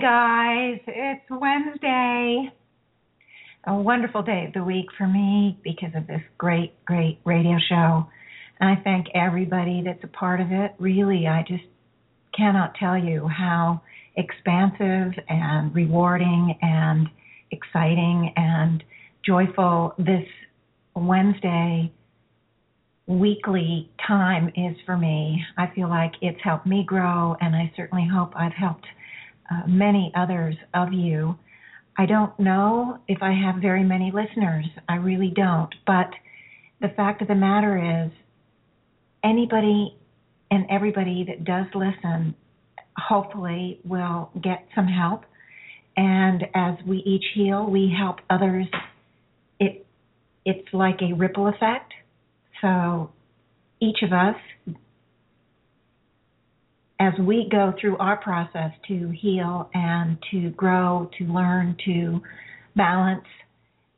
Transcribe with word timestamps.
Guys. 0.00 0.80
It's 0.88 1.24
Wednesday. 1.30 2.52
A 3.66 3.76
wonderful 3.76 4.22
day 4.22 4.46
of 4.48 4.52
the 4.52 4.64
week 4.64 4.86
for 4.98 5.06
me 5.06 5.56
because 5.62 5.90
of 5.94 6.08
this 6.08 6.20
great, 6.36 6.72
great 6.84 7.20
radio 7.24 7.58
show. 7.68 8.06
And 8.58 8.70
I 8.70 8.82
thank 8.82 9.06
everybody 9.14 9.82
that's 9.84 10.02
a 10.02 10.08
part 10.08 10.40
of 10.40 10.48
it. 10.50 10.72
Really, 10.80 11.28
I 11.28 11.44
just 11.46 11.62
cannot 12.36 12.74
tell 12.74 12.98
you 12.98 13.28
how 13.28 13.82
expansive 14.16 15.12
and 15.28 15.72
rewarding 15.72 16.58
and 16.60 17.06
exciting 17.52 18.32
and 18.36 18.82
joyful 19.24 19.94
this 19.96 20.26
Wednesday 20.96 21.92
weekly 23.06 23.90
time 24.04 24.48
is 24.56 24.76
for 24.84 24.96
me. 24.96 25.40
I 25.56 25.66
feel 25.74 25.88
like 25.88 26.12
it's 26.20 26.40
helped 26.42 26.66
me 26.66 26.84
grow, 26.84 27.36
and 27.40 27.54
I 27.54 27.72
certainly 27.76 28.08
hope 28.12 28.32
I've 28.34 28.52
helped 28.52 28.86
uh, 29.50 29.62
many 29.66 30.12
others 30.16 30.56
of 30.72 30.92
you. 30.92 31.36
I 31.96 32.06
don't 32.06 32.38
know 32.40 32.98
if 33.06 33.18
I 33.22 33.32
have 33.32 33.62
very 33.62 33.84
many 33.84 34.12
listeners. 34.12 34.66
I 34.88 34.96
really 34.96 35.32
don't. 35.34 35.72
But 35.86 36.10
the 36.80 36.88
fact 36.88 37.22
of 37.22 37.28
the 37.28 37.34
matter 37.34 38.04
is, 38.04 38.12
anybody 39.22 39.96
and 40.50 40.66
everybody 40.70 41.24
that 41.28 41.44
does 41.44 41.66
listen 41.74 42.34
hopefully 42.96 43.80
will 43.84 44.30
get 44.40 44.66
some 44.74 44.86
help. 44.86 45.24
And 45.96 46.44
as 46.54 46.74
we 46.86 46.98
each 46.98 47.24
heal, 47.34 47.66
we 47.66 47.94
help 47.96 48.16
others. 48.28 48.66
It 49.60 49.86
it's 50.44 50.68
like 50.72 51.00
a 51.00 51.14
ripple 51.14 51.48
effect. 51.48 51.92
So 52.60 53.10
each 53.80 53.98
of 54.02 54.12
us 54.12 54.36
as 57.00 57.12
we 57.18 57.48
go 57.50 57.72
through 57.80 57.96
our 57.98 58.16
process 58.16 58.70
to 58.88 59.10
heal 59.10 59.68
and 59.74 60.16
to 60.30 60.50
grow, 60.50 61.10
to 61.18 61.24
learn, 61.24 61.76
to 61.84 62.20
balance, 62.76 63.24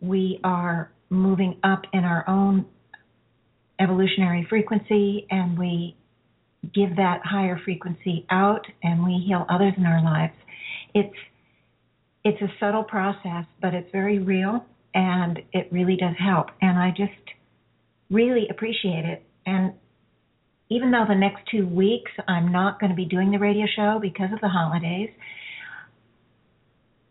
we 0.01 0.41
are 0.45 0.91
moving 1.11 1.59
up 1.63 1.83
in 1.93 2.05
our 2.05 2.29
own 2.29 2.67
evolutionary 3.81 4.47
frequency 4.49 5.27
and 5.31 5.59
we 5.59 5.95
give 6.75 6.97
that 6.97 7.21
higher 7.25 7.61
frequency 7.65 8.27
out 8.31 8.67
and 8.83 9.05
we 9.05 9.23
heal 9.27 9.47
others 9.49 9.75
in 9.77 9.85
our 9.87 10.03
lives. 10.03 10.35
It's 10.95 11.15
it's 12.25 12.43
a 12.43 12.49
subtle 12.59 12.83
process, 12.83 13.45
but 13.63 13.73
it's 13.73 13.89
very 13.93 14.19
real 14.19 14.65
and 14.95 15.39
it 15.53 15.69
really 15.71 15.97
does 15.97 16.17
help. 16.19 16.49
And 16.61 16.77
I 16.77 16.91
just 16.91 17.13
really 18.11 18.49
appreciate 18.51 19.05
it. 19.05 19.23
And 19.45 19.75
even 20.69 20.91
though 20.91 21.05
the 21.09 21.15
next 21.15 21.43
two 21.51 21.67
weeks 21.67 22.11
I'm 22.27 22.51
not 22.51 22.81
going 22.81 22.91
to 22.91 22.97
be 22.97 23.05
doing 23.05 23.31
the 23.31 23.39
radio 23.39 23.67
show 23.75 23.99
because 24.01 24.33
of 24.33 24.41
the 24.41 24.49
holidays, 24.49 25.11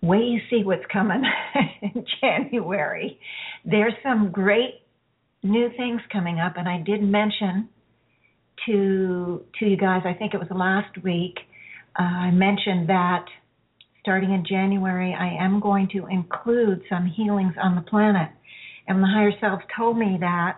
wait 0.02 0.26
you 0.26 0.40
see 0.50 0.64
what's 0.64 0.86
coming 0.92 1.24
in 1.82 2.06
January. 2.22 3.20
There's 3.64 3.94
some 4.04 4.32
great 4.32 4.82
new 5.44 5.70
things 5.78 6.02
coming 6.12 6.40
up, 6.40 6.54
and 6.58 6.68
I 6.68 6.82
did 6.82 7.02
mention 7.02 7.70
to 8.66 9.44
to 9.60 9.66
you 9.66 9.78
guys. 9.78 10.02
I 10.06 10.14
think 10.14 10.34
it 10.34 10.38
was 10.38 10.50
last 10.52 11.04
week. 11.04 11.36
Uh, 11.98 12.04
I 12.04 12.32
mentioned 12.32 12.90
that 12.90 13.26
starting 14.02 14.32
in 14.32 14.46
January, 14.48 15.16
I 15.18 15.44
am 15.44 15.60
going 15.60 15.88
to 15.94 16.06
include 16.08 16.84
some 16.90 17.06
healings 17.06 17.54
on 17.62 17.76
the 17.76 17.82
planet, 17.82 18.30
and 18.88 19.02
the 19.02 19.08
higher 19.08 19.32
self 19.40 19.62
told 19.76 19.98
me 19.98 20.18
that 20.20 20.58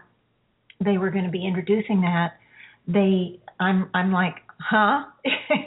they 0.84 0.98
were 0.98 1.12
going 1.12 1.26
to 1.26 1.32
be 1.32 1.46
introducing 1.46 2.02
that 2.02 2.34
they 2.88 3.40
I'm 3.60 3.90
I'm 3.94 4.12
like, 4.12 4.36
huh? 4.60 5.04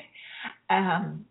um, 0.70 1.26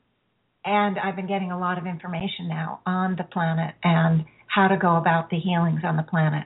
and 0.66 1.00
I've 1.00 1.16
been 1.16 1.28
getting 1.28 1.52
a 1.52 1.60
lot 1.60 1.78
of 1.78 1.86
information 1.86 2.48
now 2.48 2.82
on 2.86 3.16
the 3.18 3.24
planet 3.24 3.76
and 3.84 4.26
how 4.48 4.68
to 4.68 4.78
go 4.78 4.98
about 4.98 5.30
the 5.30 5.40
healings 5.40 5.82
on 5.84 5.96
the 5.96 6.04
planet. 6.04 6.46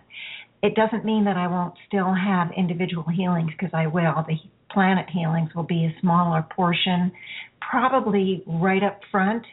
It 0.61 0.75
doesn't 0.75 1.03
mean 1.03 1.25
that 1.25 1.35
I 1.35 1.47
won't 1.47 1.73
still 1.87 2.13
have 2.13 2.51
individual 2.55 3.05
healings 3.13 3.51
because 3.51 3.73
I 3.73 3.87
will. 3.87 4.23
The 4.27 4.37
planet 4.71 5.07
healings 5.11 5.49
will 5.55 5.63
be 5.63 5.85
a 5.85 5.99
smaller 5.99 6.45
portion, 6.55 7.11
probably 7.59 8.43
right 8.47 8.83
up 8.83 8.99
front 9.11 9.43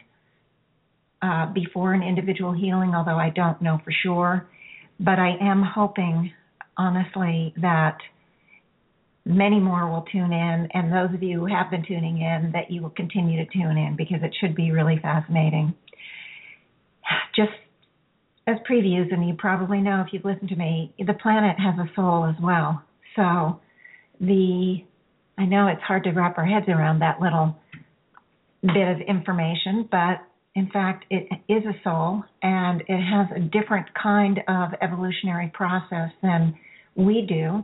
uh, 1.21 1.51
before 1.53 1.93
an 1.93 2.01
individual 2.01 2.53
healing, 2.53 2.93
although 2.95 3.17
I 3.17 3.29
don't 3.29 3.61
know 3.61 3.79
for 3.83 3.91
sure. 4.03 4.47
But 4.99 5.19
I 5.19 5.35
am 5.41 5.63
hoping, 5.63 6.31
honestly, 6.77 7.53
that 7.61 7.97
many 9.25 9.59
more 9.59 9.89
will 9.89 10.05
tune 10.11 10.31
in, 10.31 10.67
and 10.73 10.91
those 10.91 11.13
of 11.13 11.21
you 11.21 11.39
who 11.39 11.45
have 11.45 11.69
been 11.69 11.83
tuning 11.87 12.21
in, 12.21 12.51
that 12.53 12.71
you 12.71 12.81
will 12.81 12.89
continue 12.91 13.43
to 13.43 13.51
tune 13.51 13.77
in 13.77 13.95
because 13.95 14.19
it 14.23 14.35
should 14.39 14.55
be 14.55 14.71
really 14.71 14.99
fascinating. 15.01 15.73
Just 17.35 17.51
as 18.47 18.57
previews, 18.69 19.13
and 19.13 19.27
you 19.27 19.35
probably 19.37 19.79
know 19.79 20.03
if 20.05 20.11
you've 20.11 20.25
listened 20.25 20.49
to 20.49 20.55
me, 20.55 20.93
the 20.97 21.13
planet 21.13 21.57
has 21.59 21.75
a 21.77 21.89
soul 21.95 22.25
as 22.25 22.35
well. 22.41 22.81
So 23.15 23.59
the 24.19 24.83
I 25.37 25.45
know 25.45 25.67
it's 25.67 25.81
hard 25.81 26.03
to 26.03 26.11
wrap 26.11 26.37
our 26.37 26.45
heads 26.45 26.67
around 26.67 26.99
that 26.99 27.19
little 27.19 27.55
bit 28.61 28.87
of 28.87 28.99
information, 29.07 29.87
but 29.89 30.21
in 30.53 30.69
fact, 30.69 31.05
it 31.09 31.27
is 31.47 31.63
a 31.65 31.73
soul 31.83 32.23
and 32.43 32.81
it 32.81 33.01
has 33.01 33.27
a 33.35 33.39
different 33.39 33.87
kind 34.01 34.41
of 34.47 34.71
evolutionary 34.81 35.51
process 35.53 36.11
than 36.21 36.55
we 36.95 37.25
do 37.27 37.63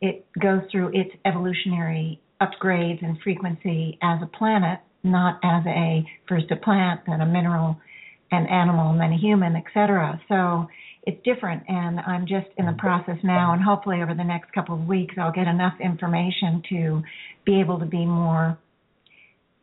it 0.00 0.26
goes 0.40 0.62
through 0.70 0.88
its 0.88 1.10
evolutionary 1.24 2.20
upgrades 2.40 3.04
and 3.04 3.18
frequency 3.22 3.98
as 4.02 4.20
a 4.22 4.26
planet, 4.26 4.80
not 5.02 5.38
as 5.42 5.64
a 5.66 6.04
first 6.28 6.50
a 6.50 6.56
plant, 6.56 7.00
then 7.06 7.20
a 7.20 7.26
mineral, 7.26 7.76
an 8.30 8.46
animal, 8.46 8.90
and 8.90 9.00
then 9.00 9.12
a 9.12 9.18
human, 9.18 9.56
etc. 9.56 10.20
So 10.28 10.66
it's 11.06 11.22
different, 11.24 11.62
and 11.68 12.00
I'm 12.00 12.26
just 12.26 12.46
in 12.56 12.66
the 12.66 12.72
mm-hmm. 12.72 12.80
process 12.80 13.18
now, 13.22 13.52
and 13.52 13.62
hopefully 13.62 14.02
over 14.02 14.14
the 14.14 14.24
next 14.24 14.52
couple 14.52 14.74
of 14.74 14.86
weeks, 14.86 15.14
I'll 15.18 15.32
get 15.32 15.46
enough 15.46 15.74
information 15.80 16.62
to 16.70 17.02
be 17.44 17.60
able 17.60 17.78
to 17.78 17.86
be 17.86 18.04
more, 18.04 18.58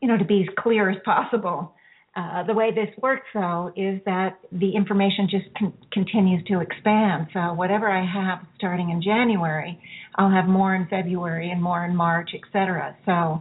you 0.02 0.08
know, 0.08 0.18
to 0.18 0.26
be 0.26 0.42
as 0.42 0.56
clear 0.58 0.90
as 0.90 0.98
possible 1.04 1.74
uh, 2.14 2.44
the 2.44 2.54
way 2.54 2.72
this 2.72 2.90
works, 3.02 3.28
though, 3.34 3.72
is 3.76 4.02
that 4.06 4.40
the 4.52 4.76
information 4.76 5.30
just 5.30 5.46
con- 5.58 5.74
continues 5.94 6.44
to 6.48 6.60
expand. 6.60 7.28
So 7.34 7.54
whatever 7.54 7.90
I 7.90 8.06
have 8.06 8.46
starting 8.58 8.90
in 8.90 9.02
January, 9.02 9.80
I'll 10.16 10.30
have 10.32 10.46
more 10.46 10.76
in 10.76 10.88
February 10.88 11.52
and 11.52 11.64
more 11.64 11.86
in 11.86 11.96
March, 11.96 12.32
etc. 12.34 12.98
So 13.06 13.40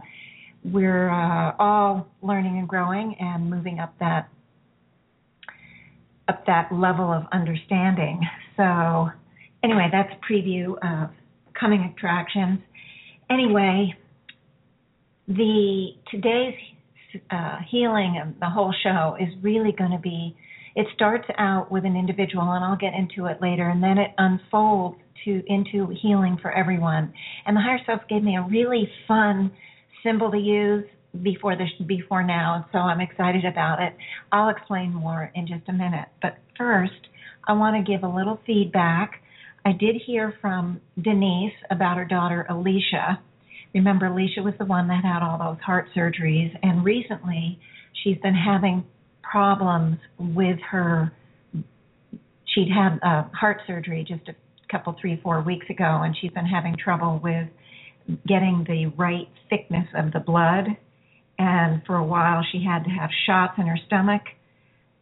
we're 0.63 1.09
uh, 1.09 1.53
all 1.59 2.07
learning 2.21 2.59
and 2.59 2.67
growing 2.67 3.15
and 3.19 3.49
moving 3.49 3.79
up 3.79 3.93
that 3.99 4.29
up 6.29 6.45
that 6.45 6.71
level 6.71 7.11
of 7.11 7.23
understanding. 7.33 8.21
So 8.55 9.09
anyway, 9.63 9.89
that's 9.91 10.13
preview 10.29 10.75
of 10.81 11.09
coming 11.59 11.93
attractions. 11.93 12.59
Anyway, 13.29 13.95
the 15.27 15.89
today's 16.09 16.55
uh, 17.29 17.57
healing 17.69 18.19
and 18.21 18.35
the 18.39 18.49
whole 18.49 18.73
show 18.83 19.15
is 19.19 19.29
really 19.41 19.71
going 19.71 19.91
to 19.91 19.99
be. 19.99 20.35
It 20.75 20.87
starts 20.95 21.27
out 21.37 21.71
with 21.71 21.85
an 21.85 21.95
individual, 21.97 22.51
and 22.51 22.63
I'll 22.63 22.77
get 22.77 22.93
into 22.93 23.25
it 23.25 23.41
later, 23.41 23.69
and 23.69 23.83
then 23.83 23.97
it 23.97 24.11
unfolds 24.17 24.97
to 25.25 25.43
into 25.47 25.93
healing 26.01 26.37
for 26.41 26.51
everyone. 26.51 27.13
And 27.45 27.55
the 27.55 27.61
higher 27.61 27.79
self 27.85 28.01
gave 28.09 28.23
me 28.23 28.37
a 28.37 28.47
really 28.49 28.89
fun 29.07 29.51
symbol 30.03 30.31
to 30.31 30.37
use 30.37 30.85
before 31.23 31.57
this 31.57 31.69
before 31.87 32.23
now, 32.23 32.55
and 32.55 32.65
so 32.71 32.79
I'm 32.79 33.01
excited 33.01 33.43
about 33.43 33.81
it. 33.81 33.93
I'll 34.31 34.49
explain 34.49 34.93
more 34.93 35.31
in 35.35 35.45
just 35.45 35.67
a 35.67 35.73
minute. 35.73 36.07
But 36.21 36.37
first, 36.57 37.09
I 37.47 37.53
want 37.53 37.75
to 37.75 37.91
give 37.91 38.03
a 38.03 38.07
little 38.07 38.39
feedback. 38.45 39.21
I 39.65 39.73
did 39.73 39.97
hear 40.05 40.33
from 40.41 40.79
Denyse 40.99 41.51
about 41.69 41.97
her 41.97 42.05
daughter 42.05 42.45
Alicia 42.49 43.19
Remember, 43.73 44.07
Alicia 44.07 44.41
was 44.41 44.53
the 44.59 44.65
one 44.65 44.87
that 44.89 45.03
had 45.03 45.23
all 45.23 45.37
those 45.37 45.61
heart 45.63 45.87
surgeries, 45.95 46.51
and 46.61 46.83
recently 46.83 47.59
she's 48.03 48.17
been 48.17 48.35
having 48.35 48.83
problems 49.23 49.97
with 50.19 50.59
her. 50.69 51.11
She'd 52.45 52.69
had 52.69 52.99
a 53.01 53.29
heart 53.33 53.61
surgery 53.65 54.05
just 54.07 54.27
a 54.27 54.35
couple, 54.69 54.95
three, 54.99 55.19
four 55.23 55.41
weeks 55.41 55.69
ago, 55.69 56.01
and 56.03 56.15
she's 56.19 56.31
been 56.31 56.45
having 56.45 56.75
trouble 56.75 57.19
with 57.23 57.47
getting 58.27 58.65
the 58.67 58.87
right 58.97 59.29
thickness 59.49 59.87
of 59.95 60.11
the 60.11 60.19
blood. 60.19 60.67
And 61.39 61.81
for 61.85 61.95
a 61.95 62.03
while, 62.03 62.43
she 62.51 62.63
had 62.63 62.83
to 62.83 62.89
have 62.89 63.09
shots 63.25 63.53
in 63.57 63.67
her 63.67 63.77
stomach. 63.87 64.21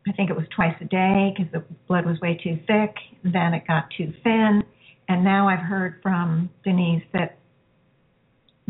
I 0.07 0.11
think 0.11 0.29
it 0.29 0.35
was 0.35 0.45
twice 0.55 0.75
a 0.79 0.85
day 0.85 1.33
because 1.35 1.51
the 1.51 1.63
blood 1.87 2.05
was 2.05 2.19
way 2.21 2.39
too 2.41 2.59
thick. 2.67 2.95
Then 3.23 3.53
it 3.53 3.67
got 3.67 3.85
too 3.97 4.13
thin. 4.23 4.63
And 5.07 5.23
now 5.23 5.49
I've 5.49 5.59
heard 5.59 5.99
from 6.03 6.49
Denyse 6.63 7.03
that 7.13 7.38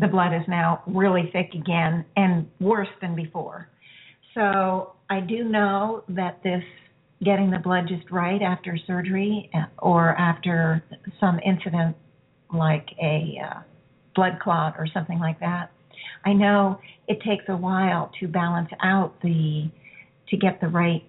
the 0.00 0.08
blood 0.08 0.32
is 0.34 0.42
now 0.48 0.82
really 0.86 1.30
thick 1.32 1.50
again 1.54 2.04
and 2.16 2.48
worse 2.58 2.88
than 3.00 3.14
before. 3.14 3.68
So 4.34 4.94
I 5.10 5.20
do 5.20 5.44
know 5.44 6.04
that 6.08 6.42
this 6.42 6.62
getting 7.22 7.50
the 7.50 7.58
blood 7.58 7.84
just 7.86 8.10
right 8.10 8.40
after 8.40 8.78
surgery 8.86 9.50
or 9.78 10.16
after 10.16 10.82
some 11.20 11.38
incident 11.44 11.96
like 12.52 12.88
a 13.02 13.36
uh, 13.44 13.60
blood 14.14 14.38
clot 14.42 14.74
or 14.78 14.86
something 14.92 15.18
like 15.18 15.38
that. 15.40 15.70
I 16.24 16.32
know 16.32 16.80
it 17.06 17.18
takes 17.20 17.44
a 17.48 17.56
while 17.56 18.10
to 18.20 18.28
balance 18.28 18.70
out 18.82 19.20
the 19.22 19.70
to 20.28 20.36
get 20.36 20.60
the 20.60 20.68
right 20.68 21.02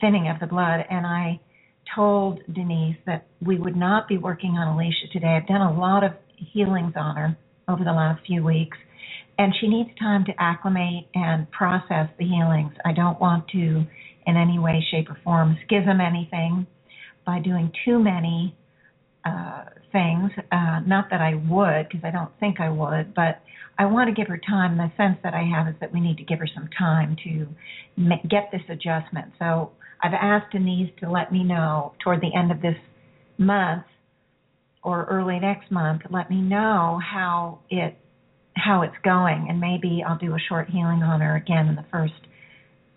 thinning 0.00 0.28
of 0.28 0.38
the 0.38 0.46
blood 0.46 0.84
and 0.88 1.06
I 1.06 1.40
told 1.94 2.40
Denyse 2.52 2.96
that 3.06 3.26
we 3.44 3.58
would 3.58 3.76
not 3.76 4.06
be 4.06 4.18
working 4.18 4.52
on 4.52 4.76
Alicia 4.76 5.08
today. 5.12 5.38
I've 5.40 5.48
done 5.48 5.62
a 5.62 5.78
lot 5.78 6.04
of 6.04 6.12
healings 6.36 6.92
on 6.94 7.16
her 7.16 7.36
over 7.70 7.84
the 7.84 7.92
last 7.92 8.24
few 8.26 8.42
weeks 8.42 8.76
and 9.40 9.54
she 9.58 9.68
needs 9.68 9.88
time 9.98 10.22
to 10.26 10.32
acclimate 10.38 11.08
and 11.14 11.50
process 11.50 12.10
the 12.18 12.26
healings. 12.26 12.72
I 12.84 12.92
don't 12.92 13.18
want 13.18 13.48
to 13.52 13.84
in 14.26 14.36
any 14.36 14.58
way, 14.58 14.84
shape, 14.90 15.08
or 15.08 15.16
form 15.24 15.56
schism 15.64 15.98
anything 15.98 16.66
by 17.24 17.40
doing 17.40 17.72
too 17.86 17.98
many 17.98 18.54
uh, 19.24 19.64
things. 19.92 20.30
Uh, 20.52 20.80
not 20.86 21.08
that 21.10 21.22
I 21.22 21.36
would, 21.48 21.88
because 21.88 22.04
I 22.04 22.10
don't 22.10 22.30
think 22.38 22.60
I 22.60 22.68
would, 22.68 23.14
but 23.14 23.40
I 23.78 23.86
want 23.86 24.08
to 24.08 24.14
give 24.14 24.28
her 24.28 24.38
time. 24.46 24.76
The 24.76 24.92
sense 24.98 25.16
that 25.22 25.32
I 25.32 25.42
have 25.42 25.68
is 25.68 25.74
that 25.80 25.90
we 25.90 26.00
need 26.00 26.18
to 26.18 26.24
give 26.24 26.38
her 26.38 26.48
some 26.54 26.68
time 26.78 27.16
to 27.24 27.46
get 28.28 28.50
this 28.52 28.62
adjustment. 28.68 29.32
So 29.38 29.70
I've 30.02 30.12
asked 30.12 30.52
Denyse 30.52 30.92
to 31.00 31.10
let 31.10 31.32
me 31.32 31.44
know 31.44 31.94
toward 32.04 32.20
the 32.20 32.34
end 32.36 32.52
of 32.52 32.60
this 32.60 32.76
month 33.38 33.84
or 34.82 35.04
early 35.10 35.38
next 35.38 35.70
month. 35.70 36.02
Let 36.10 36.30
me 36.30 36.40
know 36.40 37.00
how 37.02 37.60
it 37.70 37.96
how 38.56 38.82
it's 38.82 38.96
going, 39.04 39.46
and 39.48 39.60
maybe 39.60 40.02
I'll 40.06 40.18
do 40.18 40.34
a 40.34 40.38
short 40.48 40.68
healing 40.68 41.02
on 41.02 41.20
her 41.20 41.36
again 41.36 41.68
in 41.68 41.76
the 41.76 41.84
first 41.90 42.12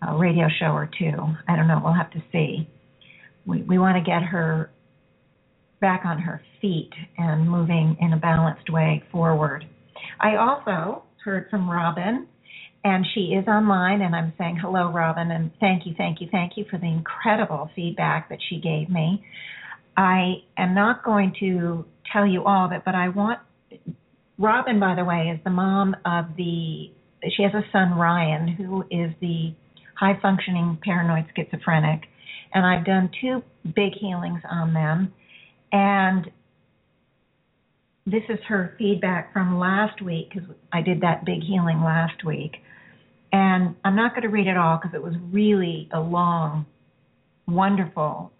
uh, 0.06 0.14
radio 0.14 0.46
show 0.58 0.66
or 0.66 0.90
two. 0.98 1.14
I 1.48 1.56
don't 1.56 1.68
know. 1.68 1.80
We'll 1.82 1.94
have 1.94 2.10
to 2.12 2.22
see. 2.32 2.68
We 3.46 3.62
we 3.62 3.78
want 3.78 3.96
to 3.96 4.02
get 4.02 4.22
her 4.22 4.70
back 5.80 6.02
on 6.04 6.18
her 6.18 6.40
feet 6.60 6.90
and 7.18 7.48
moving 7.48 7.96
in 8.00 8.12
a 8.12 8.16
balanced 8.16 8.70
way 8.70 9.02
forward. 9.12 9.64
I 10.20 10.36
also 10.36 11.02
heard 11.24 11.48
from 11.50 11.68
Robin, 11.68 12.26
and 12.84 13.04
she 13.14 13.34
is 13.34 13.46
online, 13.48 14.02
and 14.02 14.14
I'm 14.14 14.32
saying 14.38 14.58
hello, 14.60 14.90
Robin, 14.90 15.30
and 15.30 15.50
thank 15.60 15.86
you, 15.86 15.94
thank 15.96 16.20
you, 16.20 16.28
thank 16.30 16.52
you 16.56 16.64
for 16.70 16.78
the 16.78 16.86
incredible 16.86 17.70
feedback 17.74 18.28
that 18.28 18.38
she 18.48 18.60
gave 18.60 18.88
me. 18.90 19.24
I 19.96 20.42
am 20.58 20.74
not 20.74 21.04
going 21.04 21.34
to 21.40 21.84
tell 22.12 22.26
you 22.26 22.44
all 22.44 22.66
of 22.66 22.72
it, 22.72 22.82
but 22.84 22.94
I 22.94 23.08
want 23.08 23.38
Robin, 24.38 24.80
by 24.80 24.94
the 24.94 25.04
way, 25.04 25.32
is 25.34 25.40
the 25.44 25.50
mom 25.50 25.94
of 26.04 26.36
the. 26.36 26.90
She 27.36 27.42
has 27.42 27.52
a 27.54 27.62
son, 27.72 27.94
Ryan, 27.96 28.48
who 28.48 28.82
is 28.90 29.12
the 29.20 29.54
high 29.98 30.18
functioning 30.20 30.78
paranoid 30.82 31.26
schizophrenic, 31.36 32.02
and 32.52 32.66
I've 32.66 32.84
done 32.84 33.10
two 33.20 33.42
big 33.64 33.92
healings 33.98 34.42
on 34.50 34.74
them. 34.74 35.12
And 35.72 36.30
this 38.06 38.22
is 38.28 38.38
her 38.48 38.74
feedback 38.78 39.32
from 39.32 39.58
last 39.58 40.02
week 40.02 40.30
because 40.34 40.48
I 40.72 40.82
did 40.82 41.00
that 41.00 41.24
big 41.24 41.42
healing 41.42 41.82
last 41.82 42.24
week. 42.24 42.56
And 43.32 43.74
I'm 43.84 43.96
not 43.96 44.12
going 44.12 44.22
to 44.22 44.28
read 44.28 44.46
it 44.46 44.56
all 44.56 44.78
because 44.80 44.94
it 44.94 45.02
was 45.02 45.14
really 45.32 45.88
a 45.92 46.00
long, 46.00 46.66
wonderful 47.48 48.30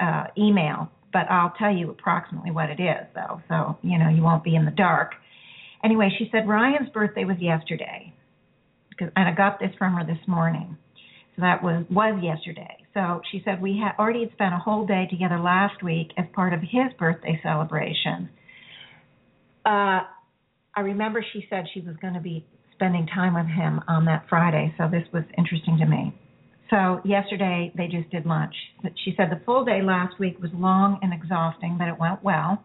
uh, 0.00 0.24
email, 0.36 0.90
but 1.12 1.30
I'll 1.30 1.54
tell 1.58 1.74
you 1.74 1.90
approximately 1.90 2.50
what 2.50 2.70
it 2.70 2.80
is, 2.80 3.06
though, 3.14 3.40
so 3.48 3.78
you 3.82 3.98
know 3.98 4.08
you 4.08 4.22
won't 4.22 4.44
be 4.44 4.54
in 4.54 4.64
the 4.64 4.70
dark. 4.70 5.12
Anyway, 5.84 6.10
she 6.18 6.28
said 6.30 6.48
Ryan's 6.48 6.88
birthday 6.90 7.24
was 7.24 7.36
yesterday, 7.40 8.12
because 8.90 9.12
and 9.16 9.28
I 9.28 9.32
got 9.34 9.58
this 9.60 9.70
from 9.78 9.94
her 9.94 10.04
this 10.04 10.26
morning. 10.26 10.76
So 11.36 11.42
that 11.42 11.62
was 11.62 11.84
was 11.90 12.22
yesterday. 12.22 12.76
So 12.94 13.22
she 13.30 13.42
said 13.44 13.62
we 13.62 13.80
had 13.82 13.92
already 13.98 14.20
had 14.20 14.32
spent 14.32 14.54
a 14.54 14.58
whole 14.58 14.86
day 14.86 15.06
together 15.10 15.38
last 15.38 15.82
week 15.82 16.12
as 16.18 16.26
part 16.34 16.52
of 16.52 16.60
his 16.60 16.92
birthday 16.98 17.40
celebration. 17.42 18.28
Uh, 19.64 20.00
I 20.74 20.80
remember 20.80 21.24
she 21.32 21.46
said 21.48 21.66
she 21.72 21.80
was 21.80 21.96
going 22.00 22.14
to 22.14 22.20
be 22.20 22.44
spending 22.74 23.06
time 23.06 23.34
with 23.34 23.46
him 23.46 23.80
on 23.88 24.06
that 24.06 24.26
Friday, 24.28 24.74
so 24.76 24.88
this 24.90 25.04
was 25.12 25.24
interesting 25.38 25.78
to 25.78 25.86
me. 25.86 26.12
So 26.72 27.00
yesterday 27.04 27.70
they 27.76 27.86
just 27.86 28.08
did 28.10 28.24
lunch. 28.24 28.54
She 29.04 29.12
said 29.16 29.28
the 29.30 29.44
full 29.44 29.64
day 29.64 29.82
last 29.82 30.18
week 30.18 30.40
was 30.40 30.50
long 30.54 30.98
and 31.02 31.12
exhausting, 31.12 31.76
but 31.78 31.88
it 31.88 31.98
went 31.98 32.24
well. 32.24 32.64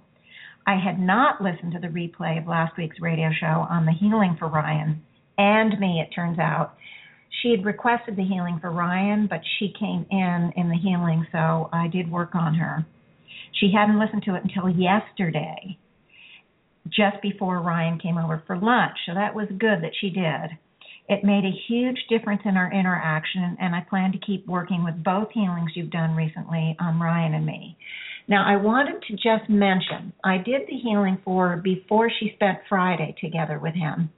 I 0.66 0.76
had 0.84 1.00
not 1.00 1.42
listened 1.42 1.74
to 1.74 1.80
the 1.80 1.88
replay 1.88 2.42
of 2.42 2.48
last 2.48 2.78
week's 2.78 3.02
radio 3.02 3.30
show 3.38 3.68
on 3.70 3.86
the 3.86 3.92
healing 3.92 4.38
for 4.40 4.48
Ryan 4.48 5.04
and 5.38 5.80
me, 5.80 6.04
it 6.06 6.14
turns 6.14 6.40
out. 6.40 6.74
She 7.42 7.52
had 7.52 7.66
requested 7.66 8.16
the 8.16 8.24
healing 8.24 8.58
for 8.60 8.72
Ryan, 8.72 9.28
but 9.30 9.42
she 9.60 9.74
came 9.80 10.06
in 10.10 10.52
in 10.56 10.70
the 10.70 10.78
healing, 10.82 11.28
so 11.32 11.70
I 11.72 11.88
did 11.88 12.12
work 12.12 12.34
on 12.34 12.56
her. 12.56 12.86
She 13.60 13.72
hadn't 13.76 14.00
listened 14.00 14.24
to 14.24 14.36
it 14.36 14.44
until 14.44 14.70
yesterday, 14.70 15.78
just 16.88 17.22
before 17.22 17.62
Ryan 17.62 18.00
came 18.00 18.18
over 18.18 18.42
for 18.48 18.58
lunch, 18.58 18.98
so 19.06 19.14
that 19.14 19.36
was 19.36 19.48
good 19.50 19.84
that 19.84 19.94
she 20.00 20.10
did. 20.10 20.58
It 21.10 21.24
made 21.24 21.46
a 21.46 21.62
huge 21.68 21.98
difference 22.10 22.42
in 22.44 22.58
our 22.58 22.72
interaction, 22.72 23.58
and 23.62 23.74
I 23.74 23.82
plan 23.90 24.12
to 24.12 24.18
keep 24.18 24.46
working 24.46 24.84
with 24.84 25.04
both 25.04 25.30
healings 25.32 25.72
you've 25.74 25.90
done 25.90 26.16
recently 26.16 26.76
on 26.80 27.00
Ryan 27.00 27.34
and 27.34 27.46
me. 27.46 27.78
Now, 28.28 28.46
I 28.46 28.58
wanted 28.58 29.02
to 29.04 29.14
just 29.14 29.50
mention 29.50 30.12
I 30.24 30.38
did 30.38 30.64
the 30.68 30.78
healing 30.78 31.18
for 31.24 31.50
her 31.50 31.58
before 31.58 32.10
she 32.20 32.34
spent 32.36 32.60
Friday 32.68 33.16
together 33.22 33.58
with 33.58 33.74
him. 33.74 34.10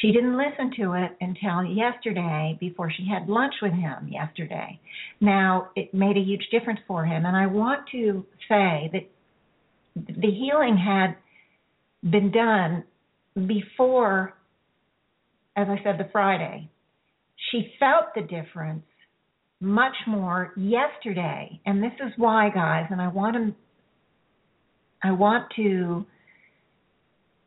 She 0.00 0.12
didn't 0.12 0.36
listen 0.36 0.72
to 0.78 0.94
it 0.94 1.16
until 1.20 1.64
yesterday 1.64 2.56
before 2.60 2.90
she 2.90 3.06
had 3.08 3.28
lunch 3.28 3.54
with 3.60 3.72
him 3.72 4.08
yesterday. 4.08 4.78
Now, 5.20 5.70
it 5.76 5.92
made 5.92 6.16
a 6.16 6.22
huge 6.22 6.46
difference 6.50 6.80
for 6.86 7.04
him, 7.04 7.26
and 7.26 7.36
I 7.36 7.46
want 7.46 7.88
to 7.92 8.24
say 8.48 8.90
that 8.92 9.08
the 9.94 10.30
healing 10.30 10.76
had 10.76 11.16
been 12.08 12.30
done 12.30 12.84
before, 13.46 14.34
as 15.56 15.68
I 15.68 15.82
said, 15.82 15.98
the 15.98 16.08
Friday. 16.12 16.68
She 17.50 17.72
felt 17.78 18.14
the 18.14 18.22
difference 18.22 18.84
much 19.60 19.94
more 20.06 20.52
yesterday, 20.56 21.60
and 21.66 21.82
this 21.82 21.92
is 22.04 22.12
why, 22.16 22.50
guys, 22.50 22.86
and 22.90 23.00
I 23.00 23.08
want 23.08 23.36
to 23.36 23.54
I 25.04 25.12
want 25.12 25.46
to 25.56 26.06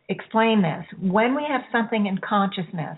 explain 0.09 0.61
this. 0.61 0.85
When 1.01 1.35
we 1.35 1.43
have 1.49 1.61
something 1.71 2.05
in 2.05 2.17
consciousness, 2.17 2.97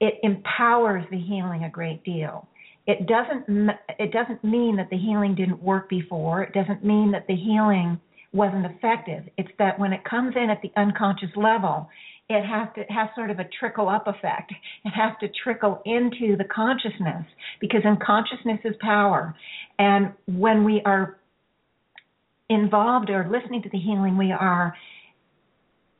it 0.00 0.14
empowers 0.22 1.04
the 1.10 1.18
healing 1.18 1.64
a 1.64 1.70
great 1.70 2.04
deal. 2.04 2.46
It 2.86 3.06
doesn't 3.06 3.70
it 3.98 4.12
doesn't 4.12 4.42
mean 4.42 4.76
that 4.76 4.90
the 4.90 4.96
healing 4.96 5.34
didn't 5.34 5.62
work 5.62 5.88
before. 5.88 6.42
It 6.42 6.52
doesn't 6.52 6.84
mean 6.84 7.12
that 7.12 7.26
the 7.26 7.36
healing 7.36 8.00
wasn't 8.32 8.64
effective. 8.66 9.24
It's 9.36 9.50
that 9.58 9.78
when 9.78 9.92
it 9.92 10.04
comes 10.04 10.34
in 10.36 10.50
at 10.50 10.62
the 10.62 10.70
unconscious 10.76 11.30
level, 11.36 11.88
it 12.30 12.44
has 12.44 12.68
to 12.76 12.84
has 12.92 13.08
sort 13.16 13.30
of 13.30 13.40
a 13.40 13.48
trickle 13.58 13.88
up 13.88 14.06
effect. 14.06 14.52
It 14.84 14.90
has 14.90 15.12
to 15.20 15.28
trickle 15.42 15.82
into 15.84 16.36
the 16.36 16.44
consciousness 16.44 17.26
because 17.60 17.80
in 17.84 17.98
consciousness 18.04 18.60
is 18.64 18.76
power. 18.80 19.34
And 19.80 20.12
when 20.26 20.64
we 20.64 20.80
are 20.86 21.18
involved 22.48 23.10
or 23.10 23.28
listening 23.28 23.62
to 23.62 23.68
the 23.68 23.78
healing, 23.78 24.16
we 24.16 24.30
are 24.30 24.74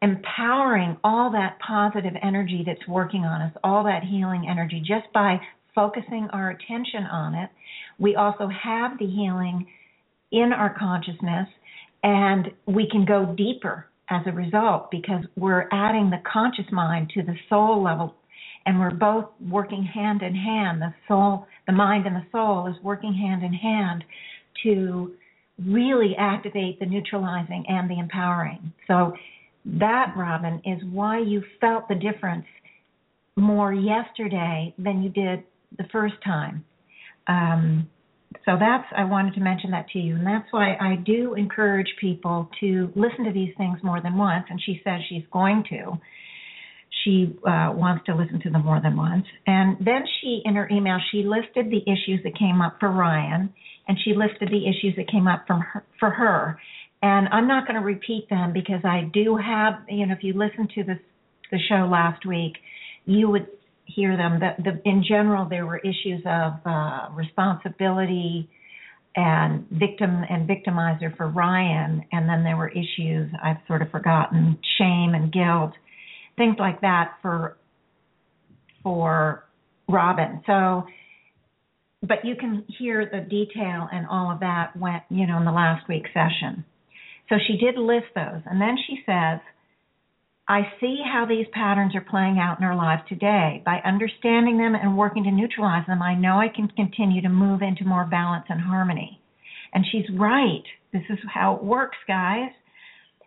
empowering 0.02 0.96
all 1.02 1.32
that 1.32 1.58
positive 1.58 2.14
energy 2.22 2.62
that's 2.64 2.86
working 2.88 3.24
on 3.24 3.42
us, 3.42 3.52
all 3.64 3.82
that 3.84 4.04
healing 4.04 4.46
energy, 4.48 4.78
just 4.78 5.12
by 5.12 5.40
focusing 5.74 6.28
our 6.32 6.50
attention 6.50 7.04
on 7.10 7.34
it. 7.34 7.50
We 7.98 8.14
also 8.14 8.48
have 8.48 8.98
the 8.98 9.06
healing 9.06 9.66
in 10.30 10.52
our 10.52 10.76
consciousness, 10.78 11.48
and 12.04 12.52
we 12.66 12.88
can 12.88 13.04
go 13.04 13.34
deeper 13.36 13.89
as 14.10 14.22
a 14.26 14.32
result 14.32 14.90
because 14.90 15.24
we're 15.36 15.68
adding 15.72 16.10
the 16.10 16.20
conscious 16.30 16.66
mind 16.72 17.10
to 17.14 17.22
the 17.22 17.34
soul 17.48 17.82
level 17.82 18.14
and 18.66 18.78
we're 18.78 18.90
both 18.90 19.26
working 19.48 19.82
hand 19.82 20.22
in 20.22 20.34
hand 20.34 20.82
the 20.82 20.92
soul 21.08 21.46
the 21.66 21.72
mind 21.72 22.06
and 22.06 22.16
the 22.16 22.26
soul 22.32 22.66
is 22.66 22.74
working 22.82 23.14
hand 23.14 23.42
in 23.42 23.52
hand 23.52 24.04
to 24.62 25.12
really 25.66 26.14
activate 26.18 26.78
the 26.80 26.86
neutralizing 26.86 27.64
and 27.68 27.88
the 27.88 27.98
empowering 27.98 28.72
so 28.86 29.12
that, 29.64 30.14
Robin, 30.16 30.60
is 30.64 30.82
why 30.90 31.18
you 31.18 31.42
felt 31.60 31.88
the 31.88 31.94
difference 31.94 32.46
more 33.36 33.72
yesterday 33.72 34.74
than 34.78 35.02
you 35.02 35.10
did 35.10 35.42
the 35.76 35.84
first 35.92 36.14
time. 36.24 36.64
Um, 37.26 37.88
so 38.44 38.56
that's 38.58 38.86
I 38.96 39.04
wanted 39.04 39.34
to 39.34 39.40
mention 39.40 39.72
that 39.72 39.88
to 39.90 39.98
you, 39.98 40.14
and 40.14 40.26
that's 40.26 40.46
why 40.52 40.74
I 40.80 40.96
do 41.04 41.34
encourage 41.34 41.88
people 42.00 42.48
to 42.60 42.92
listen 42.94 43.24
to 43.24 43.32
these 43.32 43.52
things 43.58 43.78
more 43.82 44.00
than 44.00 44.16
once. 44.16 44.44
And 44.48 44.60
she 44.64 44.80
says 44.84 45.00
she's 45.08 45.24
going 45.32 45.64
to. 45.70 45.98
She 47.04 47.34
uh, 47.46 47.72
wants 47.74 48.04
to 48.06 48.14
listen 48.14 48.40
to 48.42 48.50
them 48.50 48.64
more 48.64 48.80
than 48.80 48.96
once. 48.96 49.24
And 49.46 49.78
then 49.78 50.04
she, 50.20 50.42
in 50.44 50.54
her 50.54 50.68
email, 50.70 50.98
she 51.10 51.22
listed 51.24 51.70
the 51.70 51.82
issues 51.90 52.20
that 52.24 52.38
came 52.38 52.60
up 52.60 52.76
for 52.78 52.90
Ryan, 52.90 53.52
and 53.88 53.96
she 54.04 54.12
listed 54.14 54.48
the 54.48 54.68
issues 54.68 54.94
that 54.96 55.10
came 55.10 55.26
up 55.26 55.44
from 55.46 55.60
her, 55.60 55.84
for 55.98 56.10
her. 56.10 56.60
And 57.02 57.28
I'm 57.28 57.48
not 57.48 57.66
going 57.66 57.80
to 57.80 57.84
repeat 57.84 58.28
them 58.28 58.52
because 58.52 58.84
I 58.84 59.10
do 59.12 59.36
have, 59.36 59.74
you 59.88 60.06
know, 60.06 60.14
if 60.14 60.22
you 60.22 60.34
listen 60.34 60.68
to 60.74 60.84
this 60.84 60.98
the 61.50 61.58
show 61.68 61.88
last 61.90 62.24
week, 62.24 62.52
you 63.06 63.28
would 63.28 63.48
hear 63.94 64.16
them. 64.16 64.40
That 64.40 64.56
the, 64.62 64.80
in 64.88 65.04
general, 65.06 65.48
there 65.48 65.66
were 65.66 65.78
issues 65.78 66.22
of 66.26 66.54
uh, 66.64 67.08
responsibility 67.14 68.48
and 69.16 69.66
victim 69.70 70.22
and 70.28 70.48
victimizer 70.48 71.16
for 71.16 71.28
Ryan, 71.28 72.04
and 72.12 72.28
then 72.28 72.44
there 72.44 72.56
were 72.56 72.68
issues 72.68 73.30
I've 73.42 73.56
sort 73.66 73.82
of 73.82 73.90
forgotten, 73.90 74.58
shame 74.78 75.14
and 75.14 75.32
guilt, 75.32 75.72
things 76.36 76.56
like 76.58 76.80
that 76.82 77.14
for 77.22 77.56
for 78.82 79.44
Robin. 79.88 80.42
So, 80.46 80.86
but 82.02 82.24
you 82.24 82.36
can 82.36 82.64
hear 82.78 83.04
the 83.04 83.20
detail 83.20 83.88
and 83.92 84.06
all 84.06 84.30
of 84.30 84.40
that 84.40 84.76
went, 84.76 85.02
you 85.10 85.26
know, 85.26 85.36
in 85.38 85.44
the 85.44 85.52
last 85.52 85.86
week's 85.88 86.10
session. 86.14 86.64
So 87.28 87.36
she 87.46 87.56
did 87.56 87.76
list 87.78 88.06
those, 88.14 88.42
and 88.46 88.60
then 88.60 88.76
she 88.86 88.98
says 89.04 89.40
I 90.50 90.62
see 90.80 91.00
how 91.06 91.26
these 91.26 91.46
patterns 91.52 91.94
are 91.94 92.00
playing 92.00 92.40
out 92.40 92.58
in 92.58 92.64
our 92.64 92.74
lives 92.74 93.02
today. 93.08 93.62
By 93.64 93.78
understanding 93.84 94.58
them 94.58 94.74
and 94.74 94.98
working 94.98 95.22
to 95.22 95.30
neutralize 95.30 95.86
them, 95.86 96.02
I 96.02 96.16
know 96.16 96.40
I 96.40 96.48
can 96.48 96.66
continue 96.66 97.22
to 97.22 97.28
move 97.28 97.62
into 97.62 97.84
more 97.84 98.04
balance 98.04 98.46
and 98.48 98.60
harmony. 98.60 99.20
And 99.72 99.86
she's 99.92 100.10
right. 100.18 100.64
This 100.92 101.04
is 101.08 101.20
how 101.32 101.54
it 101.54 101.62
works, 101.62 101.98
guys. 102.08 102.50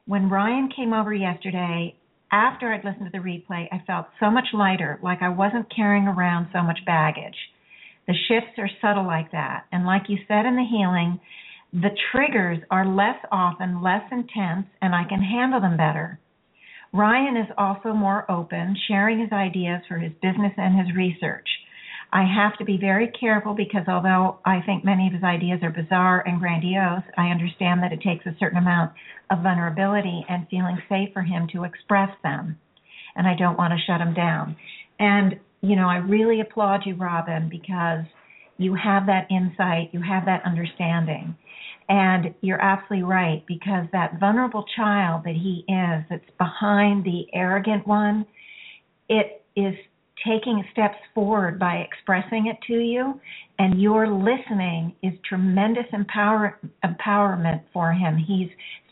When 0.05 0.29
Ryan 0.29 0.67
came 0.75 0.91
over 0.91 1.13
yesterday, 1.13 1.95
after 2.29 2.73
I'd 2.73 2.83
listened 2.83 3.09
to 3.09 3.17
the 3.17 3.23
replay, 3.23 3.69
I 3.71 3.81
felt 3.87 4.07
so 4.19 4.29
much 4.29 4.47
lighter, 4.53 4.99
like 5.01 5.21
I 5.21 5.29
wasn't 5.29 5.73
carrying 5.73 6.07
around 6.07 6.49
so 6.51 6.61
much 6.61 6.79
baggage. 6.85 7.37
The 8.05 8.15
shifts 8.27 8.57
are 8.57 8.69
subtle 8.81 9.07
like 9.07 9.31
that. 9.31 9.63
And 9.71 9.85
like 9.85 10.09
you 10.09 10.17
said 10.27 10.45
in 10.45 10.57
the 10.57 10.67
healing, 10.69 11.21
the 11.71 11.95
triggers 12.11 12.59
are 12.69 12.85
less 12.85 13.23
often, 13.31 13.81
less 13.81 14.03
intense, 14.11 14.67
and 14.81 14.93
I 14.93 15.05
can 15.07 15.21
handle 15.21 15.61
them 15.61 15.77
better. 15.77 16.19
Ryan 16.93 17.37
is 17.37 17.49
also 17.57 17.91
more 17.91 18.29
open, 18.29 18.77
sharing 18.87 19.19
his 19.19 19.31
ideas 19.31 19.81
for 19.87 19.97
his 19.97 20.11
business 20.21 20.53
and 20.57 20.77
his 20.77 20.95
research. 20.95 21.47
I 22.13 22.23
have 22.23 22.55
to 22.59 22.65
be 22.65 22.77
very 22.77 23.11
careful 23.19 23.55
because 23.55 23.87
although 23.87 24.37
I 24.45 24.61
think 24.63 24.85
many 24.85 25.07
of 25.07 25.13
his 25.13 25.23
ideas 25.23 25.61
are 25.63 25.71
bizarre 25.71 26.21
and 26.27 26.39
grandiose, 26.39 27.01
I 27.17 27.29
understand 27.29 27.81
that 27.81 27.91
it 27.91 28.01
takes 28.01 28.27
a 28.27 28.37
certain 28.39 28.59
amount 28.59 28.93
of 29.31 29.41
vulnerability 29.41 30.23
and 30.29 30.47
feeling 30.49 30.77
safe 30.87 31.09
for 31.13 31.23
him 31.23 31.47
to 31.53 31.63
express 31.63 32.11
them. 32.21 32.59
And 33.15 33.27
I 33.27 33.35
don't 33.35 33.57
want 33.57 33.73
to 33.73 33.83
shut 33.87 33.99
him 33.99 34.13
down. 34.13 34.55
And, 34.99 35.39
you 35.61 35.75
know, 35.75 35.89
I 35.89 35.97
really 35.97 36.41
applaud 36.41 36.81
you, 36.85 36.93
Robin, 36.93 37.49
because 37.49 38.05
you 38.57 38.75
have 38.75 39.07
that 39.07 39.25
insight, 39.31 39.89
you 39.91 40.01
have 40.01 40.25
that 40.25 40.45
understanding. 40.45 41.35
And 41.89 42.33
you're 42.41 42.61
absolutely 42.61 43.03
right 43.03 43.43
because 43.47 43.85
that 43.91 44.19
vulnerable 44.19 44.65
child 44.75 45.23
that 45.25 45.35
he 45.35 45.65
is, 45.67 46.03
that's 46.09 46.37
behind 46.37 47.03
the 47.03 47.27
arrogant 47.33 47.85
one, 47.85 48.25
it 49.09 49.43
is 49.55 49.75
taking 50.25 50.63
steps 50.71 50.97
forward 51.13 51.59
by 51.59 51.77
expressing 51.77 52.47
it 52.47 52.57
to 52.67 52.79
you, 52.79 53.19
and 53.59 53.81
your 53.81 54.07
listening 54.07 54.95
is 55.03 55.13
tremendous 55.27 55.85
empower, 55.91 56.59
empowerment 56.85 57.61
for 57.73 57.91
him. 57.91 58.17
He's 58.17 58.49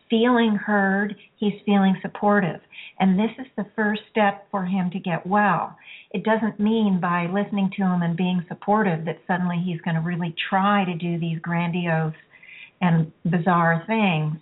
feeling 0.10 0.56
heard, 0.56 1.16
he's 1.38 1.54
feeling 1.66 1.96
supportive. 2.02 2.60
And 3.00 3.18
this 3.18 3.32
is 3.40 3.48
the 3.56 3.66
first 3.76 4.02
step 4.12 4.46
for 4.52 4.66
him 4.66 4.90
to 4.92 5.00
get 5.00 5.26
well. 5.26 5.78
It 6.12 6.24
doesn't 6.24 6.60
mean 6.60 7.00
by 7.00 7.28
listening 7.28 7.72
to 7.78 7.84
him 7.84 8.02
and 8.02 8.18
being 8.18 8.44
supportive 8.50 9.06
that 9.06 9.22
suddenly 9.26 9.58
he's 9.64 9.80
going 9.82 9.96
to 9.96 10.02
really 10.02 10.36
try 10.50 10.84
to 10.84 10.94
do 10.96 11.18
these 11.18 11.40
grandiose 11.40 12.14
and 12.82 13.12
bizarre 13.26 13.84
things, 13.88 14.38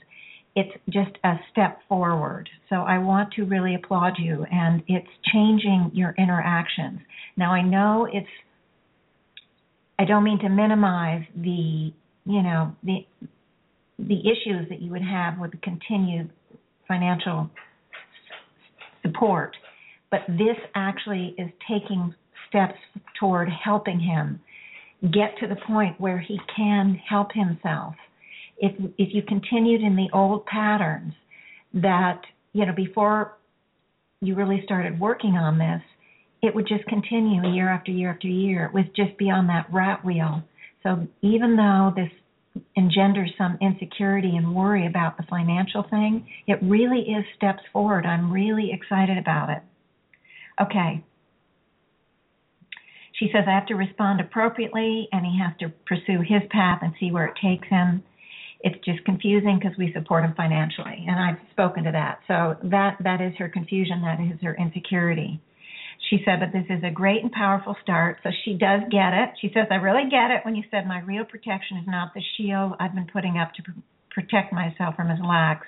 it's 0.56 0.76
just 0.90 1.18
a 1.24 1.36
step 1.52 1.80
forward. 1.88 2.50
So 2.70 2.78
I 2.78 2.98
want 2.98 3.34
to 3.34 3.44
really 3.44 3.76
applaud 3.76 4.14
you, 4.18 4.46
and 4.52 4.82
it's 4.88 5.08
changing 5.32 5.92
your 5.94 6.16
interactions. 6.18 7.00
Now 7.38 7.52
I 7.52 7.62
know 7.62 8.08
it's. 8.12 8.28
I 9.98 10.06
don't 10.06 10.24
mean 10.24 10.40
to 10.40 10.50
minimize 10.50 11.24
the, 11.36 11.92
you 12.26 12.42
know, 12.44 12.76
the 12.84 13.06
the 14.00 14.20
issues 14.20 14.70
that 14.70 14.82
you 14.82 14.92
would 14.92 15.02
have 15.02 15.38
with 15.40 15.52
the 15.52 15.58
continued 15.58 16.30
financial 16.88 17.50
support, 19.02 19.56
but 20.10 20.22
this 20.28 20.58
actually 20.74 21.36
is 21.38 21.50
taking 21.70 22.14
steps 22.48 22.80
toward 23.20 23.50
helping 23.50 24.00
him 24.00 24.40
get 25.02 25.38
to 25.40 25.48
the 25.48 25.56
point 25.68 26.00
where 26.00 26.20
he 26.20 26.40
can 26.56 27.00
help 27.08 27.30
himself 27.34 27.96
if 28.60 28.74
if 28.98 29.14
you 29.14 29.22
continued 29.24 29.82
in 29.82 29.96
the 29.96 30.08
old 30.14 30.46
patterns 30.46 31.14
that 31.74 32.22
you 32.54 32.66
know 32.66 32.74
before 32.74 33.38
you 34.22 34.36
really 34.36 34.62
started 34.66 35.00
working 35.00 35.36
on 35.36 35.58
this, 35.58 35.82
it 36.42 36.54
would 36.54 36.68
just 36.68 36.86
continue 36.86 37.48
year 37.54 37.70
after 37.70 37.92
year 37.92 38.12
after 38.12 38.28
year. 38.28 38.66
It 38.66 38.74
was 38.74 38.86
just 38.96 39.18
beyond 39.18 39.50
that 39.50 39.68
rat 39.72 40.04
wheel. 40.04 40.44
So 40.84 41.08
even 41.22 41.56
though 41.56 41.94
this 41.96 42.12
engenders 42.78 43.32
some 43.38 43.58
insecurity 43.62 44.36
and 44.36 44.54
worry 44.56 44.88
about 44.88 45.18
the 45.18 45.24
financial 45.30 45.84
thing, 45.90 46.28
it 46.48 46.60
really 46.62 47.02
is 47.02 47.24
steps 47.36 47.64
forward. 47.72 48.06
I'm 48.06 48.32
really 48.32 48.72
excited 48.74 49.18
about 49.18 49.50
it. 49.50 49.62
Okay. 50.62 51.04
She 53.14 53.30
says 53.34 53.44
I 53.48 53.52
have 53.52 53.68
to 53.68 53.76
respond 53.76 54.22
appropriately 54.22 55.10
and 55.12 55.26
he 55.26 55.40
has 55.40 55.54
to 55.60 55.70
pursue 55.86 56.22
his 56.22 56.42
path 56.50 56.80
and 56.82 56.94
see 57.00 57.12
where 57.12 57.26
it 57.26 57.36
takes 57.42 57.68
him 57.68 58.04
it's 58.62 58.84
just 58.84 59.04
confusing 59.06 59.60
because 59.60 59.78
we 59.78 59.94
support 59.94 60.26
him 60.26 60.34
financially 60.36 61.06
and 61.08 61.20
i've 61.20 61.40
spoken 61.52 61.84
to 61.84 61.92
that. 61.92 62.20
So 62.28 62.58
that 62.70 62.98
that 63.04 63.22
is 63.22 63.34
her 63.38 63.50
confusion 63.50 64.02
that 64.02 64.20
is 64.20 64.40
her 64.42 64.56
insecurity. 64.56 65.42
She 66.10 66.22
said 66.26 66.42
that 66.42 66.52
this 66.54 66.66
is 66.70 66.84
a 66.84 66.92
great 66.92 67.24
and 67.24 67.32
powerful 67.32 67.76
start 67.84 68.18
so 68.24 68.30
she 68.44 68.54
does 68.54 68.82
get 68.92 69.14
it. 69.14 69.30
She 69.42 69.52
says 69.54 69.68
i 69.72 69.76
really 69.76 70.10
get 70.10 70.32
it 70.32 70.44
when 70.44 70.56
you 70.56 70.64
said 70.72 70.88
my 70.88 71.00
real 71.02 71.24
protection 71.26 71.78
is 71.78 71.88
not 71.88 72.14
the 72.14 72.24
shield 72.38 72.74
i've 72.80 72.96
been 72.96 73.10
putting 73.12 73.38
up 73.38 73.54
to 73.56 73.64
pr- 73.64 73.80
protect 74.12 74.52
myself 74.52 74.96
from 74.96 75.10
his 75.10 75.20
lacks 75.24 75.68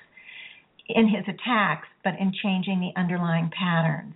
in 0.88 1.08
his 1.08 1.24
attacks 1.28 1.88
but 2.04 2.14
in 2.18 2.32
changing 2.42 2.80
the 2.80 3.00
underlying 3.00 3.50
patterns. 3.56 4.14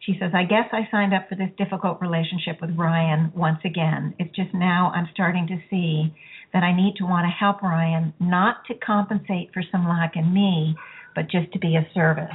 She 0.00 0.16
says, 0.18 0.32
I 0.34 0.44
guess 0.44 0.64
I 0.72 0.88
signed 0.90 1.12
up 1.12 1.28
for 1.28 1.34
this 1.34 1.50
difficult 1.58 2.00
relationship 2.00 2.60
with 2.60 2.70
Ryan 2.76 3.32
once 3.36 3.60
again. 3.64 4.14
It's 4.18 4.34
just 4.34 4.54
now 4.54 4.90
I'm 4.94 5.08
starting 5.12 5.46
to 5.48 5.58
see 5.68 6.14
that 6.52 6.62
I 6.62 6.74
need 6.74 6.96
to 6.96 7.04
want 7.04 7.24
to 7.24 7.30
help 7.30 7.62
Ryan, 7.62 8.12
not 8.18 8.64
to 8.66 8.74
compensate 8.74 9.52
for 9.52 9.62
some 9.70 9.88
lack 9.88 10.16
in 10.16 10.32
me, 10.32 10.76
but 11.14 11.30
just 11.30 11.52
to 11.52 11.58
be 11.58 11.76
a 11.76 11.86
service. 11.94 12.26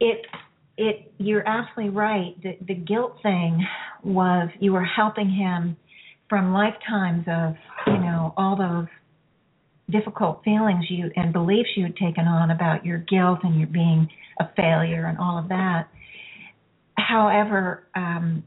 It 0.00 0.26
it 0.76 1.12
you're 1.18 1.46
absolutely 1.48 1.94
right. 1.96 2.40
The 2.42 2.56
the 2.66 2.74
guilt 2.74 3.16
thing 3.22 3.64
was 4.02 4.48
you 4.60 4.72
were 4.72 4.84
helping 4.84 5.30
him 5.30 5.76
from 6.28 6.52
lifetimes 6.52 7.24
of, 7.28 7.54
you 7.86 7.98
know, 7.98 8.34
all 8.36 8.56
those 8.56 8.86
difficult 9.90 10.42
feelings 10.44 10.86
you 10.88 11.10
and 11.16 11.32
beliefs 11.32 11.68
you 11.76 11.84
had 11.84 11.96
taken 11.96 12.26
on 12.26 12.50
about 12.50 12.84
your 12.84 12.98
guilt 12.98 13.40
and 13.42 13.58
your 13.58 13.68
being 13.68 14.08
a 14.40 14.48
failure 14.56 15.06
and 15.06 15.18
all 15.18 15.38
of 15.38 15.48
that. 15.48 15.88
However, 16.96 17.86
um, 17.94 18.42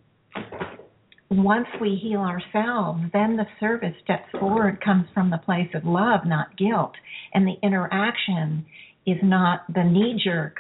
once 1.30 1.68
we 1.82 2.00
heal 2.02 2.22
ourselves, 2.22 3.02
then 3.14 3.36
the 3.36 3.46
service 3.60 3.94
steps 4.04 4.30
forward 4.32 4.82
comes 4.84 5.06
from 5.14 5.30
the 5.30 5.38
place 5.38 5.70
of 5.74 5.84
love, 5.84 6.22
not 6.26 6.56
guilt. 6.58 6.94
And 7.34 7.46
the 7.46 7.56
interaction 7.62 8.66
is 9.06 9.18
not 9.22 9.62
the 9.74 9.84
knee 9.84 10.20
jerk, 10.24 10.58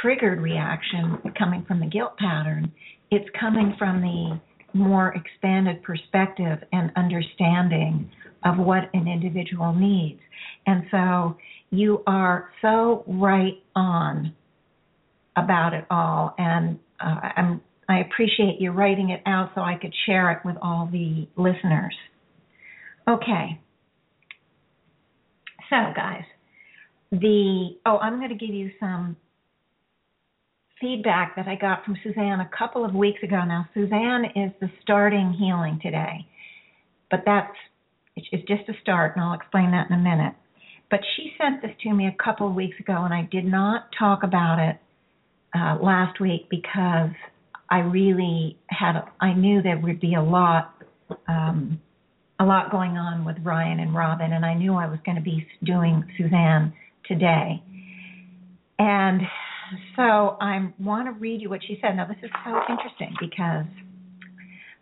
triggered 0.00 0.40
reaction 0.40 1.18
coming 1.38 1.64
from 1.66 1.80
the 1.80 1.86
guilt 1.86 2.16
pattern. 2.18 2.72
It's 3.10 3.28
coming 3.38 3.74
from 3.78 4.00
the 4.00 4.40
more 4.76 5.14
expanded 5.14 5.82
perspective 5.82 6.58
and 6.72 6.90
understanding 6.96 8.10
of 8.44 8.58
what 8.58 8.90
an 8.94 9.06
individual 9.06 9.72
needs. 9.72 10.20
And 10.66 10.84
so 10.90 11.36
you 11.70 12.02
are 12.06 12.50
so 12.60 13.04
right 13.06 13.62
on 13.76 14.34
about 15.36 15.74
it 15.74 15.84
all. 15.90 16.34
And 16.38 16.78
uh, 17.00 17.20
I'm 17.36 17.60
I 17.92 18.00
appreciate 18.00 18.60
you 18.60 18.70
writing 18.72 19.10
it 19.10 19.22
out 19.26 19.50
so 19.54 19.60
I 19.60 19.76
could 19.80 19.94
share 20.06 20.30
it 20.32 20.38
with 20.44 20.56
all 20.62 20.88
the 20.90 21.28
listeners. 21.36 21.94
Okay. 23.08 23.60
So, 25.70 25.76
guys, 25.94 26.24
the 27.10 27.76
oh, 27.86 27.98
I'm 27.98 28.18
going 28.18 28.30
to 28.30 28.46
give 28.46 28.54
you 28.54 28.70
some 28.80 29.16
feedback 30.80 31.36
that 31.36 31.46
I 31.48 31.54
got 31.54 31.84
from 31.84 31.96
Suzanne 32.02 32.40
a 32.40 32.50
couple 32.56 32.84
of 32.84 32.94
weeks 32.94 33.22
ago 33.22 33.44
now. 33.44 33.68
Suzanne 33.74 34.24
is 34.36 34.52
the 34.60 34.68
starting 34.82 35.32
healing 35.38 35.78
today. 35.82 36.26
but 37.10 37.22
that's 37.26 37.54
it's 38.16 38.46
just 38.46 38.68
a 38.68 38.74
start, 38.82 39.16
and 39.16 39.24
I'll 39.24 39.34
explain 39.34 39.70
that 39.70 39.88
in 39.88 39.96
a 39.98 40.02
minute. 40.02 40.34
But 40.90 41.00
she 41.16 41.32
sent 41.40 41.62
this 41.62 41.70
to 41.82 41.94
me 41.94 42.06
a 42.06 42.22
couple 42.22 42.46
of 42.48 42.54
weeks 42.54 42.78
ago, 42.80 43.04
and 43.04 43.14
I 43.14 43.28
did 43.30 43.44
not 43.46 43.88
talk 43.98 44.22
about 44.22 44.58
it 44.58 44.76
uh, 45.56 45.78
last 45.82 46.20
week 46.20 46.48
because 46.50 47.14
I 47.72 47.78
really 47.78 48.58
had 48.68 49.00
I 49.18 49.32
knew 49.32 49.62
there 49.62 49.78
would 49.78 49.98
be 49.98 50.14
a 50.14 50.22
lot 50.22 50.74
um, 51.26 51.80
a 52.38 52.44
lot 52.44 52.70
going 52.70 52.98
on 52.98 53.24
with 53.24 53.36
Ryan 53.42 53.80
and 53.80 53.94
Robin, 53.94 54.34
and 54.34 54.44
I 54.44 54.52
knew 54.52 54.74
I 54.74 54.86
was 54.88 54.98
going 55.06 55.16
to 55.16 55.22
be 55.22 55.46
doing 55.64 56.04
Suzanne 56.18 56.74
today. 57.06 57.62
And 58.78 59.22
so 59.96 60.36
I 60.38 60.70
want 60.78 61.06
to 61.06 61.12
read 61.12 61.40
you 61.40 61.48
what 61.48 61.60
she 61.66 61.78
said. 61.80 61.96
Now 61.96 62.06
this 62.06 62.18
is 62.22 62.30
so 62.44 62.60
interesting 62.68 63.14
because 63.18 63.64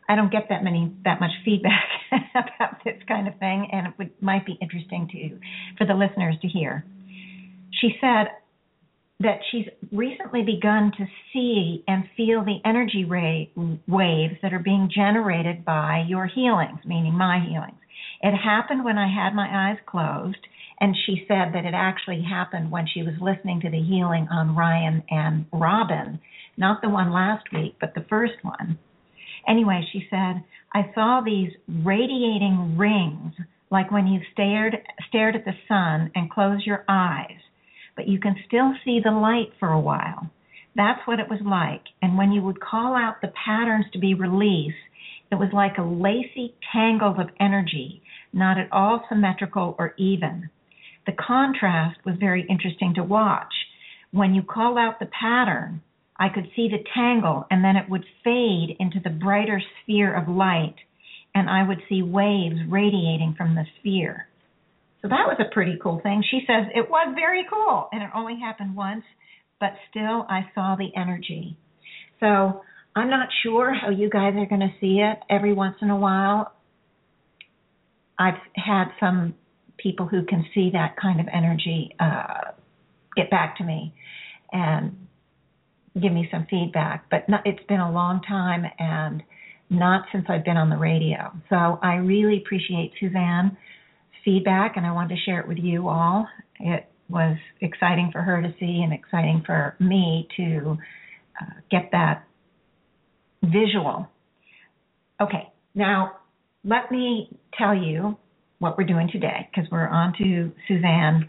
I 0.09 0.17
don't 0.17 0.33
get 0.33 0.49
that 0.49 0.65
many 0.65 0.93
that 1.05 1.21
much 1.21 1.31
feedback 1.45 1.87
about 2.35 2.83
this 2.85 3.01
kind 3.07 3.29
of 3.29 3.39
thing, 3.39 3.69
and 3.71 3.87
it 3.87 3.93
would, 3.99 4.11
might 4.21 4.45
be 4.45 4.59
interesting 4.61 5.09
to 5.13 5.39
for 5.79 5.87
the 5.87 5.95
listeners 5.95 6.35
to 6.43 6.49
hear. 6.49 6.85
She 7.81 7.91
said 8.01 8.33
that 9.21 9.41
she's 9.51 9.67
recently 9.93 10.43
begun 10.43 10.93
to 10.99 11.07
see 11.33 11.85
and 11.87 12.05
feel 12.17 12.45
the 12.45 12.59
energy 12.65 13.05
ray, 13.05 13.51
waves 13.87 14.35
that 14.43 14.53
are 14.53 14.59
being 14.59 14.91
generated 14.95 15.65
by 15.65 16.05
your 16.09 16.27
healings, 16.27 16.81
meaning 16.85 17.15
my 17.15 17.39
healings. 17.47 17.79
It 18.23 18.37
happened 18.37 18.85
when 18.85 18.99
I 18.99 19.09
had 19.09 19.35
my 19.35 19.71
eyes 19.71 19.79
closed, 19.87 20.39
and 20.81 20.97
she 21.07 21.25
said 21.29 21.53
that 21.55 21.67
it 21.67 21.75
actually 21.75 22.23
happened 22.23 22.71
when 22.71 22.87
she 22.93 23.03
was 23.03 23.15
listening 23.21 23.61
to 23.61 23.71
the 23.71 23.83
healing 23.83 24.27
on 24.31 24.57
Ryan 24.57 25.03
and 25.11 25.47
Robin, 25.53 26.21
not 26.57 26.81
the 26.83 26.89
one 26.89 27.13
last 27.13 27.47
week, 27.53 27.77
but 27.81 27.95
the 27.95 28.07
first 28.09 28.43
one 28.43 28.79
Anyway, 29.49 29.83
she 29.93 30.07
said, 30.11 30.45
I 30.73 30.93
saw 30.95 31.21
these 31.25 31.51
radiating 31.69 32.77
rings 32.77 33.35
like 33.71 33.91
when 33.91 34.07
you 34.07 34.21
stared 34.33 34.77
stared 35.09 35.37
at 35.37 35.45
the 35.45 35.55
sun 35.69 36.11
and 36.15 36.31
closed 36.31 36.67
your 36.67 36.85
eyes, 36.89 37.39
but 38.01 38.09
you 38.09 38.19
can 38.19 38.35
still 38.47 38.73
see 38.83 38.99
the 38.99 39.11
light 39.11 39.53
for 39.61 39.69
a 39.69 39.79
while. 39.79 40.31
That's 40.75 41.07
what 41.07 41.21
it 41.21 41.29
was 41.29 41.41
like. 41.45 41.83
And 42.01 42.17
when 42.17 42.33
you 42.33 42.41
would 42.41 42.59
call 42.59 42.97
out 42.97 43.21
the 43.21 43.31
patterns 43.45 43.85
to 43.93 43.99
be 43.99 44.15
released, 44.15 44.81
it 45.31 45.35
was 45.35 45.51
like 45.53 45.77
a 45.77 45.83
lacy 45.83 46.55
tangle 46.73 47.15
of 47.21 47.29
energy, 47.39 48.01
not 48.33 48.57
at 48.57 48.73
all 48.73 49.05
symmetrical 49.07 49.77
or 49.79 49.93
even. 49.99 50.49
The 51.05 51.13
contrast 51.13 51.99
was 52.07 52.15
very 52.19 52.47
interesting 52.49 52.95
to 52.95 53.05
watch. 53.05 53.53
When 54.13 54.35
you 54.35 54.43
call 54.43 54.79
out 54.79 54.99
the 54.99 55.11
pattern, 55.21 55.83
I 56.17 56.31
could 56.31 56.49
see 56.57 56.71
the 56.71 56.83
tangle, 56.95 57.47
and 57.51 57.63
then 57.63 57.77
it 57.77 57.91
would 57.91 58.07
fade 58.25 58.77
into 58.81 58.99
the 59.05 59.11
brighter 59.11 59.61
sphere 59.83 60.17
of 60.17 60.27
light, 60.27 60.77
and 61.35 61.51
I 61.51 61.69
would 61.69 61.83
see 61.87 62.01
waves 62.01 62.61
radiating 62.67 63.35
from 63.37 63.57
the 63.57 63.67
sphere. 63.79 64.27
So 65.03 65.09
that 65.09 65.27
was 65.27 65.37
a 65.41 65.53
pretty 65.53 65.79
cool 65.83 66.01
thing. 66.03 66.23
She 66.31 66.41
says 66.47 66.67
it 66.75 66.91
was 66.91 67.15
very 67.15 67.47
cool, 67.51 67.89
and 67.93 68.03
it 68.03 68.11
only 68.15 68.39
happened 68.39 68.77
once, 68.77 69.05
but 69.59 69.71
still 69.91 70.27
I 70.29 70.43
saw 70.55 70.77
the 70.77 70.91
energy. 70.95 71.57
So 72.21 72.63
I'm 72.95 73.09
not 73.09 73.29
sure 73.43 73.73
how 73.73 73.91
you 73.91 74.11
guys 74.11 74.35
are 74.37 74.47
going 74.47 74.61
to 74.61 74.73
see 74.81 75.01
it. 75.01 75.19
Every 75.31 75.55
once 75.55 75.77
in 75.81 75.91
a 75.91 75.97
while, 75.97 76.53
I've 78.19 78.41
had 78.55 78.89
some 78.99 79.35
people 79.79 80.07
who 80.07 80.25
can 80.25 80.45
see 80.55 80.71
that 80.75 80.97
kind 81.01 81.21
of 81.21 81.27
energy 81.33 81.97
uh, 81.99 82.53
get 83.17 83.31
back 83.31 83.57
to 83.57 83.65
me, 83.65 83.95
and 84.53 85.07
give 86.01 86.13
me 86.13 86.29
some 86.31 86.47
feedback. 86.51 87.07
But 87.11 87.29
not, 87.29 87.47
it's 87.47 87.65
been 87.67 87.81
a 87.81 87.91
long 87.91 88.21
time 88.29 88.65
and 88.79 89.23
not 89.71 90.05
since 90.13 90.27
I've 90.29 90.45
been 90.45 90.57
on 90.57 90.69
the 90.69 90.77
radio. 90.77 91.33
So 91.49 91.79
I 91.83 91.95
really 91.95 92.39
appreciate 92.45 92.93
Suzanne's 93.01 93.53
feedback 94.25 94.77
and 94.77 94.87
I 94.87 94.93
wanted 94.93 95.17
to 95.17 95.21
share 95.23 95.41
it 95.41 95.49
with 95.49 95.59
you 95.59 95.89
all. 95.89 96.27
It 96.59 96.87
was 97.09 97.37
exciting 97.61 98.11
for 98.13 98.23
her 98.23 98.41
to 98.41 98.55
see 98.61 98.83
and 98.83 98.93
exciting 98.93 99.43
for 99.45 99.77
me 99.81 100.29
to 100.37 100.77
uh, 101.41 101.61
get 101.71 101.91
that 101.93 102.25
visual. 103.43 104.09
Okay, 105.21 105.53
now 105.75 106.19
let 106.65 106.91
me 106.91 107.29
tell 107.59 107.75
you 107.75 108.17
what 108.59 108.77
we're 108.77 108.85
doing 108.85 109.09
today 109.11 109.49
because 109.51 109.71
we're 109.71 109.89
on 109.89 110.13
to 110.19 110.53
Suzanne 110.69 111.29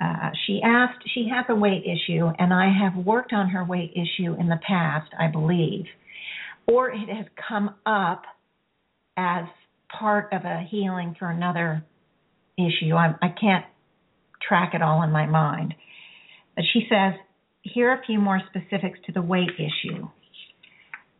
uh, 0.00 0.30
she 0.46 0.60
asked, 0.62 1.02
she 1.12 1.28
has 1.32 1.44
a 1.48 1.54
weight 1.54 1.82
issue, 1.84 2.30
and 2.38 2.54
I 2.54 2.70
have 2.70 3.04
worked 3.04 3.32
on 3.32 3.48
her 3.48 3.64
weight 3.64 3.92
issue 3.94 4.34
in 4.38 4.48
the 4.48 4.60
past, 4.66 5.10
I 5.18 5.26
believe, 5.26 5.86
or 6.66 6.90
it 6.90 7.08
has 7.08 7.26
come 7.48 7.74
up 7.84 8.22
as 9.16 9.44
part 9.98 10.32
of 10.32 10.44
a 10.44 10.64
healing 10.70 11.16
for 11.18 11.30
another 11.30 11.84
issue. 12.58 12.94
I'm, 12.94 13.16
I 13.22 13.28
can't 13.28 13.64
track 14.46 14.74
it 14.74 14.82
all 14.82 15.02
in 15.02 15.10
my 15.10 15.26
mind. 15.26 15.74
But 16.54 16.64
she 16.72 16.86
says, 16.90 17.14
here 17.62 17.90
are 17.90 18.00
a 18.00 18.06
few 18.06 18.18
more 18.18 18.40
specifics 18.50 18.98
to 19.06 19.12
the 19.12 19.22
weight 19.22 19.50
issue. 19.56 20.08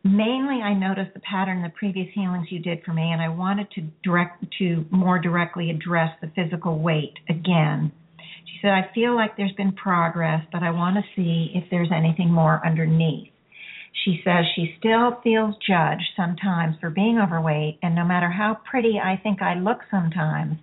Mainly, 0.03 0.61
I 0.61 0.73
noticed 0.73 1.13
the 1.13 1.19
pattern 1.19 1.57
in 1.57 1.63
the 1.63 1.69
previous 1.69 2.07
healings 2.13 2.47
you 2.49 2.59
did 2.59 2.83
for 2.85 2.93
me, 2.93 3.11
and 3.11 3.21
I 3.21 3.29
wanted 3.29 3.69
to 3.71 3.81
direct 4.03 4.45
to 4.59 4.85
more 4.91 5.19
directly 5.19 5.69
address 5.69 6.11
the 6.21 6.31
physical 6.35 6.79
weight 6.79 7.13
again 7.29 7.91
she 8.49 8.59
said, 8.61 8.71
I 8.71 8.89
feel 8.93 9.15
like 9.15 9.37
there's 9.37 9.53
been 9.53 9.73
progress, 9.73 10.45
but 10.51 10.63
I 10.63 10.71
want 10.71 10.97
to 10.97 11.03
see 11.15 11.51
if 11.53 11.69
there's 11.69 11.91
anything 11.95 12.31
more 12.31 12.65
underneath. 12.65 13.29
She 14.05 14.21
says 14.23 14.45
she 14.55 14.75
still 14.79 15.19
feels 15.23 15.55
judged 15.67 16.09
sometimes 16.15 16.75
for 16.79 16.89
being 16.89 17.19
overweight, 17.19 17.79
and 17.83 17.95
no 17.95 18.05
matter 18.05 18.29
how 18.29 18.57
pretty 18.69 18.99
I 18.99 19.17
think 19.21 19.41
I 19.41 19.55
look 19.55 19.79
sometimes, 19.91 20.57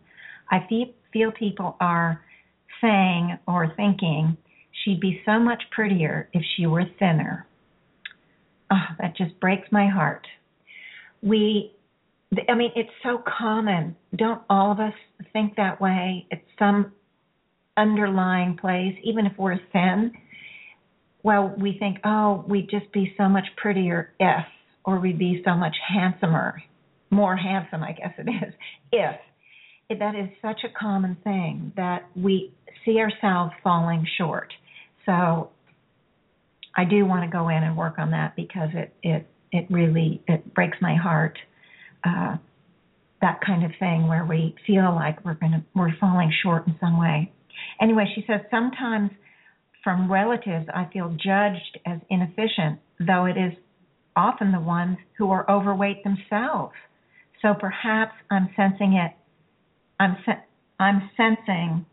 I 0.51 0.67
feel 1.13 1.33
people 1.33 1.77
are 1.81 2.23
saying 2.81 3.39
or 3.47 3.73
thinking 3.77 4.37
she'd 4.85 5.01
be 5.01 5.21
so 5.25 5.39
much 5.39 5.63
prettier 5.71 6.29
if 6.33 6.43
she 6.57 6.67
were 6.67 6.85
thinner. 6.99 7.47
Oh, 8.71 8.85
that 9.01 9.17
just 9.17 9.39
breaks 9.41 9.69
my 9.71 9.89
heart. 9.89 10.27
We, 11.23 11.73
I 12.49 12.55
mean, 12.55 12.73
it's 12.77 12.91
so 13.03 13.23
common. 13.39 13.97
Don't 14.15 14.43
all 14.51 14.73
of 14.73 14.81
us 14.81 14.95
think 15.33 15.57
that 15.57 15.81
way 15.81 16.27
at 16.31 16.43
some 16.59 16.93
underlying 17.77 18.57
place, 18.57 18.97
even 19.05 19.27
if 19.27 19.33
we're 19.39 19.59
thin, 19.73 20.13
well, 21.23 21.55
we 21.59 21.77
think, 21.79 21.99
oh, 22.05 22.45
we'd 22.49 22.71
just 22.71 22.91
be 22.93 23.13
so 23.17 23.29
much 23.29 23.47
prettier 23.57 24.13
if, 24.21 24.45
or 24.85 25.01
we'd 25.01 25.19
be 25.19 25.43
so 25.45 25.55
much 25.55 25.75
handsomer, 25.89 26.63
more 27.11 27.37
handsome, 27.37 27.83
I 27.83 27.93
guess 27.93 28.15
it 28.19 28.29
is, 28.29 28.55
if. 28.93 29.17
That 29.89 30.17
is 30.17 30.29
such 30.43 30.63
a 30.65 30.79
common 30.79 31.17
thing 31.23 31.73
that 31.77 32.07
we 32.17 32.53
see 32.85 32.99
ourselves 32.99 33.53
falling 33.63 34.05
short. 34.19 34.53
So 35.05 35.51
I 36.77 36.85
do 36.85 37.07
want 37.07 37.23
to 37.23 37.31
go 37.31 37.49
in 37.49 37.63
and 37.63 37.77
work 37.77 37.99
on 37.99 38.11
that 38.11 38.35
because 38.35 38.71
it 38.75 38.93
it 39.03 39.27
it 39.53 39.67
really 39.71 40.23
it 40.27 40.53
breaks 40.55 40.79
my 40.81 40.97
heart. 40.97 41.39
Uh, 42.05 42.37
that 43.23 43.41
kind 43.47 43.65
of 43.65 43.71
thing 43.79 44.09
where 44.09 44.25
we 44.25 44.55
feel 44.67 44.93
like 44.95 45.25
we're 45.25 45.35
gonna 45.35 45.65
we're 45.75 45.97
falling 46.01 46.33
short 46.43 46.67
in 46.67 46.75
some 46.81 46.99
way. 46.99 47.33
Anyway, 47.81 48.05
she 48.15 48.25
says 48.27 48.41
sometimes 48.51 49.11
from 49.85 50.11
relatives 50.11 50.67
I 50.75 50.89
feel 50.93 51.11
judged 51.11 51.79
as 51.87 52.01
inefficient, 52.11 52.81
though 52.99 53.27
it 53.27 53.37
is 53.37 53.53
often 54.17 54.51
the 54.51 54.61
ones 54.61 54.99
who 55.17 55.31
are 55.31 55.49
overweight 55.49 56.03
themselves. 56.03 56.75
So 57.41 57.55
perhaps 57.55 58.13
I'm 58.31 58.49
sensing 58.57 58.95
it. 58.95 59.13
I'm 59.99 60.17
sen- 60.25 60.43
I'm 60.79 61.11
sensing 61.17 61.87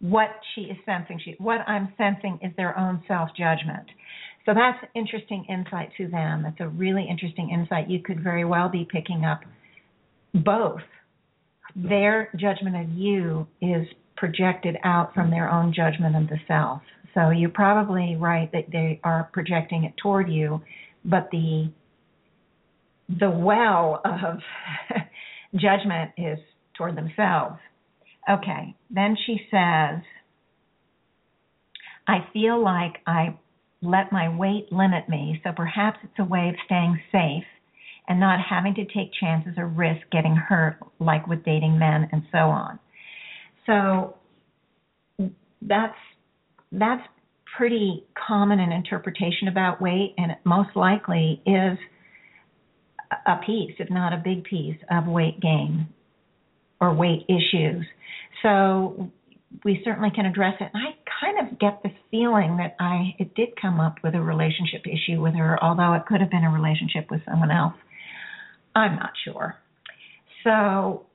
what 0.00 0.30
she 0.54 0.62
is 0.62 0.76
sensing. 0.84 1.20
She, 1.24 1.36
what 1.38 1.60
I'm 1.66 1.92
sensing 1.96 2.38
is 2.42 2.52
their 2.56 2.76
own 2.78 3.02
self 3.06 3.30
judgment. 3.36 3.86
So 4.44 4.52
that's 4.54 4.78
interesting 4.94 5.44
insight, 5.48 5.90
Suzanne. 5.96 6.42
That's 6.42 6.60
a 6.60 6.68
really 6.68 7.06
interesting 7.08 7.50
insight. 7.50 7.88
You 7.88 8.00
could 8.00 8.22
very 8.22 8.44
well 8.44 8.68
be 8.68 8.86
picking 8.90 9.24
up 9.24 9.40
both. 10.34 10.80
Their 11.76 12.28
judgment 12.36 12.76
of 12.76 12.90
you 12.90 13.46
is 13.60 13.86
projected 14.16 14.76
out 14.82 15.14
from 15.14 15.30
their 15.30 15.48
own 15.48 15.72
judgment 15.72 16.16
of 16.16 16.28
the 16.28 16.38
self. 16.48 16.82
So 17.14 17.30
you're 17.30 17.50
probably 17.50 18.16
right 18.16 18.50
that 18.52 18.66
they 18.72 19.00
are 19.04 19.28
projecting 19.32 19.84
it 19.84 19.94
toward 19.96 20.28
you, 20.30 20.60
but 21.04 21.28
the 21.30 21.70
the 23.08 23.30
well 23.30 24.00
of 24.04 24.38
judgment 25.54 26.12
is 26.16 26.38
toward 26.76 26.96
themselves. 26.96 27.58
Okay, 28.30 28.76
then 28.90 29.16
she 29.26 29.40
says, 29.50 30.00
I 32.06 32.26
feel 32.32 32.62
like 32.62 32.98
I 33.06 33.36
let 33.80 34.12
my 34.12 34.34
weight 34.34 34.70
limit 34.70 35.08
me, 35.08 35.40
so 35.42 35.50
perhaps 35.54 35.98
it's 36.04 36.18
a 36.18 36.24
way 36.24 36.48
of 36.48 36.54
staying 36.66 37.00
safe 37.10 37.44
and 38.08 38.20
not 38.20 38.38
having 38.48 38.74
to 38.74 38.84
take 38.84 39.10
chances 39.20 39.54
or 39.56 39.66
risk 39.66 40.00
getting 40.10 40.36
hurt, 40.36 40.76
like 41.00 41.26
with 41.26 41.44
dating 41.44 41.78
men 41.78 42.08
and 42.12 42.22
so 42.30 42.38
on. 42.38 42.78
So 43.66 44.16
that's 45.62 45.94
that's 46.70 47.02
pretty 47.56 48.04
common 48.26 48.60
an 48.60 48.72
interpretation 48.72 49.48
about 49.48 49.80
weight, 49.80 50.14
and 50.16 50.30
it 50.30 50.38
most 50.44 50.70
likely 50.74 51.42
is 51.44 51.78
a 53.26 53.36
piece, 53.44 53.74
if 53.78 53.90
not 53.90 54.12
a 54.12 54.16
big 54.16 54.44
piece, 54.44 54.78
of 54.90 55.06
weight 55.06 55.40
gain 55.40 55.88
or 56.82 56.92
weight 56.92 57.24
issues. 57.28 57.86
So 58.42 59.10
we 59.64 59.80
certainly 59.84 60.10
can 60.14 60.26
address 60.26 60.54
it. 60.60 60.68
And 60.74 60.82
I 60.82 60.96
kind 61.20 61.48
of 61.48 61.58
get 61.60 61.80
the 61.84 61.90
feeling 62.10 62.56
that 62.56 62.74
I 62.80 63.14
it 63.18 63.34
did 63.36 63.50
come 63.60 63.78
up 63.78 63.96
with 64.02 64.14
a 64.14 64.20
relationship 64.20 64.82
issue 64.84 65.22
with 65.22 65.34
her, 65.34 65.62
although 65.62 65.94
it 65.94 66.06
could 66.06 66.20
have 66.20 66.30
been 66.30 66.42
a 66.42 66.50
relationship 66.50 67.08
with 67.10 67.20
someone 67.24 67.52
else. 67.52 67.74
I'm 68.74 68.96
not 68.96 69.12
sure. 69.24 69.54
So 70.42 71.06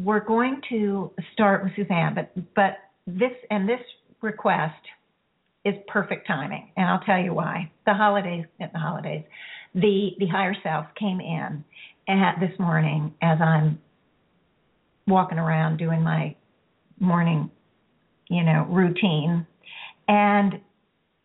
we're 0.00 0.24
going 0.24 0.62
to 0.70 1.12
start 1.34 1.62
with 1.62 1.72
Suzanne, 1.76 2.14
but 2.14 2.32
but 2.54 2.78
this 3.06 3.32
and 3.50 3.68
this 3.68 3.80
request 4.22 4.80
is 5.64 5.74
perfect 5.88 6.26
timing, 6.26 6.70
and 6.76 6.88
I'll 6.88 7.00
tell 7.00 7.18
you 7.18 7.34
why. 7.34 7.70
The 7.84 7.92
holidays, 7.92 8.46
at 8.60 8.72
the 8.72 8.78
holidays, 8.78 9.24
the 9.74 10.10
the 10.18 10.26
higher 10.26 10.54
self 10.62 10.86
came 10.98 11.20
in 11.20 11.64
at 12.08 12.36
this 12.40 12.58
morning 12.58 13.12
as 13.20 13.38
I'm 13.42 13.78
walking 15.08 15.38
around 15.38 15.78
doing 15.78 16.02
my 16.02 16.36
morning, 17.00 17.50
you 18.28 18.44
know, 18.44 18.66
routine, 18.68 19.46
and 20.06 20.60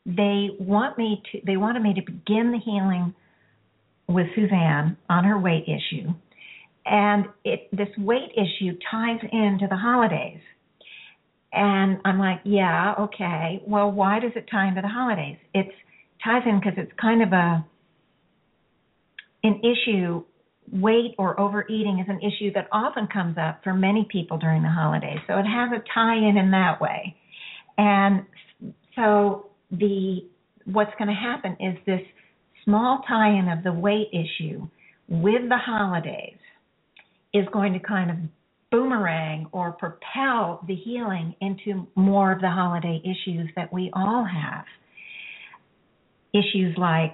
they 0.05 0.49
want 0.59 0.97
me 0.97 1.21
to 1.31 1.39
they 1.45 1.57
wanted 1.57 1.81
me 1.81 1.93
to 1.93 2.01
begin 2.01 2.51
the 2.51 2.59
healing 2.63 3.13
with 4.07 4.27
Suzanne 4.35 4.97
on 5.09 5.23
her 5.23 5.39
weight 5.39 5.63
issue. 5.63 6.09
And 6.85 7.25
it 7.43 7.69
this 7.71 7.87
weight 7.97 8.31
issue 8.33 8.77
ties 8.91 9.19
into 9.31 9.67
the 9.69 9.77
holidays. 9.77 10.41
And 11.53 11.99
I'm 12.03 12.19
like, 12.19 12.39
yeah, 12.43 12.95
okay. 12.99 13.61
Well, 13.65 13.91
why 13.91 14.19
does 14.19 14.31
it 14.35 14.45
tie 14.51 14.67
into 14.67 14.81
the 14.81 14.87
holidays? 14.87 15.37
It's 15.53 15.71
ties 16.23 16.41
in 16.45 16.59
because 16.59 16.73
it's 16.77 16.91
kind 16.99 17.21
of 17.21 17.31
a 17.31 17.65
an 19.43 19.61
issue 19.61 20.23
weight 20.71 21.15
or 21.17 21.39
overeating 21.39 21.99
is 21.99 22.07
an 22.09 22.19
issue 22.21 22.51
that 22.53 22.67
often 22.71 23.07
comes 23.07 23.37
up 23.37 23.61
for 23.63 23.73
many 23.73 24.07
people 24.11 24.37
during 24.37 24.63
the 24.63 24.69
holidays. 24.69 25.19
So 25.27 25.37
it 25.37 25.45
has 25.45 25.71
a 25.71 25.83
tie 25.93 26.17
in 26.17 26.37
in 26.37 26.51
that 26.51 26.81
way. 26.81 27.15
And 27.77 28.25
so 28.95 29.47
the 29.71 30.27
what's 30.65 30.91
going 30.97 31.09
to 31.09 31.13
happen 31.13 31.57
is 31.59 31.77
this 31.85 32.01
small 32.63 33.01
tie 33.07 33.37
in 33.37 33.49
of 33.49 33.63
the 33.63 33.73
weight 33.73 34.09
issue 34.13 34.67
with 35.07 35.49
the 35.49 35.57
holidays 35.57 36.37
is 37.33 37.45
going 37.51 37.73
to 37.73 37.79
kind 37.79 38.09
of 38.09 38.17
boomerang 38.71 39.47
or 39.51 39.71
propel 39.71 40.63
the 40.67 40.75
healing 40.75 41.35
into 41.41 41.87
more 41.95 42.31
of 42.31 42.41
the 42.41 42.49
holiday 42.49 43.01
issues 43.03 43.49
that 43.55 43.71
we 43.71 43.91
all 43.93 44.25
have. 44.25 44.65
Issues 46.33 46.75
like 46.77 47.13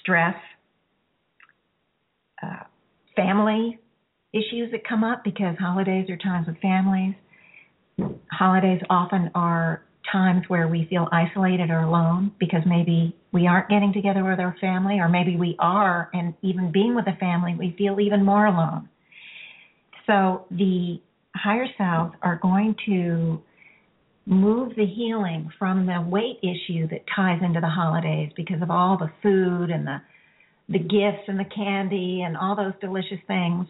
stress, 0.00 0.34
uh, 2.42 2.64
family 3.18 3.78
issues 4.32 4.70
that 4.70 4.86
come 4.88 5.02
up 5.02 5.24
because 5.24 5.56
holidays 5.58 6.08
are 6.08 6.16
times 6.16 6.46
with 6.46 6.56
families. 6.58 7.14
Holidays 8.30 8.80
often 8.88 9.30
are 9.34 9.82
times 10.12 10.42
where 10.48 10.68
we 10.68 10.86
feel 10.88 11.08
isolated 11.12 11.70
or 11.70 11.80
alone 11.80 12.32
because 12.38 12.62
maybe 12.64 13.16
we 13.32 13.46
aren't 13.46 13.68
getting 13.68 13.92
together 13.92 14.24
with 14.24 14.38
our 14.38 14.56
family, 14.60 14.98
or 15.00 15.08
maybe 15.08 15.36
we 15.36 15.56
are, 15.58 16.10
and 16.14 16.34
even 16.42 16.72
being 16.72 16.94
with 16.94 17.06
a 17.06 17.16
family, 17.18 17.54
we 17.58 17.74
feel 17.76 18.00
even 18.00 18.24
more 18.24 18.46
alone. 18.46 18.88
So 20.06 20.46
the 20.50 21.00
higher 21.34 21.66
selves 21.76 22.14
are 22.22 22.38
going 22.40 22.74
to 22.86 23.42
move 24.24 24.72
the 24.76 24.86
healing 24.86 25.50
from 25.58 25.86
the 25.86 26.00
weight 26.06 26.38
issue 26.42 26.86
that 26.88 27.00
ties 27.14 27.40
into 27.42 27.60
the 27.60 27.68
holidays 27.68 28.30
because 28.36 28.62
of 28.62 28.70
all 28.70 28.96
the 28.98 29.10
food 29.22 29.70
and 29.70 29.86
the 29.86 29.98
the 30.68 30.78
gifts 30.78 31.24
and 31.28 31.38
the 31.38 31.44
candy 31.44 32.22
and 32.22 32.36
all 32.36 32.54
those 32.54 32.74
delicious 32.80 33.18
things. 33.26 33.66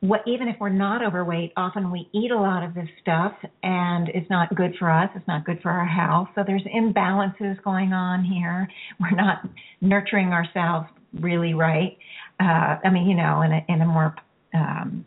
What 0.00 0.20
even 0.26 0.46
if 0.46 0.56
we're 0.60 0.68
not 0.68 1.04
overweight 1.04 1.52
often 1.56 1.90
we 1.90 2.08
eat 2.12 2.30
a 2.30 2.38
lot 2.38 2.62
of 2.62 2.72
this 2.74 2.88
stuff 3.02 3.32
and 3.64 4.08
it's 4.10 4.30
not 4.30 4.54
good 4.54 4.74
for 4.78 4.88
us 4.90 5.10
it's 5.16 5.26
not 5.26 5.44
good 5.44 5.58
for 5.60 5.70
our 5.70 5.86
health. 5.86 6.28
So 6.36 6.44
there's 6.46 6.62
imbalances 6.62 7.60
going 7.64 7.92
on 7.92 8.24
here. 8.24 8.68
We're 9.00 9.16
not 9.16 9.38
nurturing 9.80 10.28
ourselves 10.28 10.86
really 11.14 11.54
right 11.54 11.96
uh 12.38 12.76
i 12.84 12.90
mean 12.92 13.08
you 13.08 13.16
know 13.16 13.40
in 13.40 13.50
a 13.50 13.64
in 13.66 13.80
a 13.80 13.86
more 13.86 14.14
um 14.52 15.06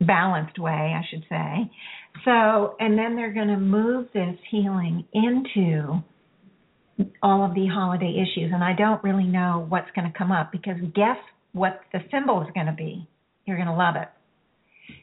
balanced 0.00 0.58
way 0.58 0.70
i 0.96 1.02
should 1.10 1.24
say. 1.28 1.70
So 2.24 2.76
and 2.80 2.96
then 2.96 3.16
they're 3.16 3.34
going 3.34 3.48
to 3.48 3.58
move 3.58 4.08
this 4.14 4.36
healing 4.50 5.04
into 5.12 6.02
all 7.22 7.44
of 7.44 7.54
the 7.54 7.66
holiday 7.66 8.14
issues 8.22 8.50
and 8.52 8.62
i 8.62 8.72
don't 8.72 9.02
really 9.02 9.24
know 9.24 9.66
what's 9.68 9.90
going 9.96 10.10
to 10.10 10.16
come 10.16 10.30
up 10.30 10.52
because 10.52 10.76
guess 10.94 11.18
what 11.52 11.80
the 11.92 11.98
symbol 12.10 12.42
is 12.42 12.48
going 12.54 12.66
to 12.66 12.72
be 12.72 13.06
you're 13.46 13.56
going 13.56 13.68
to 13.68 13.74
love 13.74 13.96
it. 13.96 14.08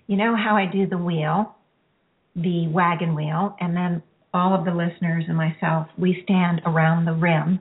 You 0.08 0.17
know 0.17 0.36
how 0.36 0.56
I 0.56 0.65
do 0.71 0.88
the 0.88 0.97
wheel, 0.97 1.56
the 2.36 2.67
wagon 2.67 3.15
wheel, 3.15 3.56
and 3.60 3.75
then 3.75 4.04
all 4.34 4.58
of 4.58 4.65
the 4.65 4.71
listeners 4.71 5.25
and 5.27 5.38
myself, 5.38 5.88
we 5.97 6.21
stand 6.23 6.62
around 6.65 7.06
the 7.06 7.13
rim 7.13 7.60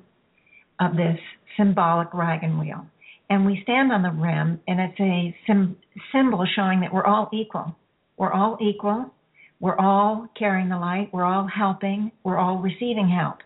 of 0.81 0.93
this 0.97 1.19
symbolic 1.57 2.15
wagon 2.15 2.59
wheel. 2.59 2.87
And 3.29 3.47
we 3.47 3.61
stand 3.63 3.93
on 3.93 4.03
the 4.03 4.11
rim, 4.11 4.61
and 4.67 4.81
it's 4.81 5.01
a 5.01 5.37
sim- 5.47 5.77
symbol 6.13 6.47
showing 6.57 6.81
that 6.81 6.93
we're 6.93 7.05
all 7.05 7.29
equal. 7.33 7.77
We're 8.17 8.33
all 8.33 8.59
equal. 8.61 9.13
We're 9.61 9.79
all 9.79 10.29
carrying 10.39 10.69
the 10.69 10.79
light. 10.79 11.11
We're 11.13 11.25
all 11.25 11.47
helping. 11.47 12.13
We're 12.25 12.39
all 12.39 12.59
receiving 12.59 13.09
help. 13.09 13.39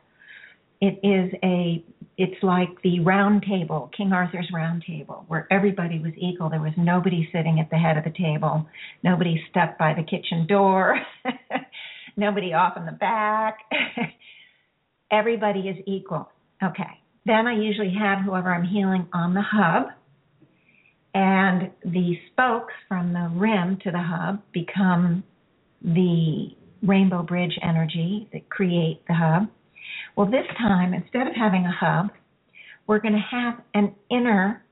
It 0.85 1.01
is 1.03 1.33
a 1.43 1.83
it's 2.19 2.43
like 2.43 2.69
the 2.83 3.01
round 3.01 3.43
table, 3.49 3.91
King 3.97 4.13
Arthur's 4.13 4.49
round 4.53 4.85
table, 4.87 5.25
where 5.29 5.49
everybody 5.51 5.99
was 5.99 6.13
equal. 6.19 6.51
There 6.51 6.61
was 6.61 6.75
nobody 6.77 7.27
sitting 7.33 7.59
at 7.59 7.71
the 7.71 7.77
head 7.77 7.97
of 7.97 8.05
the 8.05 8.11
table, 8.11 8.69
nobody 9.03 9.43
stuck 9.49 9.79
by 9.79 9.95
the 9.95 10.03
kitchen 10.03 10.47
door, 10.47 11.01
nobody 12.19 12.53
off 12.53 12.77
in 12.77 12.85
the 12.85 12.93
back. 12.93 13.61
everybody 15.11 15.61
is 15.61 15.77
equal. 15.87 16.29
Okay. 16.63 17.01
Then 17.25 17.47
I 17.47 17.57
usually 17.57 17.95
have 17.99 18.23
whoever 18.23 18.53
I'm 18.53 18.67
healing 18.67 19.09
on 19.15 19.33
the 19.33 19.43
hub, 19.43 19.87
and 21.15 21.71
the 21.83 22.19
spokes 22.31 22.75
from 22.89 23.15
the 23.15 23.31
rim 23.33 23.79
to 23.85 23.91
the 23.91 24.03
hub 24.03 24.43
become 24.53 25.25
the 25.83 26.49
rainbow 26.83 27.23
bridge 27.23 27.59
energy 27.63 28.29
that 28.35 28.51
create 28.51 29.01
the 29.09 29.15
hub. 29.15 29.49
Well, 30.17 30.27
this 30.27 30.47
time, 30.59 30.95
instead 30.95 31.27
of 31.27 31.35
having 31.35 31.65
a 31.65 31.73
hub, 31.73 32.11
we're 32.87 33.01
going 33.01 33.15
to 33.15 33.37
have 33.37 33.61
an 33.75 33.95
inner 34.11 34.65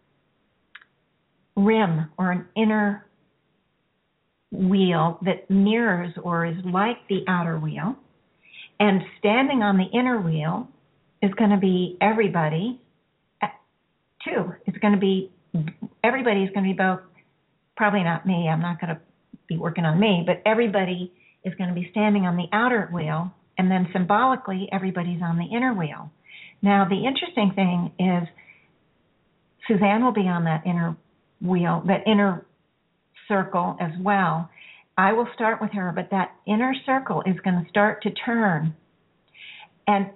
rim 1.57 2.11
or 2.19 2.31
an 2.31 2.47
inner 2.57 3.07
wheel 4.53 5.19
that 5.23 5.51
mirrors 5.51 6.15
or 6.23 6.47
is 6.47 6.57
like 6.65 6.97
the 7.09 7.25
outer 7.27 7.59
wheel. 7.59 7.97
And 8.79 9.03
standing 9.19 9.63
on 9.63 9.79
the 9.79 9.87
inner 9.99 10.21
wheel 10.21 10.69
is 11.23 11.33
going 11.35 11.51
to 11.51 11.57
be 11.57 11.97
everybody, 12.01 12.81
too. 14.25 14.53
It's 14.67 14.79
going 14.79 14.95
to 14.95 15.01
be, 15.01 15.31
everybody 16.05 16.43
is 16.43 16.51
going 16.51 16.65
to 16.65 16.73
be 16.73 16.77
both, 16.77 17.01
probably 17.77 18.03
not 18.03 18.27
me, 18.27 18.49
I'm 18.49 18.61
not 18.61 18.81
going 18.81 18.95
to 18.95 19.01
be 19.49 19.57
working 19.57 19.85
on 19.85 19.99
me, 19.99 20.23
but 20.27 20.43
everybody 20.47 21.13
is 21.45 21.55
going 21.55 21.69
to 21.69 21.75
be 21.75 21.89
standing 21.91 22.25
on 22.25 22.37
the 22.37 22.47
outer 22.53 22.89
wheel 22.93 23.33
and 23.63 23.71
then 23.71 23.87
symbolically 23.93 24.69
everybody's 24.73 25.23
on 25.23 25.39
the 25.39 25.57
inner 25.57 25.73
wheel. 25.73 26.11
Now 26.63 26.85
the 26.89 27.07
interesting 27.07 27.53
thing 27.55 27.93
is 27.97 28.29
Suzanne 29.69 30.05
will 30.05 30.13
be 30.13 30.23
on 30.23 30.43
that 30.45 30.67
inner 30.67 30.97
wheel, 31.41 31.85
that 31.87 32.03
inner 32.05 32.45
circle 33.29 33.77
as 33.81 33.93
well. 34.01 34.51
I 34.99 35.13
will 35.13 35.29
start 35.35 35.61
with 35.61 35.71
her, 35.75 35.93
but 35.95 36.09
that 36.11 36.33
inner 36.45 36.75
circle 36.85 37.23
is 37.25 37.37
going 37.45 37.63
to 37.63 37.71
start 37.71 38.03
to 38.03 38.11
turn. 38.11 38.75
And 39.87 40.11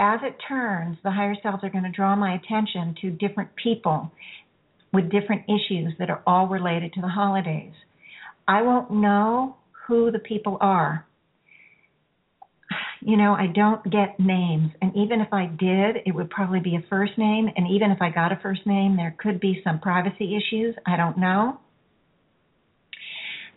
as 0.00 0.18
it 0.24 0.36
turns, 0.48 0.98
the 1.04 1.12
higher 1.12 1.36
selves 1.44 1.62
are 1.62 1.70
going 1.70 1.84
to 1.84 1.92
draw 1.92 2.16
my 2.16 2.34
attention 2.34 2.96
to 3.00 3.10
different 3.10 3.50
people 3.54 4.10
with 4.92 5.08
different 5.12 5.42
issues 5.44 5.92
that 6.00 6.10
are 6.10 6.22
all 6.26 6.48
related 6.48 6.92
to 6.94 7.00
the 7.00 7.08
holidays. 7.08 7.74
I 8.48 8.62
won't 8.62 8.90
know 8.90 9.56
who 9.86 10.10
the 10.10 10.18
people 10.18 10.58
are 10.60 11.05
you 13.06 13.16
know, 13.16 13.34
I 13.34 13.46
don't 13.46 13.84
get 13.84 14.18
names. 14.18 14.72
And 14.82 14.90
even 14.96 15.20
if 15.20 15.32
I 15.32 15.46
did, 15.46 16.02
it 16.04 16.12
would 16.12 16.28
probably 16.28 16.58
be 16.58 16.74
a 16.74 16.82
first 16.90 17.16
name. 17.16 17.48
And 17.54 17.70
even 17.70 17.92
if 17.92 18.02
I 18.02 18.10
got 18.10 18.32
a 18.32 18.40
first 18.42 18.66
name, 18.66 18.96
there 18.96 19.14
could 19.16 19.38
be 19.38 19.60
some 19.62 19.78
privacy 19.78 20.36
issues. 20.36 20.74
I 20.84 20.96
don't 20.96 21.16
know. 21.16 21.60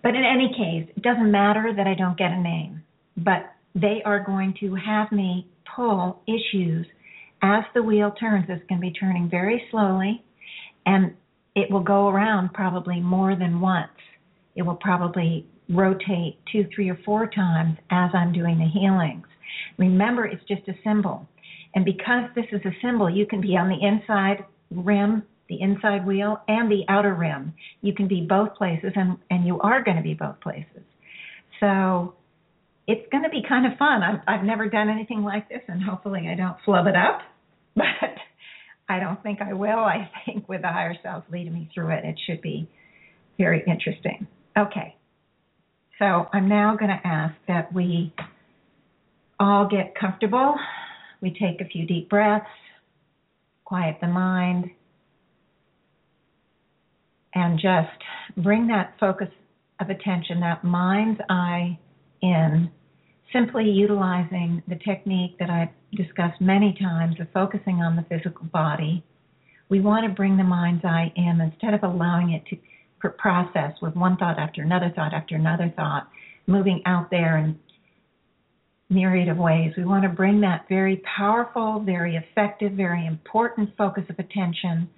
But 0.04 0.10
in 0.10 0.24
any 0.24 0.50
case, 0.50 0.94
it 0.96 1.02
doesn't 1.02 1.32
matter 1.32 1.74
that 1.76 1.88
I 1.88 1.96
don't 1.96 2.16
get 2.16 2.30
a 2.30 2.40
name. 2.40 2.84
But 3.18 3.52
they 3.74 4.04
are 4.06 4.24
going 4.24 4.54
to 4.60 4.76
have 4.76 5.12
me 5.12 5.48
pull 5.76 6.22
issues 6.28 6.86
as 7.42 7.64
the 7.74 7.82
wheel 7.82 8.12
turns. 8.20 8.46
It's 8.50 8.64
going 8.70 8.80
to 8.80 8.88
be 8.88 8.94
turning 8.94 9.32
very 9.32 9.64
slowly. 9.72 10.24
And 10.86 11.16
it 11.56 11.72
will 11.72 11.84
go 11.84 12.08
around 12.08 12.54
probably 12.54 13.00
more 13.00 13.36
than 13.36 13.62
once. 13.62 13.90
It 14.56 14.62
will 14.62 14.76
probably 14.76 15.48
rotate 15.68 16.38
two, 16.52 16.68
three, 16.76 16.92
or 16.92 17.00
four 17.04 17.26
times 17.26 17.80
as 17.90 18.12
I'm 18.14 18.32
doing 18.32 18.60
the 18.60 18.66
healings. 18.80 19.26
Remember, 19.78 20.26
it's 20.26 20.44
just 20.48 20.68
a 20.68 20.74
symbol. 20.84 21.28
And 21.76 21.86
because 21.86 22.30
this 22.36 22.46
is 22.52 22.62
a 22.66 22.72
symbol, 22.82 23.10
you 23.10 23.26
can 23.26 23.42
be 23.42 23.56
on 23.58 23.70
the 23.70 23.78
inside 23.86 24.46
rim 24.72 25.24
the 25.50 25.60
inside 25.60 26.06
wheel 26.06 26.40
and 26.48 26.72
the 26.72 26.84
outer 26.88 27.14
rim. 27.14 27.54
You 27.82 27.94
can 27.94 28.08
be 28.08 28.26
both 28.28 28.54
places, 28.56 28.92
and, 28.96 29.18
and 29.30 29.46
you 29.46 29.60
are 29.60 29.84
going 29.84 29.98
to 29.98 30.04
be 30.04 30.14
both 30.14 30.40
places. 30.42 30.84
So 31.60 32.14
it's 32.88 33.06
going 33.12 33.24
to 33.24 33.30
be 33.30 33.42
kind 33.48 33.72
of 33.72 33.78
fun. 33.78 34.02
I've, 34.04 34.22
I've 34.28 34.46
never 34.46 34.70
done 34.70 34.90
anything 34.90 35.24
like 35.24 35.50
this, 35.50 35.62
and 35.68 35.84
hopefully 35.84 36.30
I 36.32 36.36
don't 36.36 36.56
flub 36.64 36.88
it 36.88 36.96
up, 36.96 37.22
but 37.76 37.86
I 38.88 39.00
don't 39.00 39.22
think 39.22 39.42
I 39.42 39.54
will. 39.54 39.80
I 39.80 40.10
think 40.26 40.48
with 40.48 40.62
the 40.62 40.70
higher 40.70 40.96
self 41.04 41.24
leading 41.32 41.54
me 41.54 41.70
through 41.74 41.90
it, 41.90 42.06
it 42.06 42.16
should 42.26 42.42
be 42.42 42.70
very 43.38 43.64
interesting. 43.68 44.28
Okay. 44.58 44.96
So 45.98 46.28
I'm 46.32 46.48
now 46.48 46.78
going 46.78 46.92
to 46.92 47.08
ask 47.08 47.36
that 47.48 47.74
we 47.74 48.14
all 49.39 49.67
get 49.67 49.95
comfortable. 49.95 50.56
We 51.21 51.32
take 51.32 51.62
a 51.62 51.69
few 51.69 51.86
deep 51.86 52.10
breaths, 52.10 52.45
quiet 53.65 53.97
the 54.02 54.08
mind, 54.08 54.69
and 57.34 57.60
just 57.60 58.43
bring 58.43 58.67
that 58.67 58.95
focus 58.99 59.30
of 59.80 59.89
attention, 59.89 60.39
that 60.41 60.63
mind's 60.63 61.19
eye 61.30 61.78
in, 62.21 62.69
simply 63.32 63.69
utilizing 63.69 64.62
the 64.67 64.75
technique 64.86 65.38
that 65.39 65.49
I've 65.49 65.69
discussed 65.95 66.41
many 66.41 66.75
times 66.80 67.15
of 67.19 67.28
focusing 67.34 67.75
on 67.75 67.95
the 67.95 68.06
physical 68.10 68.45
body. 68.47 69.04
We 69.69 69.80
want 69.80 70.06
to 70.06 70.13
bring 70.13 70.36
the 70.36 70.43
mind's 70.43 70.84
eye 70.84 71.13
in 71.15 71.39
instead 71.39 71.73
of 71.73 71.84
allowing 71.84 72.32
it 72.32 72.43
to 72.49 72.58
process 73.17 73.73
with 73.82 73.95
one 73.95 74.17
thought 74.17 74.38
after 74.38 74.62
another 74.62 74.91
thought 74.95 75.13
after 75.13 75.36
another 75.36 75.71
thought, 75.75 76.10
moving 76.47 76.82
out 76.86 77.10
there 77.10 77.38
in 77.38 77.58
myriad 78.89 79.30
of 79.30 79.38
ways. 79.38 79.73
We 79.78 79.86
want 79.86 80.04
to 80.04 80.10
bring 80.10 80.41
that 80.41 80.65
very 80.67 81.02
powerful, 81.17 81.82
very 81.86 82.15
effective, 82.15 82.73
very 82.73 83.06
important 83.06 83.69
focus 83.78 84.04
of 84.10 84.17
attention 84.19 84.89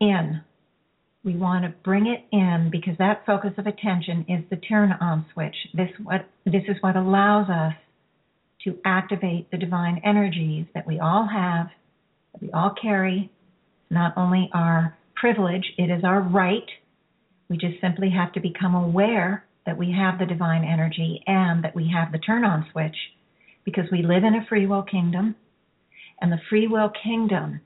in 0.00 0.40
we 1.26 1.34
want 1.34 1.64
to 1.64 1.74
bring 1.82 2.06
it 2.06 2.24
in 2.30 2.70
because 2.70 2.96
that 2.98 3.26
focus 3.26 3.50
of 3.58 3.66
attention 3.66 4.24
is 4.28 4.44
the 4.48 4.56
turn 4.56 4.92
on 5.00 5.26
switch. 5.34 5.56
This 5.74 5.90
what 6.02 6.28
this 6.44 6.62
is 6.68 6.76
what 6.80 6.96
allows 6.96 7.50
us 7.50 7.74
to 8.62 8.78
activate 8.84 9.50
the 9.50 9.58
divine 9.58 10.00
energies 10.04 10.66
that 10.74 10.86
we 10.86 11.00
all 11.00 11.28
have, 11.30 11.66
that 12.32 12.40
we 12.40 12.50
all 12.52 12.72
carry. 12.80 13.30
Not 13.90 14.14
only 14.16 14.48
our 14.54 14.96
privilege, 15.16 15.64
it 15.76 15.90
is 15.90 16.04
our 16.04 16.20
right. 16.20 16.68
We 17.48 17.56
just 17.56 17.80
simply 17.80 18.10
have 18.10 18.32
to 18.34 18.40
become 18.40 18.76
aware 18.76 19.44
that 19.66 19.76
we 19.76 19.92
have 19.92 20.18
the 20.18 20.26
divine 20.26 20.64
energy 20.64 21.22
and 21.26 21.62
that 21.64 21.74
we 21.74 21.90
have 21.92 22.12
the 22.12 22.18
turn 22.18 22.44
on 22.44 22.66
switch 22.72 22.96
because 23.64 23.84
we 23.90 24.02
live 24.02 24.24
in 24.24 24.34
a 24.34 24.46
free 24.48 24.66
will 24.66 24.84
kingdom. 24.84 25.34
And 26.20 26.32
the 26.32 26.40
free 26.48 26.66
will 26.66 26.90
kingdom 27.02 27.60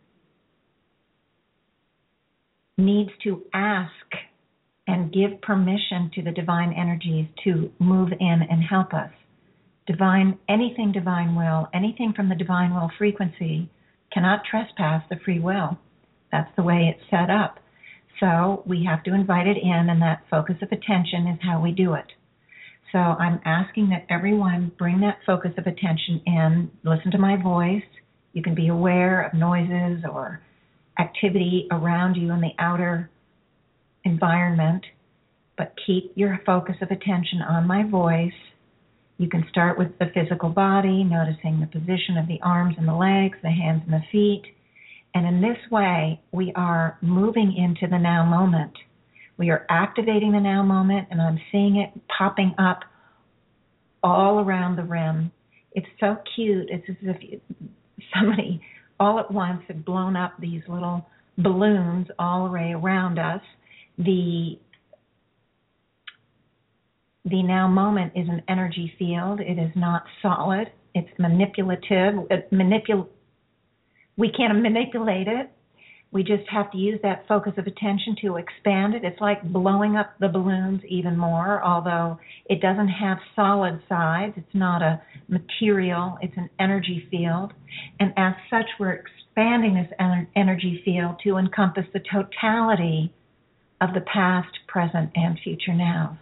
needs 2.78 3.10
to 3.22 3.44
ask 3.54 3.92
and 4.86 5.12
give 5.12 5.40
permission 5.42 6.10
to 6.14 6.22
the 6.22 6.32
divine 6.32 6.72
energies 6.72 7.26
to 7.44 7.70
move 7.78 8.08
in 8.18 8.40
and 8.50 8.64
help 8.64 8.92
us. 8.92 9.10
Divine, 9.86 10.38
anything 10.48 10.90
divine 10.90 11.36
will, 11.36 11.68
anything 11.72 12.12
from 12.16 12.28
the 12.28 12.34
divine 12.34 12.74
will 12.74 12.90
frequency 12.98 13.70
cannot 14.12 14.42
trespass 14.50 15.04
the 15.08 15.16
free 15.24 15.38
will. 15.38 15.78
That's 16.32 16.50
the 16.56 16.62
way 16.62 16.92
it's 16.92 17.10
set 17.10 17.30
up. 17.30 17.59
So 18.20 18.62
we 18.66 18.84
have 18.84 19.02
to 19.04 19.14
invite 19.14 19.46
it 19.46 19.56
in, 19.56 19.88
and 19.88 20.00
that 20.02 20.24
focus 20.30 20.56
of 20.62 20.70
attention 20.70 21.26
is 21.26 21.38
how 21.42 21.60
we 21.60 21.72
do 21.72 21.94
it. 21.94 22.06
So 22.92 22.98
I'm 22.98 23.40
asking 23.44 23.88
that 23.90 24.04
everyone 24.10 24.72
bring 24.76 25.00
that 25.00 25.18
focus 25.24 25.52
of 25.56 25.66
attention 25.66 26.20
in, 26.26 26.70
listen 26.84 27.10
to 27.12 27.18
my 27.18 27.40
voice. 27.40 27.82
You 28.32 28.42
can 28.42 28.54
be 28.54 28.68
aware 28.68 29.22
of 29.22 29.32
noises 29.32 30.04
or 30.12 30.40
activity 30.98 31.66
around 31.70 32.16
you 32.16 32.32
in 32.32 32.40
the 32.40 32.52
outer 32.58 33.10
environment, 34.04 34.84
but 35.56 35.74
keep 35.86 36.12
your 36.14 36.40
focus 36.44 36.76
of 36.82 36.90
attention 36.90 37.42
on 37.42 37.66
my 37.66 37.88
voice. 37.88 38.32
You 39.18 39.28
can 39.28 39.46
start 39.50 39.78
with 39.78 39.98
the 39.98 40.10
physical 40.14 40.48
body, 40.48 41.04
noticing 41.04 41.60
the 41.60 41.66
position 41.66 42.16
of 42.18 42.26
the 42.26 42.40
arms 42.42 42.74
and 42.76 42.88
the 42.88 42.94
legs, 42.94 43.38
the 43.42 43.50
hands 43.50 43.82
and 43.84 43.94
the 43.94 44.04
feet. 44.10 44.42
And 45.14 45.26
in 45.26 45.40
this 45.40 45.58
way, 45.70 46.20
we 46.32 46.52
are 46.54 46.98
moving 47.02 47.54
into 47.56 47.90
the 47.90 47.98
now 47.98 48.24
moment. 48.24 48.72
We 49.38 49.50
are 49.50 49.66
activating 49.70 50.32
the 50.32 50.40
now 50.40 50.62
moment, 50.62 51.08
and 51.10 51.20
I'm 51.20 51.40
seeing 51.50 51.76
it 51.76 51.90
popping 52.16 52.54
up 52.58 52.80
all 54.02 54.40
around 54.40 54.76
the 54.76 54.84
rim. 54.84 55.32
It's 55.72 55.86
so 55.98 56.16
cute. 56.34 56.68
It's 56.70 56.88
as 56.88 56.96
if 57.02 57.40
somebody 58.14 58.60
all 58.98 59.18
at 59.18 59.30
once 59.30 59.62
had 59.66 59.84
blown 59.84 60.16
up 60.16 60.34
these 60.38 60.62
little 60.68 61.06
balloons 61.38 62.06
all 62.18 62.46
array 62.46 62.72
around 62.72 63.18
us. 63.18 63.40
The 63.98 64.58
the 67.24 67.42
now 67.42 67.68
moment 67.68 68.12
is 68.16 68.26
an 68.28 68.42
energy 68.48 68.92
field. 68.98 69.40
It 69.40 69.58
is 69.58 69.70
not 69.76 70.04
solid. 70.22 70.68
It's 70.94 71.10
manipulative. 71.18 72.14
It 72.30 72.50
manipul- 72.50 73.08
we 74.20 74.30
can't 74.30 74.60
manipulate 74.60 75.26
it. 75.26 75.50
We 76.12 76.22
just 76.22 76.46
have 76.50 76.70
to 76.72 76.78
use 76.78 77.00
that 77.02 77.26
focus 77.26 77.52
of 77.56 77.66
attention 77.66 78.16
to 78.20 78.36
expand 78.36 78.94
it. 78.94 79.02
It's 79.02 79.20
like 79.20 79.42
blowing 79.42 79.96
up 79.96 80.12
the 80.20 80.28
balloons 80.28 80.82
even 80.86 81.16
more, 81.16 81.62
although 81.64 82.18
it 82.44 82.60
doesn't 82.60 82.88
have 82.88 83.16
solid 83.34 83.80
sides. 83.88 84.34
It's 84.36 84.54
not 84.54 84.82
a 84.82 85.00
material, 85.28 86.18
it's 86.20 86.36
an 86.36 86.50
energy 86.58 87.08
field. 87.10 87.54
And 87.98 88.12
as 88.18 88.34
such, 88.50 88.66
we're 88.78 88.92
expanding 88.92 89.74
this 89.74 90.26
energy 90.36 90.82
field 90.84 91.16
to 91.24 91.38
encompass 91.38 91.84
the 91.94 92.00
totality 92.12 93.14
of 93.80 93.94
the 93.94 94.02
past, 94.12 94.52
present, 94.68 95.10
and 95.14 95.38
future 95.42 95.72
now. 95.72 96.18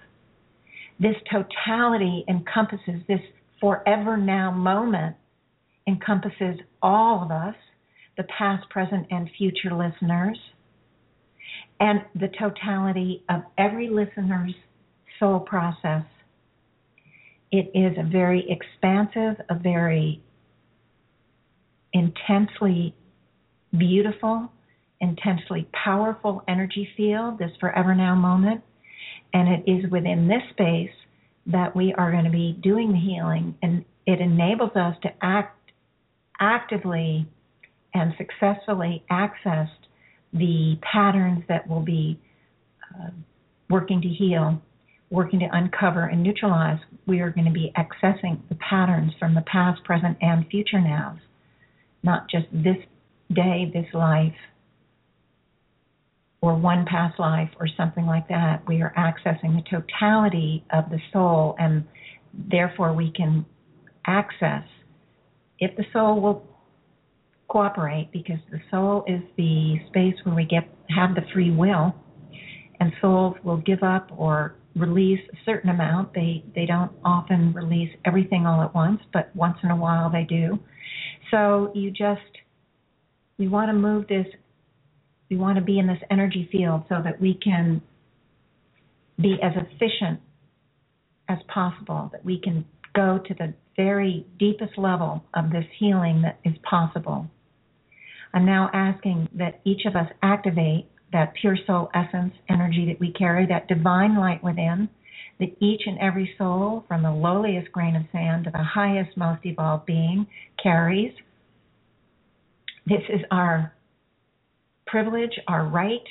This 1.00 1.16
totality 1.32 2.24
encompasses 2.28 3.02
this 3.08 3.20
forever 3.60 4.16
now 4.16 4.52
moment, 4.52 5.16
encompasses 5.88 6.60
all 6.80 7.24
of 7.24 7.32
us 7.32 7.56
the 8.18 8.24
past, 8.24 8.68
present, 8.68 9.06
and 9.10 9.30
future 9.38 9.72
listeners, 9.72 10.38
and 11.80 12.00
the 12.14 12.28
totality 12.38 13.24
of 13.30 13.42
every 13.56 13.88
listener's 13.88 14.52
soul 15.18 15.40
process. 15.40 16.02
It 17.50 17.70
is 17.74 17.96
a 17.96 18.02
very 18.02 18.44
expansive, 18.50 19.42
a 19.48 19.54
very 19.54 20.20
intensely 21.92 22.94
beautiful, 23.76 24.52
intensely 25.00 25.68
powerful 25.72 26.42
energy 26.48 26.88
field, 26.96 27.38
this 27.38 27.52
forever 27.60 27.94
now 27.94 28.14
moment. 28.14 28.62
And 29.32 29.48
it 29.48 29.70
is 29.70 29.90
within 29.90 30.28
this 30.28 30.42
space 30.50 30.90
that 31.46 31.74
we 31.74 31.94
are 31.94 32.10
going 32.10 32.24
to 32.24 32.30
be 32.30 32.58
doing 32.62 32.92
the 32.92 32.98
healing, 32.98 33.56
and 33.62 33.84
it 34.06 34.20
enables 34.20 34.74
us 34.74 34.96
to 35.02 35.08
act 35.22 35.54
actively 36.40 37.26
and 37.98 38.14
successfully 38.16 39.04
accessed 39.10 39.68
the 40.32 40.78
patterns 40.92 41.42
that 41.48 41.68
will 41.68 41.80
be 41.80 42.20
uh, 42.94 43.10
working 43.68 44.00
to 44.00 44.08
heal, 44.08 44.60
working 45.10 45.40
to 45.40 45.46
uncover 45.52 46.04
and 46.04 46.22
neutralize, 46.22 46.78
we 47.06 47.20
are 47.20 47.30
going 47.30 47.46
to 47.46 47.52
be 47.52 47.72
accessing 47.76 48.40
the 48.48 48.54
patterns 48.56 49.12
from 49.18 49.34
the 49.34 49.42
past, 49.42 49.82
present, 49.84 50.16
and 50.20 50.46
future 50.48 50.80
nows, 50.80 51.18
not 52.02 52.28
just 52.30 52.46
this 52.52 52.76
day, 53.34 53.70
this 53.72 53.86
life, 53.94 54.34
or 56.40 56.54
one 56.54 56.86
past 56.86 57.18
life, 57.18 57.50
or 57.58 57.66
something 57.76 58.06
like 58.06 58.28
that. 58.28 58.62
We 58.68 58.80
are 58.80 58.92
accessing 58.96 59.56
the 59.56 59.64
totality 59.68 60.64
of 60.72 60.88
the 60.90 61.00
soul, 61.12 61.56
and 61.58 61.84
therefore 62.32 62.92
we 62.92 63.10
can 63.10 63.44
access. 64.06 64.62
If 65.58 65.76
the 65.76 65.84
soul 65.92 66.20
will 66.20 66.44
cooperate 67.48 68.10
because 68.12 68.38
the 68.50 68.60
soul 68.70 69.04
is 69.06 69.22
the 69.36 69.76
space 69.88 70.14
where 70.24 70.34
we 70.34 70.44
get 70.44 70.68
have 70.94 71.14
the 71.14 71.22
free 71.32 71.50
will. 71.50 71.94
And 72.80 72.92
souls 73.00 73.34
will 73.42 73.56
give 73.56 73.82
up 73.82 74.10
or 74.16 74.54
release 74.76 75.20
a 75.32 75.36
certain 75.44 75.70
amount. 75.70 76.14
They 76.14 76.44
they 76.54 76.66
don't 76.66 76.92
often 77.04 77.52
release 77.52 77.90
everything 78.04 78.46
all 78.46 78.62
at 78.62 78.74
once 78.74 79.00
but 79.12 79.34
once 79.34 79.56
in 79.64 79.70
a 79.70 79.76
while 79.76 80.10
they 80.10 80.24
do. 80.24 80.58
So 81.30 81.72
you 81.74 81.90
just 81.90 82.20
we 83.38 83.48
want 83.48 83.68
to 83.68 83.72
move 83.72 84.06
this 84.08 84.26
we 85.30 85.36
want 85.36 85.58
to 85.58 85.64
be 85.64 85.78
in 85.78 85.86
this 85.86 85.98
energy 86.10 86.48
field 86.50 86.84
so 86.88 86.96
that 87.02 87.20
we 87.20 87.34
can 87.42 87.82
be 89.20 89.36
as 89.42 89.52
efficient 89.56 90.20
as 91.28 91.38
possible 91.52 92.08
that 92.12 92.24
we 92.24 92.40
can 92.40 92.64
go 92.94 93.18
to 93.26 93.34
the 93.34 93.52
very 93.76 94.26
deepest 94.38 94.78
level 94.78 95.22
of 95.34 95.50
this 95.50 95.66
healing 95.78 96.22
that 96.22 96.38
is 96.44 96.54
possible 96.68 97.28
I'm 98.34 98.44
now 98.44 98.70
asking 98.72 99.28
that 99.34 99.60
each 99.64 99.84
of 99.86 99.96
us 99.96 100.08
activate 100.22 100.86
that 101.12 101.32
pure 101.40 101.56
soul 101.66 101.90
essence 101.94 102.34
energy 102.48 102.86
that 102.86 103.00
we 103.00 103.12
carry, 103.12 103.46
that 103.46 103.68
divine 103.68 104.16
light 104.18 104.42
within, 104.42 104.88
that 105.40 105.56
each 105.60 105.82
and 105.86 105.98
every 105.98 106.34
soul, 106.36 106.84
from 106.88 107.02
the 107.02 107.10
lowliest 107.10 107.72
grain 107.72 107.96
of 107.96 108.02
sand 108.12 108.44
to 108.44 108.50
the 108.50 108.62
highest, 108.62 109.16
most 109.16 109.40
evolved 109.44 109.86
being, 109.86 110.26
carries. 110.62 111.12
This 112.86 113.02
is 113.08 113.20
our 113.30 113.72
privilege, 114.86 115.38
our 115.46 115.66
right, 115.66 116.02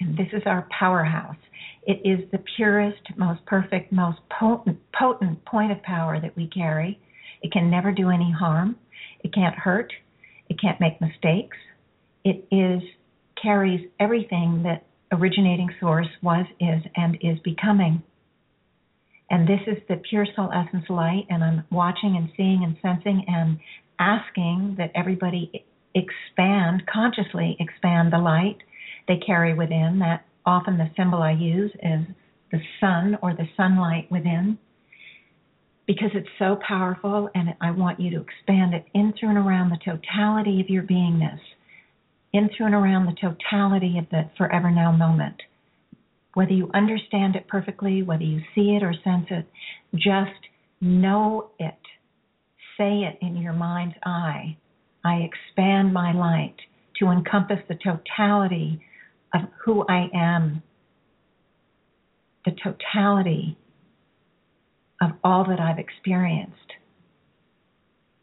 and 0.00 0.16
this 0.16 0.28
is 0.32 0.42
our 0.46 0.66
powerhouse. 0.78 1.36
It 1.86 2.00
is 2.04 2.28
the 2.30 2.42
purest, 2.56 3.02
most 3.16 3.44
perfect, 3.46 3.92
most 3.92 4.18
potent, 4.38 4.78
potent 4.98 5.44
point 5.44 5.70
of 5.70 5.82
power 5.82 6.20
that 6.20 6.36
we 6.36 6.48
carry. 6.48 6.98
It 7.42 7.52
can 7.52 7.70
never 7.70 7.92
do 7.92 8.10
any 8.10 8.32
harm. 8.32 8.76
It 9.22 9.32
can't 9.32 9.54
hurt. 9.54 9.92
It 10.48 10.60
can't 10.60 10.80
make 10.80 11.00
mistakes. 11.00 11.56
It 12.24 12.46
is 12.50 12.82
carries 13.40 13.88
everything 14.00 14.62
that 14.64 14.84
originating 15.12 15.68
source 15.80 16.08
was, 16.22 16.46
is, 16.60 16.82
and 16.96 17.16
is 17.20 17.38
becoming. 17.44 18.02
And 19.30 19.48
this 19.48 19.60
is 19.66 19.78
the 19.88 19.96
pure 20.08 20.26
soul 20.36 20.50
essence 20.52 20.84
light, 20.88 21.26
and 21.30 21.42
I'm 21.42 21.64
watching 21.70 22.16
and 22.16 22.30
seeing 22.36 22.62
and 22.64 22.76
sensing 22.82 23.24
and 23.26 23.58
asking 23.98 24.74
that 24.78 24.92
everybody 24.94 25.64
expand, 25.94 26.82
consciously 26.92 27.56
expand 27.60 28.12
the 28.12 28.18
light 28.18 28.58
they 29.08 29.18
carry 29.18 29.54
within. 29.54 29.98
That 30.00 30.24
often 30.44 30.78
the 30.78 30.90
symbol 30.96 31.22
I 31.22 31.32
use 31.32 31.70
is 31.82 32.06
the 32.50 32.60
sun 32.80 33.16
or 33.22 33.34
the 33.34 33.48
sunlight 33.56 34.10
within 34.10 34.58
because 35.86 36.10
it's 36.14 36.28
so 36.38 36.58
powerful 36.66 37.28
and 37.34 37.54
I 37.60 37.70
want 37.70 38.00
you 38.00 38.10
to 38.12 38.22
expand 38.22 38.74
it 38.74 38.86
in 38.94 39.12
through 39.18 39.30
and 39.30 39.38
around 39.38 39.70
the 39.70 39.78
totality 39.84 40.60
of 40.60 40.70
your 40.70 40.82
beingness, 40.82 41.40
in 42.32 42.48
through 42.56 42.66
and 42.66 42.74
around 42.74 43.06
the 43.06 43.16
totality 43.20 43.98
of 43.98 44.08
the 44.10 44.30
forever 44.36 44.70
now 44.70 44.92
moment. 44.92 45.36
Whether 46.34 46.52
you 46.52 46.70
understand 46.74 47.36
it 47.36 47.46
perfectly, 47.46 48.02
whether 48.02 48.24
you 48.24 48.40
see 48.54 48.76
it 48.76 48.82
or 48.82 48.94
sense 49.04 49.26
it, 49.30 49.46
just 49.94 50.32
know 50.80 51.50
it. 51.58 51.78
Say 52.76 53.02
it 53.02 53.18
in 53.20 53.36
your 53.36 53.52
mind's 53.52 53.94
eye. 54.04 54.56
I 55.04 55.16
expand 55.16 55.92
my 55.92 56.12
light 56.12 56.56
to 56.98 57.10
encompass 57.10 57.58
the 57.68 57.76
totality 57.76 58.80
of 59.34 59.42
who 59.64 59.84
I 59.88 60.08
am, 60.14 60.62
the 62.44 62.52
totality 62.52 63.56
of 65.00 65.10
all 65.22 65.44
that 65.48 65.60
I've 65.60 65.78
experienced 65.78 66.72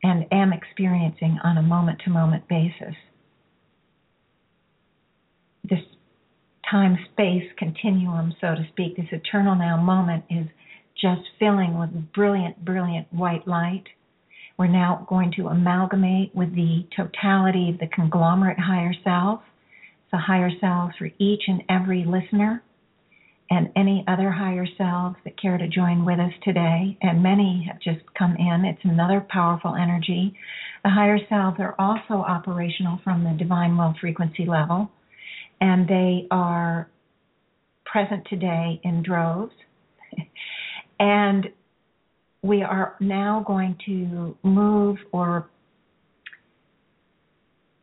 and 0.03 0.25
am 0.31 0.51
experiencing 0.53 1.37
on 1.43 1.57
a 1.57 1.61
moment 1.61 2.01
to 2.05 2.09
moment 2.09 2.47
basis. 2.47 2.95
This 5.63 5.79
time 6.69 6.97
space 7.11 7.43
continuum, 7.57 8.33
so 8.41 8.55
to 8.55 8.65
speak, 8.71 8.97
this 8.97 9.05
eternal 9.11 9.55
now 9.55 9.77
moment 9.77 10.23
is 10.29 10.47
just 10.99 11.21
filling 11.39 11.77
with 11.77 12.13
brilliant, 12.13 12.63
brilliant 12.63 13.07
white 13.11 13.47
light. 13.47 13.83
We're 14.57 14.67
now 14.67 15.05
going 15.09 15.33
to 15.37 15.47
amalgamate 15.47 16.35
with 16.35 16.55
the 16.55 16.85
totality 16.95 17.69
of 17.69 17.79
the 17.79 17.87
conglomerate 17.87 18.59
higher 18.59 18.93
self, 19.03 19.41
the 20.11 20.17
higher 20.17 20.51
selves 20.59 20.95
for 20.97 21.09
each 21.19 21.43
and 21.47 21.63
every 21.69 22.05
listener 22.05 22.63
and 23.51 23.69
any 23.75 24.03
other 24.07 24.31
higher 24.31 24.65
selves 24.77 25.17
that 25.25 25.39
care 25.39 25.57
to 25.57 25.67
join 25.67 26.05
with 26.05 26.19
us 26.19 26.31
today, 26.41 26.97
and 27.01 27.21
many 27.21 27.67
have 27.67 27.81
just 27.81 27.99
come 28.17 28.33
in. 28.37 28.63
It's 28.63 28.79
another 28.85 29.27
powerful 29.29 29.75
energy. 29.75 30.33
The 30.85 30.89
higher 30.89 31.19
selves 31.27 31.57
are 31.59 31.75
also 31.77 32.23
operational 32.23 32.99
from 33.03 33.25
the 33.25 33.35
divine 33.37 33.77
will 33.77 33.93
frequency 33.99 34.45
level, 34.45 34.89
and 35.59 35.85
they 35.85 36.27
are 36.31 36.89
present 37.85 38.25
today 38.29 38.79
in 38.85 39.03
droves. 39.03 39.53
and 40.99 41.47
we 42.41 42.63
are 42.63 42.95
now 43.01 43.43
going 43.45 43.77
to 43.85 44.37
move 44.43 44.95
or 45.11 45.49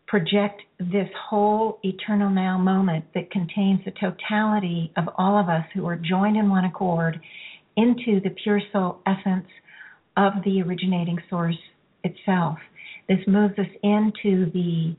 project 0.09 0.63
this 0.81 1.09
whole 1.29 1.79
eternal 1.85 2.31
now 2.31 2.59
moment 2.59 3.05
that 3.15 3.31
contains 3.31 3.81
the 3.85 3.93
totality 3.93 4.91
of 4.97 5.05
all 5.17 5.39
of 5.39 5.49
us 5.49 5.65
who 5.75 5.87
are 5.87 5.97
joined 5.97 6.37
in 6.37 6.49
one 6.49 6.65
accord 6.65 7.21
into 7.77 8.19
the 8.25 8.31
pure 8.43 8.61
soul 8.73 9.01
essence 9.07 9.47
of 10.17 10.33
the 10.45 10.63
originating 10.63 11.19
source 11.31 11.59
itself. 12.03 12.59
This 13.09 13.19
moves 13.27 13.59
us 13.59 13.67
into 13.83 14.51
the 14.53 14.97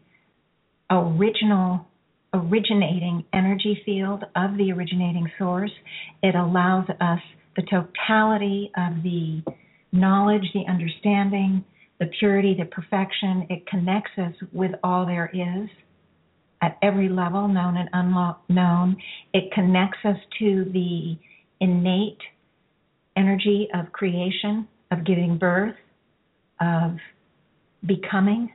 original 0.92 1.86
originating 2.34 3.26
energy 3.34 3.82
field 3.86 4.24
of 4.36 4.58
the 4.58 4.72
originating 4.72 5.30
source. 5.40 5.72
It 6.22 6.36
allows 6.36 6.88
us 7.02 7.20
the 7.56 7.64
totality 7.64 8.72
of 8.78 9.02
the 9.04 9.42
knowledge, 9.92 10.44
the 10.54 10.70
understanding, 10.70 11.66
the 12.00 12.08
purity, 12.20 12.56
the 12.58 12.66
perfection. 12.66 13.46
It 13.50 13.68
connects 13.68 14.12
us 14.18 14.34
with 14.52 14.72
all 14.84 15.06
there 15.06 15.30
is 15.34 15.70
at 16.62 16.78
every 16.82 17.10
level, 17.10 17.48
known 17.48 17.78
and 17.78 17.90
unknown. 17.94 18.98
It 19.34 19.52
connects 19.54 20.00
us 20.04 20.18
to 20.40 20.66
the 20.74 21.18
innate 21.60 22.20
energy 23.16 23.68
of 23.74 23.92
creation, 23.92 24.68
of 24.92 25.06
giving 25.06 25.38
birth, 25.38 25.76
of 26.62 26.98
becoming. 27.86 28.52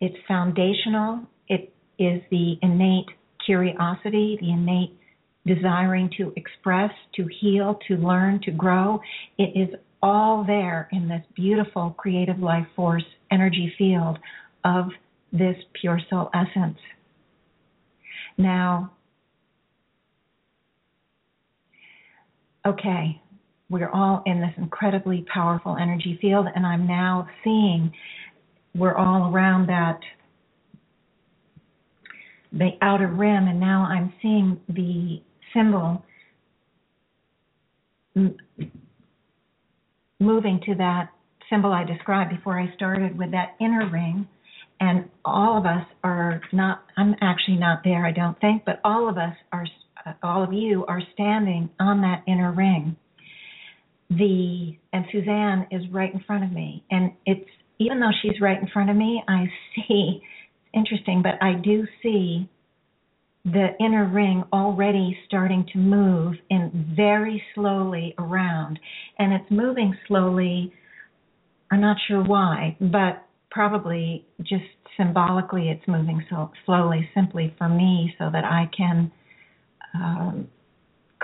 It's 0.00 0.16
foundational. 0.26 1.20
It 1.48 1.72
is 1.98 2.20
the 2.30 2.58
innate 2.62 3.06
curiosity, 3.44 4.38
the 4.40 4.50
innate 4.50 4.98
desiring 5.46 6.10
to 6.18 6.32
express, 6.36 6.90
to 7.14 7.26
heal, 7.40 7.78
to 7.86 7.96
learn, 7.96 8.40
to 8.42 8.50
grow. 8.50 9.00
It 9.38 9.56
is 9.56 9.74
all 10.06 10.44
there 10.44 10.88
in 10.92 11.08
this 11.08 11.22
beautiful 11.34 11.90
creative 11.98 12.38
life 12.38 12.66
force 12.76 13.02
energy 13.32 13.74
field 13.76 14.18
of 14.64 14.86
this 15.32 15.56
pure 15.80 16.00
soul 16.08 16.30
essence. 16.32 16.78
Now, 18.38 18.92
okay, 22.64 23.20
we're 23.68 23.90
all 23.90 24.22
in 24.26 24.40
this 24.40 24.52
incredibly 24.58 25.26
powerful 25.32 25.76
energy 25.76 26.16
field, 26.20 26.46
and 26.54 26.64
I'm 26.64 26.86
now 26.86 27.28
seeing 27.42 27.90
we're 28.76 28.94
all 28.94 29.32
around 29.32 29.66
that 29.68 29.98
the 32.52 32.70
outer 32.80 33.08
rim, 33.08 33.48
and 33.48 33.58
now 33.58 33.88
I'm 33.90 34.12
seeing 34.22 34.60
the 34.68 35.20
symbol 35.52 36.04
moving 40.20 40.60
to 40.66 40.74
that 40.76 41.10
symbol 41.50 41.72
I 41.72 41.84
described 41.84 42.30
before 42.30 42.58
I 42.58 42.74
started 42.74 43.18
with 43.18 43.30
that 43.32 43.56
inner 43.60 43.88
ring. 43.90 44.28
And 44.80 45.08
all 45.24 45.56
of 45.56 45.64
us 45.64 45.86
are 46.04 46.40
not, 46.52 46.84
I'm 46.96 47.14
actually 47.22 47.56
not 47.56 47.80
there, 47.82 48.04
I 48.04 48.12
don't 48.12 48.38
think, 48.40 48.64
but 48.66 48.80
all 48.84 49.08
of 49.08 49.16
us 49.16 49.34
are, 49.52 49.64
all 50.22 50.42
of 50.42 50.52
you 50.52 50.84
are 50.86 51.00
standing 51.14 51.70
on 51.80 52.02
that 52.02 52.22
inner 52.26 52.52
ring. 52.52 52.96
The, 54.10 54.76
and 54.92 55.06
Suzanne 55.10 55.66
is 55.70 55.82
right 55.90 56.12
in 56.12 56.20
front 56.20 56.44
of 56.44 56.52
me. 56.52 56.84
And 56.90 57.12
it's, 57.24 57.48
even 57.78 58.00
though 58.00 58.12
she's 58.22 58.40
right 58.40 58.60
in 58.60 58.68
front 58.68 58.90
of 58.90 58.96
me, 58.96 59.22
I 59.26 59.46
see, 59.74 60.20
it's 60.20 60.70
interesting, 60.74 61.22
but 61.22 61.42
I 61.42 61.54
do 61.54 61.86
see 62.02 62.48
the 63.46 63.68
inner 63.78 64.08
ring 64.08 64.42
already 64.52 65.16
starting 65.26 65.64
to 65.72 65.78
move 65.78 66.34
in 66.50 66.92
very 66.96 67.40
slowly 67.54 68.12
around. 68.18 68.78
And 69.20 69.32
it's 69.32 69.50
moving 69.50 69.96
slowly, 70.08 70.72
I'm 71.70 71.80
not 71.80 71.96
sure 72.08 72.24
why, 72.24 72.76
but 72.80 73.24
probably 73.52 74.26
just 74.42 74.64
symbolically 74.96 75.68
it's 75.68 75.86
moving 75.86 76.24
so 76.28 76.50
slowly 76.64 77.08
simply 77.14 77.54
for 77.56 77.68
me 77.68 78.12
so 78.18 78.30
that 78.32 78.44
I 78.44 78.68
can 78.76 79.12
um, 79.94 80.48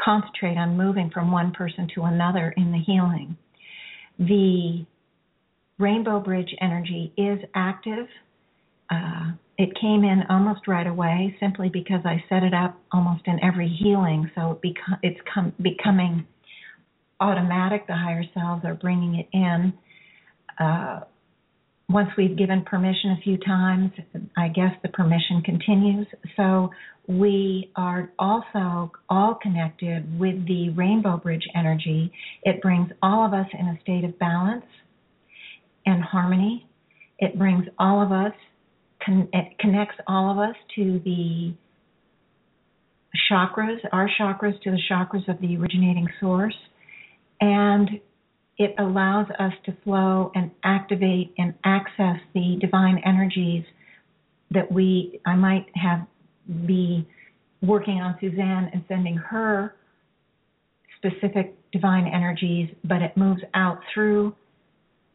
concentrate 0.02 0.56
on 0.56 0.76
moving 0.76 1.10
from 1.12 1.32
one 1.32 1.50
person 1.52 1.88
to 1.96 2.02
another 2.02 2.54
in 2.56 2.70
the 2.70 2.78
healing. 2.78 3.36
The 4.18 4.86
rainbow 5.78 6.20
bridge 6.20 6.54
energy 6.60 7.12
is 7.16 7.40
active. 7.56 8.06
Uh, 8.90 9.32
it 9.62 9.70
came 9.80 10.02
in 10.02 10.24
almost 10.28 10.66
right 10.66 10.88
away 10.88 11.36
simply 11.38 11.68
because 11.68 12.00
I 12.04 12.24
set 12.28 12.42
it 12.42 12.52
up 12.52 12.76
almost 12.90 13.22
in 13.26 13.38
every 13.44 13.68
healing. 13.68 14.28
So 14.34 14.50
it 14.50 14.60
beco- 14.60 14.98
it's 15.04 15.20
com- 15.32 15.52
becoming 15.62 16.26
automatic. 17.20 17.86
The 17.86 17.94
higher 17.94 18.24
selves 18.34 18.64
are 18.64 18.74
bringing 18.74 19.14
it 19.20 19.28
in. 19.32 19.72
Uh, 20.58 21.00
once 21.88 22.08
we've 22.18 22.36
given 22.36 22.64
permission 22.64 23.10
a 23.12 23.20
few 23.22 23.36
times, 23.38 23.92
I 24.36 24.48
guess 24.48 24.72
the 24.82 24.88
permission 24.88 25.42
continues. 25.44 26.08
So 26.36 26.70
we 27.06 27.70
are 27.76 28.10
also 28.18 28.90
all 29.08 29.38
connected 29.40 30.18
with 30.18 30.44
the 30.48 30.70
rainbow 30.70 31.18
bridge 31.18 31.46
energy. 31.54 32.10
It 32.42 32.60
brings 32.62 32.90
all 33.00 33.24
of 33.24 33.32
us 33.32 33.46
in 33.56 33.66
a 33.68 33.78
state 33.80 34.02
of 34.02 34.18
balance 34.18 34.66
and 35.86 36.02
harmony. 36.02 36.66
It 37.20 37.38
brings 37.38 37.66
all 37.78 38.02
of 38.02 38.10
us 38.10 38.32
con- 39.04 39.28
it 39.32 39.58
connects 39.58 39.96
all 40.06 40.30
of 40.30 40.38
us 40.38 40.56
to 40.76 41.00
the 41.04 41.54
chakras, 43.30 43.78
our 43.92 44.08
chakras 44.18 44.60
to 44.62 44.70
the 44.70 44.80
chakras 44.90 45.28
of 45.28 45.40
the 45.40 45.56
originating 45.56 46.08
source, 46.20 46.56
and 47.40 47.90
it 48.58 48.74
allows 48.78 49.26
us 49.38 49.52
to 49.64 49.76
flow 49.84 50.30
and 50.34 50.50
activate 50.64 51.34
and 51.38 51.54
access 51.64 52.16
the 52.34 52.58
divine 52.60 53.00
energies 53.04 53.64
that 54.50 54.70
we 54.70 55.20
I 55.26 55.34
might 55.34 55.66
have 55.74 56.06
be 56.66 57.06
working 57.62 58.00
on 58.00 58.16
Suzanne 58.20 58.70
and 58.72 58.84
sending 58.88 59.16
her 59.16 59.74
specific 60.96 61.54
divine 61.72 62.06
energies, 62.06 62.68
but 62.84 63.02
it 63.02 63.16
moves 63.16 63.40
out 63.54 63.78
through 63.92 64.34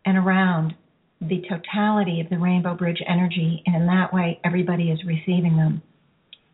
and 0.06 0.18
around 0.18 0.74
the 1.22 1.42
totality 1.50 2.22
of 2.22 2.30
the 2.30 2.38
Rainbow 2.38 2.76
Bridge 2.76 3.02
energy, 3.08 3.64
and 3.66 3.76
in 3.76 3.88
that 3.88 4.14
way, 4.14 4.40
everybody 4.44 4.92
is 4.92 5.00
receiving 5.06 5.58
them. 5.58 5.82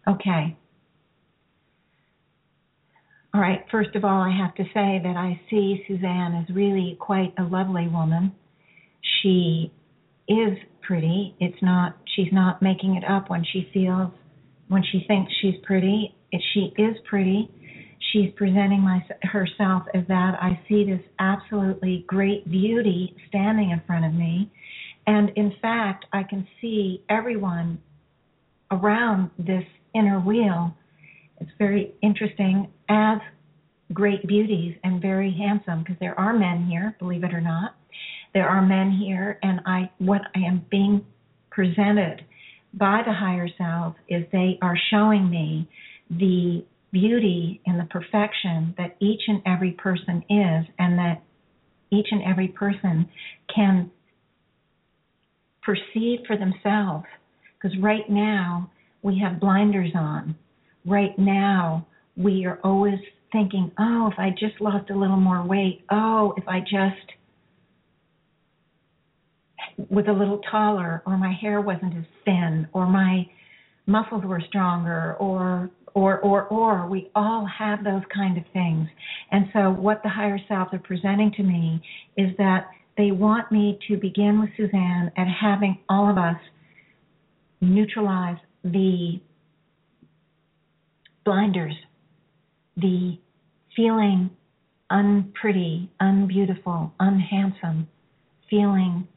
Okay. 0.07 0.57
All 3.33 3.41
right, 3.41 3.65
first 3.71 3.95
of 3.95 4.05
all, 4.05 4.21
I 4.21 4.35
have 4.37 4.53
to 4.55 4.63
say 4.65 5.01
that 5.03 5.15
I 5.17 5.41
see 5.49 5.83
Suzanne 5.87 6.35
as 6.35 6.55
really 6.55 6.97
quite 6.99 7.33
a 7.39 7.43
lovely 7.43 7.87
woman. 7.87 8.31
She 9.21 9.71
is 10.27 10.57
pretty. 10.81 11.35
It's 11.39 11.61
not, 11.61 11.97
she's 12.15 12.31
not 12.31 12.61
making 12.61 12.95
it 12.95 13.03
up 13.09 13.29
when 13.29 13.43
she 13.51 13.69
feels, 13.73 14.11
when 14.67 14.83
she 14.91 15.03
thinks 15.07 15.31
she's 15.41 15.55
pretty. 15.63 16.15
It, 16.31 16.41
she 16.53 16.73
is 16.77 16.95
pretty. 17.09 17.49
She's 18.13 18.29
presenting 18.35 18.81
my, 18.81 19.03
herself 19.23 19.83
as 19.93 20.03
that. 20.07 20.37
I 20.39 20.59
see 20.69 20.85
this 20.85 21.01
absolutely 21.19 22.05
great 22.07 22.49
beauty 22.49 23.15
standing 23.27 23.71
in 23.71 23.81
front 23.85 24.05
of 24.05 24.13
me. 24.13 24.49
And 25.07 25.31
in 25.35 25.53
fact, 25.61 26.05
I 26.13 26.23
can 26.23 26.47
see 26.61 27.03
everyone 27.09 27.79
around 28.71 29.31
this 29.37 29.65
inner 29.93 30.19
wheel 30.19 30.75
it's 31.43 31.51
very 31.59 31.93
interesting 32.01 32.71
as 32.87 33.19
great 33.91 34.25
beauties 34.27 34.75
and 34.83 35.01
very 35.01 35.35
handsome 35.37 35.79
because 35.79 35.97
there 35.99 36.17
are 36.17 36.33
men 36.33 36.65
here, 36.67 36.95
believe 36.99 37.25
it 37.25 37.33
or 37.33 37.41
not. 37.41 37.75
There 38.33 38.47
are 38.47 38.61
men 38.65 38.91
here, 38.91 39.39
and 39.43 39.59
I 39.65 39.89
what 39.97 40.21
I 40.35 40.39
am 40.39 40.65
being 40.71 41.05
presented 41.51 42.23
by 42.73 43.01
the 43.05 43.13
higher 43.13 43.47
self 43.57 43.95
is 44.07 44.23
they 44.31 44.57
are 44.61 44.77
showing 44.89 45.29
me 45.29 45.69
the 46.09 46.65
beauty 46.93 47.61
and 47.65 47.77
the 47.77 47.85
perfection 47.85 48.73
that 48.77 48.95
each 49.01 49.21
and 49.27 49.41
every 49.45 49.71
person 49.71 50.23
is, 50.29 50.65
and 50.79 50.97
that 50.97 51.21
each 51.91 52.07
and 52.11 52.23
every 52.23 52.47
person 52.47 53.09
can 53.53 53.91
perceive 55.61 56.19
for 56.25 56.37
themselves. 56.37 57.05
Because 57.61 57.77
right 57.79 58.09
now 58.09 58.71
we 59.01 59.19
have 59.19 59.41
blinders 59.41 59.91
on 59.95 60.35
right 60.85 61.17
now 61.17 61.85
we 62.15 62.45
are 62.45 62.59
always 62.63 62.99
thinking, 63.31 63.71
oh, 63.79 64.09
if 64.11 64.19
I 64.19 64.29
just 64.31 64.61
lost 64.61 64.89
a 64.89 64.97
little 64.97 65.17
more 65.17 65.43
weight, 65.43 65.83
oh, 65.89 66.33
if 66.37 66.47
I 66.47 66.59
just 66.59 67.13
was 69.89 70.05
a 70.07 70.11
little 70.11 70.39
taller, 70.51 71.01
or 71.05 71.17
my 71.17 71.33
hair 71.41 71.59
wasn't 71.59 71.97
as 71.97 72.03
thin, 72.25 72.67
or 72.73 72.85
my 72.85 73.27
muscles 73.87 74.23
were 74.23 74.41
stronger, 74.47 75.15
or 75.19 75.71
or 75.93 76.19
or 76.19 76.45
or 76.45 76.87
we 76.87 77.09
all 77.15 77.45
have 77.45 77.83
those 77.83 78.01
kind 78.13 78.37
of 78.37 78.43
things. 78.53 78.87
And 79.31 79.45
so 79.53 79.71
what 79.71 80.01
the 80.03 80.09
higher 80.09 80.39
self 80.47 80.69
are 80.73 80.79
presenting 80.79 81.31
to 81.37 81.43
me 81.43 81.81
is 82.17 82.35
that 82.37 82.69
they 82.97 83.11
want 83.11 83.51
me 83.51 83.79
to 83.87 83.97
begin 83.97 84.39
with 84.39 84.49
Suzanne 84.55 85.11
and 85.17 85.29
having 85.29 85.79
all 85.89 86.09
of 86.09 86.17
us 86.17 86.37
neutralize 87.61 88.37
the 88.63 89.19
blinders, 91.25 91.75
the 92.77 93.17
feeling 93.75 94.29
unpretty, 94.89 95.89
unbeautiful, 95.99 96.91
unhandsome, 96.99 97.87
feeling 98.49 99.07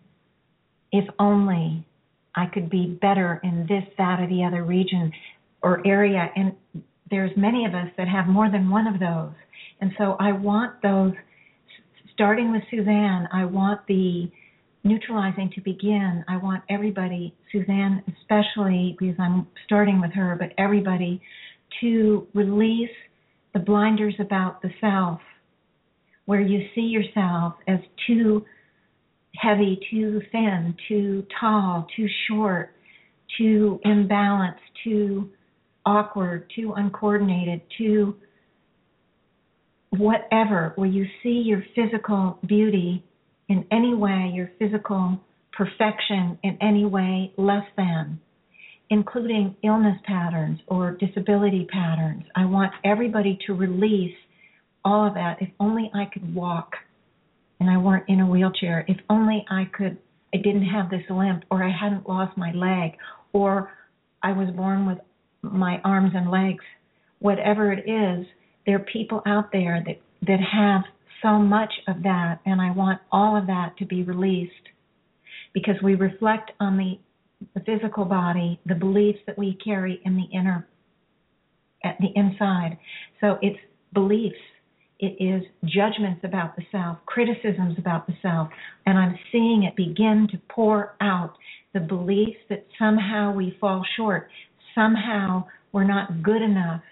if 0.93 1.05
only 1.19 1.85
I 2.35 2.47
could 2.47 2.71
be 2.71 2.99
better 3.01 3.41
in 3.43 3.67
this, 3.69 3.85
that, 3.99 4.21
or 4.21 4.27
the 4.29 4.45
other 4.45 4.63
region 4.63 5.13
or 5.67 5.85
area. 5.85 6.31
And 6.37 6.53
there's 7.11 7.33
many 7.37 7.65
of 7.65 7.75
us 7.75 7.89
that 7.99 8.07
have 8.07 8.29
more 8.29 8.49
than 8.51 8.71
one 8.71 8.87
of 8.87 9.01
those. 9.01 9.35
And 9.81 9.91
so 9.99 10.17
I 10.21 10.31
want 10.31 10.81
those, 10.81 11.13
starting 12.15 12.53
with 12.53 12.63
Suzanne, 12.71 13.29
I 13.33 13.45
want 13.45 13.81
the 13.89 14.31
neutralizing 14.85 15.51
to 15.57 15.61
begin. 15.61 16.25
I 16.29 16.37
want 16.37 16.63
everybody, 16.71 17.35
Suzanne 17.51 18.05
especially, 18.21 18.97
because 18.99 19.17
I'm 19.19 19.49
starting 19.65 20.01
with 20.01 20.13
her, 20.13 20.37
but 20.39 20.51
everybody 20.57 21.21
to 21.81 22.29
release 22.33 22.97
the 23.53 23.59
blinders 23.59 24.15
about 24.21 24.63
the 24.63 24.71
self, 24.81 25.21
where 26.27 26.41
you 26.41 26.61
see 26.75 26.83
yourself 26.83 27.55
as 27.67 27.81
too 28.07 28.45
heavy, 29.35 29.81
too 29.91 30.21
thin, 30.31 30.77
too 30.89 31.27
tall, 31.41 31.87
too 31.97 32.07
short, 32.29 32.73
too 33.37 33.81
imbalanced, 33.85 34.55
too 34.85 35.31
awkward, 35.87 36.51
too 36.55 36.75
uncoordinated, 36.77 37.63
too 37.79 38.17
whatever, 39.91 40.73
where 40.75 40.89
you 40.89 41.07
see 41.23 41.43
your 41.47 41.65
physical 41.75 42.39
beauty 42.47 43.03
in 43.49 43.65
any 43.71 43.95
way, 43.95 44.31
your 44.35 44.51
physical 44.59 45.19
perfection 45.53 46.39
in 46.43 46.59
any 46.61 46.85
way 46.85 47.33
less 47.39 47.65
than 47.77 48.21
including 48.91 49.57
illness 49.65 49.97
patterns 50.05 50.61
or 50.69 50.93
disability 50.93 51.67
patterns. 51.71 52.25
I 52.35 52.45
want 52.45 52.73
everybody 52.85 53.39
to 53.47 53.55
release 53.55 54.15
all 54.85 55.07
of 55.07 55.15
that. 55.15 55.39
If 55.41 55.49
only 55.59 55.91
I 55.95 56.05
could 56.13 56.35
walk 56.35 56.73
and 57.59 57.69
I 57.69 57.79
weren't 57.79 58.09
in 58.09 58.21
a 58.21 58.27
wheelchair. 58.27 58.85
If 58.87 58.99
only 59.11 59.45
I 59.51 59.65
could, 59.77 59.99
I 60.33 60.37
didn't 60.37 60.67
have 60.67 60.91
this 60.91 61.03
limp 61.11 61.45
or 61.51 61.65
I 61.65 61.71
hadn't 61.71 62.09
lost 62.09 62.37
my 62.37 62.53
leg 62.53 62.93
or 63.33 63.73
I 64.23 64.33
was 64.33 64.51
born 64.55 64.87
with 64.87 64.99
my 65.43 65.81
arms 65.85 66.13
and 66.15 66.31
legs. 66.31 66.65
Whatever 67.19 67.73
it 67.73 67.89
is, 67.89 68.27
there 68.67 68.77
are 68.77 68.87
people 68.93 69.23
out 69.27 69.53
there 69.53 69.83
that, 69.87 70.01
that 70.27 70.41
have 70.41 70.83
so 71.23 71.39
much 71.39 71.73
of 71.89 72.03
that, 72.03 72.41
and 72.45 72.61
I 72.61 72.73
want 72.73 73.01
all 73.11 73.37
of 73.37 73.47
that 73.47 73.77
to 73.79 73.87
be 73.87 74.03
released 74.03 74.53
because 75.55 75.77
we 75.83 75.95
reflect 75.95 76.53
on 76.61 76.77
the 76.77 76.99
the 77.55 77.61
physical 77.61 78.05
body, 78.05 78.59
the 78.67 78.75
beliefs 78.75 79.19
that 79.27 79.37
we 79.37 79.59
carry 79.63 80.01
in 80.05 80.17
the 80.17 80.25
inner, 80.37 80.67
at 81.85 81.97
the 82.01 82.09
inside. 82.15 82.79
So 83.21 83.39
it's 83.43 83.59
beliefs. 83.93 84.37
It 84.99 85.23
is 85.23 85.43
judgments 85.65 86.23
about 86.25 86.57
the 86.57 86.63
self, 86.73 86.99
criticisms 87.05 87.77
about 87.79 88.07
the 88.07 88.15
self, 88.23 88.49
and 88.87 88.99
I'm 88.99 89.19
seeing 89.31 89.65
it 89.65 89.77
begin 89.77 90.27
to 90.33 90.39
pour 90.49 90.97
out 91.03 91.35
the 91.75 91.81
beliefs 91.81 92.39
that 92.49 92.67
somehow 92.79 93.35
we 93.35 93.55
fall 93.61 93.85
short, 93.99 94.31
somehow 94.77 95.45
we're 95.73 95.85
not 95.85 96.23
good 96.23 96.43
enough. 96.43 96.83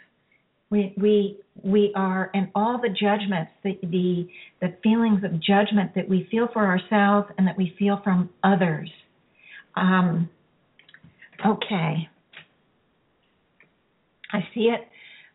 We 0.70 0.92
we 0.96 1.38
we 1.62 1.92
are, 1.94 2.32
and 2.34 2.48
all 2.56 2.80
the 2.82 2.88
judgments, 2.88 3.52
the 3.62 3.78
the 3.82 4.26
the 4.60 4.74
feelings 4.82 5.22
of 5.22 5.40
judgment 5.40 5.94
that 5.94 6.08
we 6.08 6.26
feel 6.32 6.48
for 6.52 6.66
ourselves 6.66 7.28
and 7.38 7.46
that 7.46 7.56
we 7.56 7.76
feel 7.78 8.00
from 8.02 8.30
others 8.42 8.90
um, 9.76 10.28
okay. 11.44 12.08
I 14.32 14.40
see 14.54 14.62
it 14.62 14.80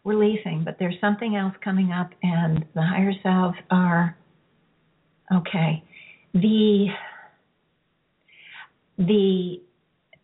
releasing, 0.03 0.63
but 0.63 0.77
there's 0.79 0.95
something 1.01 1.35
else 1.35 1.53
coming 1.63 1.91
up, 1.91 2.09
and 2.23 2.65
the 2.75 2.81
higher 2.81 3.13
selves 3.23 3.57
are 3.69 4.17
okay. 5.33 5.83
The 6.33 6.87
the 8.97 9.61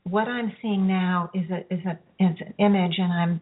what 0.09 0.27
I'm 0.27 0.53
seeing 0.61 0.87
now 0.87 1.29
is 1.33 1.49
a 1.49 1.73
is 1.73 1.81
a 1.85 1.93
is 2.23 2.37
an 2.39 2.53
image, 2.59 2.95
and 2.97 3.11
I'm 3.11 3.41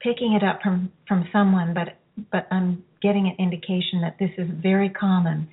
picking 0.00 0.32
it 0.34 0.42
up 0.44 0.60
from 0.62 0.92
from 1.08 1.24
someone, 1.32 1.72
but 1.72 1.98
but 2.30 2.46
I'm 2.50 2.84
getting 3.00 3.26
an 3.26 3.36
indication 3.38 4.02
that 4.02 4.16
this 4.18 4.30
is 4.36 4.48
very 4.60 4.90
common. 4.90 5.48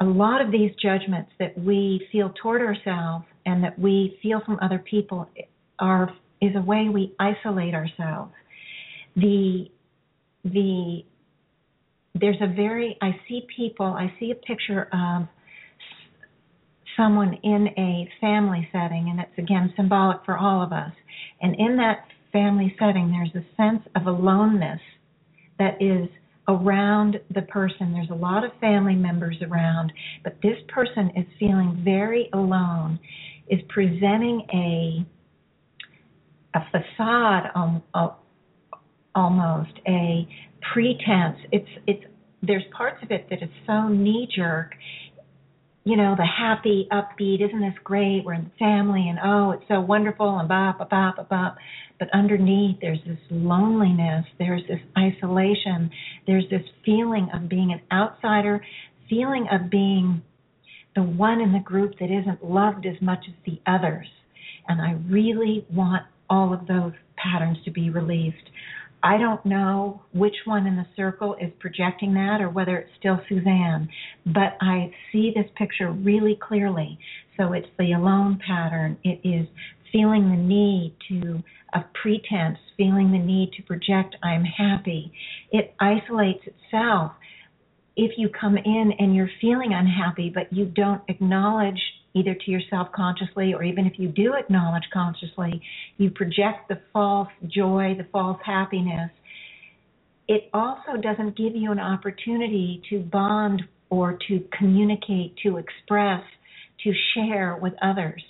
A 0.00 0.04
lot 0.04 0.40
of 0.40 0.52
these 0.52 0.70
judgments 0.80 1.30
that 1.40 1.58
we 1.58 2.06
feel 2.12 2.32
toward 2.40 2.62
ourselves 2.62 3.24
and 3.44 3.62
that 3.64 3.78
we 3.78 4.18
feel 4.22 4.40
from 4.46 4.58
other 4.62 4.78
people 4.78 5.28
are 5.80 6.10
is 6.40 6.54
a 6.54 6.62
way 6.62 6.88
we 6.88 7.14
isolate 7.18 7.74
ourselves. 7.74 8.32
The 9.16 9.66
the 10.44 11.04
there's 12.14 12.40
a 12.40 12.46
very 12.46 12.96
I 13.02 13.18
see 13.28 13.46
people 13.54 13.86
I 13.86 14.12
see 14.20 14.30
a 14.30 14.36
picture 14.36 14.88
of 14.92 15.26
someone 16.98 17.34
in 17.42 17.68
a 17.78 18.08
family 18.20 18.68
setting 18.72 19.08
and 19.10 19.20
it's 19.20 19.38
again 19.38 19.72
symbolic 19.76 20.18
for 20.26 20.36
all 20.36 20.62
of 20.62 20.72
us. 20.72 20.92
And 21.40 21.54
in 21.58 21.76
that 21.76 22.04
family 22.32 22.74
setting 22.78 23.10
there's 23.10 23.34
a 23.34 23.46
sense 23.56 23.82
of 23.96 24.06
aloneness 24.06 24.80
that 25.58 25.80
is 25.80 26.08
around 26.48 27.20
the 27.34 27.42
person. 27.42 27.92
There's 27.92 28.10
a 28.10 28.14
lot 28.14 28.44
of 28.44 28.50
family 28.60 28.94
members 28.94 29.36
around, 29.42 29.92
but 30.24 30.36
this 30.42 30.56
person 30.68 31.10
is 31.16 31.26
feeling 31.38 31.80
very 31.84 32.28
alone 32.32 32.98
is 33.48 33.60
presenting 33.68 34.46
a 34.52 35.06
a 36.54 36.60
facade 36.70 37.50
uh, 37.94 38.08
almost 39.14 39.72
a 39.86 40.26
pretense 40.72 41.36
it's 41.52 41.68
it's 41.86 42.04
there's 42.42 42.62
parts 42.76 43.02
of 43.02 43.10
it 43.10 43.26
that 43.30 43.42
is 43.42 43.50
so 43.66 43.88
knee 43.88 44.28
jerk 44.34 44.72
you 45.88 45.96
know, 45.96 46.14
the 46.14 46.26
happy, 46.26 46.86
upbeat, 46.92 47.40
isn't 47.42 47.60
this 47.60 47.78
great? 47.82 48.22
We're 48.22 48.34
in 48.34 48.44
the 48.44 48.58
family 48.58 49.08
and 49.08 49.18
oh, 49.24 49.52
it's 49.52 49.64
so 49.68 49.80
wonderful 49.80 50.38
and 50.38 50.46
bop, 50.46 50.76
bop, 50.78 50.90
bop, 50.90 51.28
bop. 51.30 51.56
But 51.98 52.08
underneath, 52.12 52.76
there's 52.82 52.98
this 53.06 53.16
loneliness, 53.30 54.26
there's 54.38 54.60
this 54.68 54.80
isolation, 54.98 55.90
there's 56.26 56.44
this 56.50 56.60
feeling 56.84 57.30
of 57.32 57.48
being 57.48 57.72
an 57.72 57.80
outsider, 57.90 58.62
feeling 59.08 59.46
of 59.50 59.70
being 59.70 60.20
the 60.94 61.02
one 61.02 61.40
in 61.40 61.52
the 61.52 61.58
group 61.60 61.94
that 62.00 62.10
isn't 62.10 62.44
loved 62.44 62.84
as 62.84 63.00
much 63.00 63.20
as 63.26 63.34
the 63.46 63.58
others. 63.66 64.08
And 64.68 64.82
I 64.82 64.92
really 65.10 65.64
want 65.72 66.02
all 66.28 66.52
of 66.52 66.66
those 66.66 66.92
patterns 67.16 67.56
to 67.64 67.70
be 67.70 67.88
released. 67.88 68.36
I 69.02 69.16
don't 69.16 69.44
know 69.46 70.02
which 70.12 70.34
one 70.44 70.66
in 70.66 70.76
the 70.76 70.86
circle 70.96 71.36
is 71.40 71.50
projecting 71.60 72.14
that 72.14 72.40
or 72.40 72.50
whether 72.50 72.76
it's 72.78 72.90
still 72.98 73.20
Suzanne, 73.28 73.88
but 74.26 74.56
I 74.60 74.92
see 75.12 75.32
this 75.34 75.50
picture 75.56 75.92
really 75.92 76.36
clearly. 76.40 76.98
So 77.36 77.52
it's 77.52 77.68
the 77.78 77.92
alone 77.92 78.40
pattern. 78.44 78.98
It 79.04 79.20
is 79.26 79.46
feeling 79.92 80.28
the 80.30 80.36
need 80.36 80.96
to, 81.08 81.42
a 81.74 81.84
pretense, 82.02 82.58
feeling 82.76 83.12
the 83.12 83.18
need 83.18 83.52
to 83.56 83.62
project, 83.62 84.16
I'm 84.22 84.44
happy. 84.44 85.12
It 85.52 85.74
isolates 85.80 86.44
itself. 86.46 87.12
If 87.96 88.12
you 88.16 88.28
come 88.28 88.56
in 88.56 88.92
and 88.98 89.14
you're 89.14 89.30
feeling 89.40 89.72
unhappy, 89.72 90.30
but 90.34 90.52
you 90.52 90.66
don't 90.66 91.02
acknowledge 91.08 91.80
either 92.14 92.34
to 92.34 92.50
yourself 92.50 92.88
consciously 92.94 93.54
or 93.54 93.62
even 93.62 93.86
if 93.86 93.98
you 93.98 94.08
do 94.08 94.34
acknowledge 94.34 94.84
consciously, 94.92 95.60
you 95.96 96.10
project 96.10 96.68
the 96.68 96.80
false 96.92 97.28
joy, 97.46 97.94
the 97.96 98.06
false 98.12 98.40
happiness. 98.44 99.10
It 100.26 100.50
also 100.52 101.00
doesn't 101.00 101.36
give 101.36 101.54
you 101.54 101.72
an 101.72 101.78
opportunity 101.78 102.82
to 102.90 103.00
bond 103.00 103.62
or 103.90 104.18
to 104.28 104.44
communicate, 104.56 105.36
to 105.42 105.56
express, 105.56 106.22
to 106.84 106.92
share 107.14 107.58
with 107.60 107.72
others. 107.82 108.22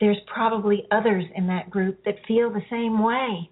There's 0.00 0.18
probably 0.26 0.86
others 0.90 1.24
in 1.34 1.46
that 1.46 1.70
group 1.70 2.04
that 2.04 2.16
feel 2.26 2.50
the 2.50 2.62
same 2.70 3.02
way. 3.02 3.50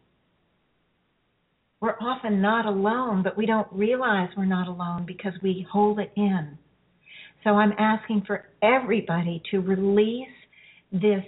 We're 1.81 1.97
often 2.01 2.41
not 2.41 2.67
alone, 2.67 3.23
but 3.23 3.37
we 3.37 3.47
don't 3.47 3.69
realize 3.71 4.31
we're 4.37 4.47
not 4.47 4.69
alone 4.69 5.05
because 5.07 5.35
we 5.43 5.67
hold 5.71 5.99
it 5.99 6.13
in. 6.17 6.59
So 7.45 7.51
I'm 7.51 7.75
asking 7.79 8.25
for 8.27 8.47
everybody 8.63 9.43
to 9.51 9.61
release 9.61 10.29
this 10.91 11.25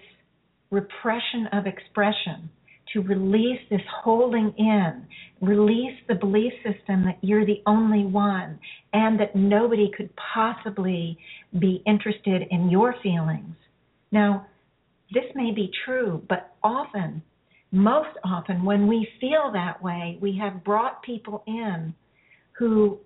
repression 0.71 1.47
of 1.53 1.67
expression, 1.67 2.49
to 2.95 3.01
release 3.03 3.61
this 3.71 3.83
holding 4.03 4.55
in, 4.57 5.07
release 5.43 5.97
the 6.09 6.15
belief 6.15 6.53
system 6.65 7.05
that 7.05 7.19
you're 7.21 7.45
the 7.45 7.63
only 7.67 8.05
one 8.05 8.59
and 8.95 9.21
that 9.21 9.37
nobody 9.37 9.91
could 9.95 10.11
possibly 10.35 11.19
be 11.59 11.83
interested 11.87 12.43
in 12.51 12.71
your 12.71 12.95
feelings. 13.03 13.55
Now, 14.11 14.47
this 15.13 15.25
may 15.35 15.53
be 15.53 15.71
true, 15.85 16.23
but 16.29 16.55
often, 16.63 17.23
most 17.73 18.17
often, 18.25 18.65
when 18.65 18.87
we 18.87 19.07
feel 19.21 19.51
that 19.53 19.83
way, 19.83 20.19
we 20.21 20.39
have 20.41 20.65
brought 20.65 21.03
people 21.03 21.43
in 21.47 21.95
who 22.59 22.99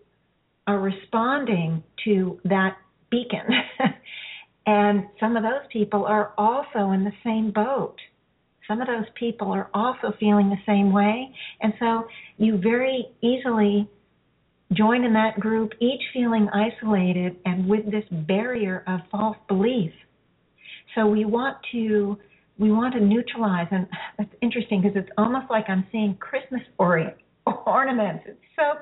are 0.66 0.78
responding 0.78 1.82
to 2.04 2.38
that 2.44 2.76
beacon. 3.10 3.46
and 4.66 5.04
some 5.18 5.36
of 5.36 5.42
those 5.42 5.66
people 5.72 6.04
are 6.04 6.32
also 6.38 6.92
in 6.92 7.04
the 7.04 7.12
same 7.24 7.50
boat. 7.50 7.96
Some 8.68 8.80
of 8.80 8.86
those 8.86 9.06
people 9.18 9.52
are 9.52 9.68
also 9.74 10.14
feeling 10.20 10.48
the 10.48 10.62
same 10.64 10.92
way. 10.92 11.34
And 11.60 11.72
so 11.80 12.06
you 12.36 12.58
very 12.58 13.06
easily 13.20 13.88
join 14.72 15.04
in 15.04 15.12
that 15.14 15.40
group, 15.40 15.72
each 15.80 16.02
feeling 16.12 16.48
isolated 16.52 17.36
and 17.44 17.68
with 17.68 17.90
this 17.90 18.04
barrier 18.10 18.84
of 18.86 19.00
false 19.10 19.36
belief. 19.48 19.92
So 20.94 21.06
we 21.06 21.24
want 21.24 21.56
to 21.72 22.18
we 22.58 22.70
want 22.70 22.92
to 22.92 23.00
neutralize, 23.00 23.68
and 23.70 23.86
that's 24.18 24.34
interesting 24.42 24.82
because 24.82 24.94
it's 24.94 25.08
almost 25.16 25.46
like 25.50 25.64
I'm 25.68 25.86
seeing 25.90 26.14
Christmas 26.20 26.60
ornaments. 26.78 28.24
It's 28.26 28.38
so 28.54 28.78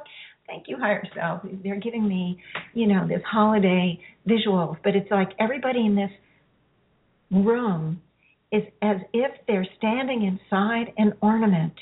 thank 0.49 0.64
you, 0.66 0.76
higher 0.78 1.05
self. 1.14 1.42
They're 1.62 1.78
giving 1.78 2.09
me, 2.09 2.42
you 2.74 2.88
know, 2.88 3.07
this 3.07 3.22
holiday 3.30 4.01
visuals, 4.28 4.76
but 4.82 4.96
it's 4.96 5.11
like 5.11 5.28
everybody 5.38 5.86
in 5.86 5.94
this 5.94 6.11
room 7.30 8.03
is 8.51 8.62
as 8.82 8.96
if 9.12 9.30
they're 9.46 9.66
standing 9.76 10.22
inside 10.24 10.92
an 10.96 11.12
ornament, 11.20 11.74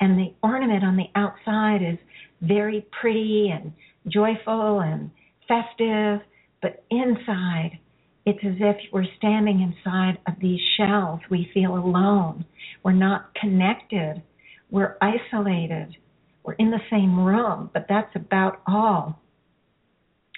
and 0.00 0.18
the 0.18 0.34
ornament 0.42 0.82
on 0.82 0.96
the 0.96 1.06
outside 1.14 1.82
is 1.82 1.98
very 2.42 2.86
pretty 3.00 3.50
and 3.52 3.72
joyful 4.08 4.80
and 4.80 5.10
festive, 5.46 6.20
but 6.60 6.84
inside 6.90 7.78
it's 8.26 8.38
as 8.44 8.54
if 8.60 8.76
we're 8.92 9.06
standing 9.16 9.60
inside 9.60 10.18
of 10.26 10.34
these 10.40 10.60
shells. 10.76 11.20
We 11.30 11.50
feel 11.54 11.74
alone. 11.74 12.44
We're 12.84 12.92
not 12.92 13.34
connected. 13.34 14.22
We're 14.70 14.96
isolated. 15.00 15.96
We're 16.42 16.54
in 16.54 16.70
the 16.70 16.80
same 16.90 17.18
room, 17.24 17.70
but 17.72 17.86
that's 17.88 18.14
about 18.14 18.62
all. 18.66 19.20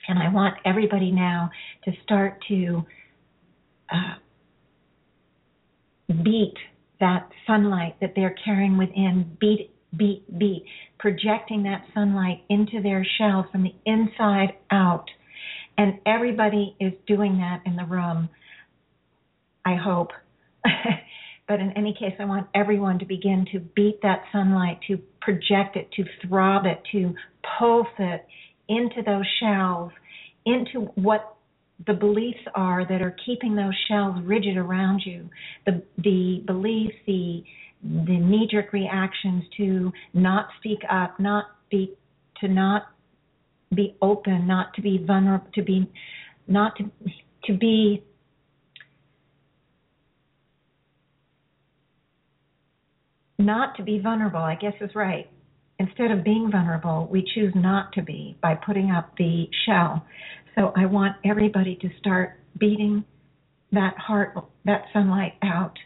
And 0.09 0.18
I 0.18 0.32
want 0.32 0.57
everybody 0.64 1.12
now 1.12 1.50
to 1.84 1.92
start 2.03 2.42
to 2.48 2.84
uh, 3.92 4.14
beat 6.24 6.55
that 7.00 7.28
sunlight 7.46 7.96
that 8.00 8.12
they're 8.16 8.34
carrying 8.44 8.76
within, 8.78 9.36
beat, 9.40 9.70
beat, 9.96 10.38
beat, 10.38 10.64
projecting 10.98 11.62
that 11.64 11.84
sunlight 11.94 12.42
into 12.48 12.82
their 12.82 13.07
shells 13.18 13.46
from 13.53 13.62
the 13.62 13.74
inside 13.86 14.55
out. 14.70 15.07
And 15.78 15.98
everybody 16.07 16.76
is 16.80 16.92
doing 17.07 17.38
that 17.38 17.62
in 17.64 17.76
the 17.76 17.84
room, 17.84 18.28
I 19.64 19.76
hope. 19.76 20.11
But 21.49 21.61
in 21.61 21.72
any 21.72 21.93
case, 21.93 22.14
I 22.18 22.24
want 22.24 22.47
everyone 22.55 22.99
to 23.01 23.05
begin 23.05 23.45
to 23.53 23.61
beat 23.61 24.01
that 24.03 24.22
sunlight, 24.32 24.78
to 24.88 24.99
project 25.20 25.76
it, 25.76 25.90
to 25.93 26.05
throb 26.26 26.66
it, 26.66 26.80
to 26.93 27.14
pulse 27.59 27.86
it 27.99 28.24
into 28.68 29.03
those 29.05 29.26
shells, 29.40 29.90
into 30.47 30.90
what 30.95 31.36
the 31.86 31.95
beliefs 31.95 32.40
are 32.55 32.86
that 32.86 33.03
are 33.03 33.16
keeping 33.26 33.57
those 33.57 33.74
shells 33.88 34.16
rigid 34.24 34.57
around 34.57 35.03
you. 35.05 35.28
The 35.66 35.82
the 35.99 36.43
beliefs, 36.47 36.95
the 37.07 37.43
the 37.82 38.18
knee 38.18 38.49
jerk 38.51 38.72
reactions 38.72 39.45
to 39.57 39.93
not 40.14 40.47
speak 40.59 40.78
up, 40.88 41.18
not 41.18 41.47
be 41.70 41.95
to 42.40 42.49
not 42.49 42.86
be 43.74 43.97
open, 44.01 44.47
not 44.47 44.74
to 44.74 44.82
be 44.82 45.03
vulnerable, 45.05 45.49
to 45.55 45.62
be 45.62 45.90
not 46.47 46.76
to 46.76 46.90
to 47.45 47.59
be 47.59 48.05
not 53.43 53.76
to 53.76 53.82
be 53.82 53.99
vulnerable, 53.99 54.40
I 54.40 54.55
guess 54.55 54.74
is 54.80 54.95
right. 54.95 55.28
Instead 55.78 56.11
of 56.11 56.24
being 56.24 56.51
vulnerable, 56.51 57.09
we 57.11 57.26
choose 57.34 57.53
not 57.55 57.93
to 57.95 58.03
be 58.03 58.36
by 58.40 58.55
putting 58.55 58.90
up 58.90 59.16
the 59.16 59.49
shell. 59.66 60.07
So 60.55 60.72
I 60.76 60.86
want 60.86 61.16
everybody 61.24 61.76
to 61.76 61.88
start 61.99 62.38
beating 62.59 63.05
that 63.72 63.97
heart, 63.99 64.34
that 64.64 64.84
sunlight 64.93 65.32
out, 65.43 65.76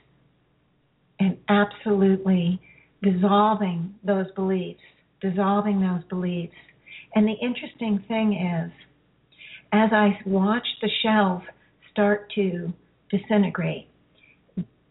and 1.18 1.38
absolutely 1.48 2.60
dissolving 3.02 3.94
those 4.04 4.26
beliefs, 4.34 4.80
dissolving 5.20 5.80
those 5.80 6.04
beliefs. 6.08 6.54
And 7.14 7.26
the 7.26 7.36
interesting 7.40 8.04
thing 8.08 8.34
is, 8.34 8.72
as 9.72 9.90
I 9.92 10.18
watch 10.26 10.66
the 10.82 10.90
shells 11.02 11.42
start 11.90 12.30
to 12.34 12.72
disintegrate, 13.10 13.88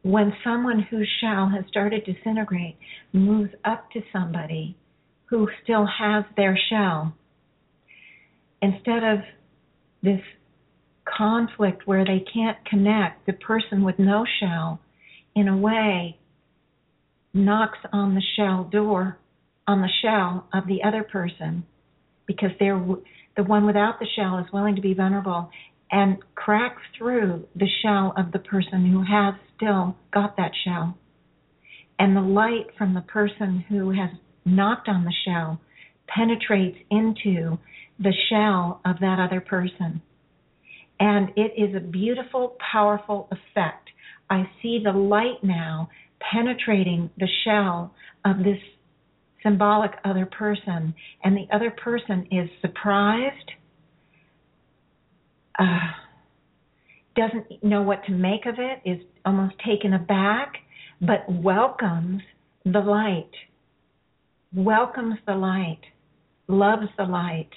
when 0.05 0.31
someone 0.43 0.85
whose 0.91 1.09
shell 1.19 1.49
has 1.49 1.65
started 1.67 2.05
to 2.05 2.13
disintegrate 2.13 2.77
moves 3.11 3.49
up 3.65 3.89
to 3.89 3.99
somebody 4.13 4.77
who 5.25 5.49
still 5.63 5.87
has 5.87 6.23
their 6.37 6.55
shell, 6.69 7.11
instead 8.61 9.03
of 9.03 9.19
this 10.03 10.21
conflict 11.05 11.87
where 11.87 12.05
they 12.05 12.23
can't 12.31 12.63
connect, 12.65 13.25
the 13.25 13.33
person 13.33 13.83
with 13.83 13.97
no 13.97 14.23
shell, 14.39 14.79
in 15.35 15.47
a 15.47 15.57
way, 15.57 16.19
knocks 17.33 17.79
on 17.91 18.13
the 18.13 18.21
shell 18.35 18.69
door, 18.71 19.17
on 19.65 19.81
the 19.81 19.89
shell 20.03 20.47
of 20.53 20.67
the 20.67 20.83
other 20.83 21.01
person, 21.01 21.65
because 22.27 22.51
they're 22.59 22.79
the 23.35 23.43
one 23.43 23.65
without 23.65 23.99
the 23.99 24.07
shell 24.15 24.37
is 24.37 24.45
willing 24.53 24.75
to 24.75 24.81
be 24.81 24.93
vulnerable 24.93 25.49
and 25.91 26.17
cracks 26.36 26.81
through 26.97 27.47
the 27.55 27.69
shell 27.81 28.13
of 28.17 28.31
the 28.31 28.39
person 28.39 28.89
who 28.91 29.01
has 29.01 29.36
still 29.55 29.95
got 30.13 30.38
that 30.38 30.51
shell. 30.63 30.97
And 31.99 32.15
the 32.15 32.21
light 32.21 32.67
from 32.77 32.93
the 32.93 33.01
person 33.01 33.63
who 33.69 33.91
has 33.91 34.09
knocked 34.45 34.89
on 34.89 35.05
the 35.05 35.13
shell 35.25 35.61
penetrates 36.07 36.77
into 36.89 37.57
the 37.99 38.13
shell 38.29 38.81
of 38.86 38.99
that 38.99 39.19
other 39.19 39.41
person. 39.41 40.01
And 40.99 41.29
it 41.36 41.53
is 41.57 41.75
a 41.75 41.79
beautiful, 41.79 42.57
powerful 42.71 43.27
effect. 43.31 43.89
I 44.29 44.49
see 44.61 44.81
the 44.83 44.91
light 44.91 45.43
now 45.43 45.89
penetrating 46.19 47.09
the 47.17 47.27
shell 47.43 47.93
of 48.23 48.39
this 48.39 48.59
symbolic 49.43 49.91
other 50.03 50.25
person, 50.25 50.95
and 51.23 51.38
the 51.38 51.47
other 51.53 51.69
person 51.69 52.27
is 52.31 52.49
surprised, 52.61 53.51
uh, 55.59 55.91
doesn't 57.15 57.63
know 57.63 57.81
what 57.81 58.03
to 58.05 58.11
make 58.11 58.45
of 58.45 58.55
it, 58.57 58.81
is 58.89 58.99
almost 59.25 59.55
taken 59.65 59.93
aback, 59.93 60.53
but 61.01 61.23
welcomes 61.29 62.21
the 62.65 62.79
light, 62.79 63.31
welcomes 64.53 65.15
the 65.25 65.35
light, 65.35 65.81
loves 66.47 66.87
the 66.97 67.03
light, 67.03 67.49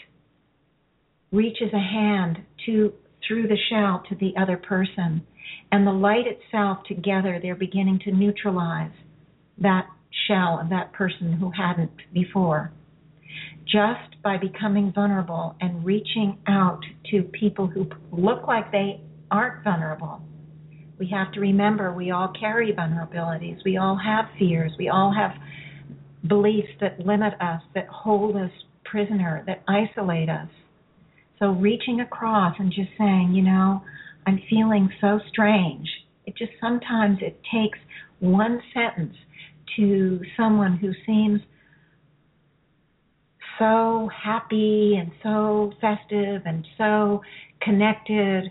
reaches 1.32 1.72
a 1.72 1.78
hand 1.78 2.38
to 2.66 2.92
through 3.26 3.48
the 3.48 3.58
shell 3.68 4.02
to 4.08 4.14
the 4.16 4.32
other 4.40 4.56
person, 4.56 5.22
and 5.72 5.86
the 5.86 5.92
light 5.92 6.24
itself 6.26 6.78
together 6.86 7.38
they're 7.42 7.54
beginning 7.54 7.98
to 8.04 8.12
neutralize 8.12 8.92
that 9.58 9.86
shell 10.26 10.58
of 10.60 10.70
that 10.70 10.92
person 10.92 11.32
who 11.32 11.50
hadn't 11.50 11.90
before. 12.14 12.72
Just 13.70 14.22
by 14.22 14.38
becoming 14.38 14.92
vulnerable 14.94 15.54
and 15.60 15.84
reaching 15.84 16.38
out 16.46 16.80
to 17.10 17.22
people 17.22 17.66
who 17.66 17.86
look 18.10 18.46
like 18.46 18.72
they 18.72 19.00
aren't 19.30 19.62
vulnerable. 19.62 20.22
We 20.98 21.08
have 21.10 21.32
to 21.32 21.40
remember 21.40 21.92
we 21.92 22.10
all 22.10 22.32
carry 22.38 22.72
vulnerabilities. 22.72 23.58
We 23.64 23.76
all 23.76 23.96
have 24.02 24.24
fears. 24.38 24.72
We 24.78 24.88
all 24.88 25.14
have 25.14 25.32
beliefs 26.26 26.68
that 26.80 26.98
limit 27.00 27.34
us, 27.40 27.60
that 27.74 27.86
hold 27.88 28.36
us 28.36 28.50
prisoner, 28.84 29.44
that 29.46 29.62
isolate 29.68 30.28
us. 30.28 30.48
So 31.38 31.50
reaching 31.50 32.00
across 32.00 32.54
and 32.58 32.72
just 32.72 32.90
saying, 32.98 33.32
you 33.34 33.42
know, 33.42 33.82
I'm 34.26 34.40
feeling 34.50 34.90
so 35.00 35.20
strange. 35.28 35.88
It 36.26 36.36
just 36.36 36.52
sometimes 36.60 37.18
it 37.20 37.40
takes 37.52 37.78
one 38.18 38.60
sentence 38.74 39.14
to 39.76 40.20
someone 40.36 40.76
who 40.78 40.92
seems 41.06 41.40
so 43.58 44.08
happy 44.24 44.96
and 44.98 45.10
so 45.22 45.72
festive 45.80 46.42
and 46.44 46.66
so 46.76 47.22
connected. 47.62 48.50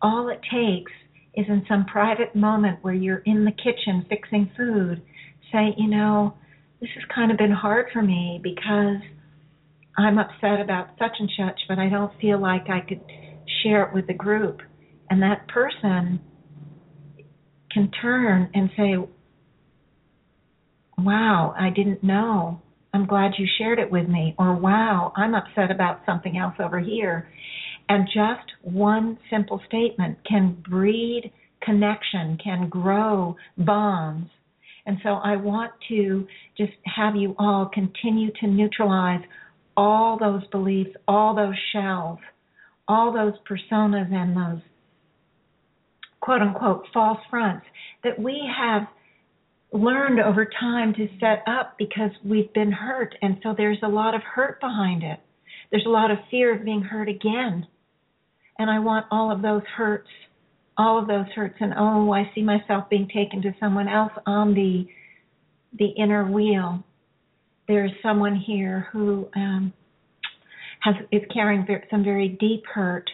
All 0.00 0.28
it 0.28 0.40
takes 0.42 0.92
is 1.34 1.46
in 1.48 1.64
some 1.68 1.86
private 1.86 2.34
moment 2.34 2.78
where 2.82 2.94
you're 2.94 3.22
in 3.24 3.44
the 3.44 3.52
kitchen 3.52 4.04
fixing 4.08 4.50
food, 4.56 5.02
say, 5.50 5.74
you 5.76 5.88
know, 5.88 6.34
this 6.80 6.90
has 6.94 7.04
kind 7.14 7.30
of 7.30 7.38
been 7.38 7.52
hard 7.52 7.86
for 7.92 8.02
me 8.02 8.40
because 8.42 9.00
I'm 9.96 10.18
upset 10.18 10.60
about 10.60 10.88
such 10.98 11.12
and 11.18 11.30
such, 11.38 11.60
but 11.68 11.78
I 11.78 11.88
don't 11.88 12.12
feel 12.20 12.40
like 12.40 12.68
I 12.68 12.80
could 12.80 13.00
share 13.62 13.84
it 13.84 13.94
with 13.94 14.06
the 14.06 14.14
group. 14.14 14.60
And 15.10 15.22
that 15.22 15.46
person 15.48 16.20
can 17.70 17.90
turn 18.00 18.50
and 18.54 18.70
say, 18.76 18.94
Wow, 20.98 21.54
I 21.58 21.70
didn't 21.70 22.02
know. 22.02 22.62
I'm 22.92 23.06
glad 23.06 23.32
you 23.38 23.46
shared 23.58 23.78
it 23.78 23.90
with 23.90 24.08
me. 24.08 24.34
Or, 24.38 24.54
Wow, 24.54 25.12
I'm 25.16 25.34
upset 25.34 25.70
about 25.70 26.00
something 26.04 26.36
else 26.36 26.54
over 26.58 26.78
here. 26.78 27.28
And 27.88 28.06
just 28.06 28.50
one 28.62 29.18
simple 29.30 29.60
statement 29.66 30.18
can 30.28 30.62
breed 30.68 31.32
connection, 31.62 32.38
can 32.42 32.68
grow 32.68 33.36
bonds. 33.58 34.30
And 34.86 34.98
so 35.02 35.10
I 35.10 35.36
want 35.36 35.72
to 35.88 36.26
just 36.56 36.72
have 36.84 37.16
you 37.16 37.34
all 37.38 37.70
continue 37.72 38.30
to 38.40 38.46
neutralize 38.46 39.22
all 39.76 40.18
those 40.18 40.46
beliefs, 40.48 40.90
all 41.06 41.34
those 41.34 41.54
shells, 41.72 42.18
all 42.88 43.12
those 43.12 43.34
personas 43.48 44.12
and 44.12 44.36
those 44.36 44.62
quote 46.20 46.42
unquote 46.42 46.84
false 46.92 47.18
fronts 47.30 47.66
that 48.04 48.18
we 48.18 48.40
have 48.56 48.82
learned 49.72 50.20
over 50.20 50.48
time 50.60 50.94
to 50.94 51.08
set 51.18 51.42
up 51.46 51.76
because 51.78 52.10
we've 52.24 52.52
been 52.52 52.72
hurt. 52.72 53.14
And 53.22 53.38
so 53.42 53.54
there's 53.56 53.78
a 53.82 53.88
lot 53.88 54.14
of 54.14 54.22
hurt 54.22 54.60
behind 54.60 55.02
it. 55.02 55.18
There's 55.70 55.86
a 55.86 55.90
lot 55.90 56.10
of 56.10 56.18
fear 56.30 56.54
of 56.54 56.64
being 56.64 56.82
hurt 56.82 57.08
again. 57.08 57.66
And 58.58 58.70
I 58.70 58.78
want 58.78 59.06
all 59.10 59.32
of 59.32 59.40
those 59.40 59.62
hurts, 59.76 60.08
all 60.76 60.98
of 60.98 61.08
those 61.08 61.26
hurts. 61.34 61.56
And 61.60 61.72
oh, 61.76 62.12
I 62.12 62.30
see 62.34 62.42
myself 62.42 62.90
being 62.90 63.08
taken 63.08 63.40
to 63.42 63.54
someone 63.58 63.88
else 63.88 64.12
on 64.26 64.54
the 64.54 64.86
the 65.78 65.88
inner 65.96 66.30
wheel 66.30 66.84
there's 67.68 67.92
someone 68.02 68.36
here 68.36 68.88
who 68.92 69.28
um, 69.36 69.72
has 70.80 70.94
is 71.10 71.22
carrying 71.32 71.66
some 71.90 72.04
very 72.04 72.28
deep 72.28 72.64
hurt, 72.66 73.08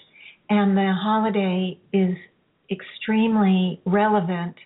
and 0.48 0.76
the 0.76 0.92
holiday 1.00 1.78
is 1.92 2.16
extremely 2.70 3.80
relevant. 3.84 4.56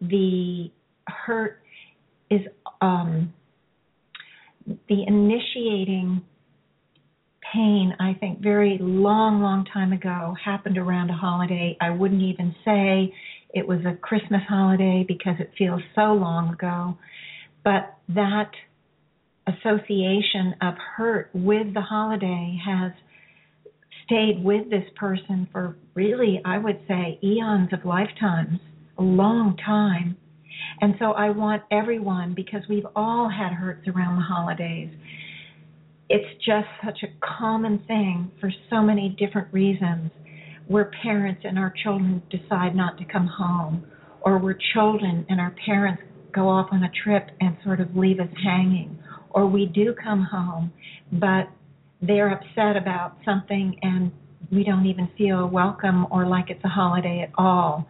The 0.00 0.70
hurt 1.10 1.60
is 2.30 2.40
um, 2.80 3.32
the 4.66 5.04
initiating 5.06 6.22
pain, 7.52 7.94
I 7.98 8.14
think, 8.20 8.40
very 8.40 8.78
long, 8.80 9.42
long 9.42 9.64
time 9.72 9.92
ago 9.92 10.34
happened 10.42 10.78
around 10.78 11.10
a 11.10 11.14
holiday. 11.14 11.76
I 11.80 11.90
wouldn't 11.90 12.22
even 12.22 12.54
say 12.64 13.12
it 13.52 13.66
was 13.66 13.80
a 13.84 13.96
Christmas 13.96 14.42
holiday 14.48 15.04
because 15.06 15.34
it 15.40 15.50
feels 15.58 15.82
so 15.94 16.12
long 16.12 16.52
ago. 16.52 16.96
But 17.64 17.94
that 18.08 18.50
association 19.46 20.54
of 20.62 20.74
hurt 20.96 21.30
with 21.34 21.74
the 21.74 21.80
holiday 21.80 22.58
has 22.64 22.92
stayed 24.04 24.42
with 24.42 24.70
this 24.70 24.84
person 24.96 25.48
for 25.52 25.76
really, 25.94 26.40
I 26.44 26.58
would 26.58 26.80
say, 26.86 27.18
eons 27.22 27.70
of 27.72 27.84
lifetimes, 27.84 28.60
a 28.98 29.02
long 29.02 29.56
time. 29.64 30.16
And 30.80 30.94
so 30.98 31.12
I 31.12 31.30
want 31.30 31.62
everyone, 31.70 32.34
because 32.34 32.62
we've 32.68 32.86
all 32.96 33.28
had 33.28 33.52
hurts 33.52 33.86
around 33.88 34.16
the 34.16 34.22
holidays, 34.22 34.90
it's 36.08 36.44
just 36.44 36.66
such 36.84 36.98
a 37.02 37.26
common 37.38 37.78
thing 37.86 38.30
for 38.40 38.50
so 38.68 38.82
many 38.82 39.16
different 39.18 39.52
reasons 39.52 40.10
where 40.66 40.90
parents 41.02 41.42
and 41.44 41.58
our 41.58 41.72
children 41.82 42.22
decide 42.30 42.74
not 42.74 42.98
to 42.98 43.04
come 43.04 43.26
home, 43.26 43.84
or 44.22 44.38
we're 44.38 44.56
children 44.74 45.26
and 45.28 45.40
our 45.40 45.54
parents 45.64 46.02
go 46.32 46.48
off 46.48 46.68
on 46.72 46.82
a 46.84 46.90
trip 47.04 47.30
and 47.40 47.56
sort 47.64 47.80
of 47.80 47.96
leave 47.96 48.20
us 48.20 48.28
hanging, 48.42 48.98
or 49.30 49.46
we 49.46 49.66
do 49.66 49.94
come 50.02 50.26
home, 50.30 50.72
but 51.12 51.48
they're 52.02 52.32
upset 52.32 52.76
about 52.76 53.16
something 53.24 53.76
and 53.82 54.10
we 54.50 54.64
don't 54.64 54.86
even 54.86 55.08
feel 55.18 55.48
welcome 55.48 56.06
or 56.10 56.26
like 56.26 56.50
it's 56.50 56.64
a 56.64 56.68
holiday 56.68 57.20
at 57.22 57.30
all. 57.36 57.86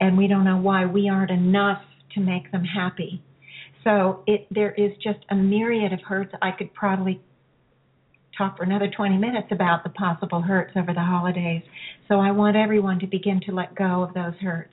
And 0.00 0.16
we 0.16 0.28
don't 0.28 0.44
know 0.44 0.56
why 0.56 0.86
we 0.86 1.08
aren't 1.08 1.30
enough 1.30 1.82
to 2.14 2.20
make 2.20 2.50
them 2.52 2.64
happy. 2.64 3.22
So 3.84 4.22
it 4.26 4.46
there 4.50 4.72
is 4.72 4.92
just 5.02 5.20
a 5.30 5.34
myriad 5.34 5.92
of 5.92 6.00
hurts. 6.02 6.32
I 6.42 6.50
could 6.50 6.72
probably 6.74 7.20
talk 8.36 8.56
for 8.56 8.62
another 8.62 8.90
20 8.94 9.16
minutes 9.16 9.48
about 9.50 9.84
the 9.84 9.90
possible 9.90 10.40
hurts 10.40 10.72
over 10.76 10.92
the 10.92 11.00
holidays. 11.00 11.62
So 12.08 12.20
I 12.20 12.30
want 12.30 12.56
everyone 12.56 12.98
to 13.00 13.06
begin 13.06 13.40
to 13.46 13.52
let 13.52 13.74
go 13.74 14.02
of 14.02 14.14
those 14.14 14.34
hurts. 14.40 14.72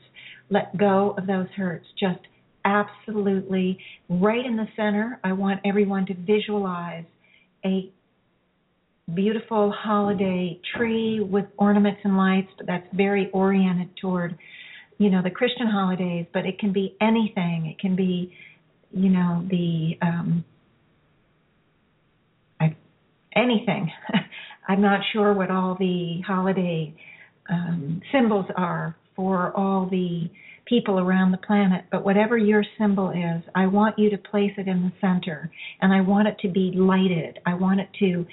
Let 0.49 0.77
go 0.77 1.15
of 1.17 1.27
those 1.27 1.47
hurts. 1.55 1.85
Just 1.99 2.19
absolutely 2.65 3.77
right 4.09 4.45
in 4.45 4.55
the 4.57 4.67
center. 4.75 5.19
I 5.23 5.33
want 5.33 5.61
everyone 5.65 6.05
to 6.07 6.13
visualize 6.13 7.05
a 7.65 7.91
beautiful 9.13 9.71
holiday 9.71 10.59
tree 10.75 11.21
with 11.21 11.45
ornaments 11.57 12.01
and 12.03 12.17
lights, 12.17 12.49
but 12.57 12.67
that's 12.67 12.87
very 12.93 13.29
oriented 13.31 13.89
toward, 14.01 14.37
you 14.97 15.09
know, 15.09 15.21
the 15.23 15.29
Christian 15.29 15.67
holidays, 15.67 16.25
but 16.33 16.45
it 16.45 16.59
can 16.59 16.73
be 16.73 16.95
anything. 17.01 17.67
It 17.67 17.79
can 17.79 17.95
be, 17.95 18.33
you 18.91 19.09
know, 19.09 19.45
the 19.49 19.97
um 20.01 20.45
I 22.59 22.75
anything. 23.35 23.91
I'm 24.67 24.81
not 24.81 25.01
sure 25.13 25.33
what 25.33 25.51
all 25.51 25.75
the 25.79 26.21
holiday 26.25 26.93
um 27.49 28.01
symbols 28.11 28.45
are 28.55 28.95
for 29.15 29.55
all 29.55 29.87
the 29.89 30.29
people 30.65 30.99
around 30.99 31.31
the 31.31 31.37
planet, 31.37 31.85
but 31.91 32.03
whatever 32.03 32.37
your 32.37 32.63
symbol 32.77 33.09
is, 33.09 33.41
I 33.55 33.67
want 33.67 33.97
you 33.97 34.09
to 34.09 34.17
place 34.17 34.51
it 34.57 34.67
in 34.67 34.83
the 34.83 34.91
center 34.99 35.49
and 35.81 35.93
I 35.93 36.01
want 36.01 36.27
it 36.27 36.37
to 36.41 36.49
be 36.49 36.71
lighted. 36.75 37.39
I 37.45 37.53
want 37.53 37.79
it 37.79 37.89
to 37.99 38.25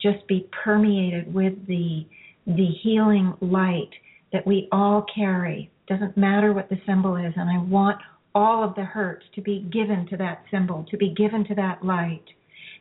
just 0.00 0.26
be 0.26 0.48
permeated 0.64 1.32
with 1.32 1.54
the 1.66 2.04
the 2.46 2.68
healing 2.82 3.34
light 3.40 3.90
that 4.32 4.46
we 4.46 4.68
all 4.72 5.06
carry. 5.14 5.70
Doesn't 5.88 6.16
matter 6.16 6.52
what 6.52 6.68
the 6.68 6.80
symbol 6.86 7.16
is 7.16 7.32
and 7.36 7.50
I 7.50 7.58
want 7.58 7.98
all 8.34 8.64
of 8.64 8.74
the 8.74 8.84
hurts 8.84 9.24
to 9.34 9.42
be 9.42 9.68
given 9.72 10.06
to 10.10 10.16
that 10.16 10.44
symbol, 10.50 10.86
to 10.90 10.96
be 10.96 11.12
given 11.14 11.44
to 11.46 11.54
that 11.54 11.84
light. 11.84 12.24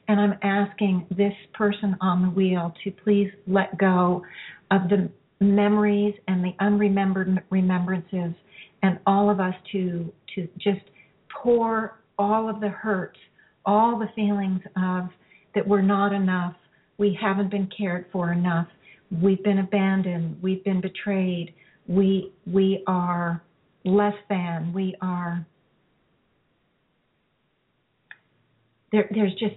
And 0.08 0.20
I'm 0.20 0.40
asking 0.44 1.08
this 1.10 1.34
person 1.54 1.96
on 2.02 2.22
the 2.22 2.30
wheel 2.30 2.74
to 2.84 2.92
please 3.04 3.30
let 3.48 3.78
go 3.78 4.24
of 4.70 4.90
the 4.90 5.10
memories 5.40 6.16
and 6.28 6.44
the 6.44 6.54
unremembered 6.62 7.42
remembrances 7.50 8.34
and 8.84 9.00
all 9.06 9.30
of 9.30 9.40
us 9.40 9.56
to 9.72 10.12
to 10.36 10.48
just 10.58 10.82
pour 11.42 12.00
all 12.18 12.50
of 12.50 12.62
the 12.62 12.70
hurts, 12.70 13.20
all 13.66 14.00
the 14.00 14.08
feelings 14.16 14.62
of 14.78 15.10
that 15.54 15.68
we're 15.68 15.82
not 15.82 16.14
enough, 16.14 16.56
we 16.98 17.18
haven't 17.20 17.52
been 17.52 17.70
cared 17.76 18.06
for 18.12 18.32
enough, 18.32 18.68
we've 19.22 19.44
been 19.44 19.60
abandoned, 19.60 20.38
we've 20.42 20.64
been 20.64 20.80
betrayed, 20.80 21.54
we 21.88 22.32
we 22.46 22.84
are 22.88 23.42
less 23.84 24.16
than, 24.30 24.74
we 24.74 24.96
are 25.02 25.46
there 28.92 29.10
there's 29.14 29.34
just 29.34 29.56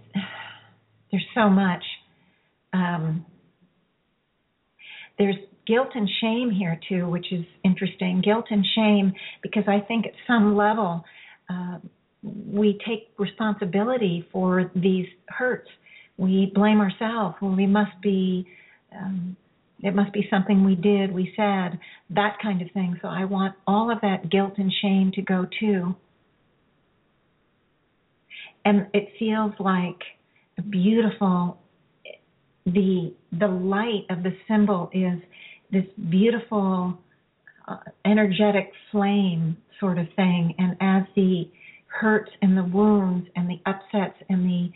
there's 1.11 1.27
so 1.35 1.49
much 1.49 1.83
um, 2.73 3.25
there's 5.19 5.37
guilt 5.67 5.89
and 5.95 6.09
shame 6.21 6.51
here 6.51 6.79
too, 6.89 7.09
which 7.09 7.33
is 7.33 7.45
interesting. 7.65 8.21
Guilt 8.23 8.47
and 8.51 8.65
shame 8.75 9.13
because 9.43 9.65
I 9.67 9.81
think 9.81 10.07
at 10.07 10.13
some 10.27 10.57
level 10.57 11.05
uh, 11.49 11.79
we 12.23 12.79
take 12.87 13.11
responsibility 13.19 14.27
for 14.33 14.71
these 14.75 15.07
hurts. 15.29 15.69
We 16.17 16.51
blame 16.55 16.81
ourselves. 16.81 17.37
Well, 17.41 17.55
we 17.55 17.67
must 17.67 18.01
be. 18.03 18.47
Um, 18.97 19.37
it 19.85 19.95
must 19.95 20.15
be 20.15 20.27
something 20.31 20.65
we 20.65 20.75
did, 20.77 21.13
we 21.13 21.31
said, 21.37 21.79
that 22.09 22.39
kind 22.43 22.63
of 22.63 22.71
thing. 22.73 22.99
So 23.03 23.09
I 23.09 23.27
want 23.27 23.55
all 23.67 23.93
of 23.93 24.01
that 24.01 24.31
guilt 24.31 24.55
and 24.57 24.73
shame 24.81 25.13
to 25.15 25.23
go 25.23 25.47
too. 25.61 25.95
And 28.65 28.87
it 28.95 29.11
feels 29.19 29.53
like 29.61 30.01
a 30.59 30.63
beautiful 30.63 31.59
the 32.65 33.13
the 33.39 33.47
light 33.47 34.07
of 34.09 34.23
the 34.23 34.35
symbol 34.49 34.89
is 34.95 35.19
this 35.71 35.85
beautiful 36.09 36.99
uh, 37.69 37.77
energetic 38.07 38.73
flame 38.91 39.55
sort 39.79 39.99
of 39.99 40.07
thing 40.17 40.55
and 40.57 40.77
as 40.81 41.03
the 41.15 41.45
hurts 41.89 42.31
and 42.41 42.57
the 42.57 42.65
wounds 42.65 43.29
and 43.37 43.51
the 43.51 43.61
upsets 43.67 44.17
and 44.31 44.47
the 44.47 44.71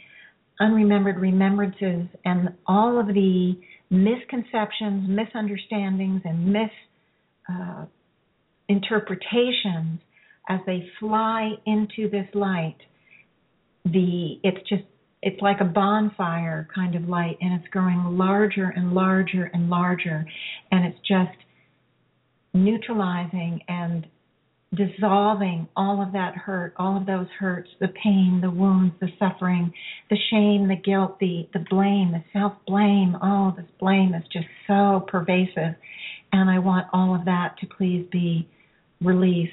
unremembered 0.61 1.19
remembrances 1.19 2.07
and 2.27 2.51
all 2.67 3.01
of 3.01 3.07
the 3.07 3.55
misconceptions, 3.91 5.09
misunderstandings, 5.09 6.23
and 6.25 6.55
misinterpretations 8.69 10.01
uh, 10.01 10.53
as 10.53 10.61
they 10.67 10.89
fly 11.01 11.53
into 11.67 12.09
this 12.11 12.27
light. 12.35 12.77
The 13.85 14.39
it's 14.43 14.69
just 14.69 14.85
it's 15.23 15.41
like 15.43 15.61
a 15.61 15.65
bonfire 15.65 16.69
kind 16.75 16.95
of 16.95 17.09
light, 17.09 17.39
and 17.41 17.61
it's 17.61 17.69
growing 17.71 18.19
larger 18.19 18.71
and 18.71 18.93
larger 18.93 19.51
and 19.53 19.71
larger, 19.71 20.27
and 20.71 20.85
it's 20.85 20.99
just 21.07 21.37
neutralizing 22.55 23.61
and 23.69 24.07
dissolving 24.75 25.67
all 25.77 26.03
of 26.03 26.13
that 26.13 26.35
hurt, 26.35 26.75
all 26.77 26.97
of 26.97 27.07
those 27.07 27.27
hurts, 27.39 27.69
the 27.81 27.89
pain, 27.89 28.41
the 28.43 28.51
wounds, 28.51 28.95
the 29.01 29.09
suffering, 29.19 29.73
the 30.11 30.19
shame, 30.31 30.69
the 30.69 30.77
guilt, 30.77 31.19
the 31.21 31.49
the 31.53 31.65
blame, 31.71 32.13
the 32.13 32.23
self 32.33 32.53
blame. 32.67 33.17
Oh, 33.23 33.55
this 33.57 33.67
blame 33.81 34.15
is 34.15 34.25
just 34.33 34.47
so 34.67 35.07
pervasive, 35.09 35.75
and 36.33 36.51
I 36.51 36.59
want 36.59 36.87
all 36.93 37.15
of 37.15 37.25
that 37.25 37.57
to 37.61 37.67
please 37.67 38.07
be 38.13 38.49
released 39.01 39.53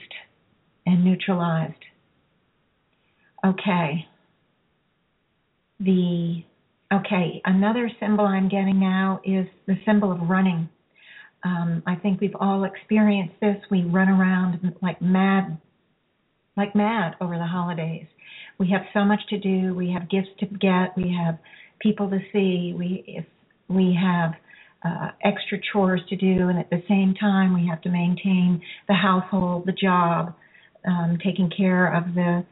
and 0.86 1.03
neutralized. 1.03 1.74
Okay. 3.45 4.07
The 5.80 6.43
okay, 6.93 7.41
another 7.45 7.89
symbol 7.99 8.26
I'm 8.26 8.49
getting 8.49 8.80
now 8.80 9.22
is 9.24 9.47
the 9.66 9.76
symbol 9.86 10.11
of 10.11 10.30
running. 10.30 10.70
Um, 11.45 11.83
I 11.85 11.95
think 11.95 12.19
we've 12.19 12.35
all 12.39 12.63
experienced 12.63 13.35
this. 13.39 13.57
We 13.69 13.83
run 13.83 14.09
around 14.09 14.73
like 14.81 14.99
mad, 14.99 15.59
like 16.57 16.75
mad 16.75 17.15
over 17.21 17.37
the 17.37 17.45
holidays. 17.45 18.07
We 18.57 18.71
have 18.71 18.81
so 18.93 19.05
much 19.05 19.19
to 19.29 19.37
do. 19.39 19.75
We 19.75 19.91
have 19.91 20.09
gifts 20.09 20.29
to 20.39 20.47
get. 20.47 20.97
We 20.97 21.15
have 21.23 21.37
people 21.79 22.09
to 22.09 22.19
see. 22.33 22.73
We 22.75 23.03
if 23.07 23.25
we 23.67 23.95
have 24.01 24.33
uh, 24.83 25.11
extra 25.23 25.59
chores 25.71 26.01
to 26.09 26.15
do, 26.15 26.49
and 26.49 26.57
at 26.57 26.69
the 26.71 26.81
same 26.87 27.13
time 27.13 27.53
we 27.53 27.67
have 27.67 27.81
to 27.83 27.89
maintain 27.89 28.61
the 28.87 28.95
household, 28.95 29.67
the 29.67 29.71
job, 29.71 30.33
um, 30.87 31.19
taking 31.23 31.51
care 31.55 31.93
of 31.93 32.15
the 32.15 32.43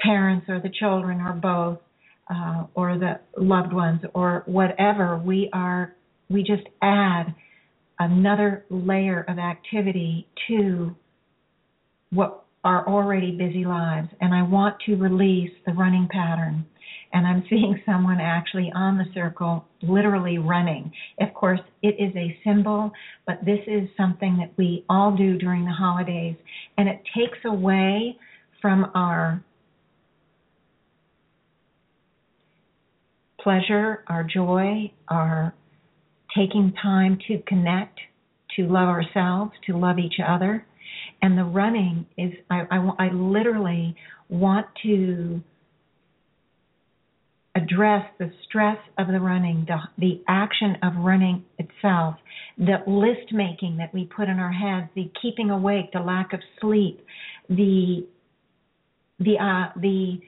parents 0.00 0.46
or 0.48 0.60
the 0.60 0.70
children 0.70 1.20
or 1.20 1.34
both, 1.34 1.78
uh, 2.28 2.64
or 2.74 2.98
the 2.98 3.20
loved 3.40 3.72
ones 3.72 4.00
or 4.12 4.42
whatever. 4.46 5.18
We 5.18 5.50
are 5.52 5.94
we 6.28 6.42
just 6.42 6.66
add 6.82 7.34
another 8.00 8.64
layer 8.70 9.24
of 9.28 9.38
activity 9.38 10.26
to 10.48 10.96
what 12.10 12.44
are 12.64 12.86
already 12.88 13.30
busy 13.30 13.64
lives. 13.64 14.08
And 14.20 14.34
I 14.34 14.42
want 14.42 14.76
to 14.86 14.96
release 14.96 15.52
the 15.66 15.72
running 15.72 16.08
pattern. 16.10 16.66
And 17.12 17.26
I'm 17.26 17.44
seeing 17.48 17.80
someone 17.86 18.18
actually 18.20 18.72
on 18.74 18.98
the 18.98 19.04
circle 19.14 19.66
literally 19.82 20.38
running. 20.38 20.90
Of 21.20 21.32
course, 21.34 21.60
it 21.82 21.96
is 21.98 22.14
a 22.16 22.36
symbol, 22.44 22.90
but 23.26 23.38
this 23.44 23.60
is 23.66 23.88
something 23.96 24.36
that 24.38 24.52
we 24.56 24.84
all 24.88 25.14
do 25.16 25.38
during 25.38 25.64
the 25.64 25.72
holidays. 25.72 26.36
And 26.76 26.88
it 26.88 27.00
takes 27.14 27.38
away 27.44 28.16
from 28.60 28.90
our 28.94 29.42
pleasure, 33.42 34.04
our 34.06 34.24
joy, 34.24 34.92
our 35.08 35.54
taking 36.36 36.72
time 36.82 37.18
to 37.28 37.38
connect, 37.46 37.98
to 38.56 38.62
love 38.62 38.88
ourselves, 38.88 39.52
to 39.66 39.76
love 39.76 39.98
each 39.98 40.16
other. 40.26 40.66
And 41.22 41.36
the 41.36 41.44
running 41.44 42.06
is, 42.16 42.32
I, 42.50 42.62
I, 42.70 43.06
I 43.06 43.12
literally 43.12 43.94
want 44.28 44.66
to 44.82 45.42
address 47.54 48.06
the 48.18 48.30
stress 48.46 48.78
of 48.98 49.08
the 49.08 49.20
running, 49.20 49.66
the, 49.66 49.78
the 49.98 50.22
action 50.28 50.76
of 50.82 50.92
running 50.96 51.44
itself, 51.58 52.14
the 52.58 52.76
list 52.86 53.32
making 53.32 53.76
that 53.78 53.92
we 53.92 54.04
put 54.04 54.28
in 54.28 54.38
our 54.38 54.52
heads, 54.52 54.88
the 54.94 55.10
keeping 55.20 55.50
awake, 55.50 55.86
the 55.92 56.00
lack 56.00 56.32
of 56.32 56.40
sleep, 56.60 57.04
the 57.48 58.06
the 59.18 59.34
uh, 59.38 59.78
the 59.78 60.18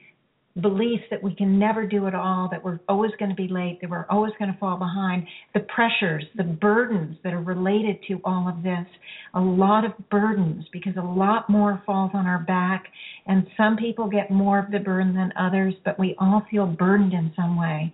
belief 0.61 0.99
that 1.09 1.23
we 1.23 1.33
can 1.35 1.57
never 1.57 1.87
do 1.87 2.05
it 2.05 2.13
all, 2.13 2.47
that 2.51 2.63
we're 2.63 2.79
always 2.87 3.11
going 3.17 3.29
to 3.29 3.35
be 3.35 3.47
late, 3.47 3.79
that 3.81 3.89
we're 3.89 4.05
always 4.09 4.33
going 4.37 4.51
to 4.53 4.57
fall 4.59 4.77
behind, 4.77 5.25
the 5.55 5.61
pressures, 5.61 6.23
the 6.35 6.43
burdens 6.43 7.17
that 7.23 7.33
are 7.33 7.41
related 7.41 7.97
to 8.07 8.21
all 8.23 8.47
of 8.47 8.61
this, 8.61 8.85
a 9.33 9.39
lot 9.39 9.83
of 9.83 9.91
burdens 10.11 10.65
because 10.71 10.93
a 10.95 11.01
lot 11.01 11.49
more 11.49 11.81
falls 11.87 12.11
on 12.13 12.27
our 12.27 12.39
back, 12.39 12.85
and 13.25 13.47
some 13.57 13.77
people 13.77 14.07
get 14.07 14.29
more 14.29 14.59
of 14.59 14.69
the 14.71 14.77
burden 14.77 15.15
than 15.15 15.33
others, 15.39 15.73
but 15.83 15.97
we 15.97 16.15
all 16.19 16.43
feel 16.51 16.67
burdened 16.67 17.13
in 17.13 17.33
some 17.35 17.59
way. 17.59 17.91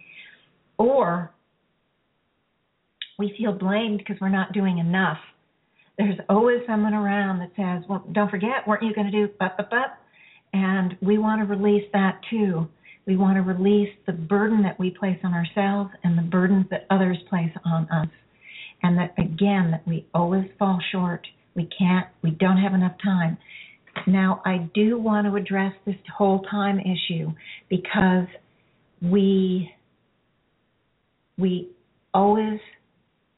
Or 0.78 1.32
we 3.18 3.34
feel 3.38 3.54
blamed 3.54 4.00
because 4.00 4.18
we're 4.20 4.30
not 4.30 4.52
doing 4.52 4.80
enough. 4.80 5.18
There's 5.98 6.20
always 6.30 6.60
someone 6.68 6.94
around 6.94 7.40
that 7.40 7.52
says, 7.56 7.88
Well, 7.90 8.06
don't 8.12 8.30
forget, 8.32 8.68
weren't 8.68 8.84
you 8.84 8.94
going 8.94 9.12
to 9.12 9.28
do 9.28 9.32
but, 9.40 9.56
but, 9.56 9.70
but? 9.70 9.99
And 10.54 10.98
we 11.02 11.18
want 11.18 11.42
to 11.42 11.46
release 11.46 11.86
that 11.94 12.20
too. 12.30 12.68
We 13.06 13.18
want 13.18 13.38
to 13.38 13.42
release 13.42 13.90
the 14.06 14.14
burden 14.14 14.62
that 14.64 14.80
we 14.80 14.92
place 14.92 15.18
on 15.24 15.34
ourselves 15.34 15.92
and 16.04 16.18
the 16.18 16.22
burdens 16.24 16.66
that 16.70 16.86
others 16.90 17.18
place 17.30 17.52
on 17.66 17.90
us. 17.90 18.08
And 18.84 18.98
that 18.98 19.14
again, 19.18 19.72
that 19.72 19.88
we 19.88 20.06
always 20.14 20.46
fall 20.58 20.80
short. 20.92 21.26
We 21.56 21.68
can't, 21.78 22.08
we 22.24 22.32
don't 22.32 22.58
have 22.58 22.74
enough 22.74 22.96
time. 23.04 23.38
Now, 24.08 24.42
I 24.46 24.70
do 24.74 24.98
want 24.98 25.28
to 25.28 25.36
address 25.36 25.74
this 25.86 25.96
whole 26.16 26.42
time 26.50 26.80
issue 26.80 27.34
because 27.70 28.28
we 29.02 29.72
we 31.38 31.70
always 32.14 32.60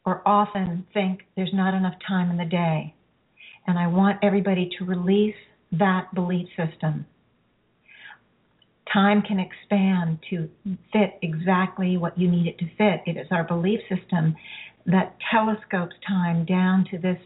or 0.06 0.22
often 0.28 0.86
think 0.94 1.22
there's 1.36 1.54
not 1.54 1.74
enough 1.74 1.94
time 2.08 2.32
in 2.32 2.38
the 2.38 2.46
day. 2.46 2.96
And 3.68 3.78
I 3.78 3.88
want 3.88 4.18
everybody 4.24 4.70
to 4.80 4.86
release 4.86 5.36
that 5.72 6.14
belief 6.14 6.48
system. 6.58 7.06
Time 8.92 9.22
can 9.22 9.40
expand 9.40 10.20
to 10.30 10.50
fit 10.92 11.18
exactly 11.22 11.98
what 11.98 12.18
you 12.18 12.30
need 12.30 12.48
it 12.48 12.58
to 12.60 12.66
fit. 12.78 13.02
It 13.06 13.18
is 13.18 13.28
our 13.32 13.44
belief 13.44 13.80
system 13.88 14.36
that 14.86 15.16
telescopes 15.32 15.96
time 16.06 16.46
down 16.46 16.86
to 16.92 16.98
this 16.98 17.18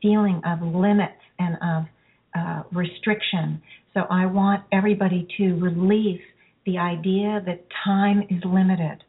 feeling 0.00 0.40
of 0.44 0.62
limits 0.62 1.20
and 1.38 1.56
of 1.62 1.84
uh, 2.34 2.62
restriction. 2.72 3.62
So 3.94 4.00
I 4.10 4.26
want 4.26 4.64
everybody 4.72 5.28
to 5.36 5.54
release 5.54 6.22
the 6.66 6.78
idea 6.78 7.42
that 7.46 7.64
time 7.84 8.22
is 8.30 8.42
limited. 8.44 9.04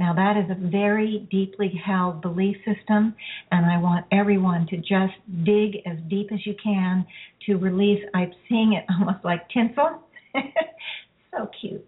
Now, 0.00 0.14
that 0.14 0.38
is 0.38 0.50
a 0.50 0.54
very 0.70 1.28
deeply 1.30 1.70
held 1.84 2.22
belief 2.22 2.56
system, 2.64 3.14
and 3.52 3.66
I 3.66 3.76
want 3.76 4.06
everyone 4.10 4.66
to 4.68 4.78
just 4.78 5.12
dig 5.44 5.76
as 5.84 5.98
deep 6.08 6.32
as 6.32 6.46
you 6.46 6.54
can 6.60 7.04
to 7.44 7.56
release. 7.56 8.02
I'm 8.14 8.32
seeing 8.48 8.72
it 8.72 8.86
almost 8.98 9.22
like 9.26 9.46
tinsel. 9.50 10.00
so 11.30 11.50
cute. 11.60 11.86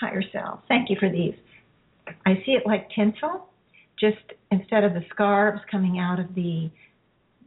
Higher 0.00 0.22
self. 0.32 0.60
Thank 0.68 0.88
you 0.88 0.96
for 0.98 1.10
these. 1.10 1.34
I 2.24 2.42
see 2.46 2.52
it 2.52 2.62
like 2.64 2.88
tinsel, 2.96 3.50
just 4.00 4.16
instead 4.50 4.82
of 4.82 4.94
the 4.94 5.04
scarves 5.10 5.60
coming 5.70 5.98
out 5.98 6.18
of 6.18 6.34
the 6.34 6.70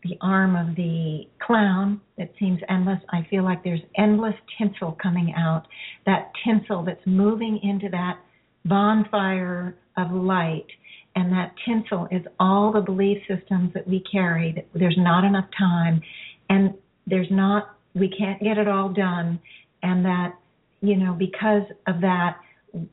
the 0.04 0.16
arm 0.22 0.56
of 0.56 0.76
the 0.76 1.24
clown 1.42 2.00
that 2.20 2.32
seems 2.40 2.60
endless. 2.70 3.00
I 3.10 3.26
feel 3.32 3.44
like 3.44 3.64
there's 3.64 3.82
endless 3.98 4.36
tinsel 4.60 4.96
coming 5.02 5.34
out. 5.36 5.64
That 6.06 6.32
tinsel 6.46 6.86
that's 6.86 7.02
moving 7.08 7.60
into 7.64 7.90
that 7.90 8.20
bonfire 8.64 9.76
of 9.98 10.12
light. 10.12 10.68
And 11.16 11.32
that 11.32 11.54
tinsel 11.66 12.08
is 12.12 12.22
all 12.40 12.72
the 12.72 12.82
belief 12.82 13.18
systems 13.28 13.74
that 13.74 13.88
we 13.88 14.04
carry, 14.12 14.66
there's 14.76 14.98
not 15.00 15.24
enough 15.24 15.50
time, 15.58 16.02
and 16.50 16.76
there's 17.08 17.32
not, 17.32 17.76
we 17.96 18.08
can't 18.16 18.40
get 18.42 18.58
it 18.60 18.68
all 18.68 18.90
done, 18.90 19.40
and 19.82 20.06
that, 20.06 20.36
you 20.82 20.96
know, 20.96 21.14
because 21.14 21.64
of 21.88 22.02
that, 22.02 22.38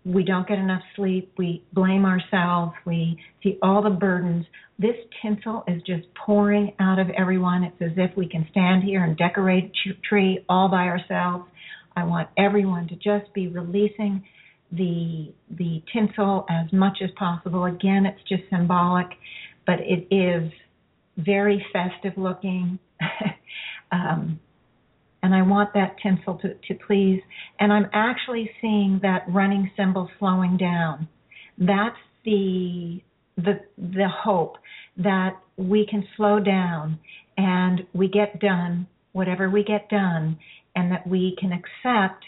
we 0.04 0.24
don't 0.24 0.48
get 0.48 0.58
enough 0.58 0.80
sleep, 0.96 1.34
we 1.36 1.62
blame 1.74 2.06
ourselves, 2.06 2.72
we 2.86 3.18
see 3.42 3.58
all 3.62 3.82
the 3.82 3.90
burdens. 3.90 4.46
This 4.78 4.96
tinsel 5.20 5.64
is 5.68 5.82
just 5.82 6.06
pouring 6.14 6.72
out 6.80 6.98
of 6.98 7.10
everyone. 7.10 7.64
It's 7.64 7.82
as 7.82 7.98
if 7.98 8.16
we 8.16 8.26
can 8.26 8.46
stand 8.50 8.84
here 8.84 9.04
and 9.04 9.16
decorate 9.16 9.72
a 9.86 10.08
tree 10.08 10.44
all 10.48 10.68
by 10.68 10.84
ourselves. 10.84 11.44
I 11.96 12.04
want 12.04 12.28
everyone 12.38 12.88
to 12.88 12.94
just 12.94 13.32
be 13.34 13.48
releasing 13.48 14.24
the 14.76 15.32
the 15.50 15.82
tinsel 15.92 16.46
as 16.48 16.72
much 16.72 16.98
as 17.02 17.10
possible. 17.16 17.64
Again, 17.64 18.06
it's 18.06 18.20
just 18.28 18.42
symbolic, 18.50 19.06
but 19.66 19.80
it 19.80 20.06
is 20.14 20.50
very 21.16 21.64
festive 21.72 22.12
looking. 22.16 22.78
um, 23.92 24.38
and 25.22 25.34
I 25.34 25.42
want 25.42 25.72
that 25.72 25.96
tinsel 26.02 26.38
to, 26.38 26.54
to 26.54 26.74
please. 26.86 27.22
And 27.58 27.72
I'm 27.72 27.88
actually 27.94 28.50
seeing 28.60 29.00
that 29.02 29.24
running 29.28 29.70
symbol 29.76 30.10
slowing 30.18 30.56
down. 30.56 31.08
That's 31.58 31.96
the 32.24 33.00
the 33.36 33.60
the 33.78 34.08
hope 34.08 34.56
that 34.96 35.36
we 35.56 35.86
can 35.86 36.06
slow 36.16 36.40
down 36.40 36.98
and 37.36 37.86
we 37.92 38.08
get 38.08 38.38
done 38.40 38.86
whatever 39.14 39.48
we 39.48 39.64
get 39.64 39.88
done, 39.88 40.36
and 40.76 40.92
that 40.92 41.06
we 41.06 41.36
can 41.38 41.52
accept 41.52 42.24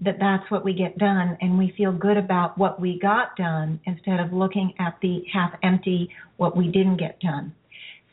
that 0.00 0.18
that's 0.20 0.50
what 0.50 0.64
we 0.64 0.74
get 0.74 0.98
done 0.98 1.38
and 1.40 1.56
we 1.56 1.72
feel 1.76 1.92
good 1.92 2.16
about 2.18 2.58
what 2.58 2.80
we 2.80 2.98
got 3.00 3.34
done 3.36 3.80
instead 3.86 4.20
of 4.20 4.32
looking 4.32 4.74
at 4.78 4.96
the 5.00 5.22
half 5.32 5.52
empty 5.62 6.10
what 6.36 6.56
we 6.56 6.66
didn't 6.66 6.98
get 6.98 7.18
done. 7.20 7.54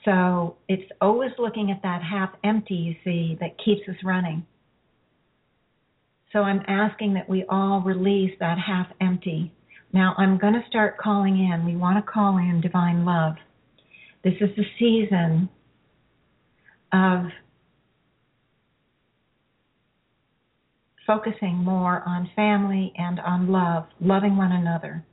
So 0.06 0.58
it's 0.68 0.90
always 1.02 1.32
looking 1.38 1.72
at 1.72 1.82
that 1.84 2.02
half 2.02 2.30
empty, 2.44 2.76
you 2.76 2.96
see, 3.04 3.38
that 3.40 3.58
keeps 3.64 3.82
us 3.90 3.96
running. 4.04 4.46
So 6.32 6.40
I'm 6.40 6.62
asking 6.68 7.14
that 7.14 7.30
we 7.30 7.46
all 7.50 7.82
release 7.82 8.32
that 8.40 8.58
half 8.58 8.88
empty. 9.00 9.54
Now 9.92 10.16
I'm 10.18 10.38
going 10.38 10.54
to 10.54 10.64
start 10.68 10.98
calling 10.98 11.38
in. 11.38 11.66
We 11.66 11.76
want 11.76 12.04
to 12.04 12.12
call 12.12 12.38
in 12.38 12.60
divine 12.62 13.06
love. 13.06 13.36
This 14.24 14.34
is 14.42 14.50
the 14.56 14.66
season 14.80 15.50
of 16.92 17.26
focusing 21.06 21.56
more 21.56 22.04
on 22.06 22.30
family 22.36 22.94
and 22.96 23.20
on 23.20 23.50
love, 23.50 23.86
loving 24.00 24.38
one 24.38 24.52
another, 24.52 25.06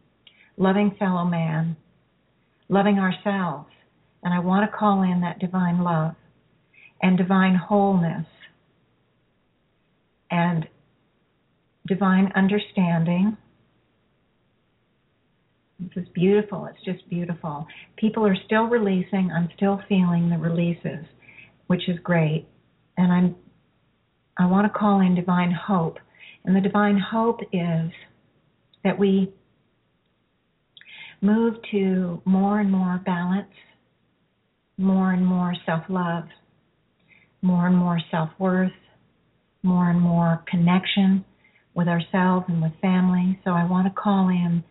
loving 0.57 0.95
fellow 0.99 1.25
man, 1.25 1.77
loving 2.69 2.99
ourselves. 2.99 3.69
And 4.23 4.35
I 4.35 4.39
want 4.39 4.71
to 4.71 4.77
call 4.77 5.03
in 5.03 5.21
that 5.23 5.39
divine 5.39 5.83
love 5.83 6.15
and 7.03 7.17
divine 7.17 7.55
wholeness 7.55 8.27
and 10.31 10.69
divine 11.87 12.31
understanding. 12.37 13.37
This 15.81 16.05
is 16.05 16.09
beautiful. 16.15 16.67
It's 16.67 16.85
just 16.85 17.09
beautiful. 17.09 17.67
People 17.97 18.27
are 18.27 18.37
still 18.47 18.65
releasing. 18.65 19.31
I'm 19.35 19.49
still 19.57 19.81
feeling 19.89 20.29
the 20.29 20.37
releases, 20.37 21.07
which 21.69 21.89
is 21.89 21.99
great. 22.05 22.47
And 22.99 23.11
I'm 23.11 23.37
I 24.41 24.47
want 24.47 24.73
to 24.73 24.79
call 24.79 25.01
in 25.01 25.15
divine 25.15 25.53
hope. 25.53 25.99
And 26.47 26.57
the 26.57 26.63
divine 26.63 26.99
hope 26.99 27.41
is 27.53 27.91
that 28.83 28.99
we 28.99 29.31
move 31.21 31.57
to 31.73 32.23
more 32.25 32.59
and 32.59 32.73
more 32.73 33.03
balance, 33.05 33.53
more 34.79 35.13
and 35.13 35.27
more 35.27 35.55
self 35.67 35.83
love, 35.91 36.25
more 37.43 37.67
and 37.67 37.77
more 37.77 37.99
self 38.11 38.31
worth, 38.39 38.73
more 39.63 39.91
and 39.91 40.01
more 40.01 40.43
connection 40.49 41.23
with 41.75 41.87
ourselves 41.87 42.47
and 42.49 42.63
with 42.63 42.73
family. 42.81 43.39
So 43.45 43.51
I 43.51 43.67
want 43.67 43.89
to 43.89 44.01
call 44.03 44.31
in 44.31 44.65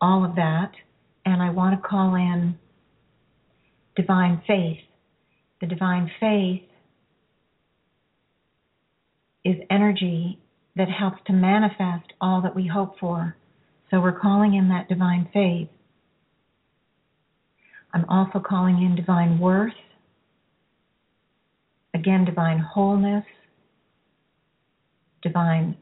all 0.00 0.24
of 0.24 0.36
that. 0.36 0.70
And 1.24 1.42
I 1.42 1.50
want 1.50 1.82
to 1.82 1.88
call 1.88 2.14
in 2.14 2.56
divine 3.96 4.40
faith. 4.46 4.78
The 5.60 5.66
divine 5.66 6.08
faith 6.20 6.67
is 9.44 9.56
energy 9.70 10.38
that 10.76 10.88
helps 10.88 11.18
to 11.26 11.32
manifest 11.32 12.12
all 12.20 12.42
that 12.42 12.54
we 12.54 12.66
hope 12.66 12.98
for. 12.98 13.36
So 13.90 14.00
we're 14.00 14.18
calling 14.18 14.54
in 14.54 14.68
that 14.68 14.88
divine 14.88 15.28
faith. 15.32 15.68
I'm 17.92 18.04
also 18.08 18.38
calling 18.38 18.82
in 18.82 18.94
divine 18.94 19.38
worth, 19.38 19.72
again, 21.94 22.24
divine 22.24 22.58
wholeness, 22.58 23.24
divine 25.22 25.76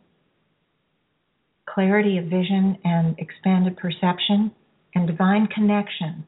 clarity 1.69 2.17
of 2.17 2.25
vision 2.27 2.79
and 2.85 3.19
expanded 3.19 3.77
perception, 3.77 4.53
and 4.95 5.07
divine 5.07 5.47
connection, 5.49 6.27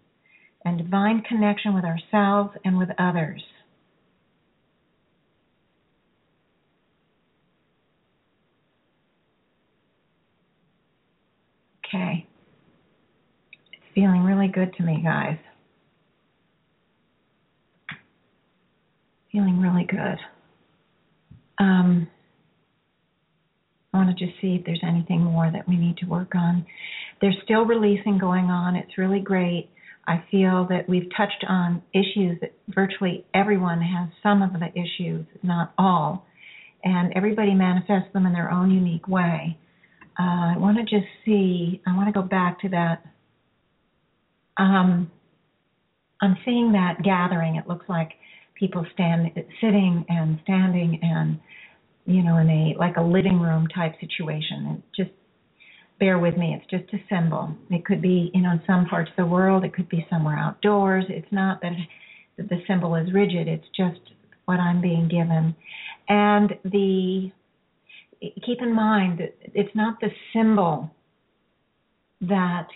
and 0.64 0.76
divine 0.78 1.22
connection 1.22 1.74
with 1.74 1.84
ourselves 1.84 2.50
and 2.64 2.76
with 2.76 2.90
others. 2.98 3.42
Okay. 11.88 12.26
It's 13.72 13.82
feeling 13.94 14.24
really 14.24 14.48
good 14.48 14.74
to 14.76 14.82
me, 14.82 15.00
guys. 15.02 15.38
Feeling 19.32 19.60
really 19.60 19.84
good. 19.84 20.18
Um, 21.58 22.08
I 23.92 23.98
want 23.98 24.16
to 24.16 24.26
just 24.26 24.38
see 24.40 24.56
if 24.56 24.66
there's 24.66 24.82
anything 24.86 25.22
more 25.22 25.50
that 25.50 25.68
we 25.68 25.76
need 25.76 25.96
to 25.98 26.06
work 26.06 26.34
on. 26.34 26.66
There's 27.20 27.36
still 27.44 27.64
releasing 27.64 28.18
going 28.18 28.46
on. 28.46 28.76
It's 28.76 28.98
really 28.98 29.20
great. 29.20 29.70
I 30.06 30.24
feel 30.30 30.66
that 30.70 30.88
we've 30.88 31.08
touched 31.16 31.44
on 31.48 31.82
issues 31.92 32.38
that 32.40 32.52
virtually 32.68 33.24
everyone 33.34 33.80
has 33.80 34.08
some 34.22 34.42
of 34.42 34.52
the 34.52 34.68
issues, 34.72 35.26
not 35.42 35.72
all, 35.76 36.26
and 36.84 37.12
everybody 37.14 37.54
manifests 37.54 38.12
them 38.12 38.24
in 38.24 38.32
their 38.32 38.50
own 38.50 38.70
unique 38.70 39.08
way 39.08 39.58
uh, 40.18 40.54
I 40.54 40.56
want 40.56 40.76
to 40.78 40.82
just 40.82 41.08
see, 41.24 41.80
I 41.86 41.96
want 41.96 42.08
to 42.08 42.12
go 42.12 42.26
back 42.26 42.60
to 42.60 42.68
that. 42.70 43.04
Um, 44.56 45.10
I'm 46.20 46.36
seeing 46.44 46.72
that 46.72 47.02
gathering. 47.04 47.56
It 47.56 47.68
looks 47.68 47.88
like 47.88 48.12
people 48.58 48.84
stand 48.92 49.30
sitting 49.60 50.04
and 50.08 50.38
standing 50.42 50.98
and 51.02 51.38
you 52.06 52.22
know 52.22 52.38
in 52.38 52.48
a 52.50 52.74
like 52.78 52.96
a 52.96 53.02
living 53.02 53.38
room 53.38 53.66
type 53.68 53.94
situation 54.00 54.66
and 54.66 54.82
just 54.96 55.10
bear 56.00 56.18
with 56.18 56.36
me 56.36 56.56
it's 56.58 56.70
just 56.70 56.92
a 56.94 57.14
symbol 57.14 57.54
it 57.70 57.84
could 57.84 58.02
be 58.02 58.30
you 58.34 58.40
know 58.40 58.52
in 58.52 58.60
some 58.66 58.86
parts 58.86 59.10
of 59.10 59.16
the 59.16 59.26
world 59.26 59.64
it 59.64 59.74
could 59.74 59.88
be 59.88 60.06
somewhere 60.10 60.36
outdoors 60.36 61.04
it's 61.08 61.30
not 61.30 61.60
that, 61.60 61.72
that 62.36 62.48
the 62.48 62.58
symbol 62.66 62.94
is 62.94 63.12
rigid 63.12 63.46
it's 63.46 63.66
just 63.76 64.00
what 64.46 64.58
i'm 64.58 64.80
being 64.80 65.08
given 65.08 65.54
and 66.08 66.54
the 66.64 67.30
keep 68.20 68.60
in 68.60 68.74
mind 68.74 69.18
that 69.18 69.34
it's 69.54 69.74
not 69.74 70.00
the 70.00 70.10
symbol 70.32 70.90
that 72.20 72.66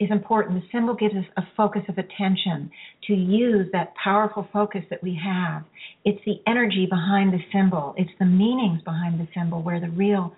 is 0.00 0.10
important. 0.10 0.62
The 0.62 0.68
symbol 0.72 0.94
gives 0.94 1.14
us 1.14 1.24
a 1.36 1.42
focus 1.56 1.82
of 1.88 1.98
attention 1.98 2.70
to 3.08 3.14
use 3.14 3.66
that 3.72 3.92
powerful 4.02 4.48
focus 4.52 4.82
that 4.90 5.02
we 5.02 5.18
have. 5.22 5.64
It's 6.04 6.20
the 6.24 6.40
energy 6.46 6.86
behind 6.88 7.32
the 7.32 7.42
symbol, 7.52 7.94
it's 7.96 8.10
the 8.18 8.26
meanings 8.26 8.82
behind 8.82 9.20
the 9.20 9.28
symbol 9.34 9.62
where 9.62 9.80
the 9.80 9.90
real 9.90 10.34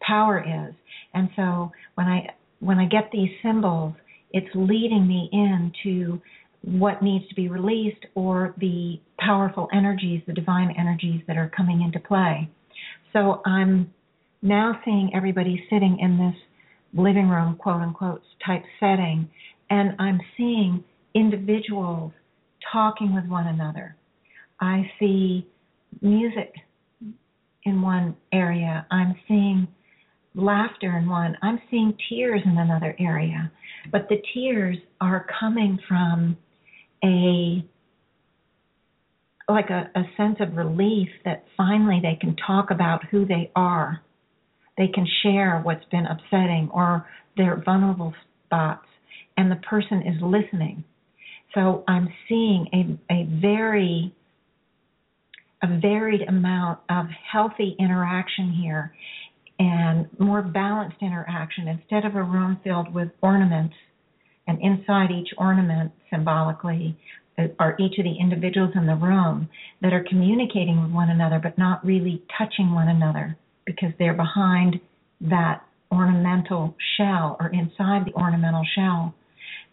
power 0.00 0.40
is. 0.40 0.74
And 1.14 1.30
so 1.36 1.72
when 1.94 2.06
I 2.06 2.34
when 2.60 2.78
I 2.78 2.86
get 2.86 3.10
these 3.12 3.30
symbols, 3.42 3.94
it's 4.32 4.48
leading 4.54 5.06
me 5.06 5.30
into 5.32 6.20
what 6.62 7.02
needs 7.02 7.26
to 7.28 7.34
be 7.34 7.48
released 7.48 8.04
or 8.14 8.54
the 8.58 9.00
powerful 9.18 9.68
energies, 9.72 10.22
the 10.26 10.32
divine 10.32 10.74
energies 10.78 11.22
that 11.28 11.36
are 11.36 11.50
coming 11.56 11.82
into 11.82 12.00
play. 12.00 12.50
So 13.12 13.42
I'm 13.44 13.92
now 14.42 14.80
seeing 14.84 15.10
everybody 15.14 15.64
sitting 15.70 15.98
in 16.00 16.18
this 16.18 16.36
living 16.94 17.28
room, 17.28 17.56
quote 17.56 17.80
unquote, 17.80 18.22
type 18.46 18.62
setting, 18.80 19.28
and 19.70 19.94
I'm 19.98 20.20
seeing 20.36 20.84
individuals 21.14 22.12
talking 22.72 23.14
with 23.14 23.26
one 23.26 23.46
another. 23.46 23.96
I 24.60 24.90
see 24.98 25.46
music 26.00 26.52
in 27.64 27.82
one 27.82 28.16
area. 28.32 28.86
I'm 28.90 29.14
seeing 29.26 29.68
laughter 30.34 30.96
in 30.98 31.08
one. 31.08 31.36
I'm 31.42 31.60
seeing 31.70 31.96
tears 32.08 32.42
in 32.44 32.56
another 32.58 32.94
area. 32.98 33.50
But 33.90 34.08
the 34.08 34.16
tears 34.34 34.76
are 35.00 35.26
coming 35.40 35.78
from 35.88 36.36
a 37.04 37.64
like 39.48 39.70
a, 39.70 39.90
a 39.94 40.02
sense 40.16 40.36
of 40.40 40.56
relief 40.56 41.08
that 41.24 41.44
finally 41.56 42.00
they 42.02 42.18
can 42.20 42.36
talk 42.46 42.70
about 42.70 43.04
who 43.10 43.24
they 43.24 43.50
are. 43.56 44.02
They 44.76 44.88
can 44.88 45.06
share 45.22 45.60
what's 45.62 45.84
been 45.86 46.06
upsetting 46.06 46.70
or 46.72 47.06
their 47.36 47.62
vulnerable 47.64 48.14
spots, 48.44 48.86
and 49.36 49.50
the 49.50 49.56
person 49.56 50.02
is 50.02 50.20
listening. 50.22 50.84
So 51.54 51.82
I'm 51.88 52.08
seeing 52.28 52.66
a, 53.10 53.12
a 53.12 53.24
very 53.40 54.12
a 55.62 55.80
varied 55.80 56.22
amount 56.28 56.78
of 56.88 57.06
healthy 57.32 57.74
interaction 57.80 58.52
here 58.52 58.92
and 59.58 60.06
more 60.18 60.40
balanced 60.42 60.98
interaction 61.02 61.66
instead 61.66 62.04
of 62.04 62.14
a 62.14 62.22
room 62.22 62.60
filled 62.62 62.94
with 62.94 63.08
ornaments 63.22 63.74
and 64.46 64.60
inside 64.62 65.10
each 65.10 65.30
ornament 65.36 65.90
symbolically 66.10 66.96
are 67.58 67.76
each 67.78 67.98
of 67.98 68.04
the 68.04 68.16
individuals 68.18 68.72
in 68.74 68.86
the 68.86 68.94
room 68.94 69.48
that 69.82 69.92
are 69.92 70.04
communicating 70.08 70.82
with 70.82 70.90
one 70.90 71.10
another 71.10 71.38
but 71.42 71.56
not 71.56 71.84
really 71.84 72.22
touching 72.36 72.74
one 72.74 72.88
another 72.88 73.36
because 73.64 73.92
they're 73.98 74.14
behind 74.14 74.80
that 75.20 75.62
ornamental 75.92 76.74
shell 76.96 77.36
or 77.40 77.48
inside 77.48 78.04
the 78.04 78.12
ornamental 78.14 78.64
shell. 78.74 79.14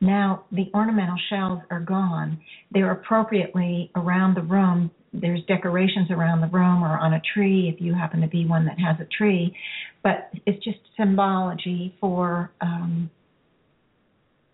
Now, 0.01 0.43
the 0.51 0.69
ornamental 0.73 1.17
shells 1.29 1.59
are 1.69 1.79
gone. 1.79 2.39
They're 2.71 2.91
appropriately 2.91 3.91
around 3.95 4.35
the 4.35 4.41
room. 4.41 4.91
There's 5.13 5.41
decorations 5.47 6.11
around 6.11 6.41
the 6.41 6.47
room 6.47 6.83
or 6.83 6.97
on 6.97 7.13
a 7.13 7.21
tree 7.33 7.71
if 7.73 7.81
you 7.81 7.93
happen 7.93 8.21
to 8.21 8.27
be 8.27 8.45
one 8.45 8.65
that 8.65 8.77
has 8.79 8.97
a 8.99 9.05
tree, 9.05 9.55
but 10.03 10.29
it's 10.45 10.61
just 10.63 10.79
symbology 10.97 11.95
for 12.01 12.51
um, 12.61 13.09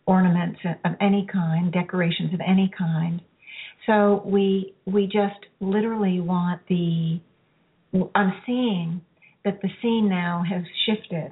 ornaments 0.05 0.59
of 0.85 0.93
any 0.99 1.27
kind, 1.31 1.71
decorations 1.71 2.33
of 2.33 2.41
any 2.45 2.71
kind. 2.77 3.21
So 3.85 4.21
we 4.25 4.73
we 4.85 5.05
just 5.05 5.45
literally 5.59 6.19
want 6.19 6.61
the 6.67 7.19
I'm 8.15 8.33
seeing 8.45 9.01
that 9.43 9.61
the 9.61 9.69
scene 9.81 10.07
now 10.07 10.43
has 10.49 10.63
shifted 10.85 11.31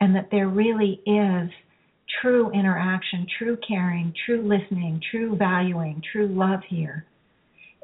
and 0.00 0.14
that 0.14 0.28
there 0.30 0.48
really 0.48 1.00
is 1.06 1.50
true 2.22 2.50
interaction, 2.52 3.26
true 3.38 3.58
caring, 3.66 4.14
true 4.24 4.42
listening, 4.42 5.00
true 5.10 5.36
valuing, 5.36 6.00
true 6.12 6.28
love 6.28 6.60
here. 6.68 7.04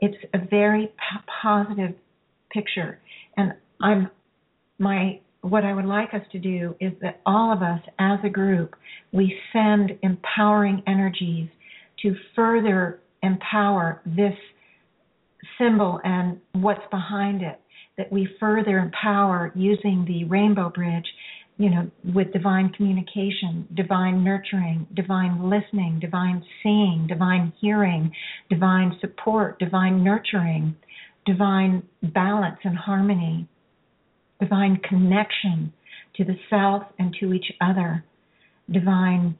It's 0.00 0.16
a 0.32 0.38
very 0.48 0.86
p- 0.86 1.32
positive 1.42 1.94
picture 2.52 2.98
and 3.36 3.52
I'm 3.80 4.10
my 4.78 5.20
what 5.44 5.62
I 5.62 5.74
would 5.74 5.84
like 5.84 6.14
us 6.14 6.22
to 6.32 6.38
do 6.38 6.74
is 6.80 6.92
that 7.02 7.20
all 7.26 7.52
of 7.52 7.60
us 7.60 7.80
as 7.98 8.18
a 8.24 8.30
group, 8.30 8.74
we 9.12 9.38
send 9.52 9.92
empowering 10.02 10.82
energies 10.86 11.50
to 12.00 12.14
further 12.34 13.00
empower 13.22 14.00
this 14.06 14.32
symbol 15.58 16.00
and 16.02 16.40
what's 16.52 16.80
behind 16.90 17.42
it, 17.42 17.60
that 17.98 18.10
we 18.10 18.26
further 18.40 18.78
empower 18.78 19.52
using 19.54 20.06
the 20.08 20.24
rainbow 20.24 20.70
bridge, 20.70 21.04
you 21.58 21.68
know, 21.68 21.90
with 22.14 22.32
divine 22.32 22.70
communication, 22.70 23.68
divine 23.74 24.24
nurturing, 24.24 24.86
divine 24.94 25.50
listening, 25.50 25.98
divine 26.00 26.42
seeing, 26.62 27.06
divine 27.06 27.52
hearing, 27.60 28.10
divine 28.48 28.96
support, 29.02 29.58
divine 29.58 30.02
nurturing, 30.02 30.74
divine 31.26 31.82
balance 32.02 32.58
and 32.64 32.78
harmony 32.78 33.46
divine 34.40 34.80
connection 34.88 35.72
to 36.16 36.24
the 36.24 36.36
self 36.48 36.82
and 36.98 37.14
to 37.20 37.32
each 37.32 37.52
other, 37.60 38.04
divine 38.70 39.38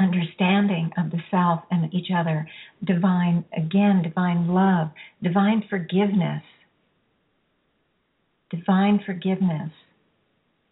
understanding 0.00 0.90
of 0.96 1.10
the 1.10 1.20
self 1.30 1.60
and 1.70 1.92
each 1.92 2.08
other, 2.14 2.46
divine, 2.84 3.44
again, 3.56 4.02
divine 4.02 4.48
love, 4.48 4.90
divine 5.22 5.62
forgiveness, 5.68 6.42
divine 8.50 9.00
forgiveness 9.04 9.70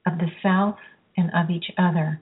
of 0.06 0.18
the 0.18 0.28
self 0.42 0.76
and 1.16 1.30
of 1.34 1.50
each 1.50 1.66
other. 1.76 2.20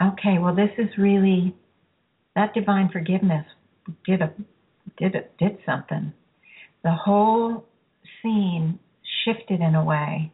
Okay, 0.00 0.38
well, 0.38 0.54
this 0.54 0.70
is 0.78 0.88
really 0.98 1.56
that 2.36 2.54
divine 2.54 2.88
forgiveness 2.92 3.46
did 4.04 4.22
a 4.22 4.32
did 4.96 5.14
it 5.14 5.32
did 5.38 5.58
something. 5.66 6.12
The 6.82 6.92
whole 6.92 7.66
scene 8.22 8.78
shifted 9.24 9.60
in 9.60 9.74
a 9.74 9.84
way. 9.84 10.32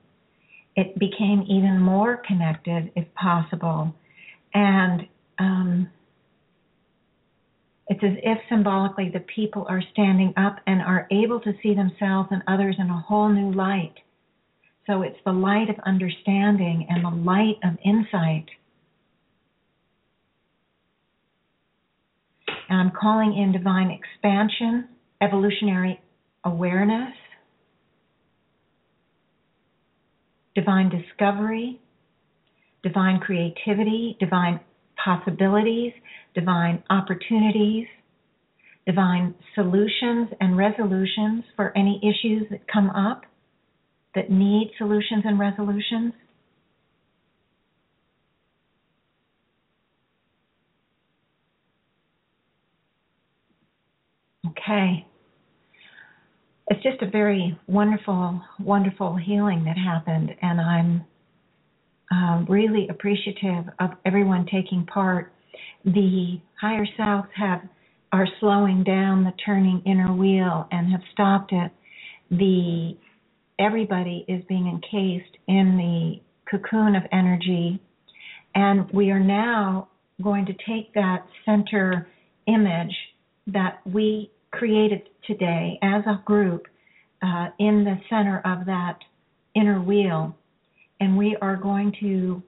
It 0.76 0.98
became 0.98 1.44
even 1.48 1.80
more 1.80 2.22
connected, 2.26 2.92
if 2.96 3.12
possible, 3.14 3.94
and 4.54 5.06
um, 5.38 5.88
it's 7.88 8.02
as 8.02 8.16
if 8.22 8.38
symbolically 8.48 9.10
the 9.12 9.20
people 9.20 9.66
are 9.68 9.82
standing 9.92 10.32
up 10.36 10.60
and 10.66 10.80
are 10.80 11.06
able 11.10 11.40
to 11.40 11.52
see 11.62 11.74
themselves 11.74 12.28
and 12.30 12.42
others 12.46 12.76
in 12.78 12.88
a 12.88 13.00
whole 13.00 13.28
new 13.28 13.52
light. 13.52 13.94
So 14.86 15.02
it's 15.02 15.18
the 15.24 15.32
light 15.32 15.68
of 15.68 15.76
understanding 15.84 16.86
and 16.88 17.04
the 17.04 17.10
light 17.10 17.58
of 17.62 17.76
insight 17.84 18.46
And 22.72 22.80
I'm 22.80 22.92
calling 22.98 23.36
in 23.36 23.52
divine 23.52 23.90
expansion, 23.90 24.88
evolutionary 25.20 26.00
awareness, 26.42 27.12
divine 30.54 30.88
discovery, 30.88 31.82
divine 32.82 33.20
creativity, 33.20 34.16
divine 34.18 34.58
possibilities, 35.04 35.92
divine 36.34 36.82
opportunities, 36.88 37.88
divine 38.86 39.34
solutions 39.54 40.30
and 40.40 40.56
resolutions 40.56 41.44
for 41.54 41.76
any 41.76 42.00
issues 42.02 42.46
that 42.50 42.66
come 42.72 42.88
up 42.88 43.24
that 44.14 44.30
need 44.30 44.72
solutions 44.78 45.24
and 45.26 45.38
resolutions. 45.38 46.14
Okay. 54.72 55.06
It's 56.68 56.82
just 56.82 57.02
a 57.02 57.10
very 57.10 57.58
wonderful, 57.66 58.40
wonderful 58.58 59.16
healing 59.16 59.64
that 59.64 59.76
happened, 59.76 60.30
and 60.40 60.60
I'm 60.60 61.04
uh, 62.10 62.44
really 62.50 62.88
appreciative 62.88 63.64
of 63.80 63.90
everyone 64.06 64.46
taking 64.50 64.86
part. 64.86 65.34
The 65.84 66.40
higher 66.58 66.86
selves 66.96 67.28
have 67.36 67.60
are 68.12 68.26
slowing 68.40 68.82
down 68.84 69.24
the 69.24 69.32
turning 69.44 69.82
inner 69.84 70.14
wheel 70.14 70.66
and 70.70 70.90
have 70.90 71.00
stopped 71.12 71.52
it. 71.52 71.70
The 72.30 72.96
everybody 73.58 74.24
is 74.26 74.42
being 74.48 74.68
encased 74.68 75.36
in 75.48 75.76
the 75.76 76.20
cocoon 76.50 76.96
of 76.96 77.02
energy, 77.12 77.78
and 78.54 78.90
we 78.90 79.10
are 79.10 79.20
now 79.20 79.88
going 80.22 80.46
to 80.46 80.54
take 80.66 80.94
that 80.94 81.26
center 81.44 82.08
image 82.46 82.94
that 83.48 83.80
we 83.84 84.30
created 84.52 85.08
today 85.26 85.78
as 85.82 86.02
a 86.06 86.22
group 86.24 86.66
uh, 87.22 87.48
in 87.58 87.84
the 87.84 87.96
center 88.08 88.38
of 88.44 88.66
that 88.66 88.98
inner 89.54 89.80
wheel. 89.80 90.36
And 91.00 91.16
we 91.16 91.36
are 91.40 91.56
going 91.56 91.92
to 92.00 92.42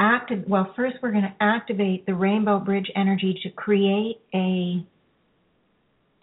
active 0.00 0.42
well 0.48 0.72
first 0.74 0.96
we're 1.02 1.10
going 1.10 1.22
to 1.22 1.34
activate 1.40 2.06
the 2.06 2.14
rainbow 2.14 2.58
bridge 2.58 2.90
energy 2.96 3.38
to 3.42 3.50
create 3.50 4.18
a 4.34 4.82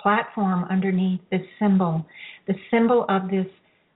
platform 0.01 0.65
underneath 0.71 1.19
this 1.29 1.43
symbol 1.59 2.03
the 2.47 2.55
symbol 2.71 3.05
of 3.07 3.29
this 3.29 3.45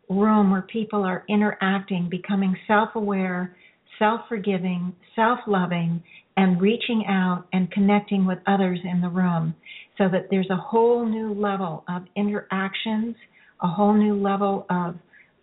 room 0.07 0.51
where 0.51 0.61
people 0.61 1.03
are 1.03 1.23
interacting 1.27 2.07
becoming 2.09 2.55
self-aware 2.67 3.55
self-forgiving 4.01 4.95
self-loving 5.15 6.01
and 6.37 6.59
reaching 6.59 7.03
out 7.07 7.45
and 7.53 7.71
connecting 7.71 8.25
with 8.25 8.39
others 8.47 8.79
in 8.83 8.99
the 8.99 9.07
room 9.07 9.53
so 9.97 10.05
that 10.09 10.27
there's 10.31 10.49
a 10.49 10.55
whole 10.55 11.05
new 11.05 11.33
level 11.33 11.83
of 11.87 12.01
interactions, 12.15 13.15
a 13.61 13.67
whole 13.67 13.93
new 13.93 14.19
level 14.19 14.65
of 14.71 14.95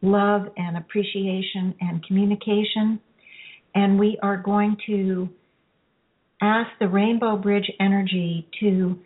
love 0.02 0.42
and 0.56 0.76
appreciation 0.76 1.72
and 1.80 2.04
communication. 2.04 2.98
And 3.76 3.96
we 3.96 4.18
are 4.22 4.36
going 4.36 4.76
to 4.86 5.28
ask 6.42 6.70
the 6.80 6.88
Rainbow 6.88 7.36
Bridge 7.36 7.70
energy 7.78 8.48
to 8.59 8.98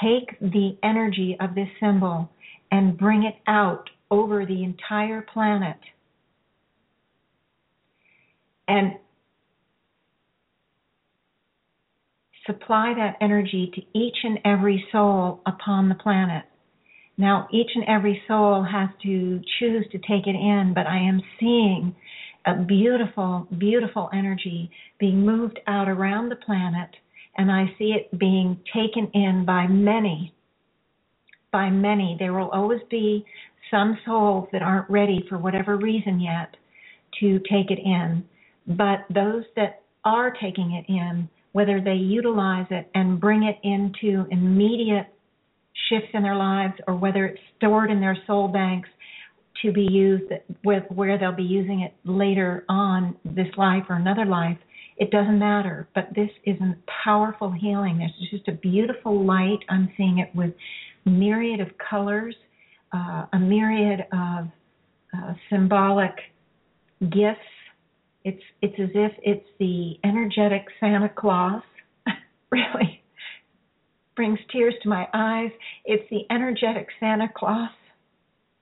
take 0.00 0.38
the 0.40 0.76
energy 0.84 1.36
of 1.40 1.56
this 1.56 1.68
symbol 1.80 2.30
and 2.70 2.96
bring 2.96 3.24
it 3.24 3.36
out 3.48 3.90
over 4.12 4.46
the 4.46 4.62
entire 4.62 5.26
planet. 5.32 5.78
And 8.70 8.92
supply 12.46 12.94
that 12.96 13.16
energy 13.20 13.70
to 13.74 13.98
each 13.98 14.16
and 14.22 14.38
every 14.44 14.84
soul 14.92 15.40
upon 15.44 15.88
the 15.88 15.96
planet. 15.96 16.44
Now, 17.18 17.48
each 17.52 17.70
and 17.74 17.84
every 17.88 18.22
soul 18.28 18.62
has 18.62 18.88
to 19.02 19.40
choose 19.58 19.86
to 19.90 19.98
take 19.98 20.26
it 20.26 20.36
in, 20.36 20.72
but 20.72 20.86
I 20.86 20.98
am 20.98 21.20
seeing 21.40 21.96
a 22.46 22.62
beautiful, 22.62 23.48
beautiful 23.58 24.08
energy 24.12 24.70
being 25.00 25.26
moved 25.26 25.58
out 25.66 25.88
around 25.88 26.28
the 26.28 26.36
planet, 26.36 26.90
and 27.36 27.50
I 27.50 27.74
see 27.76 27.92
it 27.92 28.16
being 28.18 28.58
taken 28.72 29.10
in 29.14 29.44
by 29.44 29.66
many. 29.66 30.32
By 31.52 31.70
many. 31.70 32.16
There 32.20 32.32
will 32.32 32.50
always 32.50 32.80
be 32.88 33.26
some 33.68 33.98
souls 34.06 34.48
that 34.52 34.62
aren't 34.62 34.88
ready 34.88 35.24
for 35.28 35.38
whatever 35.38 35.76
reason 35.76 36.20
yet 36.20 36.56
to 37.18 37.40
take 37.40 37.70
it 37.70 37.80
in, 37.84 38.24
but 38.66 39.04
those 39.12 39.44
that 39.56 39.82
are 40.04 40.30
taking 40.30 40.72
it 40.72 40.90
in 40.90 41.28
whether 41.52 41.80
they 41.80 41.94
utilize 41.94 42.66
it 42.70 42.88
and 42.94 43.20
bring 43.20 43.42
it 43.42 43.58
into 43.64 44.24
immediate 44.30 45.06
shifts 45.88 46.08
in 46.14 46.22
their 46.22 46.36
lives 46.36 46.74
or 46.86 46.94
whether 46.94 47.26
it's 47.26 47.40
stored 47.56 47.90
in 47.90 48.00
their 48.00 48.16
soul 48.26 48.48
banks 48.48 48.88
to 49.62 49.72
be 49.72 49.82
used 49.82 50.30
with 50.64 50.84
where 50.94 51.18
they'll 51.18 51.32
be 51.32 51.42
using 51.42 51.80
it 51.80 51.92
later 52.04 52.64
on 52.68 53.16
this 53.24 53.48
life 53.56 53.82
or 53.88 53.96
another 53.96 54.24
life 54.24 54.58
it 54.96 55.10
doesn't 55.10 55.38
matter. 55.38 55.88
But 55.94 56.08
this 56.14 56.28
is 56.44 56.60
a 56.60 56.76
powerful 57.04 57.50
healing. 57.50 57.96
There's 57.96 58.30
just 58.30 58.48
a 58.48 58.52
beautiful 58.52 59.24
light. 59.24 59.60
I'm 59.70 59.90
seeing 59.96 60.18
it 60.18 60.28
with 60.34 60.52
myriad 61.06 61.58
of 61.60 61.68
colors 61.78 62.34
uh, 62.92 63.26
a 63.32 63.38
myriad 63.38 64.00
of 64.12 64.48
uh, 65.16 65.34
symbolic 65.48 66.14
gifts 67.00 67.40
it's 68.24 68.42
it's 68.62 68.78
as 68.78 68.90
if 68.94 69.12
it's 69.22 69.46
the 69.58 69.94
energetic 70.04 70.66
santa 70.78 71.08
claus 71.08 71.62
really 72.50 73.02
brings 74.16 74.38
tears 74.52 74.74
to 74.82 74.88
my 74.88 75.06
eyes 75.14 75.50
it's 75.84 76.08
the 76.10 76.22
energetic 76.30 76.88
santa 76.98 77.28
claus 77.34 77.70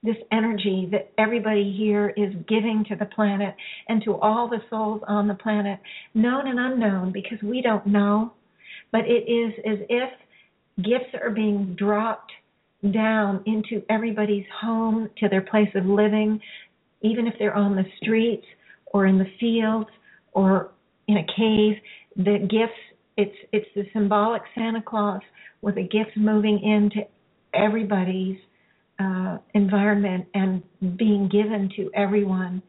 this 0.02 0.16
energy 0.30 0.88
that 0.92 1.10
everybody 1.18 1.74
here 1.76 2.12
is 2.16 2.32
giving 2.48 2.84
to 2.88 2.96
the 2.96 3.06
planet 3.06 3.54
and 3.88 4.02
to 4.04 4.14
all 4.16 4.48
the 4.48 4.62
souls 4.70 5.02
on 5.08 5.26
the 5.26 5.34
planet, 5.34 5.80
known 6.14 6.46
and 6.46 6.58
unknown, 6.58 7.12
because 7.12 7.38
we 7.42 7.60
don't 7.60 7.86
know. 7.86 8.32
But 8.92 9.02
it 9.06 9.28
is 9.28 9.52
as 9.66 9.78
if 9.88 10.10
gifts 10.84 11.14
are 11.20 11.30
being 11.30 11.74
dropped 11.76 12.30
down 12.92 13.42
into 13.46 13.82
everybody's 13.90 14.46
home, 14.60 15.10
to 15.18 15.28
their 15.28 15.42
place 15.42 15.68
of 15.74 15.84
living, 15.84 16.40
even 17.02 17.26
if 17.26 17.34
they're 17.38 17.56
on 17.56 17.74
the 17.74 17.84
streets 18.00 18.46
or 18.92 19.06
in 19.06 19.18
the 19.18 19.26
fields 19.38 19.88
or 20.32 20.72
in 21.06 21.18
a 21.18 21.26
cave. 21.36 21.74
The 22.16 22.38
gifts, 22.48 22.78
it's 23.16 23.36
it's 23.52 23.66
the 23.74 23.84
symbolic 23.92 24.42
Santa 24.54 24.82
Claus 24.82 25.20
with 25.62 25.74
the 25.74 25.82
gifts 25.82 26.12
moving 26.16 26.60
into 26.62 27.06
everybody's 27.54 28.38
uh, 28.98 29.38
environment 29.54 30.26
and 30.34 30.62
being 30.96 31.28
given 31.28 31.70
to 31.76 31.90
everyone. 31.94 32.62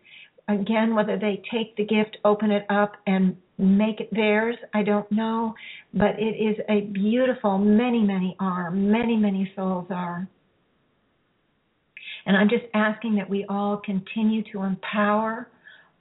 Again, 0.48 0.96
whether 0.96 1.18
they 1.18 1.42
take 1.52 1.76
the 1.76 1.86
gift, 1.86 2.18
open 2.26 2.50
it 2.50 2.66
up, 2.70 2.94
and 3.06 3.36
make 3.60 4.00
it 4.00 4.10
theirs, 4.12 4.56
I 4.74 4.84
don't 4.84 5.12
know. 5.12 5.54
But 5.94 6.20
it 6.20 6.36
is 6.36 6.58
a 6.70 6.82
beautiful, 6.92 7.58
many, 7.58 8.02
many 8.02 8.36
are, 8.40 8.72
many, 8.72 9.16
many 9.16 9.52
souls 9.56 9.88
are. 9.92 10.28
And 12.26 12.36
I'm 12.36 12.50
just 12.50 12.66
asking 12.74 13.16
that 13.16 13.30
we 13.30 13.46
all 13.48 13.78
continue 13.78 14.44
to 14.52 14.64
empower 14.64 15.50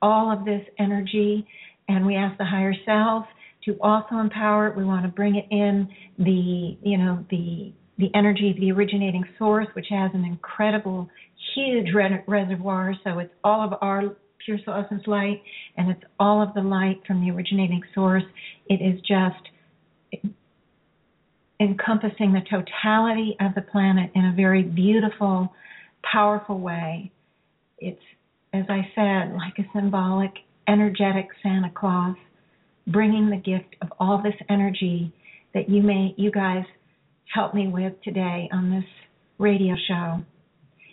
all 0.02 0.32
of 0.32 0.44
this 0.44 0.62
energy, 0.78 1.46
and 1.88 2.06
we 2.06 2.16
ask 2.16 2.36
the 2.38 2.44
higher 2.44 2.74
self 2.84 3.24
to 3.64 3.76
also 3.80 4.16
empower 4.16 4.68
it. 4.68 4.76
We 4.76 4.84
want 4.84 5.04
to 5.04 5.08
bring 5.08 5.36
it 5.36 5.46
in 5.50 5.88
the, 6.18 6.76
you 6.82 6.98
know, 6.98 7.24
the 7.30 7.72
the 7.98 8.10
energy 8.14 8.50
of 8.50 8.56
the 8.60 8.70
originating 8.70 9.24
source, 9.38 9.66
which 9.74 9.86
has 9.90 10.12
an 10.14 10.24
incredible, 10.24 11.10
huge 11.54 11.92
re- 11.92 12.22
reservoir. 12.28 12.94
So 13.02 13.18
it's 13.18 13.32
all 13.42 13.64
of 13.66 13.74
our 13.82 14.16
pure 14.44 14.58
soul 14.64 14.84
essence 14.84 15.02
light, 15.06 15.42
and 15.76 15.90
it's 15.90 16.04
all 16.20 16.40
of 16.40 16.54
the 16.54 16.60
light 16.60 17.00
from 17.06 17.20
the 17.20 17.32
originating 17.32 17.82
source. 17.94 18.22
It 18.68 18.74
is 18.74 19.00
just 19.00 20.30
encompassing 21.60 22.32
the 22.32 22.42
totality 22.48 23.36
of 23.40 23.54
the 23.56 23.62
planet 23.62 24.12
in 24.14 24.26
a 24.26 24.32
very 24.34 24.62
beautiful, 24.62 25.52
powerful 26.04 26.60
way. 26.60 27.10
It's, 27.78 28.00
as 28.52 28.64
I 28.68 28.80
said, 28.94 29.34
like 29.34 29.58
a 29.58 29.70
symbolic, 29.74 30.32
energetic 30.66 31.28
Santa 31.42 31.70
Claus, 31.74 32.16
bringing 32.86 33.30
the 33.30 33.36
gift 33.36 33.76
of 33.82 33.88
all 34.00 34.22
this 34.22 34.34
energy 34.48 35.12
that 35.54 35.68
you 35.68 35.82
may, 35.82 36.14
you 36.16 36.30
guys 36.30 36.64
help 37.34 37.54
me 37.54 37.68
with 37.68 37.92
today 38.02 38.48
on 38.52 38.70
this 38.70 38.84
radio 39.38 39.74
show. 39.86 40.22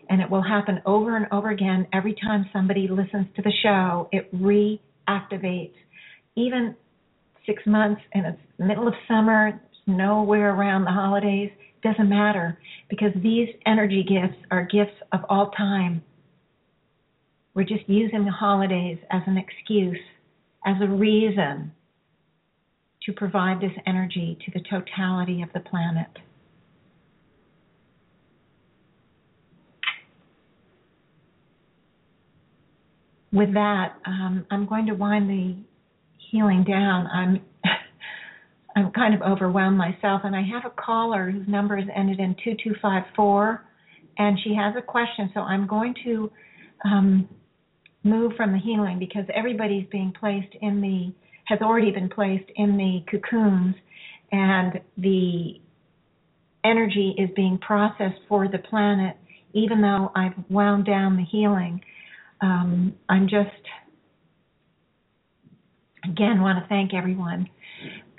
And 0.09 0.21
it 0.21 0.29
will 0.29 0.43
happen 0.43 0.81
over 0.85 1.15
and 1.15 1.25
over 1.31 1.49
again 1.49 1.87
every 1.93 2.15
time 2.21 2.49
somebody 2.53 2.87
listens 2.87 3.27
to 3.35 3.41
the 3.41 3.53
show. 3.63 4.09
It 4.11 4.33
reactivates. 4.35 5.73
Even 6.35 6.75
six 7.45 7.63
months 7.65 8.01
and 8.13 8.25
it's 8.25 8.39
middle 8.59 8.87
of 8.87 8.93
summer, 9.07 9.59
nowhere 9.87 10.53
around 10.53 10.83
the 10.83 10.91
holidays, 10.91 11.51
doesn't 11.83 12.09
matter 12.09 12.57
because 12.89 13.11
these 13.21 13.47
energy 13.65 14.03
gifts 14.03 14.37
are 14.51 14.63
gifts 14.65 14.95
of 15.11 15.21
all 15.29 15.51
time. 15.51 16.03
We're 17.55 17.63
just 17.63 17.87
using 17.87 18.25
the 18.25 18.31
holidays 18.31 18.99
as 19.11 19.21
an 19.25 19.37
excuse, 19.37 19.97
as 20.65 20.75
a 20.81 20.87
reason 20.87 21.71
to 23.05 23.13
provide 23.13 23.61
this 23.61 23.71
energy 23.87 24.37
to 24.45 24.51
the 24.51 24.63
totality 24.69 25.41
of 25.41 25.49
the 25.53 25.61
planet. 25.61 26.09
with 33.35 33.53
that, 33.53 33.97
um, 34.05 34.45
I'm 34.49 34.65
going 34.65 34.85
to 34.87 34.93
wind 34.93 35.29
the 35.29 35.55
healing 36.31 36.63
down. 36.63 37.07
I'm 37.07 37.41
I'm 38.77 38.91
kind 38.91 39.13
of 39.13 39.21
overwhelmed 39.21 39.77
myself, 39.77 40.21
and 40.23 40.35
I 40.35 40.41
have 40.41 40.63
a 40.65 40.81
caller 40.81 41.29
whose 41.29 41.47
number 41.47 41.77
is 41.77 41.85
ended 41.95 42.19
in 42.19 42.35
two 42.43 42.55
two 42.63 42.75
five 42.81 43.03
four, 43.15 43.65
and 44.17 44.39
she 44.43 44.55
has 44.55 44.73
a 44.77 44.81
question. 44.81 45.29
So 45.33 45.41
I'm 45.41 45.67
going 45.67 45.93
to 46.05 46.31
um, 46.85 47.29
move 48.05 48.33
from 48.37 48.53
the 48.53 48.59
healing 48.59 48.99
because 48.99 49.25
everybody's 49.33 49.87
being 49.91 50.13
placed 50.17 50.55
in 50.61 50.79
the 50.81 51.13
has 51.45 51.59
already 51.61 51.91
been 51.91 52.09
placed 52.09 52.49
in 52.55 52.77
the 52.77 53.03
cocoons, 53.11 53.75
and 54.31 54.79
the 54.97 55.61
energy 56.63 57.13
is 57.19 57.29
being 57.35 57.59
processed 57.59 58.19
for 58.29 58.47
the 58.47 58.57
planet. 58.57 59.17
Even 59.53 59.81
though 59.81 60.11
I've 60.15 60.33
wound 60.49 60.85
down 60.85 61.17
the 61.17 61.23
healing 61.23 61.81
um, 62.41 62.93
I'm 63.09 63.27
just 63.27 63.49
again 66.03 66.41
want 66.41 66.59
to 66.61 66.67
thank 66.69 66.93
everyone. 66.93 67.49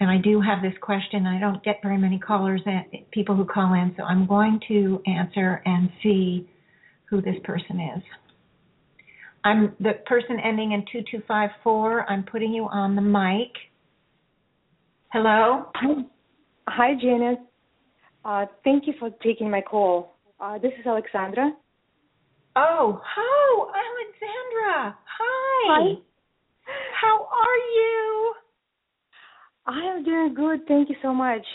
And 0.00 0.10
I 0.10 0.18
do 0.18 0.40
have 0.40 0.62
this 0.62 0.74
question. 0.82 1.26
I 1.26 1.40
don't 1.40 1.62
get 1.64 1.80
very 1.82 1.96
many 1.96 2.18
callers, 2.18 2.60
and 2.66 2.84
people 3.12 3.34
who 3.34 3.46
call 3.46 3.72
in, 3.74 3.94
so 3.96 4.02
I'm 4.02 4.26
going 4.26 4.60
to 4.68 5.00
answer 5.06 5.62
and 5.64 5.90
see 6.02 6.50
who 7.08 7.22
this 7.22 7.36
person 7.44 7.80
is. 7.80 8.02
I'm 9.46 9.76
the 9.78 9.92
person 10.06 10.38
ending 10.44 10.72
in 10.72 10.80
2254. 10.90 12.10
I'm 12.10 12.24
putting 12.24 12.52
you 12.52 12.64
on 12.64 12.96
the 12.96 13.00
mic. 13.00 13.52
Hello? 15.12 15.66
Hi, 15.76 15.94
Hi 16.66 16.94
Janet. 17.00 17.38
Uh, 18.24 18.46
thank 18.64 18.88
you 18.88 18.94
for 18.98 19.10
taking 19.22 19.48
my 19.48 19.60
call. 19.60 20.16
Uh, 20.40 20.58
this 20.58 20.72
is 20.80 20.84
Alexandra. 20.84 21.52
Oh, 22.56 23.00
oh, 23.16 23.72
Alexandra. 23.86 24.98
Hi. 25.20 25.68
Hi. 25.70 25.94
How 27.00 27.28
are 27.30 27.56
you? 27.76 28.34
I 29.66 29.80
am 29.94 30.04
doing 30.04 30.34
good. 30.34 30.66
Thank 30.66 30.88
you 30.88 30.96
so 31.00 31.14
much. 31.14 31.46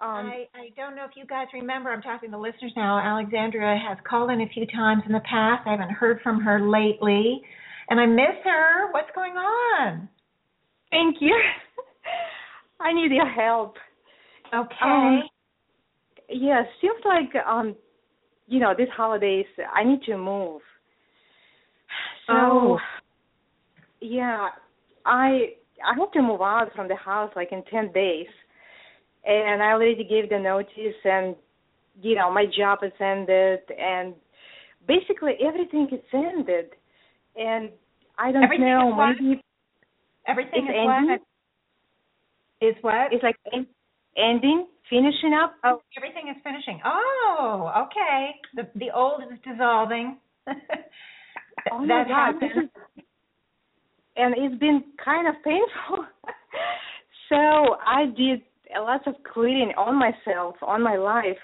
Um, 0.00 0.30
I, 0.30 0.46
I 0.54 0.68
don't 0.76 0.94
know 0.94 1.04
if 1.04 1.12
you 1.16 1.26
guys 1.26 1.48
remember, 1.52 1.90
I'm 1.90 2.02
talking 2.02 2.30
to 2.30 2.38
listeners 2.38 2.72
now. 2.76 3.00
Alexandra 3.00 3.76
has 3.76 3.98
called 4.08 4.30
in 4.30 4.40
a 4.40 4.48
few 4.48 4.64
times 4.66 5.02
in 5.06 5.12
the 5.12 5.20
past. 5.20 5.66
I 5.66 5.72
haven't 5.72 5.90
heard 5.90 6.20
from 6.22 6.40
her 6.40 6.60
lately, 6.60 7.42
and 7.90 7.98
I 7.98 8.06
miss 8.06 8.38
her. 8.44 8.92
What's 8.92 9.10
going 9.14 9.32
on? 9.32 10.08
Thank 10.90 11.16
you. 11.20 11.36
I 12.80 12.92
need 12.92 13.10
your 13.10 13.28
help. 13.28 13.74
Okay. 14.54 14.76
Um, 14.84 15.22
yeah, 16.30 16.62
seems 16.80 17.00
like 17.04 17.44
um 17.44 17.74
you 18.46 18.60
know, 18.60 18.72
these 18.76 18.88
holidays 18.96 19.46
I 19.74 19.84
need 19.84 20.02
to 20.04 20.16
move. 20.16 20.62
So 22.26 22.32
oh. 22.34 22.78
yeah, 24.00 24.48
I 25.04 25.54
I 25.84 25.98
have 25.98 26.12
to 26.12 26.22
move 26.22 26.40
out 26.40 26.68
from 26.74 26.88
the 26.88 26.96
house 26.96 27.30
like 27.36 27.52
in 27.52 27.62
ten 27.70 27.92
days. 27.92 28.26
And 29.28 29.62
I 29.62 29.72
already 29.72 30.04
gave 30.04 30.30
the 30.30 30.38
notice 30.38 30.96
and 31.04 31.36
you 32.00 32.14
know, 32.14 32.32
my 32.32 32.46
job 32.46 32.78
is 32.82 32.92
ended 33.00 33.60
and 33.78 34.14
basically 34.86 35.32
everything 35.46 35.88
is 35.92 36.00
ended. 36.12 36.70
And 37.36 37.70
I 38.18 38.32
don't 38.32 38.44
everything 38.44 38.66
know 38.66 38.96
maybe 38.96 39.42
everything 40.26 40.64
is 40.64 40.74
ending. 40.74 41.18
what? 42.60 42.66
Is 42.66 42.74
what? 42.80 43.12
It's 43.12 43.22
like 43.22 43.36
ending 44.16 44.66
finishing 44.90 45.38
up. 45.40 45.54
Oh, 45.64 45.80
everything 45.96 46.28
is 46.28 46.36
finishing. 46.42 46.80
Oh, 46.84 47.70
okay. 47.86 48.30
The 48.54 48.68
the 48.78 48.90
old 48.94 49.22
is 49.30 49.38
dissolving. 49.44 50.18
oh 50.48 51.78
my 51.78 51.86
that 51.86 52.08
God, 52.08 52.34
this 52.40 52.64
is, 52.64 53.04
and 54.16 54.34
it's 54.36 54.58
been 54.58 54.82
kind 55.04 55.28
of 55.28 55.34
painful. 55.44 56.06
so 57.28 57.36
I 57.86 58.06
did 58.16 58.42
a 58.76 58.80
lot 58.80 59.06
of 59.06 59.14
cleaning 59.32 59.72
on 59.76 59.98
myself, 59.98 60.56
on 60.62 60.82
my 60.82 60.96
life, 60.96 61.38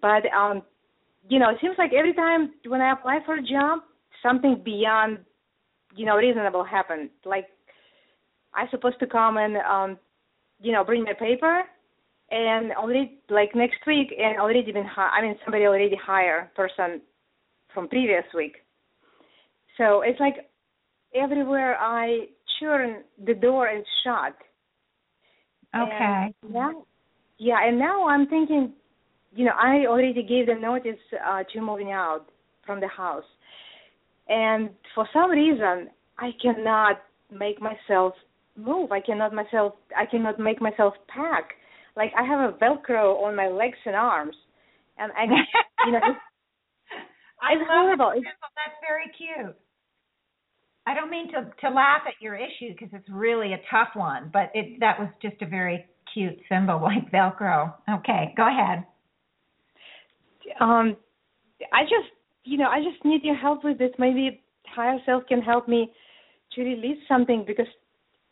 but 0.00 0.22
um, 0.36 0.62
you 1.28 1.38
know, 1.38 1.50
it 1.50 1.58
seems 1.60 1.76
like 1.78 1.92
every 1.92 2.12
time 2.14 2.52
when 2.66 2.80
I 2.80 2.92
apply 2.92 3.20
for 3.24 3.36
a 3.36 3.42
job, 3.42 3.80
something 4.22 4.60
beyond, 4.64 5.18
you 5.94 6.04
know, 6.06 6.16
reasonable 6.16 6.64
happened. 6.64 7.10
Like 7.24 7.46
I'm 8.54 8.68
supposed 8.70 8.98
to 9.00 9.06
come 9.06 9.36
and 9.36 9.56
um, 9.58 9.98
you 10.60 10.72
know, 10.72 10.84
bring 10.84 11.04
my 11.04 11.14
paper 11.14 11.62
and 12.30 12.72
already 12.72 13.18
like 13.28 13.54
next 13.54 13.78
week, 13.86 14.14
and 14.18 14.40
already 14.40 14.62
been 14.72 14.86
hi- 14.86 15.12
I 15.18 15.22
mean 15.22 15.36
somebody 15.44 15.64
already 15.64 15.96
hired 16.04 16.54
person 16.54 17.00
from 17.74 17.88
previous 17.88 18.24
week. 18.34 18.56
So 19.78 20.02
it's 20.02 20.20
like 20.20 20.50
everywhere 21.14 21.76
I 21.78 22.26
turn, 22.60 23.02
the 23.24 23.34
door 23.34 23.68
is 23.68 23.84
shut. 24.04 24.34
Okay. 25.74 26.34
And 26.42 26.52
now, 26.52 26.84
yeah, 27.38 27.66
and 27.66 27.78
now 27.78 28.06
I'm 28.06 28.26
thinking, 28.26 28.72
you 29.34 29.44
know, 29.44 29.52
I 29.58 29.86
already 29.86 30.22
gave 30.22 30.46
the 30.46 30.54
notice 30.60 31.00
uh, 31.26 31.42
to 31.52 31.60
moving 31.60 31.92
out 31.92 32.26
from 32.66 32.80
the 32.80 32.88
house, 32.88 33.24
and 34.28 34.70
for 34.94 35.08
some 35.12 35.30
reason 35.30 35.90
I 36.18 36.30
cannot 36.40 37.02
make 37.30 37.60
myself 37.60 38.14
move. 38.56 38.92
I 38.92 39.00
cannot 39.00 39.32
myself. 39.32 39.74
I 39.96 40.04
cannot 40.06 40.38
make 40.38 40.60
myself 40.60 40.94
pack. 41.08 41.50
Like 41.96 42.12
I 42.18 42.24
have 42.24 42.54
a 42.54 42.56
Velcro 42.58 43.22
on 43.22 43.34
my 43.34 43.48
legs 43.48 43.78
and 43.86 43.96
arms, 43.96 44.36
and 44.98 45.10
I, 45.12 45.24
you 45.86 45.92
know, 45.92 46.00
it's, 46.02 46.18
I 47.42 47.54
it's 47.54 47.60
love 47.60 47.68
horrible. 47.68 48.12
symbol. 48.14 48.50
That's 48.54 48.78
very 48.86 49.10
cute. 49.16 49.56
I 50.86 50.94
don't 50.94 51.10
mean 51.10 51.28
to 51.32 51.50
to 51.60 51.70
laugh 51.74 52.02
at 52.06 52.14
your 52.20 52.34
issue 52.34 52.72
because 52.72 52.88
it's 52.92 53.08
really 53.08 53.52
a 53.52 53.60
tough 53.70 53.90
one, 53.94 54.30
but 54.32 54.50
it 54.54 54.80
that 54.80 54.98
was 54.98 55.08
just 55.20 55.40
a 55.42 55.46
very 55.46 55.86
cute 56.12 56.38
symbol 56.48 56.80
like 56.82 57.10
Velcro. 57.12 57.74
Okay, 57.98 58.34
go 58.36 58.48
ahead. 58.48 58.84
um, 60.60 60.96
I 61.72 61.82
just, 61.84 62.10
you 62.44 62.58
know, 62.58 62.68
I 62.68 62.78
just 62.82 63.04
need 63.04 63.22
your 63.22 63.36
help 63.36 63.64
with 63.64 63.78
this. 63.78 63.90
Maybe 63.98 64.42
higher 64.66 64.98
self 65.06 65.24
can 65.28 65.40
help 65.40 65.68
me 65.68 65.92
to 66.54 66.62
release 66.62 66.98
something 67.08 67.44
because 67.46 67.66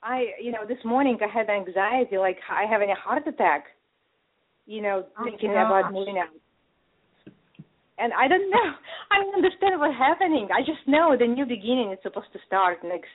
I, 0.02 0.27
you 0.43 0.51
know, 0.51 0.66
this 0.66 0.78
morning 0.85 1.18
I 1.22 1.28
had 1.32 1.48
anxiety, 1.48 2.18
like 2.18 2.39
I 2.51 2.64
having 2.70 2.90
a 2.90 2.94
heart 2.94 3.27
attack. 3.27 3.64
You 4.66 4.82
know, 4.82 5.05
Oh, 5.18 5.24
thinking 5.24 5.52
gosh. 5.52 5.66
about 5.66 5.93
moving 5.93 6.18
out. 6.18 6.28
And 8.01 8.12
I 8.14 8.28
don't 8.28 8.51
know. 8.51 8.70
I 9.10 9.18
don't 9.18 9.35
understand 9.35 9.78
what's 9.78 9.98
happening. 9.98 10.48
I 10.55 10.60
just 10.60 10.86
know 10.86 11.16
the 11.18 11.27
new 11.27 11.44
beginning 11.44 11.93
is 11.93 11.98
supposed 12.02 12.32
to 12.32 12.39
start 12.47 12.78
next 12.85 13.10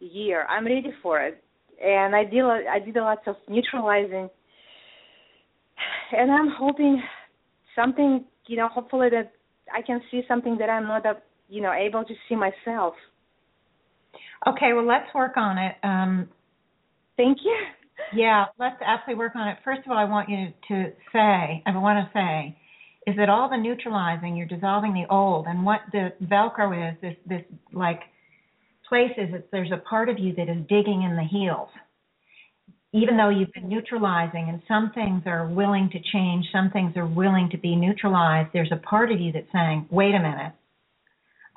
year. 0.00 0.46
I'm 0.46 0.64
ready 0.64 0.92
for 1.02 1.20
it, 1.20 1.42
and 1.82 2.14
I 2.14 2.24
did 2.24 2.44
I 2.44 2.78
did 2.78 2.96
a 2.96 3.02
lot 3.02 3.26
of 3.26 3.36
neutralizing, 3.48 4.28
and 6.12 6.30
I'm 6.30 6.48
hoping 6.56 7.02
something. 7.74 8.24
You 8.46 8.56
know, 8.58 8.68
hopefully 8.68 9.08
that 9.10 9.32
I 9.74 9.82
can 9.82 10.00
see 10.10 10.22
something 10.28 10.56
that 10.58 10.70
I'm 10.70 10.86
not, 10.86 11.04
you 11.48 11.60
know, 11.60 11.72
able 11.72 12.04
to 12.04 12.14
see 12.28 12.36
myself. 12.36 12.94
Okay, 14.46 14.72
well 14.72 14.86
let's 14.86 15.12
work 15.14 15.36
on 15.36 15.58
it. 15.58 15.74
Um, 15.82 16.28
Thank 17.16 17.38
you. 17.44 17.56
yeah, 18.14 18.44
let's 18.58 18.76
absolutely 18.84 19.18
work 19.18 19.34
on 19.34 19.48
it. 19.48 19.56
First 19.64 19.80
of 19.84 19.90
all, 19.90 19.98
I 19.98 20.04
want 20.04 20.28
you 20.28 20.48
to 20.68 20.92
say, 21.12 21.62
I 21.66 21.76
want 21.76 22.06
to 22.06 22.10
say, 22.12 22.56
is 23.06 23.14
that 23.16 23.28
all 23.28 23.48
the 23.48 23.56
neutralizing, 23.56 24.36
you're 24.36 24.46
dissolving 24.46 24.92
the 24.92 25.06
old, 25.12 25.46
and 25.46 25.64
what 25.64 25.80
the 25.92 26.12
Velcro 26.24 26.90
is, 26.90 26.98
this 27.00 27.14
this 27.26 27.42
like 27.72 28.00
places 28.88 29.28
that 29.32 29.48
there's 29.52 29.72
a 29.72 29.82
part 29.88 30.08
of 30.08 30.18
you 30.18 30.34
that 30.34 30.48
is 30.48 30.58
digging 30.68 31.02
in 31.02 31.16
the 31.16 31.24
heels. 31.24 31.68
Even 32.92 33.16
though 33.16 33.28
you've 33.28 33.52
been 33.52 33.68
neutralizing 33.68 34.46
and 34.48 34.62
some 34.66 34.90
things 34.94 35.22
are 35.26 35.46
willing 35.48 35.90
to 35.90 35.98
change, 36.12 36.46
some 36.52 36.70
things 36.70 36.96
are 36.96 37.06
willing 37.06 37.48
to 37.50 37.58
be 37.58 37.76
neutralized, 37.76 38.48
there's 38.52 38.72
a 38.72 38.76
part 38.88 39.12
of 39.12 39.20
you 39.20 39.32
that's 39.32 39.50
saying, 39.52 39.86
wait 39.90 40.14
a 40.14 40.18
minute, 40.18 40.52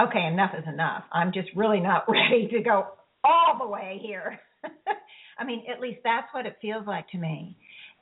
okay, 0.02 0.26
enough 0.26 0.52
is 0.58 0.66
enough. 0.68 1.04
I'm 1.14 1.32
just 1.32 1.48
really 1.56 1.80
not 1.80 2.06
ready 2.10 2.48
to 2.52 2.62
go 2.62 2.88
all 3.24 3.58
the 3.60 3.68
way 3.68 4.00
here. 4.02 4.40
I 5.40 5.46
mean, 5.46 5.64
at 5.74 5.80
least 5.80 6.00
that's 6.04 6.28
what 6.34 6.46
it 6.46 6.58
feels 6.62 6.86
like 6.86 7.08
to 7.10 7.18
me. 7.18 7.56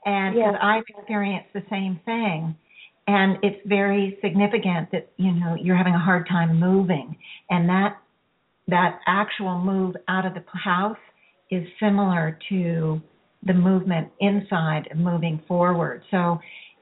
And 0.04 0.34
because 0.34 0.54
Yes. 0.54 0.60
I've 0.62 0.84
experienced 0.98 1.52
the 1.54 1.62
same 1.70 2.00
thing. 2.04 2.56
And 3.08 3.38
it's 3.42 3.58
very 3.66 4.18
significant 4.22 4.92
that, 4.92 5.10
you 5.16 5.32
know, 5.32 5.56
you're 5.58 5.76
having 5.76 5.94
a 5.94 5.98
hard 5.98 6.28
time 6.28 6.60
moving. 6.60 7.16
And 7.48 7.68
that 7.68 7.96
that 8.68 9.00
actual 9.06 9.58
move 9.58 9.96
out 10.08 10.26
of 10.26 10.34
the 10.34 10.44
house 10.52 10.98
is 11.50 11.66
similar 11.80 12.38
to 12.50 13.00
the 13.46 13.54
movement 13.54 14.08
inside 14.20 14.88
of 14.90 14.98
moving 14.98 15.40
forward. 15.48 16.02
So, 16.10 16.38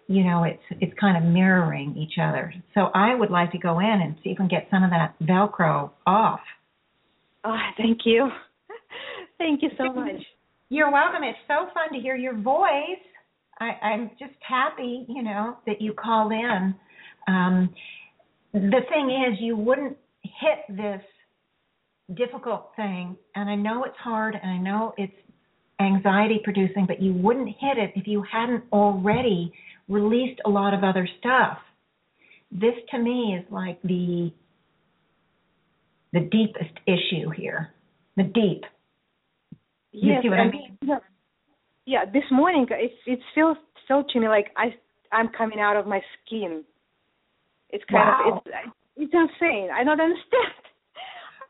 you 0.09 0.24
know, 0.24 0.43
it's 0.43 0.62
it's 0.81 0.93
kind 0.98 1.16
of 1.16 1.23
mirroring 1.32 1.97
each 1.97 2.19
other. 2.20 2.53
So 2.74 2.90
I 2.93 3.15
would 3.15 3.31
like 3.31 3.53
to 3.53 3.59
go 3.59 3.78
in 3.78 3.86
and 3.86 4.16
see 4.24 4.31
if 4.31 4.39
we 4.40 4.48
can 4.48 4.48
get 4.48 4.66
some 4.69 4.82
of 4.82 4.90
that 4.90 5.15
Velcro 5.23 5.93
off. 6.09 6.40
Oh, 7.44 7.57
thank 7.77 8.01
you. 8.05 8.28
Thank 9.39 9.62
you 9.62 9.69
so 9.78 9.93
much. 9.94 10.20
You're 10.70 10.90
welcome. 10.90 11.23
It's 11.23 11.39
so 11.47 11.69
fun 11.73 11.93
to 11.93 12.01
hear 12.01 12.16
your 12.16 12.36
voice. 12.36 13.05
I, 13.59 13.87
I'm 13.87 14.11
just 14.19 14.35
happy, 14.47 15.07
you 15.09 15.23
know, 15.23 15.57
that 15.66 15.81
you 15.81 15.93
called 15.93 16.33
in. 16.33 16.74
Um, 17.28 17.74
the 18.53 18.81
thing 18.89 19.11
is, 19.28 19.39
you 19.41 19.57
wouldn't 19.57 19.97
hit 20.23 20.77
this 20.77 21.03
difficult 22.15 22.70
thing, 22.77 23.16
and 23.35 23.49
I 23.49 23.55
know 23.55 23.85
it's 23.85 23.97
hard, 23.99 24.37
and 24.41 24.51
I 24.51 24.59
know 24.59 24.95
it's 24.97 25.12
anxiety 25.81 26.41
producing, 26.43 26.87
but 26.87 27.03
you 27.03 27.12
wouldn't 27.12 27.49
hit 27.49 27.78
it 27.78 27.93
if 27.97 28.07
you 28.07 28.24
hadn't 28.31 28.65
already 28.73 29.53
released 29.89 30.41
a 30.45 30.49
lot 30.49 30.74
of 30.74 30.85
other 30.85 31.09
stuff. 31.19 31.59
This 32.51 32.74
to 32.91 32.99
me 32.99 33.39
is 33.39 33.45
like 33.51 33.81
the 33.83 34.33
the 36.12 36.20
deepest 36.20 36.78
issue 36.87 37.31
here. 37.37 37.74
The 38.16 38.23
deep. 38.23 38.62
You 39.93 40.12
yes, 40.12 40.23
see 40.23 40.28
what 40.28 40.39
I 40.39 40.51
mean? 40.51 40.78
Yeah. 41.87 42.05
This 42.05 42.25
morning, 42.31 42.67
it 42.71 42.93
it 43.07 43.21
feels 43.35 43.57
so 43.89 44.05
to 44.13 44.21
me 44.21 44.29
like 44.29 44.49
I 44.57 44.75
I'm 45.13 45.29
coming 45.37 45.61
out 45.61 45.77
of 45.77 45.87
my 45.87 46.01
skin. 46.27 46.65
It's 47.71 47.85
kind 47.91 48.09
Wow. 48.09 48.43
of 48.43 48.43
it's 48.47 48.57
it's 48.97 49.15
insane. 49.15 49.69
I 49.75 49.85
don't 49.85 50.01
understand. 50.01 50.53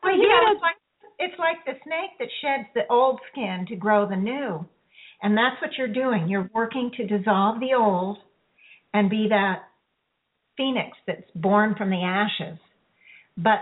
Well, 0.03 0.15
You 0.15 0.23
yeah, 0.29 0.45
know, 0.45 0.51
it's 0.53 0.61
like 0.61 0.75
it's 1.19 1.39
like 1.39 1.65
the 1.65 1.73
snake 1.83 2.11
that 2.19 2.27
sheds 2.41 2.69
the 2.75 2.83
old 2.93 3.19
skin 3.31 3.65
to 3.69 3.75
grow 3.75 4.07
the 4.07 4.15
new. 4.15 4.65
And 5.23 5.35
that's 5.35 5.59
what 5.61 5.71
you're 5.77 5.91
doing. 5.91 6.29
You're 6.29 6.49
working 6.53 6.91
to 6.97 7.07
dissolve 7.07 7.59
the 7.59 7.73
old 7.75 8.19
and 8.93 9.09
be 9.09 9.27
that 9.29 9.63
phoenix 10.55 10.95
that's 11.07 11.29
born 11.33 11.73
from 11.75 11.89
the 11.89 12.03
ashes. 12.03 12.59
But 13.35 13.59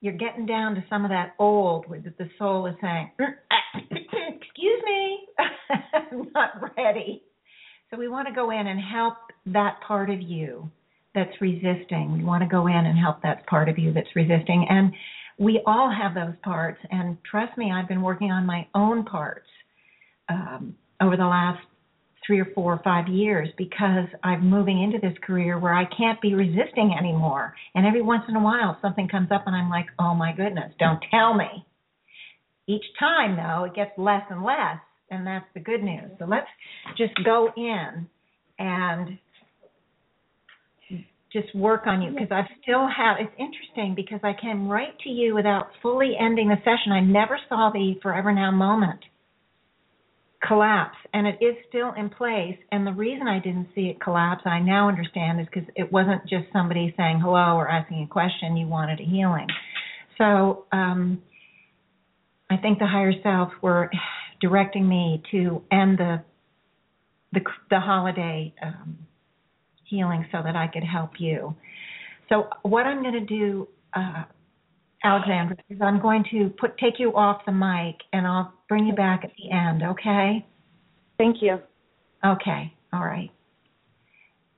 you're 0.00 0.14
getting 0.16 0.46
down 0.46 0.76
to 0.76 0.84
some 0.88 1.04
of 1.04 1.10
that 1.10 1.34
old 1.40 1.88
where 1.88 2.00
the 2.00 2.28
soul 2.38 2.66
is 2.66 2.76
saying, 2.80 3.10
I'm 3.18 3.55
not 6.34 6.76
ready." 6.76 7.22
So 7.90 7.98
we 7.98 8.08
want 8.08 8.26
to 8.28 8.34
go 8.34 8.50
in 8.50 8.66
and 8.66 8.80
help 8.80 9.14
that 9.46 9.78
part 9.86 10.10
of 10.10 10.20
you 10.20 10.70
that's 11.14 11.40
resisting. 11.40 12.12
We 12.12 12.24
want 12.24 12.42
to 12.42 12.48
go 12.48 12.66
in 12.66 12.74
and 12.74 12.98
help 12.98 13.22
that 13.22 13.46
part 13.46 13.68
of 13.68 13.78
you 13.78 13.92
that's 13.92 14.14
resisting. 14.14 14.66
And 14.68 14.92
we 15.38 15.62
all 15.66 15.90
have 15.90 16.14
those 16.14 16.34
parts. 16.42 16.78
And 16.90 17.16
trust 17.28 17.56
me, 17.56 17.72
I've 17.72 17.88
been 17.88 18.02
working 18.02 18.30
on 18.30 18.44
my 18.44 18.66
own 18.74 19.04
parts 19.04 19.46
um, 20.28 20.74
over 21.00 21.16
the 21.16 21.24
last 21.24 21.60
three 22.26 22.40
or 22.40 22.48
four 22.54 22.72
or 22.72 22.80
five 22.82 23.06
years 23.08 23.48
because 23.56 24.08
I'm 24.24 24.50
moving 24.50 24.82
into 24.82 24.98
this 24.98 25.16
career 25.24 25.58
where 25.58 25.74
I 25.74 25.84
can't 25.96 26.20
be 26.20 26.34
resisting 26.34 26.94
anymore. 26.98 27.54
And 27.74 27.86
every 27.86 28.02
once 28.02 28.24
in 28.28 28.34
a 28.34 28.42
while, 28.42 28.76
something 28.82 29.08
comes 29.08 29.28
up 29.30 29.44
and 29.46 29.54
I'm 29.54 29.70
like, 29.70 29.86
oh 29.98 30.14
my 30.14 30.32
goodness, 30.32 30.72
don't 30.78 31.02
tell 31.10 31.34
me. 31.34 31.64
Each 32.68 32.84
time, 32.98 33.36
though, 33.36 33.64
it 33.64 33.74
gets 33.74 33.92
less 33.96 34.22
and 34.28 34.42
less. 34.42 34.78
And 35.10 35.26
that's 35.26 35.46
the 35.54 35.60
good 35.60 35.82
news. 35.82 36.10
So 36.18 36.24
let's 36.24 36.48
just 36.96 37.14
go 37.24 37.50
in 37.56 38.08
and 38.58 39.18
just 41.32 41.54
work 41.54 41.86
on 41.86 42.02
you 42.02 42.10
because 42.10 42.30
I 42.30 42.42
still 42.62 42.88
have. 42.88 43.16
It's 43.20 43.32
interesting 43.38 43.94
because 43.94 44.20
I 44.22 44.32
came 44.40 44.68
right 44.68 44.98
to 45.04 45.08
you 45.08 45.34
without 45.34 45.68
fully 45.82 46.14
ending 46.18 46.48
the 46.48 46.56
session. 46.58 46.92
I 46.92 47.00
never 47.00 47.38
saw 47.48 47.70
the 47.72 47.94
Forever 48.02 48.32
Now 48.32 48.50
moment 48.50 49.00
collapse, 50.46 50.96
and 51.12 51.26
it 51.26 51.38
is 51.40 51.56
still 51.68 51.92
in 51.96 52.08
place. 52.08 52.56
And 52.70 52.86
the 52.86 52.92
reason 52.92 53.26
I 53.26 53.38
didn't 53.38 53.68
see 53.74 53.88
it 53.88 54.00
collapse, 54.00 54.42
I 54.44 54.60
now 54.60 54.88
understand, 54.88 55.40
is 55.40 55.46
because 55.52 55.68
it 55.74 55.90
wasn't 55.92 56.22
just 56.22 56.44
somebody 56.52 56.94
saying 56.96 57.20
hello 57.20 57.56
or 57.56 57.68
asking 57.68 58.02
a 58.02 58.06
question. 58.06 58.56
You 58.56 58.66
wanted 58.66 59.00
a 59.00 59.04
healing. 59.04 59.48
So 60.18 60.66
um, 60.72 61.22
I 62.50 62.56
think 62.56 62.78
the 62.78 62.86
higher 62.86 63.12
self 63.22 63.50
were 63.62 63.90
directing 64.40 64.88
me 64.88 65.22
to 65.30 65.62
end 65.70 65.98
the 65.98 66.22
the, 67.32 67.40
the 67.70 67.80
holiday. 67.80 68.54
Um, 68.62 69.06
healing 69.88 70.26
so 70.32 70.42
that 70.42 70.56
I 70.56 70.66
could 70.66 70.84
help 70.84 71.12
you. 71.18 71.54
So 72.28 72.48
what 72.62 72.86
I'm 72.86 73.02
going 73.02 73.14
to 73.14 73.20
do, 73.20 73.68
uh, 73.94 74.24
Alexandra, 75.04 75.56
is 75.70 75.78
I'm 75.80 76.00
going 76.00 76.24
to 76.32 76.50
put 76.58 76.76
take 76.78 76.94
you 76.98 77.14
off 77.14 77.42
the 77.46 77.52
mic 77.52 77.96
and 78.12 78.26
I'll 78.26 78.52
bring 78.68 78.86
you 78.86 78.94
back 78.94 79.22
at 79.24 79.30
the 79.36 79.54
end. 79.54 79.82
Okay? 79.82 80.44
Thank 81.18 81.36
you. 81.40 81.58
Okay. 82.24 82.72
All 82.92 83.04
right. 83.04 83.30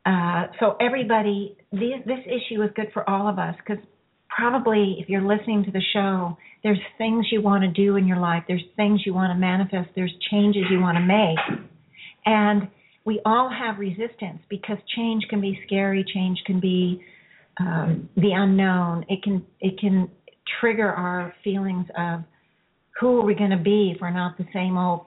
Uh, 0.06 0.50
so 0.59 0.76
everybody, 0.80 1.56
these, 1.72 2.00
this 2.06 2.20
issue 2.24 2.62
is 2.62 2.70
good 2.74 2.88
for 2.94 3.09
all 3.09 3.28
of 3.28 3.38
us 3.38 3.55
because 3.59 3.82
probably 4.28 4.96
if 4.98 5.09
you're 5.09 5.26
listening 5.26 5.64
to 5.64 5.70
the 5.70 5.82
show, 5.92 6.36
there's 6.62 6.78
things 6.96 7.26
you 7.30 7.40
want 7.42 7.62
to 7.62 7.70
do 7.70 7.96
in 7.96 8.06
your 8.06 8.18
life, 8.18 8.44
there's 8.48 8.64
things 8.76 9.02
you 9.05 9.14
want 9.14 9.32
to 9.32 9.38
manifest, 9.38 9.90
there's 9.94 10.14
changes 10.30 10.64
you 10.70 10.80
want 10.80 10.96
to 10.96 11.05
make, 11.05 11.68
and 12.26 12.68
we 13.09 13.22
all 13.24 13.48
have 13.48 13.78
resistance 13.78 14.40
because 14.50 14.76
change 14.94 15.24
can 15.30 15.40
be 15.40 15.59
scary. 15.64 16.05
Change 16.12 16.38
can 16.44 16.60
be 16.60 17.02
um, 17.59 18.06
the 18.16 18.32
unknown. 18.32 19.06
It 19.09 19.22
can 19.22 19.46
it 19.60 19.80
can 19.80 20.10
trigger 20.60 20.90
our 20.90 21.32
feelings 21.42 21.86
of 21.96 22.20
who 23.00 23.18
are 23.18 23.24
we 23.24 23.34
going 23.34 23.50
to 23.50 23.56
be 23.56 23.92
if 23.94 24.02
we're 24.02 24.10
not 24.10 24.36
the 24.36 24.44
same 24.52 24.76
old 24.76 25.06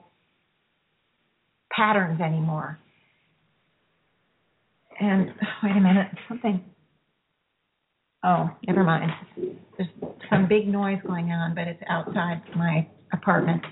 patterns 1.70 2.20
anymore. 2.20 2.76
And 4.98 5.28
wait 5.62 5.76
a 5.76 5.80
minute, 5.80 6.08
something. 6.28 6.60
Oh, 8.24 8.50
never 8.66 8.84
mind. 8.84 9.10
There's 9.76 9.88
some 10.30 10.46
big 10.48 10.68
noise 10.68 10.98
going 11.06 11.30
on, 11.30 11.54
but 11.54 11.66
it's 11.66 11.82
outside 11.88 12.42
my 12.56 12.86
apartment. 13.12 13.62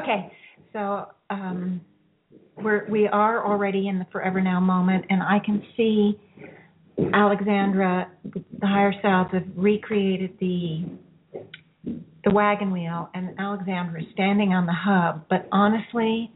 Okay, 0.00 0.32
so 0.72 1.06
um, 1.30 1.80
we're 2.56 2.88
we 2.88 3.06
are 3.06 3.46
already 3.46 3.88
in 3.88 3.98
the 3.98 4.06
forever 4.10 4.40
now 4.40 4.60
moment, 4.60 5.04
and 5.08 5.22
I 5.22 5.38
can 5.44 5.62
see 5.76 6.18
Alexandra, 7.14 8.10
the 8.24 8.66
higher 8.66 8.92
selves 9.02 9.30
have 9.32 9.46
recreated 9.56 10.32
the 10.40 10.84
the 12.24 12.30
wagon 12.30 12.70
wheel, 12.70 13.08
and 13.14 13.38
Alexandra 13.38 14.00
is 14.00 14.06
standing 14.12 14.52
on 14.52 14.66
the 14.66 14.72
hub. 14.72 15.26
But 15.28 15.48
honestly, 15.50 16.30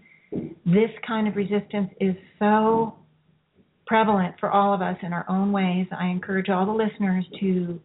this 0.65 0.91
kind 1.07 1.29
of 1.29 1.37
resistance 1.37 1.91
is 2.01 2.17
so 2.39 2.97
prevalent 3.87 4.35
for 4.41 4.51
all 4.51 4.75
of 4.75 4.83
us 4.83 4.97
in 5.03 5.13
our 5.13 5.25
own 5.29 5.53
ways. 5.53 5.87
I 5.97 6.09
encourage 6.09 6.49
all 6.49 6.67
the 6.67 6.73
listeners 6.73 7.25
to 7.41 7.81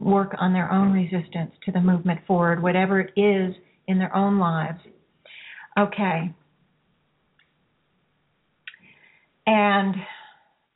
work 0.00 0.34
on 0.38 0.52
their 0.52 0.70
own 0.70 0.92
resistance 0.92 1.52
to 1.64 1.72
the 1.72 1.80
movement 1.80 2.20
forward, 2.26 2.62
whatever 2.62 3.00
it 3.00 3.12
is 3.18 3.54
in 3.86 3.98
their 3.98 4.14
own 4.14 4.38
lives. 4.38 4.80
Okay. 5.78 6.34
And 9.46 9.94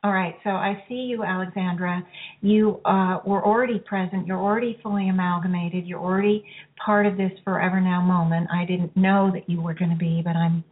all 0.03 0.11
right, 0.11 0.35
so 0.43 0.49
I 0.49 0.83
see 0.89 0.95
you, 0.95 1.23
Alexandra. 1.23 2.01
You 2.41 2.81
uh, 2.85 3.19
were 3.23 3.45
already 3.45 3.77
present. 3.79 4.25
You're 4.25 4.39
already 4.39 4.79
fully 4.81 5.09
amalgamated. 5.09 5.85
You're 5.85 5.99
already 5.99 6.43
part 6.83 7.05
of 7.05 7.17
this 7.17 7.31
forever 7.43 7.79
now 7.79 8.01
moment. 8.01 8.47
I 8.51 8.65
didn't 8.65 8.97
know 8.97 9.29
that 9.31 9.47
you 9.47 9.61
were 9.61 9.75
going 9.75 9.91
to 9.91 9.97
be, 9.97 10.21
but 10.23 10.35
I'm 10.35 10.63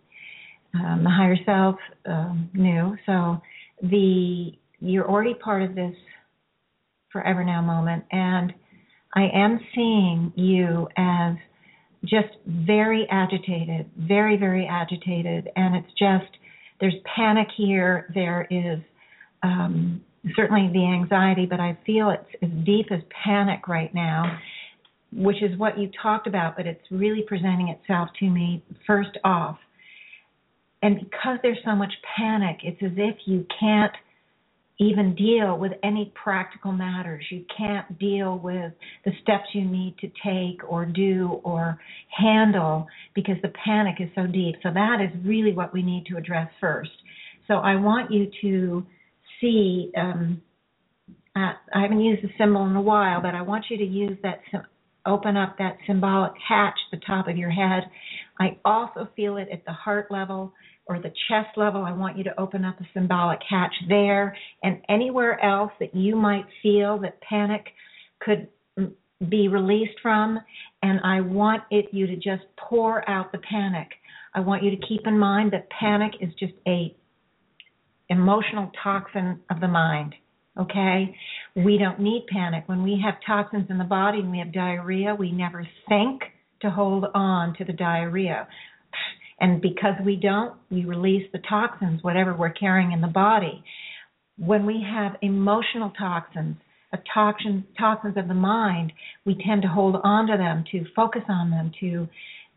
um, 0.74 1.04
the 1.04 1.10
higher 1.10 1.38
self 1.46 1.76
um, 2.08 2.50
knew. 2.54 2.96
So 3.06 3.40
the 3.82 4.52
you're 4.80 5.10
already 5.10 5.34
part 5.34 5.64
of 5.64 5.76
this 5.76 5.96
forever 7.12 7.44
now 7.44 7.62
moment 7.62 8.04
and 8.12 8.54
i 9.16 9.28
am 9.34 9.60
seeing 9.76 10.32
you 10.36 10.88
as 10.98 11.36
just 12.06 12.30
very 12.46 13.08
agitated 13.12 13.90
very 13.98 14.38
very 14.38 14.68
agitated 14.70 15.50
and 15.56 15.76
it's 15.76 15.92
just 15.98 16.38
there's 16.80 16.96
panic 17.16 17.48
here 17.58 18.10
there 18.14 18.48
is 18.50 18.80
um, 19.44 20.02
certainly 20.36 20.72
the 20.74 20.86
anxiety 20.86 21.46
but 21.46 21.60
i 21.60 21.78
feel 21.86 22.10
it's 22.10 22.44
as 22.44 22.66
deep 22.66 22.88
as 22.92 23.02
panic 23.24 23.68
right 23.68 23.94
now 23.94 24.38
which 25.12 25.42
is 25.42 25.58
what 25.58 25.78
you 25.78 25.90
talked 26.02 26.28
about 26.28 26.56
but 26.56 26.68
it's 26.68 26.84
really 26.92 27.24
presenting 27.28 27.70
itself 27.70 28.10
to 28.20 28.30
me 28.30 28.64
first 28.86 29.18
off 29.24 29.58
and 30.82 31.00
because 31.00 31.40
there's 31.44 31.58
so 31.66 31.76
much 31.76 31.92
panic, 32.18 32.58
it's 32.64 32.82
as 32.82 32.92
if 32.96 33.16
you 33.26 33.46
can't 33.60 33.94
even 34.80 35.14
deal 35.14 35.58
with 35.58 35.74
any 35.84 36.12
practical 36.16 36.72
matters. 36.72 37.26
You 37.30 37.44
can't 37.56 38.00
deal 38.00 38.40
with 38.40 38.72
the 39.04 39.12
steps 39.22 39.44
you 39.54 39.66
need 39.66 39.98
to 40.00 40.08
take 40.24 40.62
or 40.68 40.86
do 40.86 41.42
or 41.44 41.78
handle 42.18 42.88
because 43.14 43.36
the 43.42 43.52
panic 43.66 43.96
is 44.00 44.10
so 44.16 44.26
deep. 44.26 44.56
So 44.64 44.70
that 44.74 45.00
is 45.02 45.26
really 45.26 45.52
what 45.52 45.74
we 45.74 45.82
need 45.82 46.06
to 46.08 46.18
address 46.18 46.50
first. 46.62 46.92
So 47.48 47.56
I 47.56 47.76
want 47.76 48.10
you 48.12 48.32
to 48.42 48.86
see. 49.42 49.92
Um, 49.98 50.42
uh, 51.36 51.54
I 51.76 51.82
haven't 51.82 52.02
used 52.02 52.24
the 52.24 52.30
symbol 52.38 52.66
in 52.66 52.76
a 52.76 52.82
while, 52.82 53.22
but 53.22 53.36
I 53.36 53.42
want 53.42 53.66
you 53.70 53.78
to 53.78 53.86
use 53.86 54.18
that. 54.24 54.40
Open 55.06 55.38
up 55.38 55.58
that 55.58 55.78
symbolic 55.88 56.34
hatch 56.48 56.78
at 56.92 57.00
the 57.00 57.06
top 57.06 57.28
of 57.28 57.38
your 57.38 57.50
head. 57.50 57.84
I 58.40 58.58
also 58.64 59.10
feel 59.16 59.38
it 59.38 59.50
at 59.52 59.66
the 59.66 59.74
heart 59.74 60.10
level 60.10 60.54
or 60.90 61.00
the 61.00 61.14
chest 61.28 61.56
level, 61.56 61.84
I 61.84 61.92
want 61.92 62.18
you 62.18 62.24
to 62.24 62.40
open 62.40 62.66
up 62.66 62.80
a 62.82 62.88
symbolic 62.94 63.40
hatch 63.48 63.74
there 63.88 64.36
and 64.64 64.82
anywhere 64.90 65.40
else 65.44 65.72
that 65.80 65.94
you 65.96 66.16
might 66.16 66.46
feel 66.64 66.98
that 67.00 67.22
panic 67.22 67.68
could 68.20 68.48
be 69.30 69.48
released 69.48 70.00
from. 70.02 70.40
And 70.82 71.00
I 71.04 71.22
want 71.22 71.64
it 71.70 71.86
you 71.92 72.08
to 72.08 72.16
just 72.16 72.44
pour 72.58 73.08
out 73.08 73.32
the 73.32 73.38
panic. 73.38 73.88
I 74.34 74.40
want 74.40 74.64
you 74.64 74.72
to 74.72 74.88
keep 74.88 75.06
in 75.06 75.18
mind 75.18 75.54
that 75.54 75.70
panic 75.70 76.14
is 76.22 76.30
just 76.40 76.54
a 76.68 76.96
emotional 78.10 78.72
toxin 78.84 79.40
of 79.52 79.60
the 79.62 79.68
mind. 79.68 80.16
Okay? 80.60 81.16
We 81.56 81.78
don't 81.78 82.00
need 82.00 82.26
panic. 82.32 82.64
When 82.66 82.82
we 82.82 83.00
have 83.04 83.16
toxins 83.26 83.68
in 83.70 83.78
the 83.78 83.84
body 83.84 84.20
and 84.20 84.32
we 84.32 84.40
have 84.40 84.52
diarrhea, 84.52 85.14
we 85.14 85.32
never 85.32 85.68
think 85.88 86.24
to 86.62 86.70
hold 86.70 87.06
on 87.14 87.56
to 87.58 87.66
the 87.66 87.74
diarrhea. 87.74 88.48
And 89.40 89.62
because 89.62 89.94
we 90.06 90.16
don't, 90.16 90.56
we 90.70 90.86
release 90.86 91.28
the 91.32 91.40
toxins, 91.50 92.04
whatever 92.04 92.36
we're 92.36 92.52
carrying 92.52 92.92
in 92.92 93.02
the 93.02 93.08
body. 93.08 93.64
When 94.38 94.66
we 94.66 94.86
have 94.90 95.14
emotional 95.22 95.92
toxins, 95.98 96.58
toxin, 97.14 97.66
toxins 97.78 98.18
of 98.18 98.28
the 98.28 98.34
mind, 98.34 98.92
we 99.26 99.42
tend 99.46 99.62
to 99.62 99.68
hold 99.68 99.98
on 100.04 100.28
to 100.28 100.38
them, 100.38 100.64
to 100.72 100.86
focus 100.96 101.22
on 101.30 101.50
them, 101.52 101.72
to 101.80 102.08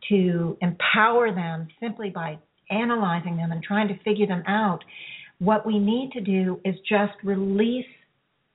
to 0.09 0.57
empower 0.61 1.33
them 1.33 1.69
simply 1.81 2.11
by 2.11 2.37
analyzing 2.71 3.37
them 3.37 3.53
and 3.53 3.63
trying 3.63 3.89
to 3.89 3.99
figure 4.03 4.27
them 4.27 4.43
out. 4.49 4.81
What 5.39 5.67
we 5.67 5.79
need 5.79 6.11
to 6.13 6.21
do 6.21 6.61
is 6.65 6.75
just 6.89 7.13
release 7.23 7.87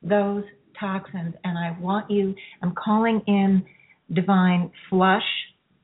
those 0.02 0.44
toxins. 0.80 1.36
And 1.44 1.58
I 1.58 1.78
want 1.80 2.12
you, 2.12 2.36
I'm 2.62 2.74
calling 2.76 3.22
in 3.28 3.64
divine 4.14 4.72
flush, 4.90 5.24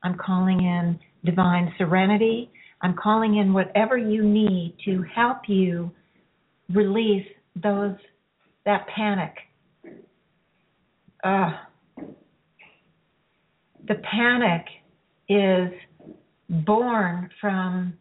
I'm 0.02 0.16
calling 0.16 0.60
in 0.60 0.98
divine 1.24 1.72
serenity. 1.78 2.50
I'm 2.82 2.94
calling 2.94 3.36
in 3.36 3.52
whatever 3.52 3.96
you 3.96 4.24
need 4.24 4.76
to 4.84 5.04
help 5.14 5.48
you 5.48 5.90
release 6.72 7.26
those 7.56 7.96
that 8.64 8.86
panic. 8.94 9.34
Uh, 11.22 11.52
the 13.86 13.94
panic 14.10 14.66
is 15.28 15.70
born 16.48 17.30
from 17.40 17.94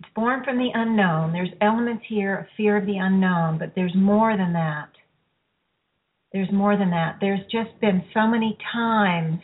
it's 0.00 0.08
born 0.14 0.44
from 0.44 0.58
the 0.58 0.70
unknown. 0.74 1.32
There's 1.32 1.50
elements 1.60 2.04
here 2.08 2.36
of 2.36 2.46
fear 2.56 2.76
of 2.76 2.86
the 2.86 2.98
unknown, 2.98 3.58
but 3.58 3.72
there's 3.74 3.94
more 3.96 4.36
than 4.36 4.52
that. 4.52 4.88
There's 6.38 6.52
more 6.52 6.76
than 6.76 6.90
that. 6.90 7.16
There's 7.20 7.40
just 7.50 7.80
been 7.80 8.00
so 8.14 8.28
many 8.28 8.56
times 8.72 9.40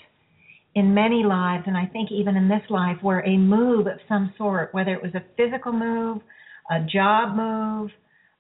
in 0.77 0.95
many 0.95 1.25
lives, 1.25 1.65
and 1.67 1.77
I 1.77 1.87
think 1.87 2.13
even 2.13 2.37
in 2.37 2.49
this 2.49 2.63
life, 2.71 2.99
where 3.03 3.19
a 3.27 3.37
move 3.37 3.89
of 3.89 3.99
some 4.09 4.33
sort, 4.39 4.73
whether 4.73 4.95
it 4.95 5.03
was 5.03 5.13
a 5.17 5.25
physical 5.37 5.73
move, 5.73 6.23
a 6.71 6.79
job 6.83 7.35
move, 7.35 7.91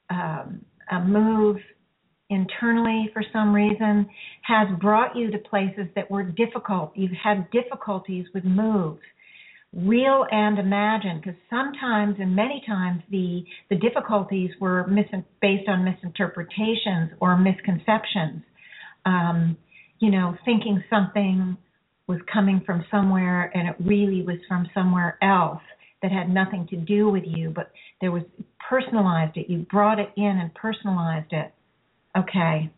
um, 0.09 0.64
a 0.89 1.01
move 1.01 1.56
internally 2.31 3.10
for 3.12 3.24
some 3.32 3.52
reason, 3.52 4.09
has 4.43 4.68
brought 4.81 5.16
you 5.16 5.32
to 5.32 5.39
places 5.39 5.89
that 5.97 6.09
were 6.09 6.22
difficult. 6.22 6.93
You've 6.94 7.10
had 7.20 7.51
difficulties 7.51 8.26
with 8.32 8.44
moves, 8.44 9.02
real 9.75 10.27
and 10.31 10.59
imagined, 10.59 11.23
because 11.23 11.39
sometimes 11.51 12.17
and 12.19 12.35
many 12.35 12.63
times 12.67 13.03
the 13.11 13.45
the 13.71 13.77
difficulties 13.77 14.51
were 14.61 14.87
mis- 14.87 15.07
based 15.41 15.69
on 15.69 15.85
misinterpretations 15.85 17.11
or 17.21 17.37
misconceptions. 17.37 18.43
Um, 19.07 19.57
you 20.01 20.11
know, 20.11 20.37
thinking 20.45 20.83
something 20.91 21.57
was 22.07 22.21
coming 22.33 22.63
from 22.67 22.85
somewhere 22.91 23.51
and 23.55 23.69
it 23.69 23.77
really 23.81 24.23
was 24.23 24.37
from 24.49 24.69
somewhere 24.75 25.19
else 25.23 25.63
that 26.03 26.13
had 26.13 26.29
nothing 26.29 26.67
to 26.69 26.77
do 26.77 27.09
with 27.09 27.25
you, 27.27 27.51
but 27.51 27.71
there 28.01 28.13
was 28.13 28.23
personalized 28.69 29.37
it. 29.37 29.49
You 29.49 29.67
brought 29.71 29.99
it 29.99 30.11
in 30.17 30.25
and 30.25 30.55
personalized 30.55 31.33
it. 31.33 31.53
Okay. 32.17 32.71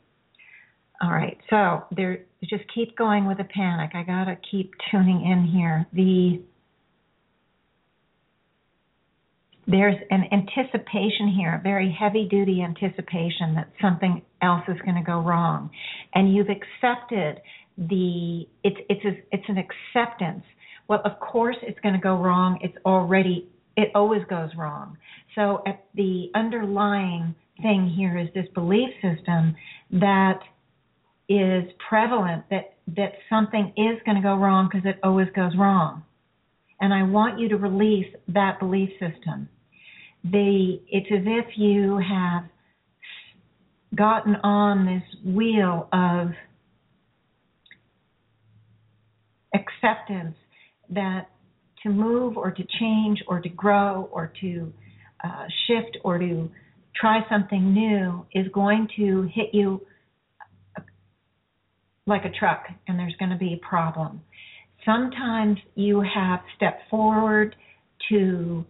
All 1.03 1.11
right. 1.11 1.37
So 1.51 1.85
there 1.95 2.21
just 2.49 2.65
keep 2.75 2.97
going 2.97 3.27
with 3.27 3.39
the 3.39 3.45
panic. 3.45 3.91
I 3.95 4.03
got 4.03 4.25
to 4.27 4.37
keep 4.51 4.73
tuning 4.91 5.27
in 5.27 5.45
here. 5.45 5.87
The 5.93 6.41
there's 9.67 9.97
an 10.11 10.25
anticipation 10.33 11.29
here, 11.37 11.57
a 11.57 11.63
very 11.63 11.91
heavy 11.99 12.29
duty 12.31 12.63
anticipation 12.63 13.55
that 13.57 13.71
something 13.83 14.23
else 14.41 14.63
is 14.69 14.77
going 14.85 14.95
to 14.97 15.03
go 15.05 15.21
wrong. 15.21 15.71
And 16.15 16.35
you've 16.35 16.49
accepted 16.49 17.41
the 17.77 18.47
it's 18.65 18.77
it's 18.89 19.05
a, 19.05 19.13
it's 19.33 19.49
an 19.49 19.59
acceptance. 19.59 20.45
Well, 20.89 21.03
of 21.05 21.19
course 21.21 21.57
it's 21.63 21.79
going 21.81 21.95
to 21.95 22.01
go 22.01 22.17
wrong. 22.17 22.59
It's 22.63 22.77
already 22.85 23.49
it 23.77 23.91
always 23.95 24.23
goes 24.31 24.51
wrong. 24.57 24.99
So 25.35 25.63
at 25.67 25.85
the 25.95 26.31
underlying 26.35 27.35
thing 27.61 27.93
here 27.97 28.17
is 28.19 28.29
this 28.35 28.47
belief 28.55 28.91
system 29.03 29.57
that 29.91 30.41
is 31.29 31.65
prevalent 31.89 32.45
that 32.51 32.75
that 32.97 33.15
something 33.29 33.73
is 33.77 34.01
going 34.05 34.17
to 34.17 34.23
go 34.23 34.37
wrong 34.37 34.69
because 34.71 34.87
it 34.87 34.99
always 35.03 35.29
goes 35.35 35.53
wrong. 35.59 36.05
and 36.81 36.95
I 36.95 37.03
want 37.03 37.41
you 37.41 37.49
to 37.49 37.57
release 37.57 38.07
that 38.29 38.59
belief 38.61 38.91
system. 39.01 39.49
The 40.31 40.81
it's 40.89 41.07
as 41.13 41.25
if 41.25 41.47
you 41.57 41.99
have 41.99 42.45
gotten 43.95 44.37
on 44.37 44.87
this 44.87 45.35
wheel 45.35 45.89
of 45.93 46.29
acceptance 49.55 50.37
that 50.91 51.29
to 51.83 51.91
move 51.91 52.37
or 52.37 52.51
to 52.51 52.63
change 52.81 53.23
or 53.29 53.41
to 53.41 53.49
grow 53.49 54.09
or 54.13 54.33
to 54.41 54.73
uh, 55.25 55.45
shift 55.67 55.99
or 56.03 56.19
to 56.19 56.51
try 56.95 57.21
something 57.29 57.73
new 57.73 58.27
is 58.35 58.47
going 58.53 58.89
to 58.97 59.29
hit 59.33 59.51
you 59.53 59.81
like 62.07 62.25
a 62.25 62.31
truck 62.31 62.65
and 62.87 62.99
there's 62.99 63.15
going 63.19 63.31
to 63.31 63.37
be 63.37 63.55
a 63.55 63.67
problem. 63.67 64.21
Sometimes 64.85 65.59
you 65.75 66.01
have 66.01 66.41
stepped 66.57 66.83
forward 66.91 67.57
to 68.09 68.65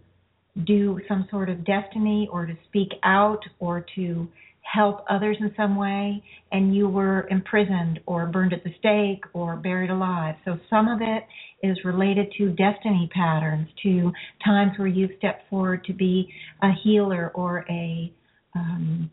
do 0.65 0.99
some 1.07 1.27
sort 1.29 1.49
of 1.49 1.63
destiny 1.65 2.27
or 2.31 2.45
to 2.45 2.53
speak 2.67 2.89
out 3.03 3.41
or 3.59 3.85
to 3.95 4.27
help 4.73 5.05
others 5.09 5.37
in 5.39 5.53
some 5.55 5.75
way 5.77 6.21
and 6.51 6.75
you 6.75 6.89
were 6.89 7.27
imprisoned 7.29 7.99
or 8.05 8.25
burned 8.25 8.53
at 8.53 8.63
the 8.63 8.71
stake 8.79 9.23
or 9.33 9.55
buried 9.55 9.89
alive. 9.89 10.35
So 10.45 10.59
some 10.69 10.87
of 10.87 10.99
it 11.01 11.23
is 11.63 11.77
related 11.85 12.27
to 12.37 12.49
destiny 12.49 13.09
patterns, 13.13 13.69
to 13.83 14.11
times 14.43 14.73
where 14.77 14.87
you've 14.87 15.11
stepped 15.17 15.49
forward 15.49 15.83
to 15.85 15.93
be 15.93 16.27
a 16.61 16.69
healer 16.83 17.31
or 17.33 17.65
a 17.69 18.11
um, 18.55 19.09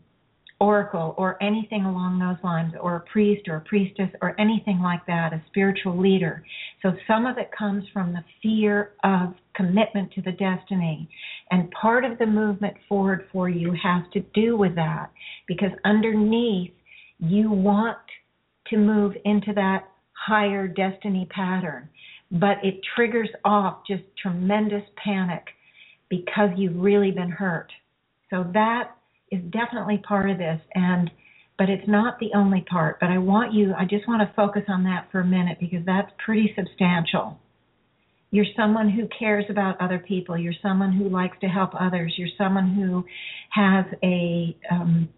oracle 0.59 1.13
or 1.17 1.41
anything 1.43 1.83
along 1.83 2.17
those 2.19 2.41
lines, 2.43 2.73
or 2.79 2.95
a 2.95 2.99
priest 3.11 3.47
or 3.47 3.57
a 3.57 3.61
priestess 3.61 4.09
or 4.21 4.39
anything 4.39 4.79
like 4.79 5.05
that, 5.05 5.33
a 5.33 5.43
spiritual 5.47 5.99
leader. 5.99 6.43
So 6.81 6.93
some 7.07 7.25
of 7.25 7.37
it 7.37 7.49
comes 7.57 7.83
from 7.91 8.13
the 8.13 8.23
fear 8.41 8.93
of 9.03 9.33
commitment 9.55 10.11
to 10.13 10.21
the 10.21 10.31
destiny. 10.31 11.09
And 11.51 11.69
part 11.71 12.05
of 12.05 12.17
the 12.17 12.25
movement 12.25 12.75
forward 12.87 13.27
for 13.31 13.49
you 13.49 13.73
has 13.83 14.03
to 14.13 14.21
do 14.33 14.55
with 14.55 14.75
that 14.75 15.11
because 15.47 15.71
underneath 15.83 16.71
you 17.19 17.51
want 17.51 17.97
to 18.67 18.77
move 18.77 19.13
into 19.25 19.53
that 19.53 19.89
higher 20.13 20.67
destiny 20.67 21.27
pattern, 21.29 21.87
but 22.31 22.57
it 22.63 22.79
triggers 22.95 23.29
off 23.43 23.79
just 23.87 24.03
tremendous 24.21 24.83
panic 25.03 25.43
because 26.09 26.49
you've 26.57 26.77
really 26.77 27.11
been 27.11 27.29
hurt. 27.29 27.71
So 28.29 28.45
that 28.53 28.94
is 29.35 29.51
definitely 29.51 29.97
part 30.07 30.29
of 30.29 30.37
this 30.37 30.59
and 30.73 31.09
but 31.57 31.69
it's 31.69 31.87
not 31.87 32.19
the 32.19 32.31
only 32.35 32.65
part. 32.69 32.99
But 32.99 33.09
i 33.09 33.17
want 33.17 33.53
you 33.53 33.73
i 33.77 33.85
just 33.85 34.07
want 34.07 34.21
to 34.27 34.35
focus 34.35 34.63
on 34.67 34.83
that 34.83 35.07
for 35.11 35.21
a 35.21 35.25
minute 35.25 35.57
because 35.59 35.85
that's 35.85 36.11
pretty 36.23 36.53
substantial. 36.55 37.39
You're 38.31 38.45
someone 38.57 38.89
who 38.89 39.07
cares 39.17 39.45
about 39.49 39.79
other 39.79 39.99
people. 39.99 40.37
You're 40.37 40.53
someone 40.61 40.91
who 40.91 41.07
likes 41.07 41.37
to 41.41 41.47
help 41.47 41.71
others. 41.79 42.13
You're 42.17 42.35
someone 42.37 42.73
who 42.73 43.05
has 43.51 43.85
a 44.03 44.57
um 44.71 45.09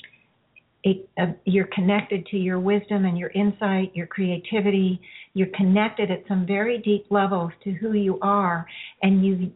a, 0.86 1.04
a, 1.18 1.36
you're 1.46 1.68
connected 1.74 2.26
to 2.28 2.38
your 2.38 2.60
wisdom 2.60 3.06
and 3.06 3.18
your 3.18 3.30
insight, 3.32 3.96
your 3.96 4.08
creativity. 4.08 5.02
You're 5.34 5.50
connected 5.56 6.12
at 6.12 6.24
some 6.28 6.46
very 6.46 6.78
deep 6.78 7.08
levels 7.10 7.52
to 7.64 7.72
who 7.72 7.94
you 7.94 8.20
are, 8.22 8.66
and 9.02 9.26
you've 9.26 9.52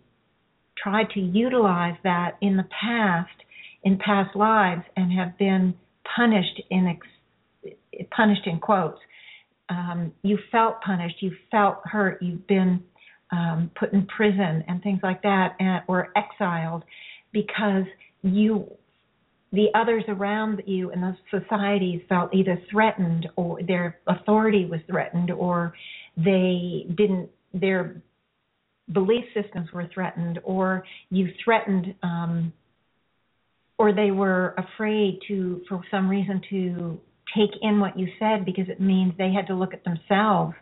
tried 0.78 1.10
to 1.12 1.20
utilize 1.20 1.96
that 2.04 2.38
in 2.42 2.58
the 2.58 2.66
past 2.82 3.30
in 3.84 3.98
past 3.98 4.36
lives 4.36 4.84
and 4.96 5.12
have 5.12 5.38
been 5.38 5.74
punished 6.16 6.62
in 6.70 6.88
ex- 6.88 7.76
punished 8.16 8.46
in 8.46 8.60
quotes. 8.60 9.00
Um, 9.70 10.12
you 10.24 10.38
felt 10.52 10.82
punished, 10.82 11.22
you 11.22 11.32
felt 11.50 11.78
hurt, 11.86 12.22
you've 12.22 12.46
been 12.48 12.84
um, 13.32 13.72
put 13.80 13.94
in 13.94 14.06
prison 14.08 14.64
and 14.68 14.84
things 14.84 15.00
like 15.02 15.22
that, 15.24 15.56
and, 15.60 15.82
or 15.88 16.10
exiled 16.18 16.84
because 17.32 17.86
you, 18.24 18.70
the 19.54 19.68
others 19.74 20.04
around 20.10 20.62
you 20.66 20.92
in 20.92 21.02
those 21.02 21.16
societies 21.30 22.02
felt 22.10 22.34
either 22.34 22.62
threatened 22.70 23.30
or 23.38 23.60
their 23.64 24.00
authority 24.08 24.66
was 24.66 24.82
threatened 24.88 25.32
or 25.32 25.74
they 26.18 26.86
didn't 26.96 27.30
their 27.54 28.02
belief 28.92 29.24
systems 29.34 29.72
were 29.74 29.88
threatened 29.94 30.40
or 30.44 30.84
you 31.10 31.30
threatened 31.44 31.94
um, 32.04 32.52
or 33.82 33.92
they 33.92 34.12
were 34.12 34.54
afraid 34.60 35.18
to, 35.28 35.60
for 35.68 35.82
some 35.90 36.08
reason, 36.08 36.40
to 36.52 37.00
take 37.36 37.50
in 37.64 37.80
what 37.80 37.98
you 37.98 38.08
said 38.20 38.46
because 38.46 38.70
it 38.70 38.80
means 38.80 39.12
they 39.18 39.34
had 39.34 39.48
to 39.48 39.56
look 39.56 39.74
at 39.74 39.84
themselves 39.84 40.54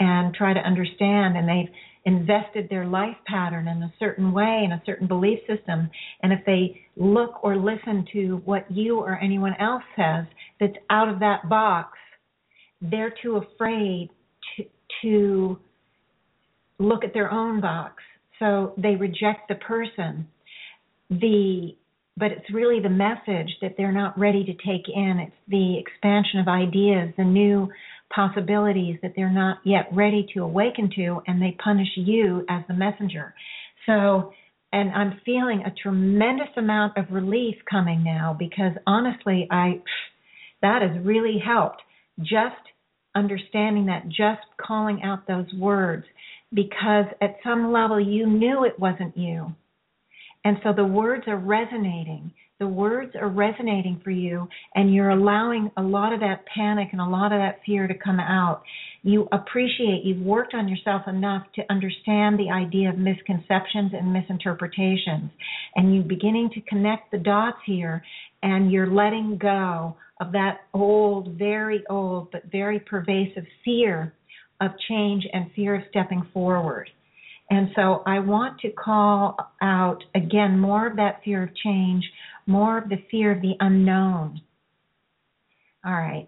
and 0.00 0.34
try 0.34 0.54
to 0.54 0.60
understand, 0.60 1.36
and 1.36 1.46
they've 1.46 1.70
invested 2.06 2.68
their 2.70 2.86
life 2.86 3.16
pattern 3.26 3.68
in 3.68 3.82
a 3.82 3.92
certain 3.98 4.32
way, 4.32 4.62
in 4.64 4.72
a 4.72 4.82
certain 4.86 5.06
belief 5.06 5.38
system. 5.40 5.90
And 6.22 6.32
if 6.32 6.40
they 6.46 6.80
look 6.96 7.44
or 7.44 7.56
listen 7.58 8.06
to 8.14 8.40
what 8.46 8.64
you 8.70 8.98
or 9.00 9.18
anyone 9.18 9.54
else 9.60 9.82
says 9.94 10.24
that's 10.58 10.78
out 10.88 11.10
of 11.10 11.20
that 11.20 11.50
box, 11.50 11.98
they're 12.80 13.12
too 13.22 13.36
afraid 13.36 14.08
to, 14.56 14.64
to 15.02 15.58
look 16.78 17.04
at 17.04 17.12
their 17.12 17.30
own 17.30 17.60
box. 17.60 18.02
So 18.38 18.72
they 18.78 18.96
reject 18.96 19.48
the 19.50 19.56
person. 19.56 20.26
The 21.10 21.76
but 22.16 22.30
it's 22.30 22.52
really 22.52 22.80
the 22.80 22.90
message 22.90 23.56
that 23.62 23.74
they're 23.76 23.92
not 23.92 24.18
ready 24.18 24.44
to 24.44 24.52
take 24.52 24.88
in. 24.88 25.18
It's 25.18 25.36
the 25.48 25.78
expansion 25.78 26.40
of 26.40 26.48
ideas, 26.48 27.12
the 27.16 27.24
new 27.24 27.68
possibilities 28.14 28.98
that 29.02 29.14
they're 29.16 29.32
not 29.32 29.58
yet 29.64 29.88
ready 29.92 30.26
to 30.34 30.40
awaken 30.40 30.90
to, 30.96 31.22
and 31.26 31.40
they 31.40 31.56
punish 31.62 31.88
you 31.96 32.44
as 32.48 32.62
the 32.68 32.74
messenger. 32.74 33.34
So, 33.86 34.32
and 34.72 34.90
I'm 34.90 35.20
feeling 35.24 35.62
a 35.64 35.74
tremendous 35.82 36.48
amount 36.56 36.98
of 36.98 37.06
relief 37.10 37.56
coming 37.70 38.04
now 38.04 38.36
because 38.38 38.72
honestly, 38.86 39.48
I 39.50 39.80
that 40.60 40.82
has 40.82 41.04
really 41.04 41.38
helped. 41.44 41.82
Just 42.20 42.54
understanding 43.14 43.86
that, 43.86 44.08
just 44.08 44.42
calling 44.64 45.02
out 45.02 45.26
those 45.26 45.52
words, 45.54 46.04
because 46.52 47.06
at 47.20 47.36
some 47.42 47.72
level 47.72 47.98
you 47.98 48.26
knew 48.26 48.64
it 48.64 48.78
wasn't 48.78 49.16
you 49.16 49.54
and 50.44 50.56
so 50.62 50.72
the 50.72 50.84
words 50.84 51.24
are 51.26 51.38
resonating. 51.38 52.32
The 52.58 52.68
words 52.68 53.16
are 53.20 53.28
resonating 53.28 54.00
for 54.04 54.12
you, 54.12 54.48
and 54.76 54.94
you're 54.94 55.10
allowing 55.10 55.70
a 55.76 55.82
lot 55.82 56.12
of 56.12 56.20
that 56.20 56.44
panic 56.46 56.88
and 56.92 57.00
a 57.00 57.04
lot 57.04 57.32
of 57.32 57.40
that 57.40 57.58
fear 57.66 57.88
to 57.88 57.94
come 57.94 58.20
out. 58.20 58.62
You 59.02 59.26
appreciate, 59.32 60.04
you've 60.04 60.24
worked 60.24 60.54
on 60.54 60.68
yourself 60.68 61.02
enough 61.08 61.44
to 61.56 61.62
understand 61.70 62.38
the 62.38 62.52
idea 62.52 62.90
of 62.90 62.98
misconceptions 62.98 63.92
and 63.94 64.12
misinterpretations. 64.12 65.32
And 65.74 65.92
you're 65.92 66.04
beginning 66.04 66.50
to 66.54 66.60
connect 66.60 67.10
the 67.10 67.18
dots 67.18 67.58
here, 67.66 68.04
and 68.44 68.70
you're 68.70 68.92
letting 68.92 69.38
go 69.38 69.96
of 70.20 70.30
that 70.32 70.60
old, 70.72 71.36
very 71.36 71.82
old, 71.90 72.30
but 72.30 72.44
very 72.52 72.78
pervasive 72.78 73.44
fear 73.64 74.14
of 74.60 74.70
change 74.88 75.26
and 75.32 75.50
fear 75.56 75.74
of 75.74 75.82
stepping 75.90 76.24
forward. 76.32 76.88
And 77.52 77.68
so 77.76 78.02
I 78.06 78.18
want 78.20 78.60
to 78.60 78.70
call 78.70 79.36
out 79.60 79.98
again 80.14 80.58
more 80.58 80.86
of 80.86 80.96
that 80.96 81.20
fear 81.22 81.42
of 81.42 81.50
change, 81.54 82.02
more 82.46 82.78
of 82.78 82.88
the 82.88 82.96
fear 83.10 83.30
of 83.30 83.42
the 83.42 83.52
unknown. 83.60 84.40
All 85.84 85.92
right. 85.92 86.26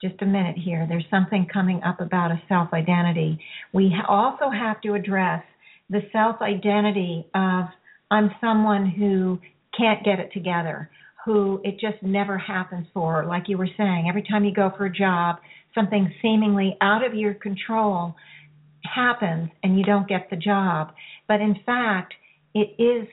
Just 0.00 0.22
a 0.22 0.26
minute 0.26 0.54
here. 0.56 0.86
There's 0.88 1.06
something 1.10 1.48
coming 1.52 1.82
up 1.82 2.00
about 2.00 2.30
a 2.30 2.40
self 2.48 2.72
identity. 2.72 3.36
We 3.72 3.92
also 4.08 4.48
have 4.48 4.80
to 4.82 4.94
address 4.94 5.42
the 5.90 6.02
self 6.12 6.36
identity 6.40 7.26
of 7.34 7.64
I'm 8.08 8.30
someone 8.40 8.88
who 8.88 9.40
can't 9.76 10.04
get 10.04 10.20
it 10.20 10.32
together, 10.32 10.88
who 11.24 11.60
it 11.64 11.80
just 11.80 12.00
never 12.00 12.38
happens 12.38 12.86
for. 12.94 13.26
Like 13.26 13.48
you 13.48 13.58
were 13.58 13.70
saying, 13.76 14.06
every 14.08 14.22
time 14.22 14.44
you 14.44 14.54
go 14.54 14.70
for 14.76 14.86
a 14.86 14.92
job, 14.92 15.38
something 15.74 16.14
seemingly 16.22 16.76
out 16.80 17.04
of 17.04 17.12
your 17.12 17.34
control 17.34 18.14
happens 18.84 19.50
and 19.62 19.78
you 19.78 19.84
don't 19.84 20.08
get 20.08 20.28
the 20.30 20.36
job. 20.36 20.92
But 21.28 21.40
in 21.40 21.56
fact, 21.64 22.14
it 22.54 22.74
is 22.82 23.08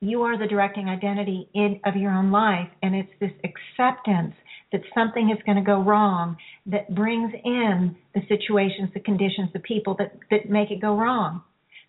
you 0.00 0.22
are 0.22 0.38
the 0.38 0.46
directing 0.46 0.88
identity 0.88 1.48
in, 1.54 1.80
of 1.84 1.96
your 1.96 2.12
own 2.12 2.30
life, 2.30 2.68
and 2.82 2.94
it's 2.94 3.08
this 3.20 3.30
acceptance 3.42 4.34
that 4.70 4.82
something 4.94 5.30
is 5.30 5.38
going 5.46 5.56
to 5.56 5.62
go 5.62 5.80
wrong 5.80 6.36
that 6.66 6.94
brings 6.94 7.32
in 7.44 7.96
the 8.14 8.20
situations, 8.28 8.90
the 8.92 9.00
conditions, 9.00 9.48
the 9.52 9.60
people 9.60 9.94
that, 9.98 10.14
that 10.30 10.50
make 10.50 10.70
it 10.70 10.80
go 10.80 10.94
wrong. 10.94 11.42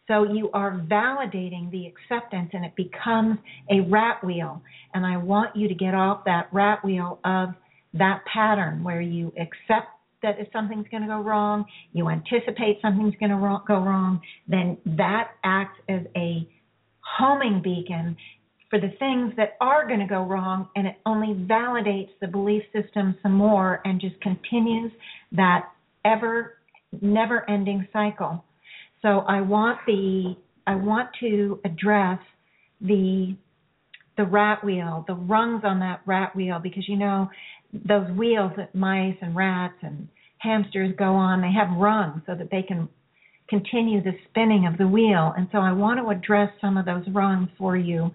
So 0.07 0.31
you 0.31 0.52
are 0.52 0.80
validating 0.88 1.72
the 1.72 1.88
acceptance, 1.88 2.52
and 2.53 2.64
it 2.64 2.76
becomes 2.76 3.38
a 3.72 3.81
rat 3.81 4.23
wheel. 4.23 4.61
And 4.93 5.06
I 5.06 5.18
want 5.18 5.56
you 5.56 5.68
to 5.68 5.73
get 5.73 5.95
off 5.95 6.23
that 6.26 6.47
rat 6.53 6.85
wheel 6.85 7.19
of 7.26 7.49
that 7.95 8.23
pattern 8.31 8.84
where 8.84 9.02
you 9.02 9.34
accept 9.38 9.88
that 10.26 10.39
if 10.39 10.47
something's 10.52 10.88
going 10.89 11.03
to 11.03 11.07
go 11.07 11.22
wrong, 11.22 11.65
you 11.93 12.10
anticipate 12.10 12.80
something's 12.81 13.14
going 13.19 13.30
to 13.31 13.61
go 13.68 13.76
wrong, 13.76 14.19
then 14.47 14.77
that 14.85 15.31
acts 15.43 15.80
as 15.88 16.02
a 16.18 16.47
homing 17.18 17.61
beacon 17.64 18.18
for 18.69 18.80
the 18.80 18.89
things 18.97 19.31
that 19.38 19.56
are 19.61 19.88
going 19.88 19.99
to 19.99 20.07
go 20.07 20.23
wrong, 20.23 20.68
and 20.76 20.88
it 20.88 20.95
only 21.06 21.35
validates 21.45 22.10
the 22.19 22.27
belief 22.27 22.64
system 22.73 23.15
some 23.22 23.31
more 23.31 23.80
and 23.85 24.02
just 24.02 24.19
continues 24.22 24.91
that 25.31 25.69
ever, 26.03 26.57
never 27.02 27.47
ending 27.49 27.88
cycle. 27.93 28.43
So 29.02 29.19
I 29.27 29.41
want 29.41 29.77
the 29.85 30.35
I 30.68 30.73
want 30.73 31.10
to 31.19 31.60
address 31.64 32.19
the 32.81 33.35
the 34.18 34.26
rat 34.26 34.64
wheel, 34.64 35.03
the 35.07 35.14
rungs 35.14 35.61
on 35.64 35.80
that 35.81 36.02
rat 36.07 36.35
wheel, 36.35 36.60
because 36.61 36.88
you 36.88 36.97
know 36.97 37.30
those 37.72 38.10
wheels 38.11 38.52
that 38.57 38.73
mice 38.73 39.18
and 39.22 39.35
rats 39.35 39.76
and 39.81 40.07
hamsters 40.46 40.94
go 40.98 41.16
on, 41.16 41.42
they 41.42 41.52
have 41.52 41.76
rungs 41.78 42.22
so 42.28 42.36
that 42.36 42.50
they 42.52 42.62
can 42.62 42.88
continue 43.50 44.02
the 44.02 44.14
spinning 44.30 44.66
of 44.66 44.78
the 44.78 44.88
wheel. 44.88 45.34
And 45.36 45.48
so 45.52 45.60
I 45.60 45.72
want 45.72 46.00
to 46.00 46.10
address 46.10 46.50
some 46.62 46.78
of 46.78 46.86
those 46.86 47.04
rungs 47.12 47.50
for 47.58 47.76
you, 47.76 48.12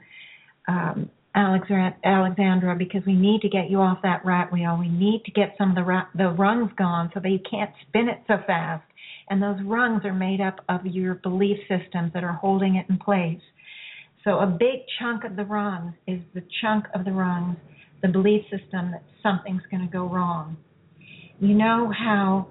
um, 0.69 1.11
Alexandra, 1.35 2.75
because 2.77 3.03
we 3.07 3.15
need 3.15 3.41
to 3.43 3.49
get 3.49 3.71
you 3.71 3.79
off 3.81 3.99
that 4.03 4.25
rat 4.25 4.53
wheel. 4.53 4.77
We 4.79 4.89
need 4.89 5.23
to 5.27 5.31
get 5.31 5.55
some 5.59 5.71
of 5.71 5.77
the 5.77 6.03
the 6.17 6.31
rungs 6.31 6.71
gone 6.77 7.11
so 7.15 7.21
that 7.21 7.29
you 7.29 7.39
can't 7.49 7.71
spin 7.87 8.09
it 8.09 8.21
so 8.27 8.39
fast. 8.47 8.85
And 9.29 9.41
those 9.41 9.59
rungs 9.65 10.05
are 10.05 10.13
made 10.13 10.41
up 10.41 10.61
of 10.69 10.85
your 10.85 11.15
belief 11.15 11.59
systems 11.69 12.13
that 12.15 12.25
are 12.25 12.33
holding 12.33 12.75
it 12.77 12.87
in 12.89 12.99
place. 12.99 13.41
So 14.25 14.41
a 14.41 14.47
big 14.47 14.81
chunk 14.99 15.25
of 15.25 15.37
the 15.37 15.45
rungs 15.45 15.95
is 16.07 16.21
the 16.35 16.43
chunk 16.61 16.87
of 16.95 17.05
the 17.05 17.13
rungs, 17.13 17.57
the 18.03 18.09
belief 18.09 18.43
system 18.51 18.91
that 18.91 19.05
something's 19.23 19.63
going 19.71 19.87
to 19.87 19.93
go 19.93 20.07
wrong. 20.07 20.57
You 21.41 21.55
know 21.55 21.91
how 21.91 22.49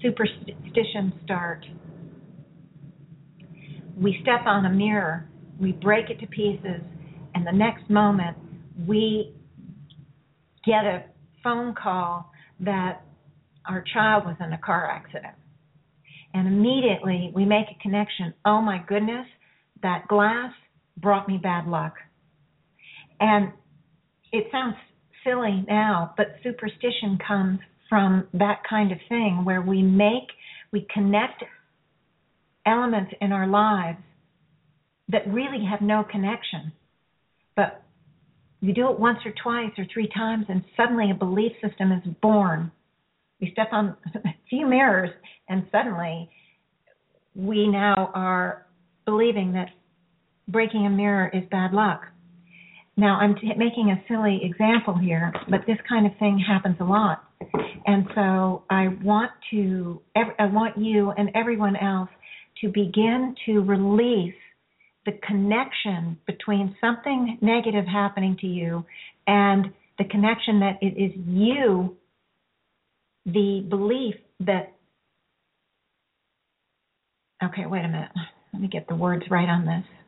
superstitions 0.00 1.12
start. 1.24 1.66
We 3.96 4.18
step 4.22 4.46
on 4.46 4.66
a 4.66 4.70
mirror, 4.70 5.28
we 5.60 5.72
break 5.72 6.10
it 6.10 6.20
to 6.20 6.26
pieces, 6.28 6.80
and 7.34 7.44
the 7.44 7.52
next 7.52 7.90
moment 7.90 8.36
we 8.86 9.34
get 10.64 10.84
a 10.84 11.04
phone 11.42 11.74
call 11.74 12.30
that 12.60 13.02
our 13.68 13.84
child 13.92 14.26
was 14.26 14.36
in 14.38 14.52
a 14.52 14.58
car 14.58 14.88
accident. 14.88 15.34
And 16.32 16.46
immediately 16.46 17.32
we 17.34 17.44
make 17.44 17.66
a 17.68 17.82
connection. 17.82 18.32
Oh 18.44 18.60
my 18.62 18.80
goodness, 18.86 19.26
that 19.82 20.06
glass 20.06 20.52
brought 20.98 21.26
me 21.26 21.36
bad 21.42 21.66
luck. 21.66 21.94
And 23.18 23.52
it 24.32 24.46
sounds 24.52 24.76
silly 25.24 25.64
now, 25.68 26.14
but 26.16 26.36
superstition 26.42 27.18
comes 27.26 27.58
from 27.88 28.26
that 28.34 28.62
kind 28.68 28.92
of 28.92 28.98
thing 29.08 29.42
where 29.44 29.62
we 29.62 29.82
make, 29.82 30.28
we 30.72 30.86
connect 30.92 31.42
elements 32.66 33.12
in 33.20 33.32
our 33.32 33.46
lives 33.46 33.98
that 35.08 35.26
really 35.26 35.64
have 35.68 35.80
no 35.80 36.04
connection. 36.04 36.72
But 37.56 37.82
you 38.60 38.72
do 38.72 38.90
it 38.90 39.00
once 39.00 39.18
or 39.24 39.32
twice 39.42 39.72
or 39.78 39.86
three 39.92 40.08
times, 40.14 40.46
and 40.48 40.62
suddenly 40.76 41.10
a 41.10 41.14
belief 41.14 41.52
system 41.66 41.92
is 41.92 42.02
born. 42.22 42.70
We 43.40 43.50
step 43.52 43.68
on 43.72 43.96
a 44.14 44.34
few 44.48 44.66
mirrors, 44.66 45.10
and 45.48 45.66
suddenly 45.72 46.30
we 47.34 47.66
now 47.68 48.10
are 48.14 48.66
believing 49.04 49.52
that 49.52 49.70
breaking 50.46 50.86
a 50.86 50.90
mirror 50.90 51.30
is 51.32 51.42
bad 51.50 51.72
luck. 51.72 52.02
Now, 52.96 53.18
I'm 53.20 53.34
t- 53.36 53.52
making 53.56 53.90
a 53.90 54.02
silly 54.08 54.40
example 54.42 54.96
here, 54.98 55.32
but 55.48 55.60
this 55.66 55.78
kind 55.88 56.06
of 56.06 56.12
thing 56.18 56.38
happens 56.38 56.76
a 56.80 56.84
lot. 56.84 57.24
And 57.86 58.06
so 58.14 58.64
I 58.68 58.88
want 59.02 59.30
to, 59.52 60.02
I 60.14 60.46
want 60.46 60.76
you 60.76 61.12
and 61.16 61.30
everyone 61.34 61.76
else 61.76 62.10
to 62.60 62.68
begin 62.68 63.34
to 63.46 63.60
release 63.60 64.34
the 65.06 65.12
connection 65.26 66.18
between 66.26 66.76
something 66.80 67.38
negative 67.40 67.86
happening 67.86 68.36
to 68.40 68.46
you 68.46 68.84
and 69.26 69.72
the 69.98 70.04
connection 70.04 70.60
that 70.60 70.78
it 70.82 71.02
is 71.02 71.12
you, 71.26 71.96
the 73.24 73.64
belief 73.68 74.14
that, 74.40 74.74
okay, 77.42 77.66
wait 77.66 77.84
a 77.84 77.88
minute. 77.88 78.10
Let 78.52 78.60
me 78.60 78.68
get 78.68 78.88
the 78.88 78.94
words 78.96 79.22
right 79.30 79.48
on 79.48 79.64
this. 79.64 79.99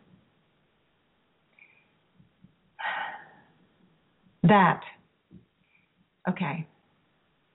That, 4.43 4.81
okay, 6.29 6.67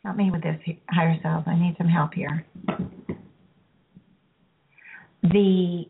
help 0.03 0.15
me 0.15 0.31
with 0.31 0.41
this, 0.41 0.57
higher 0.89 1.17
self. 1.21 1.47
I 1.47 1.59
need 1.59 1.75
some 1.77 1.87
help 1.87 2.13
here. 2.13 2.45
The, 5.23 5.83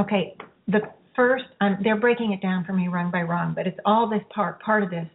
okay, 0.00 0.36
the 0.68 0.80
first, 1.14 1.44
um, 1.60 1.78
they're 1.82 2.00
breaking 2.00 2.32
it 2.32 2.40
down 2.40 2.64
for 2.64 2.72
me 2.72 2.88
rung 2.88 3.10
by 3.10 3.22
rung, 3.22 3.52
but 3.54 3.66
it's 3.66 3.78
all 3.84 4.08
this 4.08 4.22
part, 4.34 4.60
part 4.62 4.82
of 4.82 4.90
this. 4.90 5.06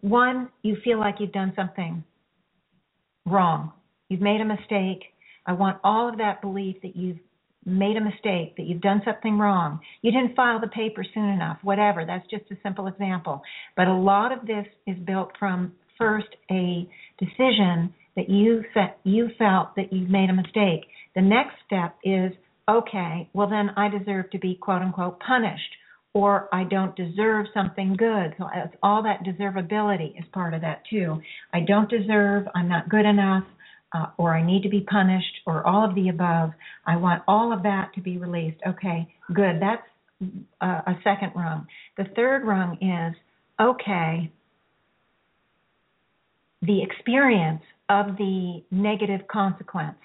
One, 0.00 0.48
you 0.62 0.76
feel 0.82 0.98
like 0.98 1.16
you've 1.20 1.32
done 1.32 1.52
something 1.54 2.02
wrong. 3.26 3.72
You've 4.08 4.22
made 4.22 4.40
a 4.40 4.44
mistake. 4.44 5.04
I 5.46 5.52
want 5.52 5.78
all 5.84 6.08
of 6.08 6.18
that 6.18 6.40
belief 6.40 6.76
that 6.82 6.96
you've 6.96 7.18
made 7.64 7.96
a 7.96 8.00
mistake, 8.00 8.56
that 8.56 8.64
you've 8.66 8.80
done 8.80 9.02
something 9.04 9.38
wrong, 9.38 9.80
you 10.02 10.10
didn't 10.10 10.34
file 10.34 10.60
the 10.60 10.68
paper 10.68 11.04
soon 11.14 11.28
enough, 11.28 11.58
whatever. 11.62 12.04
That's 12.04 12.28
just 12.30 12.44
a 12.50 12.56
simple 12.62 12.86
example. 12.86 13.42
But 13.76 13.88
a 13.88 13.94
lot 13.94 14.32
of 14.32 14.46
this 14.46 14.66
is 14.86 14.96
built 15.04 15.32
from 15.38 15.72
first 15.98 16.28
a 16.50 16.88
decision 17.18 17.92
that 18.16 18.28
you 18.28 18.64
fe- 18.74 18.94
you 19.04 19.28
felt 19.38 19.76
that 19.76 19.92
you've 19.92 20.10
made 20.10 20.30
a 20.30 20.34
mistake. 20.34 20.86
The 21.14 21.22
next 21.22 21.54
step 21.66 21.96
is 22.02 22.32
okay, 22.68 23.28
well 23.32 23.48
then 23.48 23.70
I 23.76 23.88
deserve 23.88 24.30
to 24.30 24.38
be 24.38 24.54
quote 24.54 24.82
unquote 24.82 25.20
punished 25.20 25.76
or 26.12 26.48
I 26.52 26.64
don't 26.64 26.96
deserve 26.96 27.46
something 27.54 27.94
good. 27.96 28.34
So 28.38 28.48
all 28.82 29.02
that 29.04 29.22
deservability 29.24 30.18
is 30.18 30.24
part 30.32 30.54
of 30.54 30.60
that 30.62 30.82
too. 30.90 31.20
I 31.52 31.60
don't 31.60 31.88
deserve, 31.88 32.46
I'm 32.54 32.68
not 32.68 32.88
good 32.88 33.06
enough, 33.06 33.44
uh, 33.92 34.06
or 34.18 34.34
I 34.34 34.44
need 34.44 34.62
to 34.62 34.68
be 34.68 34.80
punished, 34.80 35.40
or 35.46 35.66
all 35.66 35.88
of 35.88 35.94
the 35.94 36.08
above. 36.08 36.50
I 36.86 36.96
want 36.96 37.22
all 37.26 37.52
of 37.52 37.62
that 37.64 37.92
to 37.94 38.00
be 38.00 38.18
released. 38.18 38.58
Okay, 38.66 39.12
good. 39.34 39.60
That's 39.60 39.82
uh, 40.60 40.82
a 40.86 40.94
second 41.02 41.32
rung. 41.34 41.66
The 41.96 42.04
third 42.16 42.44
rung 42.44 42.78
is 42.80 43.16
okay, 43.60 44.30
the 46.62 46.82
experience 46.82 47.62
of 47.88 48.16
the 48.16 48.62
negative 48.70 49.26
consequence. 49.28 49.98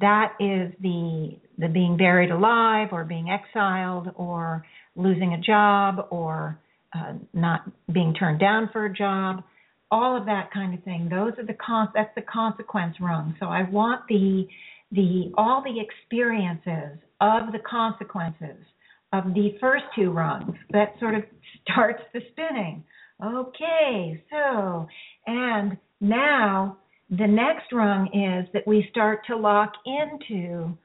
That 0.00 0.34
is 0.40 0.72
the 0.80 1.36
the 1.56 1.68
being 1.68 1.96
buried 1.96 2.30
alive, 2.30 2.88
or 2.92 3.04
being 3.04 3.30
exiled, 3.30 4.10
or 4.16 4.64
losing 4.96 5.32
a 5.32 5.40
job, 5.40 6.08
or 6.10 6.58
uh, 6.92 7.14
not 7.32 7.62
being 7.92 8.12
turned 8.14 8.40
down 8.40 8.68
for 8.72 8.84
a 8.86 8.92
job 8.92 9.42
all 9.90 10.16
of 10.16 10.26
that 10.26 10.50
kind 10.52 10.74
of 10.74 10.82
thing. 10.84 11.08
Those 11.10 11.32
are 11.38 11.46
the 11.46 11.54
con- 11.54 11.90
that's 11.94 12.14
the 12.14 12.22
consequence 12.22 12.96
rung. 13.00 13.34
So 13.40 13.46
I 13.46 13.68
want 13.68 14.02
the 14.08 14.46
the 14.92 15.32
all 15.36 15.62
the 15.62 15.80
experiences 15.80 16.98
of 17.20 17.52
the 17.52 17.58
consequences 17.68 18.64
of 19.12 19.34
the 19.34 19.56
first 19.60 19.84
two 19.96 20.10
rungs 20.10 20.54
that 20.70 20.94
sort 21.00 21.14
of 21.14 21.22
starts 21.62 22.02
the 22.12 22.20
spinning. 22.32 22.84
Okay, 23.24 24.22
so 24.30 24.86
and 25.26 25.76
now 26.00 26.78
the 27.10 27.26
next 27.26 27.72
rung 27.72 28.06
is 28.08 28.48
that 28.52 28.66
we 28.66 28.86
start 28.90 29.20
to 29.26 29.36
lock 29.36 29.72
into 29.86 30.76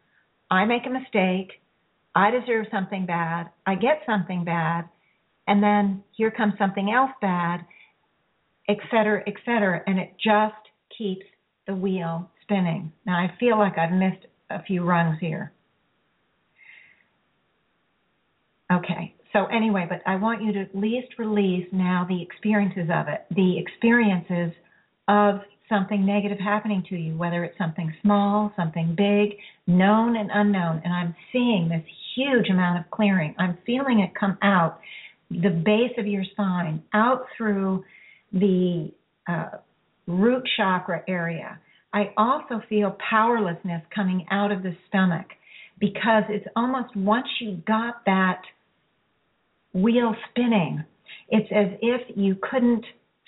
I 0.49 0.65
make 0.65 0.85
a 0.85 0.89
mistake, 0.89 1.61
I 2.15 2.29
deserve 2.29 2.67
something 2.71 3.05
bad, 3.05 3.49
I 3.65 3.75
get 3.75 4.01
something 4.05 4.43
bad, 4.43 4.87
and 5.47 5.63
then 5.63 6.03
here 6.15 6.31
comes 6.31 6.53
something 6.59 6.91
else 6.91 7.11
bad 7.21 7.65
et 8.69 8.77
cetera, 8.89 9.23
et 9.27 9.33
cetera, 9.45 9.81
and 9.87 9.99
it 9.99 10.13
just 10.23 10.55
keeps 10.97 11.25
the 11.67 11.75
wheel 11.75 12.29
spinning. 12.41 12.91
Now 13.05 13.13
I 13.17 13.33
feel 13.39 13.57
like 13.57 13.77
I've 13.77 13.91
missed 13.91 14.25
a 14.49 14.63
few 14.63 14.83
rungs 14.83 15.17
here. 15.19 15.51
Okay, 18.71 19.13
so 19.31 19.45
anyway, 19.47 19.85
but 19.87 20.01
I 20.05 20.15
want 20.15 20.43
you 20.43 20.51
to 20.53 20.61
at 20.61 20.75
least 20.75 21.19
release 21.19 21.67
now 21.71 22.05
the 22.07 22.21
experiences 22.21 22.89
of 22.93 23.07
it, 23.07 23.25
the 23.35 23.59
experiences 23.59 24.51
of 25.07 25.41
something 25.69 26.05
negative 26.05 26.39
happening 26.39 26.83
to 26.89 26.95
you, 26.95 27.15
whether 27.17 27.43
it's 27.43 27.57
something 27.57 27.93
small, 28.01 28.51
something 28.55 28.95
big, 28.95 29.37
known 29.67 30.17
and 30.17 30.29
unknown. 30.33 30.81
And 30.83 30.93
I'm 30.93 31.15
seeing 31.31 31.69
this 31.69 31.83
huge 32.15 32.49
amount 32.49 32.79
of 32.79 32.91
clearing. 32.91 33.33
I'm 33.37 33.57
feeling 33.65 33.99
it 33.99 34.11
come 34.19 34.37
out 34.41 34.79
the 35.31 35.49
base 35.49 35.93
of 35.97 36.05
your 36.05 36.23
spine, 36.31 36.83
out 36.93 37.25
through 37.35 37.83
the 38.33 38.91
uh, 39.27 39.57
root 40.07 40.43
chakra 40.57 41.03
area. 41.07 41.59
I 41.93 42.11
also 42.17 42.61
feel 42.67 42.97
powerlessness 43.09 43.83
coming 43.93 44.25
out 44.31 44.51
of 44.51 44.63
the 44.63 44.75
stomach 44.87 45.27
because 45.79 46.23
it's 46.29 46.47
almost 46.55 46.95
once 46.95 47.27
you 47.39 47.61
got 47.67 48.03
that 48.05 48.41
wheel 49.73 50.15
spinning, 50.29 50.83
it's 51.29 51.49
as 51.51 51.77
if 51.81 52.01
you 52.17 52.35
couldn't 52.49 52.85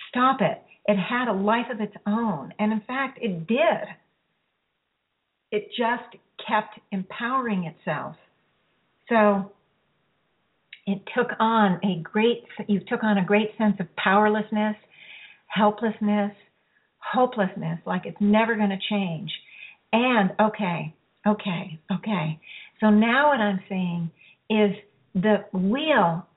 stop 0.10 0.38
it. 0.42 0.62
It 0.88 0.98
had 0.98 1.28
a 1.28 1.34
life 1.34 1.68
of 1.72 1.82
its 1.82 1.96
own. 2.08 2.54
And 2.60 2.72
in 2.72 2.82
fact, 2.82 3.20
it 3.22 3.48
did. 3.48 3.88
It 5.52 5.70
just 5.78 6.22
kept 6.48 6.80
empowering 6.92 7.66
itself. 7.66 8.16
So 9.10 9.52
it 10.86 11.02
took 11.16 11.30
on 11.40 11.80
a 11.84 12.02
great 12.02 12.44
you 12.68 12.80
took 12.88 13.04
on 13.04 13.18
a 13.18 13.26
great 13.26 13.52
sense 13.58 13.76
of 13.80 13.88
powerlessness 13.96 14.76
helplessness, 15.48 16.32
hopelessness, 16.98 17.80
like 17.86 18.06
it's 18.06 18.18
never 18.20 18.56
going 18.56 18.70
to 18.70 18.80
change. 18.90 19.32
And 19.94 20.32
okay, 20.40 20.94
okay, 21.28 21.80
okay. 21.92 22.40
So 22.80 22.90
now 22.90 23.30
what 23.30 23.40
I'm 23.40 23.60
seeing 23.70 24.12
is 24.50 24.76
the 25.14 25.46
wheel 25.58 26.28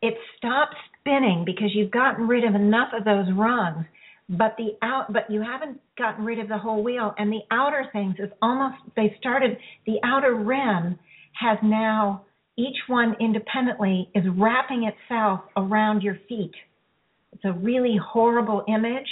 it 0.00 0.14
stops 0.36 0.76
spinning 0.98 1.44
because 1.46 1.70
you've 1.74 1.90
gotten 1.90 2.26
rid 2.26 2.44
of 2.44 2.54
enough 2.54 2.88
of 2.98 3.04
those 3.04 3.26
rungs 3.34 3.84
but 4.28 4.54
the 4.56 4.70
out 4.82 5.12
but 5.12 5.30
you 5.30 5.42
haven't 5.42 5.80
gotten 5.98 6.24
rid 6.24 6.38
of 6.38 6.48
the 6.48 6.56
whole 6.56 6.82
wheel 6.82 7.14
and 7.18 7.30
the 7.30 7.40
outer 7.50 7.86
things 7.92 8.14
is 8.18 8.30
almost 8.40 8.76
they 8.96 9.14
started 9.20 9.56
the 9.86 9.96
outer 10.04 10.34
rim 10.34 10.98
has 11.34 11.58
now 11.62 12.22
each 12.56 12.76
one 12.86 13.14
independently 13.20 14.08
is 14.14 14.24
wrapping 14.36 14.84
itself 14.84 15.40
around 15.56 16.02
your 16.02 16.18
feet 16.28 16.52
it's 17.42 17.56
a 17.56 17.58
really 17.60 17.98
horrible 18.02 18.64
image 18.68 19.08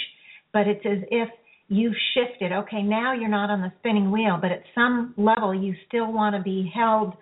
but 0.53 0.67
it's 0.67 0.85
as 0.85 0.99
if 1.09 1.29
you've 1.67 1.95
shifted 2.13 2.51
okay 2.51 2.81
now 2.81 3.13
you're 3.13 3.29
not 3.29 3.49
on 3.49 3.61
the 3.61 3.71
spinning 3.79 4.11
wheel 4.11 4.37
but 4.41 4.51
at 4.51 4.63
some 4.75 5.13
level 5.17 5.53
you 5.53 5.73
still 5.87 6.11
want 6.11 6.35
to 6.35 6.41
be 6.41 6.71
held 6.73 7.13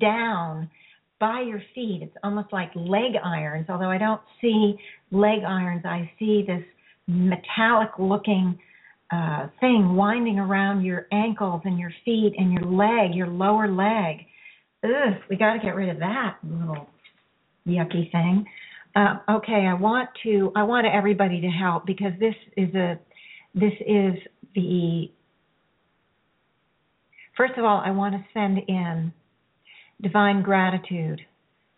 down 0.00 0.68
by 1.20 1.40
your 1.40 1.62
feet 1.74 2.00
it's 2.02 2.16
almost 2.22 2.52
like 2.52 2.70
leg 2.74 3.12
irons 3.24 3.66
although 3.68 3.90
i 3.90 3.98
don't 3.98 4.20
see 4.40 4.74
leg 5.10 5.40
irons 5.46 5.82
i 5.84 6.10
see 6.18 6.44
this 6.46 6.62
metallic 7.06 7.90
looking 7.98 8.58
uh, 9.12 9.48
thing 9.60 9.94
winding 9.94 10.38
around 10.38 10.82
your 10.82 11.06
ankles 11.12 11.60
and 11.64 11.78
your 11.78 11.92
feet 12.04 12.32
and 12.38 12.50
your 12.52 12.64
leg, 12.64 13.14
your 13.14 13.26
lower 13.26 13.68
leg. 13.68 14.24
Ugh, 14.82 15.20
we 15.28 15.36
got 15.36 15.52
to 15.52 15.58
get 15.58 15.74
rid 15.74 15.90
of 15.90 15.98
that 15.98 16.38
little 16.42 16.88
yucky 17.66 18.10
thing. 18.10 18.46
Uh, 18.94 19.16
okay, 19.30 19.66
I 19.66 19.74
want 19.74 20.10
to 20.22 20.52
I 20.54 20.64
want 20.64 20.86
everybody 20.86 21.40
to 21.40 21.48
help 21.48 21.86
because 21.86 22.12
this 22.20 22.34
is 22.56 22.74
a 22.74 22.98
this 23.54 23.72
is 23.80 24.14
the 24.54 25.10
first 27.36 27.54
of 27.56 27.64
all 27.64 27.82
I 27.84 27.90
want 27.90 28.14
to 28.14 28.24
send 28.34 28.58
in 28.68 29.12
divine 30.02 30.42
gratitude. 30.42 31.20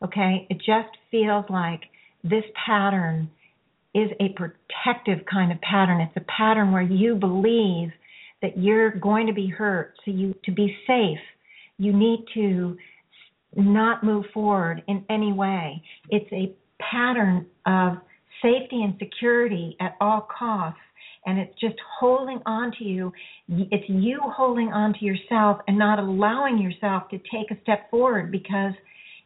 Okay, 0.03 0.47
it 0.51 0.57
just 0.59 0.97
feels 1.11 1.45
like 1.49 1.83
this 2.25 2.45
pattern 2.67 3.31
is 3.95 4.11
a 4.19 4.31
protective 4.31 5.25
kind 5.31 5.53
of 5.53 5.61
pattern. 5.61 6.01
It's 6.01 6.17
a 6.17 6.33
pattern 6.37 6.73
where 6.73 6.83
you 6.83 7.15
believe 7.15 7.91
that 8.43 8.59
you're 8.59 8.91
going 8.91 9.29
to 9.29 9.33
be 9.33 9.47
hurt. 9.47 9.95
So 10.05 10.11
you 10.11 10.35
to 10.45 10.53
be 10.53 10.77
safe, 10.87 11.19
you 11.79 11.93
need 11.93 12.25
to 12.35 12.77
not 13.57 14.03
move 14.03 14.25
forward 14.35 14.83
in 14.89 15.05
any 15.09 15.33
way. 15.33 15.81
It's 16.11 16.31
a 16.33 16.53
pattern 16.81 17.47
of 17.67 17.99
safety 18.43 18.83
and 18.83 18.95
security 18.99 19.77
at 19.81 19.97
all 20.01 20.29
costs 20.37 20.81
and 21.27 21.39
it's 21.39 21.59
just 21.61 21.77
holding 21.99 22.41
on 22.47 22.73
to 22.79 22.85
you. 22.85 23.13
It's 23.49 23.89
you 23.89 24.21
holding 24.25 24.69
on 24.69 24.95
to 24.95 25.05
yourself 25.05 25.59
and 25.67 25.79
not 25.79 25.99
allowing 25.99 26.59
yourself 26.59 27.09
to 27.11 27.19
take 27.19 27.51
a 27.51 27.61
step 27.63 27.91
forward 27.91 28.31
because 28.31 28.73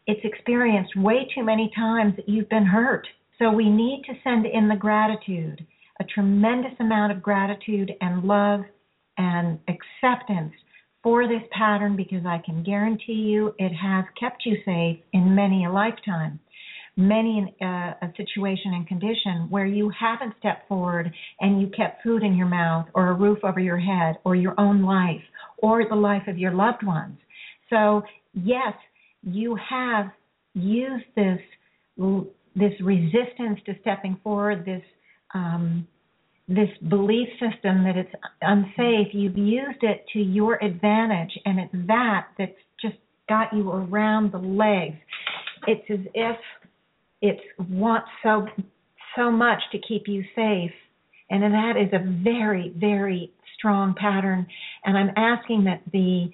it's 0.06 0.20
experienced 0.24 0.96
way 0.96 1.28
too 1.34 1.44
many 1.44 1.70
times 1.74 2.14
that 2.16 2.28
you've 2.28 2.48
been 2.48 2.64
hurt. 2.64 3.06
So 3.38 3.50
we 3.50 3.68
need 3.68 4.02
to 4.06 4.14
send 4.24 4.46
in 4.46 4.68
the 4.68 4.76
gratitude, 4.76 5.66
a 6.00 6.04
tremendous 6.04 6.72
amount 6.80 7.12
of 7.12 7.22
gratitude 7.22 7.92
and 8.00 8.24
love 8.24 8.60
and 9.16 9.58
acceptance 9.68 10.52
for 11.02 11.28
this 11.28 11.42
pattern 11.52 11.96
because 11.96 12.24
I 12.26 12.40
can 12.44 12.62
guarantee 12.62 13.12
you 13.12 13.54
it 13.58 13.70
has 13.70 14.04
kept 14.18 14.44
you 14.44 14.56
safe 14.64 14.98
in 15.12 15.34
many 15.34 15.64
a 15.64 15.70
lifetime. 15.70 16.40
Many 17.00 17.54
uh, 17.62 17.64
a 17.64 18.12
situation 18.16 18.74
and 18.74 18.84
condition 18.88 19.46
where 19.50 19.66
you 19.66 19.88
haven't 19.98 20.34
stepped 20.40 20.66
forward 20.66 21.12
and 21.38 21.60
you 21.60 21.68
kept 21.68 22.02
food 22.02 22.24
in 22.24 22.36
your 22.36 22.48
mouth 22.48 22.86
or 22.92 23.10
a 23.10 23.12
roof 23.12 23.38
over 23.44 23.60
your 23.60 23.78
head 23.78 24.16
or 24.24 24.34
your 24.34 24.58
own 24.58 24.82
life 24.82 25.22
or 25.58 25.88
the 25.88 25.94
life 25.94 26.26
of 26.26 26.38
your 26.38 26.52
loved 26.52 26.84
ones. 26.84 27.16
So, 27.70 28.02
yes, 28.34 28.74
you 29.22 29.56
have 29.70 30.06
used 30.54 31.04
this 31.14 31.38
this 32.56 32.72
resistance 32.82 33.60
to 33.66 33.74
stepping 33.80 34.18
forward, 34.24 34.64
this 34.64 34.82
um, 35.34 35.86
this 36.48 36.70
belief 36.88 37.28
system 37.32 37.84
that 37.84 37.96
it's 37.96 38.14
unsafe, 38.40 39.08
you've 39.12 39.36
used 39.36 39.82
it 39.82 40.04
to 40.14 40.18
your 40.18 40.54
advantage, 40.64 41.38
and 41.44 41.60
it's 41.60 41.86
that 41.86 42.28
that's 42.38 42.52
just 42.80 42.96
got 43.28 43.52
you 43.52 43.70
around 43.70 44.32
the 44.32 44.38
legs. 44.38 44.96
It's 45.66 45.84
as 45.90 46.06
if 46.14 46.36
it 47.20 47.38
wants 47.70 48.08
so 48.22 48.46
so 49.16 49.30
much 49.30 49.60
to 49.72 49.78
keep 49.78 50.06
you 50.06 50.22
safe, 50.36 50.72
and 51.30 51.42
that 51.42 51.74
is 51.76 51.92
a 51.92 52.22
very 52.22 52.72
very 52.76 53.32
strong 53.56 53.94
pattern. 53.94 54.46
And 54.84 54.96
I'm 54.96 55.10
asking 55.16 55.64
that 55.64 55.82
the 55.92 56.30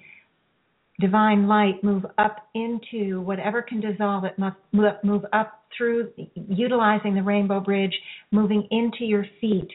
divine 0.99 1.47
light 1.47 1.83
move 1.83 2.05
up 2.17 2.47
into 2.53 3.21
whatever 3.21 3.61
can 3.61 3.81
dissolve 3.81 4.23
it 4.23 4.37
must 4.39 4.57
move 5.03 5.25
up 5.33 5.63
through 5.77 6.11
utilizing 6.35 7.15
the 7.15 7.23
rainbow 7.23 7.59
bridge 7.59 7.93
moving 8.31 8.67
into 8.71 9.03
your 9.03 9.25
feet. 9.41 9.67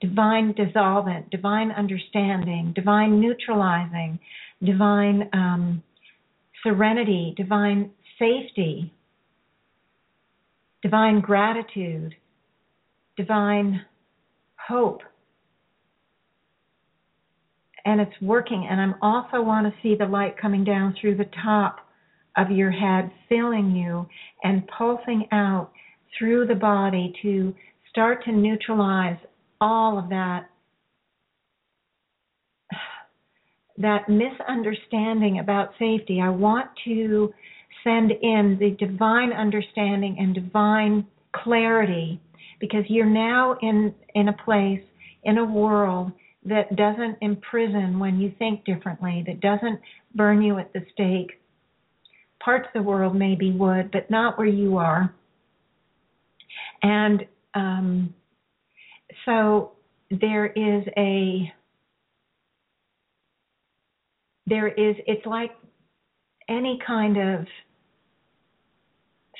Divine 0.00 0.54
dissolvent 0.54 1.30
divine 1.30 1.70
understanding 1.70 2.72
divine 2.74 3.20
neutralizing 3.20 4.18
divine 4.62 5.28
um, 5.32 5.82
serenity 6.62 7.34
divine 7.36 7.90
safety 8.18 8.92
divine 10.84 11.20
gratitude 11.20 12.14
divine 13.16 13.80
hope 14.68 15.00
and 17.84 18.00
it's 18.00 18.20
working. 18.20 18.66
And 18.68 18.80
I'm 18.80 18.94
also 19.02 19.42
want 19.42 19.66
to 19.66 19.82
see 19.82 19.94
the 19.94 20.06
light 20.06 20.36
coming 20.40 20.64
down 20.64 20.94
through 21.00 21.16
the 21.16 21.28
top 21.42 21.80
of 22.36 22.50
your 22.50 22.70
head, 22.70 23.10
filling 23.28 23.70
you 23.76 24.06
and 24.42 24.66
pulsing 24.76 25.26
out 25.32 25.70
through 26.18 26.46
the 26.46 26.54
body 26.54 27.12
to 27.22 27.54
start 27.90 28.24
to 28.24 28.32
neutralize 28.32 29.18
all 29.60 29.98
of 29.98 30.08
that 30.08 30.48
that 33.76 34.08
misunderstanding 34.08 35.40
about 35.40 35.70
safety. 35.80 36.20
I 36.22 36.28
want 36.28 36.68
to 36.84 37.34
send 37.84 38.10
in 38.10 38.56
the 38.58 38.70
divine 38.84 39.32
understanding 39.32 40.16
and 40.18 40.34
divine 40.34 41.06
clarity 41.32 42.20
because 42.60 42.84
you're 42.88 43.06
now 43.06 43.56
in 43.62 43.94
in 44.14 44.28
a 44.28 44.32
place 44.32 44.80
in 45.24 45.38
a 45.38 45.44
world 45.44 46.12
that 46.44 46.76
doesn't 46.76 47.16
imprison 47.20 47.98
when 47.98 48.20
you 48.20 48.32
think 48.38 48.64
differently, 48.64 49.24
that 49.26 49.40
doesn't 49.40 49.80
burn 50.14 50.42
you 50.42 50.58
at 50.58 50.72
the 50.72 50.84
stake. 50.92 51.40
Parts 52.42 52.66
of 52.74 52.82
the 52.82 52.88
world 52.88 53.16
maybe 53.16 53.50
would, 53.52 53.90
but 53.90 54.10
not 54.10 54.38
where 54.38 54.46
you 54.46 54.76
are. 54.76 55.14
And 56.82 57.24
um, 57.54 58.14
so 59.24 59.72
there 60.10 60.46
is 60.46 60.84
a 60.96 61.52
there 64.46 64.68
is 64.68 64.96
it's 65.06 65.24
like 65.24 65.52
any 66.48 66.78
kind 66.86 67.16
of 67.16 67.46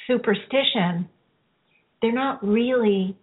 superstition 0.07 1.09
they're 2.05 2.13
not 2.13 2.47
really 2.47 3.17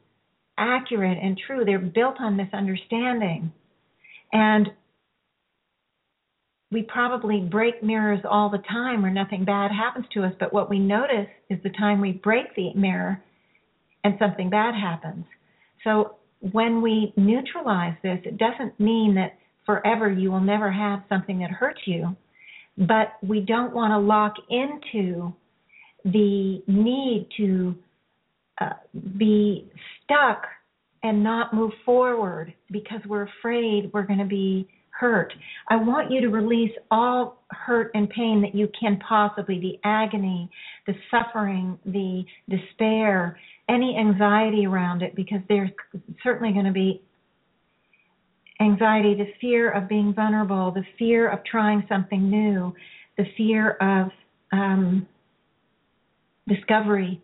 accurate 0.57 1.19
and 1.21 1.39
true. 1.45 1.63
They're 1.63 1.77
built 1.77 2.15
on 2.19 2.35
misunderstanding. 2.35 3.53
And 4.33 4.69
we 6.71 6.81
probably 6.81 7.41
break 7.41 7.83
mirrors 7.83 8.21
all 8.27 8.49
the 8.49 8.63
time 8.67 9.03
where 9.03 9.11
nothing 9.11 9.45
bad 9.45 9.69
happens 9.69 10.07
to 10.15 10.23
us, 10.23 10.33
but 10.39 10.51
what 10.51 10.67
we 10.67 10.79
notice 10.79 11.27
is 11.51 11.59
the 11.61 11.69
time 11.69 12.01
we 12.01 12.13
break 12.13 12.55
the 12.55 12.73
mirror 12.73 13.23
and 14.03 14.15
something 14.17 14.49
bad 14.49 14.73
happens. 14.73 15.25
So 15.83 16.15
when 16.39 16.81
we 16.81 17.13
neutralize 17.15 17.97
this, 18.01 18.17
it 18.25 18.39
doesn't 18.39 18.79
mean 18.79 19.13
that 19.13 19.37
forever 19.67 20.11
you 20.11 20.31
will 20.31 20.39
never 20.39 20.71
have 20.71 21.03
something 21.07 21.37
that 21.39 21.51
hurts 21.51 21.81
you, 21.85 22.15
but 22.79 23.13
we 23.21 23.41
don't 23.41 23.75
want 23.75 23.91
to 23.91 23.99
lock 23.99 24.33
into 24.49 25.35
the 26.05 26.61
need 26.67 27.27
to 27.37 27.75
uh, 28.59 28.73
be 29.17 29.71
stuck 30.03 30.43
and 31.03 31.23
not 31.23 31.53
move 31.53 31.71
forward 31.85 32.53
because 32.71 33.01
we're 33.07 33.27
afraid 33.39 33.89
we're 33.93 34.03
going 34.03 34.19
to 34.19 34.25
be 34.25 34.67
hurt. 34.91 35.33
I 35.69 35.77
want 35.77 36.11
you 36.11 36.21
to 36.21 36.29
release 36.29 36.71
all 36.91 37.43
hurt 37.49 37.91
and 37.95 38.09
pain 38.09 38.41
that 38.41 38.53
you 38.53 38.69
can 38.79 38.99
possibly 39.07 39.59
the 39.59 39.79
agony, 39.83 40.49
the 40.85 40.93
suffering, 41.09 41.79
the 41.85 42.23
despair, 42.49 43.39
any 43.67 43.97
anxiety 43.97 44.65
around 44.67 45.01
it 45.01 45.15
because 45.15 45.39
there's 45.49 45.71
certainly 46.23 46.53
going 46.53 46.65
to 46.65 46.71
be 46.71 47.01
anxiety, 48.59 49.15
the 49.15 49.31
fear 49.39 49.71
of 49.71 49.89
being 49.89 50.13
vulnerable, 50.13 50.71
the 50.71 50.85
fear 50.99 51.29
of 51.29 51.43
trying 51.45 51.83
something 51.89 52.29
new, 52.29 52.73
the 53.17 53.25
fear 53.35 53.71
of 53.81 54.11
um, 54.51 55.07
discovery 56.47 57.21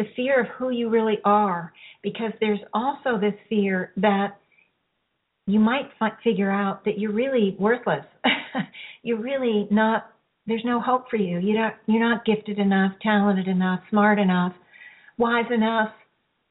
the 0.00 0.06
fear 0.16 0.40
of 0.40 0.46
who 0.56 0.70
you 0.70 0.88
really 0.88 1.18
are, 1.26 1.74
because 2.02 2.32
there's 2.40 2.60
also 2.72 3.18
this 3.20 3.34
fear 3.50 3.92
that 3.98 4.38
you 5.46 5.60
might 5.60 5.90
fi- 5.98 6.16
figure 6.24 6.50
out 6.50 6.86
that 6.86 6.98
you're 6.98 7.12
really 7.12 7.54
worthless. 7.60 8.06
you're 9.02 9.20
really 9.20 9.68
not. 9.70 10.10
There's 10.46 10.64
no 10.64 10.80
hope 10.80 11.10
for 11.10 11.16
you. 11.16 11.38
You 11.38 11.52
don't. 11.52 11.74
You're 11.86 12.08
not 12.08 12.24
gifted 12.24 12.58
enough, 12.58 12.92
talented 13.02 13.46
enough, 13.46 13.80
smart 13.90 14.18
enough, 14.18 14.54
wise 15.18 15.50
enough, 15.54 15.90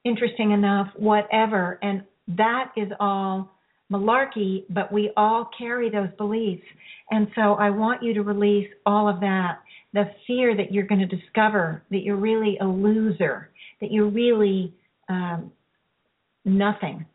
interesting 0.05 0.51
enough, 0.51 0.89
whatever. 0.95 1.79
And 1.81 2.03
that 2.37 2.71
is 2.77 2.89
all 2.99 3.49
malarkey, 3.91 4.65
but 4.69 4.91
we 4.91 5.11
all 5.17 5.49
carry 5.57 5.89
those 5.89 6.09
beliefs. 6.19 6.65
And 7.09 7.29
so 7.33 7.55
I 7.55 7.71
want 7.71 8.03
you 8.03 8.13
to 8.13 8.21
release 8.21 8.67
all 8.85 9.09
of 9.09 9.21
that 9.21 9.57
the 9.93 10.05
fear 10.27 10.55
that 10.55 10.71
you're 10.71 10.85
going 10.85 11.07
to 11.07 11.15
discover 11.15 11.83
that 11.89 11.99
you're 11.99 12.15
really 12.15 12.57
a 12.61 12.65
loser, 12.65 13.49
that 13.81 13.91
you're 13.91 14.09
really 14.09 14.73
um, 15.07 15.51
nothing. 16.45 17.05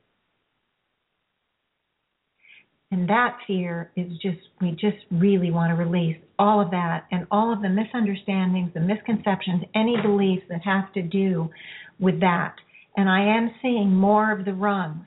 And 2.91 3.09
that 3.09 3.39
fear 3.47 3.91
is 3.97 4.13
just, 4.23 4.39
we 4.61 4.71
just 4.73 4.99
really 5.11 5.51
want 5.51 5.71
to 5.71 5.75
release 5.75 6.17
all 6.39 6.61
of 6.61 6.71
that 6.71 7.07
and 7.11 7.27
all 7.31 7.53
of 7.53 7.61
the 7.61 7.69
misunderstandings, 7.69 8.71
the 8.73 8.81
misconceptions, 8.81 9.65
any 9.75 9.97
beliefs 10.01 10.45
that 10.49 10.63
have 10.65 10.93
to 10.93 11.03
do 11.03 11.51
with 11.99 12.21
that. 12.21 12.55
And 12.97 13.09
I 13.09 13.37
am 13.37 13.51
seeing 13.61 13.93
more 13.93 14.31
of 14.31 14.45
the 14.45 14.55
rungs 14.55 15.07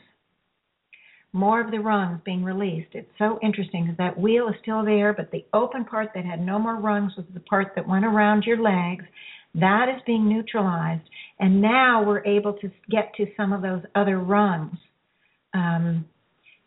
more 1.33 1.61
of 1.61 1.71
the 1.71 1.79
rungs 1.79 2.19
being 2.25 2.43
released. 2.43 2.89
It's 2.93 3.11
so 3.17 3.39
interesting 3.43 3.83
because 3.83 3.97
that 3.97 4.19
wheel 4.19 4.47
is 4.47 4.55
still 4.61 4.83
there, 4.83 5.13
but 5.13 5.31
the 5.31 5.45
open 5.53 5.85
part 5.85 6.09
that 6.15 6.25
had 6.25 6.45
no 6.45 6.57
more 6.57 6.75
rungs 6.75 7.13
was 7.17 7.25
the 7.33 7.39
part 7.41 7.73
that 7.75 7.87
went 7.87 8.05
around 8.05 8.43
your 8.43 8.61
legs. 8.61 9.05
That 9.55 9.87
is 9.89 10.01
being 10.05 10.29
neutralized, 10.29 11.07
and 11.39 11.61
now 11.61 12.03
we're 12.03 12.25
able 12.25 12.53
to 12.53 12.71
get 12.89 13.13
to 13.17 13.25
some 13.35 13.53
of 13.53 13.61
those 13.61 13.81
other 13.95 14.19
rungs. 14.19 14.77
Um, 15.53 16.05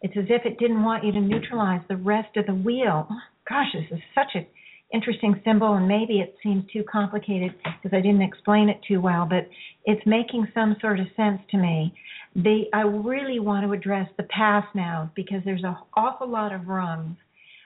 it's 0.02 0.16
as 0.16 0.24
if 0.28 0.44
it 0.44 0.58
didn't 0.58 0.82
want 0.82 1.04
you 1.04 1.12
to 1.12 1.20
neutralize 1.20 1.82
the 1.88 1.96
rest 1.96 2.36
of 2.36 2.46
the 2.46 2.54
wheel. 2.54 3.06
Oh, 3.10 3.16
gosh, 3.48 3.68
this 3.74 3.98
is 3.98 4.02
such 4.14 4.34
an 4.34 4.46
interesting 4.92 5.40
symbol, 5.44 5.74
and 5.74 5.86
maybe 5.86 6.20
it 6.20 6.34
seems 6.42 6.64
too 6.72 6.84
complicated 6.90 7.54
because 7.64 7.96
I 7.96 8.00
didn't 8.00 8.22
explain 8.22 8.68
it 8.68 8.80
too 8.86 9.00
well, 9.00 9.26
but 9.28 9.48
it's 9.84 10.04
making 10.06 10.48
some 10.54 10.76
sort 10.80 11.00
of 11.00 11.06
sense 11.16 11.40
to 11.50 11.56
me 11.56 11.94
they 12.34 12.68
I 12.72 12.82
really 12.82 13.40
want 13.40 13.66
to 13.66 13.72
address 13.72 14.08
the 14.16 14.22
past 14.24 14.68
now 14.74 15.10
because 15.16 15.40
there's 15.44 15.64
an 15.64 15.76
awful 15.96 16.28
lot 16.28 16.52
of 16.52 16.68
rungs 16.68 17.16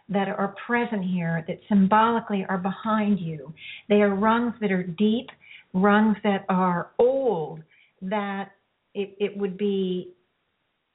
that 0.09 0.29
are 0.29 0.55
present 0.67 1.05
here 1.05 1.45
that 1.49 1.59
symbolically 1.69 2.45
are 2.49 2.59
behind 2.59 3.19
you. 3.21 3.53
They 3.89 4.03
are 4.03 4.15
rungs 4.15 4.55
that 4.61 4.71
are 4.71 4.83
deep, 4.83 5.29
rungs 5.73 6.17
that 6.25 6.45
are 6.49 6.91
old, 6.99 7.61
that 8.03 8.51
it, 8.95 9.17
it 9.19 9.37
would 9.37 9.57
be 9.57 10.13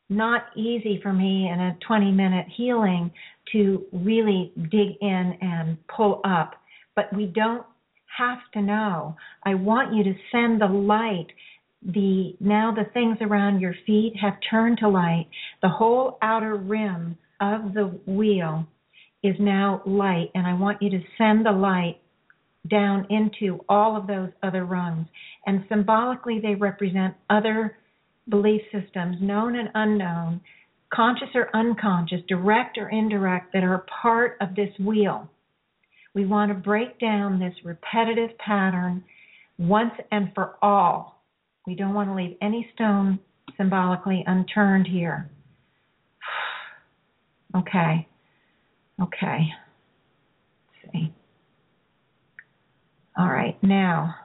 not 0.10 0.46
easy 0.56 1.00
for 1.02 1.14
me 1.14 1.50
in 1.52 1.60
a 1.60 1.78
20 1.88 2.12
minute 2.12 2.46
healing 2.56 3.12
to 3.54 3.86
really 3.92 4.52
dig 4.72 4.98
in 5.02 5.38
and 5.42 5.78
pull 5.88 6.22
up. 6.24 6.56
But 6.96 7.14
we 7.16 7.26
don't 7.26 7.66
have 8.18 8.40
to 8.54 8.62
know. 8.62 9.16
I 9.44 9.56
want 9.56 9.94
you 9.94 10.04
to 10.04 10.14
send 10.32 10.62
the 10.62 10.68
light 10.68 11.28
the 11.82 12.36
now 12.40 12.74
the 12.76 12.90
things 12.94 13.18
around 13.22 13.62
your 13.62 13.76
feet 13.86 14.14
have 14.22 14.34
turned 14.50 14.80
to 14.80 14.90
light. 14.90 15.28
The 15.62 15.70
whole 15.70 16.18
outer 16.22 16.56
rim 16.56 17.18
of 17.40 17.74
the 17.74 17.86
wheel 18.06 18.68
is 19.24 19.36
now 19.40 19.82
light, 19.86 20.30
and 20.36 20.46
I 20.46 20.54
want 20.54 20.82
you 20.82 20.90
to 20.90 21.02
send 21.18 21.46
the 21.46 21.52
light 21.52 22.02
down 22.70 23.08
into 23.10 23.64
all 23.70 23.96
of 23.96 24.08
those 24.08 24.30
other 24.44 24.66
rungs. 24.66 25.08
And 25.46 25.64
symbolically, 25.70 26.40
they 26.40 26.56
represent 26.56 27.16
other 27.30 27.78
belief 28.28 28.62
systems, 28.72 29.18
known 29.22 29.58
and 29.58 29.70
unknown, 29.74 30.42
conscious 30.94 31.30
or 31.36 31.50
unconscious, 31.56 32.22
direct 32.28 32.78
or 32.78 32.90
indirect, 32.90 33.54
that 33.54 33.64
are 33.64 33.86
part 34.02 34.38
of 34.42 34.56
this 34.56 34.70
wheel. 34.80 35.30
We 36.16 36.26
want 36.26 36.50
to 36.50 36.56
break 36.56 37.00
down 37.00 37.40
this 37.40 37.54
repetitive 37.64 38.38
pattern 38.40 39.04
once 39.58 39.94
and 40.12 40.32
for 40.34 40.56
all 40.62 41.20
we 41.70 41.76
don't 41.76 41.94
want 41.94 42.10
to 42.10 42.16
leave 42.16 42.36
any 42.42 42.68
stone 42.74 43.20
symbolically 43.56 44.24
unturned 44.26 44.88
here. 44.88 45.30
okay. 47.56 48.08
Okay. 49.00 49.48
Let's 50.84 50.94
see. 50.94 51.14
All 53.18 53.30
right, 53.30 53.56
now. 53.62 54.16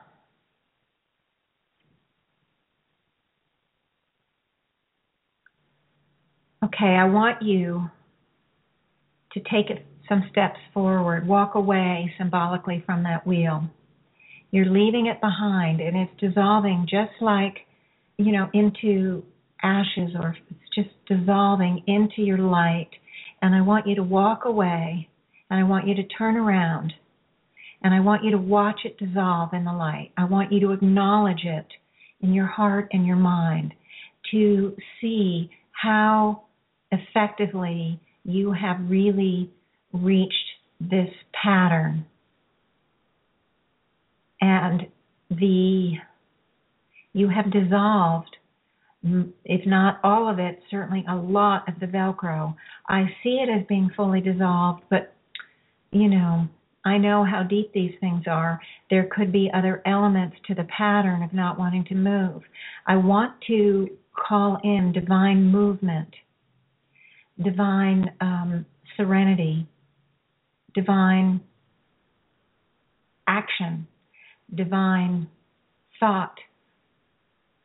Okay, 6.65 6.97
I 6.99 7.05
want 7.05 7.43
you 7.43 7.91
to 9.32 9.41
take 9.41 9.66
some 10.09 10.24
steps 10.31 10.59
forward, 10.73 11.27
walk 11.27 11.57
away 11.57 12.11
symbolically 12.16 12.82
from 12.86 13.03
that 13.03 13.27
wheel. 13.27 13.69
You're 14.51 14.70
leaving 14.70 15.07
it 15.07 15.20
behind 15.20 15.81
and 15.81 15.95
it's 15.95 16.20
dissolving 16.20 16.86
just 16.89 17.12
like, 17.20 17.59
you 18.16 18.32
know, 18.32 18.49
into 18.55 19.24
ashes 19.62 20.12
or 20.19 20.36
it's 20.49 20.74
just 20.74 20.89
dissolving 21.07 21.82
into 21.86 22.23
your 22.23 22.39
light. 22.39 22.89
And 23.43 23.55
I 23.55 23.61
want 23.61 23.86
you 23.86 23.97
to 23.97 24.03
walk 24.03 24.47
away 24.47 25.09
and 25.51 25.61
I 25.61 25.65
want 25.65 25.86
you 25.86 25.95
to 25.97 26.05
turn 26.05 26.36
around 26.36 26.95
and 27.82 27.93
I 27.93 28.01
want 28.01 28.24
you 28.24 28.31
to 28.31 28.39
watch 28.39 28.81
it 28.85 28.97
dissolve 28.97 29.53
in 29.53 29.65
the 29.65 29.73
light. 29.73 30.12
I 30.16 30.24
want 30.24 30.51
you 30.51 30.61
to 30.61 30.73
acknowledge 30.73 31.45
it 31.45 31.66
in 32.23 32.32
your 32.32 32.47
heart 32.47 32.89
and 32.93 33.07
your 33.07 33.16
mind 33.16 33.74
to 34.31 34.74
see 35.01 35.51
how 35.73 36.45
effectively 37.01 38.01
you 38.25 38.53
have 38.53 38.79
really 38.89 39.51
reached 39.93 40.35
this 40.81 41.11
pattern. 41.43 42.07
And 44.41 44.87
the 45.31 45.95
you 47.12 47.29
have 47.29 47.51
dissolved 47.53 48.37
if 49.45 49.66
not 49.66 50.01
all 50.03 50.29
of 50.31 50.39
it 50.39 50.61
certainly 50.71 51.05
a 51.09 51.15
lot 51.15 51.69
of 51.69 51.79
the 51.79 51.87
velcro. 51.87 52.55
I 52.89 53.05
see 53.23 53.41
it 53.43 53.49
as 53.49 53.66
being 53.69 53.91
fully 53.97 54.21
dissolved 54.21 54.83
but 54.91 55.15
you 55.91 56.09
know 56.09 56.49
i 56.85 56.99
know 56.99 57.25
how 57.25 57.43
deep 57.43 57.73
these 57.73 57.95
things 58.01 58.25
are. 58.27 58.61
There 58.91 59.09
could 59.15 59.33
be 59.33 59.51
other 59.55 59.83
elements 59.87 60.37
to 60.47 60.55
the 60.55 60.65
pattern 60.77 61.23
of 61.23 61.33
not 61.33 61.59
wanting 61.59 61.85
to 61.87 61.95
move. 61.95 62.43
I 62.87 62.97
want 62.97 63.35
to 63.47 63.89
call 64.15 64.59
in 64.62 64.93
divine 64.93 65.51
movement 65.51 66.15
divine 67.43 68.11
um, 68.20 68.66
serenity 68.97 69.66
divine 70.74 71.40
action 73.28 73.86
divine 74.55 75.28
thought, 75.98 76.35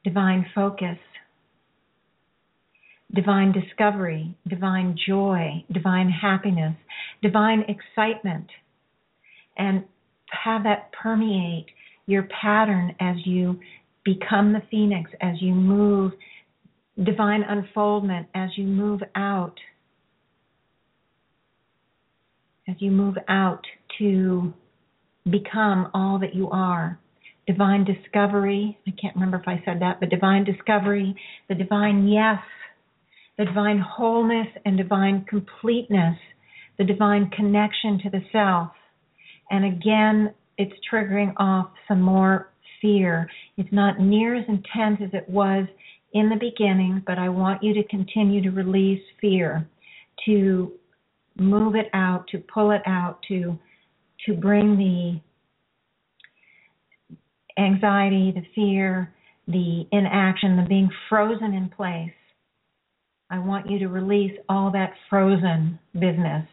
divine 0.03 0.45
focus, 0.53 0.97
divine 3.13 3.51
discovery, 3.51 4.35
divine 4.47 4.95
joy, 5.07 5.63
divine 5.71 6.09
happiness, 6.09 6.75
divine 7.21 7.63
excitement, 7.67 8.47
and 9.57 9.83
have 10.43 10.63
that 10.63 10.91
permeate 10.91 11.65
your 12.05 12.27
pattern 12.41 12.95
as 12.99 13.15
you 13.25 13.59
become 14.05 14.53
the 14.53 14.61
phoenix, 14.71 15.11
as 15.21 15.41
you 15.41 15.53
move, 15.53 16.13
divine 17.03 17.43
unfoldment, 17.43 18.27
as 18.33 18.49
you 18.57 18.65
move 18.65 19.01
out, 19.15 19.55
as 22.67 22.75
you 22.79 22.91
move 22.91 23.15
out 23.27 23.65
to 23.97 24.53
become 25.29 25.89
all 25.93 26.19
that 26.19 26.35
you 26.35 26.49
are. 26.49 26.99
Divine 27.47 27.83
discovery, 27.83 28.77
I 28.87 28.91
can't 29.01 29.15
remember 29.15 29.37
if 29.37 29.47
I 29.47 29.61
said 29.65 29.81
that, 29.81 29.99
but 29.99 30.09
divine 30.09 30.43
discovery, 30.43 31.15
the 31.47 31.55
divine 31.55 32.07
yes, 32.07 32.39
the 33.37 33.45
divine 33.45 33.79
wholeness 33.79 34.47
and 34.65 34.77
divine 34.77 35.25
completeness, 35.27 36.17
the 36.77 36.83
divine 36.83 37.31
connection 37.35 37.99
to 38.03 38.09
the 38.09 38.21
self. 38.31 38.71
And 39.49 39.65
again, 39.65 40.33
it's 40.57 40.73
triggering 40.91 41.33
off 41.37 41.71
some 41.87 42.01
more 42.01 42.51
fear. 42.81 43.29
It's 43.57 43.71
not 43.71 43.99
near 43.99 44.35
as 44.35 44.45
intense 44.47 44.99
as 45.03 45.09
it 45.13 45.27
was 45.27 45.65
in 46.13 46.29
the 46.29 46.35
beginning, 46.35 47.03
but 47.05 47.17
I 47.17 47.29
want 47.29 47.63
you 47.63 47.73
to 47.73 47.83
continue 47.87 48.41
to 48.41 48.49
release 48.49 49.01
fear, 49.21 49.67
to 50.25 50.73
move 51.37 51.75
it 51.75 51.89
out, 51.93 52.27
to 52.29 52.39
pull 52.39 52.71
it 52.71 52.81
out, 52.85 53.19
to 53.27 53.57
to 54.25 54.33
bring 54.33 54.77
the 54.77 55.21
anxiety, 57.61 58.33
the 58.35 58.45
fear, 58.53 59.13
the 59.47 59.85
inaction, 59.91 60.57
the 60.57 60.65
being 60.67 60.89
frozen 61.07 61.53
in 61.53 61.69
place. 61.69 62.11
I 63.29 63.39
want 63.39 63.69
you 63.69 63.79
to 63.79 63.87
release 63.87 64.37
all 64.49 64.71
that 64.71 64.93
frozen 65.09 65.79
business, 65.93 66.45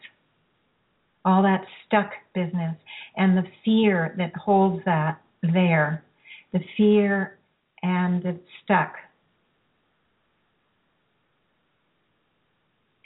all 1.24 1.42
that 1.42 1.64
stuck 1.86 2.10
business, 2.34 2.76
and 3.16 3.36
the 3.36 3.44
fear 3.64 4.14
that 4.18 4.34
holds 4.36 4.84
that 4.84 5.20
there, 5.42 6.04
the 6.52 6.60
fear 6.76 7.38
and 7.82 8.22
the 8.22 8.38
stuck. 8.62 8.94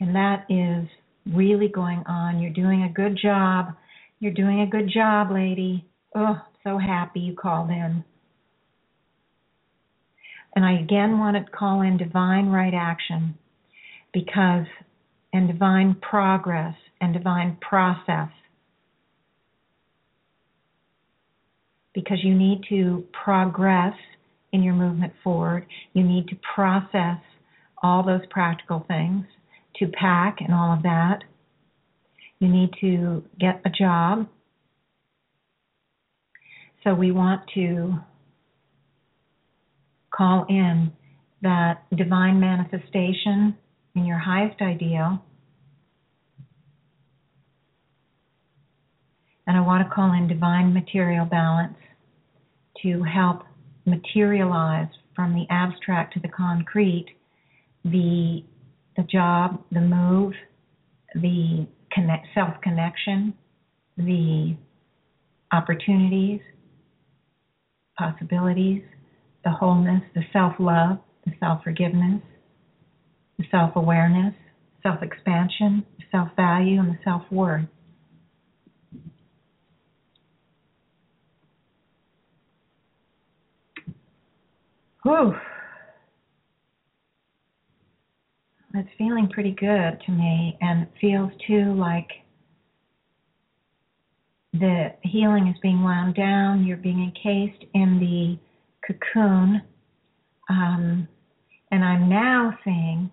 And 0.01 0.15
that 0.15 0.47
is 0.49 0.89
really 1.27 1.69
going 1.69 2.03
on. 2.07 2.41
You're 2.41 2.53
doing 2.53 2.83
a 2.83 2.93
good 2.93 3.19
job. 3.23 3.75
You're 4.19 4.33
doing 4.33 4.63
a 4.63 4.67
good 4.67 4.91
job, 4.93 5.31
lady. 5.31 5.87
Oh, 6.15 6.41
so 6.65 6.79
happy 6.79 7.21
you 7.21 7.35
called 7.35 7.71
in. 7.71 8.05
And 10.57 10.65
I 10.65 10.81
again 10.81 11.19
want 11.19 11.37
to 11.37 11.53
call 11.53 11.83
in 11.83 11.97
divine 11.97 12.49
right 12.49 12.75
action 12.75 13.39
because, 14.13 14.67
and 15.33 15.47
divine 15.47 15.97
progress 16.01 16.75
and 17.01 17.15
divine 17.15 17.57
process. 17.61 18.31
Because 21.95 22.19
you 22.23 22.35
need 22.35 22.63
to 22.69 23.05
progress 23.25 23.95
in 24.53 24.63
your 24.63 24.75
movement 24.75 25.13
forward. 25.23 25.67
You 25.93 26.03
need 26.03 26.29
to 26.29 26.37
process 26.55 27.19
all 27.83 28.03
those 28.05 28.23
practical 28.31 28.85
things 28.89 29.25
to 29.81 29.89
pack 29.89 30.39
and 30.41 30.55
all 30.55 30.73
of 30.73 30.83
that. 30.85 31.25
You 32.39 32.49
need 32.49 32.71
to 32.81 33.25
get 33.39 33.61
a 33.65 33.71
job. 33.71 34.29
So 36.85 36.95
we 36.95 37.11
want 37.11 37.43
to 37.55 37.97
call 40.15 40.47
in 40.49 40.93
that 41.43 41.85
divine 41.95 42.41
manifestation 42.41 43.57
in 43.95 44.07
your 44.07 44.19
highest 44.19 44.61
ideal. 44.63 45.23
And 49.47 49.57
I 49.57 49.61
want 49.61 49.87
to 49.87 49.95
call 49.95 50.13
in 50.13 50.29
divine 50.29 50.73
material 50.73 51.25
balance 51.27 51.77
to 52.83 53.03
help 53.03 53.43
materialize 53.85 54.89
from 55.15 55.35
the 55.35 55.45
abstract 55.51 56.15
to 56.15 56.21
the 56.21 56.29
concrete 56.29 57.07
the 57.85 58.45
the 58.97 59.03
job, 59.05 59.63
the 59.73 59.81
move, 59.81 60.33
the 61.15 61.67
connect, 61.93 62.27
self 62.35 62.55
connection, 62.63 63.35
the 63.97 64.57
opportunities, 65.53 66.41
possibilities, 67.99 68.83
the 69.45 69.51
wholeness, 69.51 70.03
the 70.15 70.23
self 70.33 70.55
love, 70.59 70.99
the 71.25 71.33
self 71.41 71.63
forgiveness, 71.63 72.23
the 73.39 73.45
self 73.51 73.73
awareness, 73.77 74.35
self 74.83 75.03
expansion, 75.03 75.85
self 76.11 76.29
value, 76.37 76.81
and 76.81 76.91
the 76.91 76.99
self 77.05 77.23
worth. 77.31 77.67
Whew. 85.03 85.35
It's 88.75 88.89
feeling 88.97 89.29
pretty 89.29 89.51
good 89.51 90.01
to 90.07 90.13
me, 90.13 90.57
and 90.61 90.83
it 90.83 90.89
feels 91.01 91.33
too 91.47 91.75
like 91.75 92.09
the 94.53 94.93
healing 95.03 95.49
is 95.49 95.57
being 95.61 95.83
wound 95.83 96.15
down. 96.15 96.65
You're 96.65 96.77
being 96.77 97.03
encased 97.03 97.65
in 97.75 97.99
the 97.99 98.39
cocoon. 98.87 99.63
Um, 100.49 101.09
and 101.71 101.85
I'm 101.85 102.09
now 102.09 102.57
seeing 102.65 103.11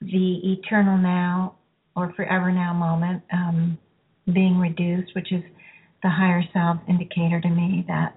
the 0.00 0.52
eternal 0.52 0.98
now 0.98 1.56
or 1.96 2.12
forever 2.14 2.52
now 2.52 2.72
moment 2.72 3.22
um, 3.32 3.78
being 4.32 4.58
reduced, 4.58 5.14
which 5.14 5.32
is 5.32 5.42
the 6.02 6.08
higher 6.08 6.42
self 6.52 6.78
indicator 6.88 7.40
to 7.40 7.48
me 7.48 7.84
that 7.88 8.14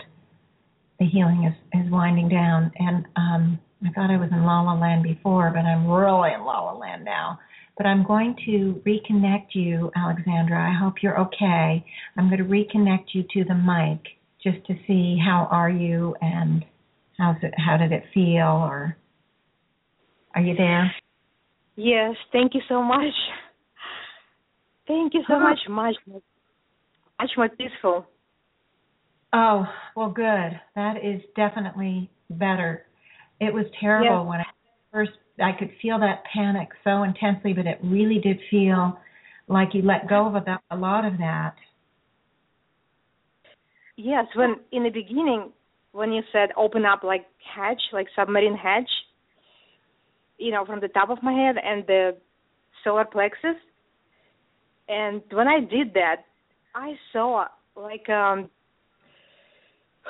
the 0.99 1.05
healing 1.05 1.43
is, 1.45 1.81
is 1.85 1.91
winding 1.91 2.29
down. 2.29 2.71
And 2.77 3.05
um, 3.15 3.59
I 3.85 3.91
thought 3.91 4.11
I 4.11 4.17
was 4.17 4.29
in 4.31 4.43
La 4.43 4.61
La 4.61 4.73
Land 4.79 5.03
before, 5.03 5.51
but 5.51 5.61
I'm 5.61 5.87
really 5.87 6.33
in 6.33 6.45
La 6.45 6.61
La 6.61 6.77
Land 6.77 7.03
now. 7.03 7.39
But 7.75 7.87
I'm 7.87 8.05
going 8.05 8.35
to 8.45 8.81
reconnect 8.85 9.47
you, 9.53 9.91
Alexandra. 9.95 10.71
I 10.71 10.77
hope 10.79 10.95
you're 11.01 11.19
okay. 11.19 11.83
I'm 12.17 12.29
going 12.29 12.37
to 12.37 12.45
reconnect 12.45 13.07
you 13.13 13.23
to 13.33 13.43
the 13.43 13.55
mic 13.55 13.99
just 14.43 14.65
to 14.67 14.75
see 14.85 15.17
how 15.23 15.47
are 15.49 15.69
you 15.69 16.15
and 16.21 16.63
how's 17.17 17.37
it 17.41 17.53
how 17.57 17.77
did 17.77 17.91
it 17.91 18.03
feel 18.13 18.47
or 18.47 18.97
are 20.35 20.41
you 20.41 20.55
there? 20.55 20.93
Yes, 21.75 22.15
thank 22.31 22.53
you 22.53 22.61
so 22.67 22.81
much. 22.83 23.13
Thank 24.87 25.13
you 25.13 25.21
so 25.27 25.35
oh. 25.35 25.39
much, 25.39 25.59
much, 25.69 25.95
much 27.19 27.31
more 27.37 27.49
peaceful. 27.49 28.05
Oh, 29.31 29.65
well, 29.95 30.09
good. 30.09 30.59
That 30.75 30.97
is 30.97 31.21
definitely 31.35 32.11
better. 32.29 32.83
It 33.45 33.53
was 33.53 33.65
terrible 33.79 34.25
when 34.25 34.39
I 34.39 34.45
first 34.91 35.11
I 35.41 35.51
could 35.57 35.71
feel 35.81 35.99
that 35.99 36.23
panic 36.31 36.69
so 36.83 37.03
intensely, 37.03 37.53
but 37.53 37.65
it 37.65 37.79
really 37.83 38.19
did 38.19 38.39
feel 38.51 38.97
like 39.47 39.69
you 39.73 39.81
let 39.81 40.07
go 40.07 40.27
of 40.27 40.35
a, 40.35 40.59
a 40.71 40.77
lot 40.77 41.05
of 41.05 41.17
that. 41.17 41.55
Yes, 43.97 44.25
when 44.35 44.55
in 44.71 44.83
the 44.83 44.89
beginning, 44.89 45.51
when 45.91 46.11
you 46.11 46.21
said 46.31 46.49
open 46.57 46.85
up 46.85 47.03
like 47.03 47.25
hatch, 47.55 47.81
like 47.91 48.07
submarine 48.15 48.55
hatch, 48.55 48.89
you 50.37 50.51
know, 50.51 50.65
from 50.65 50.79
the 50.79 50.87
top 50.87 51.09
of 51.09 51.21
my 51.21 51.33
head 51.33 51.55
and 51.63 51.85
the 51.87 52.15
solar 52.83 53.05
plexus, 53.05 53.55
and 54.87 55.21
when 55.31 55.47
I 55.47 55.59
did 55.59 55.93
that, 55.93 56.25
I 56.75 56.93
saw 57.11 57.45
like 57.75 58.07
um 58.09 58.49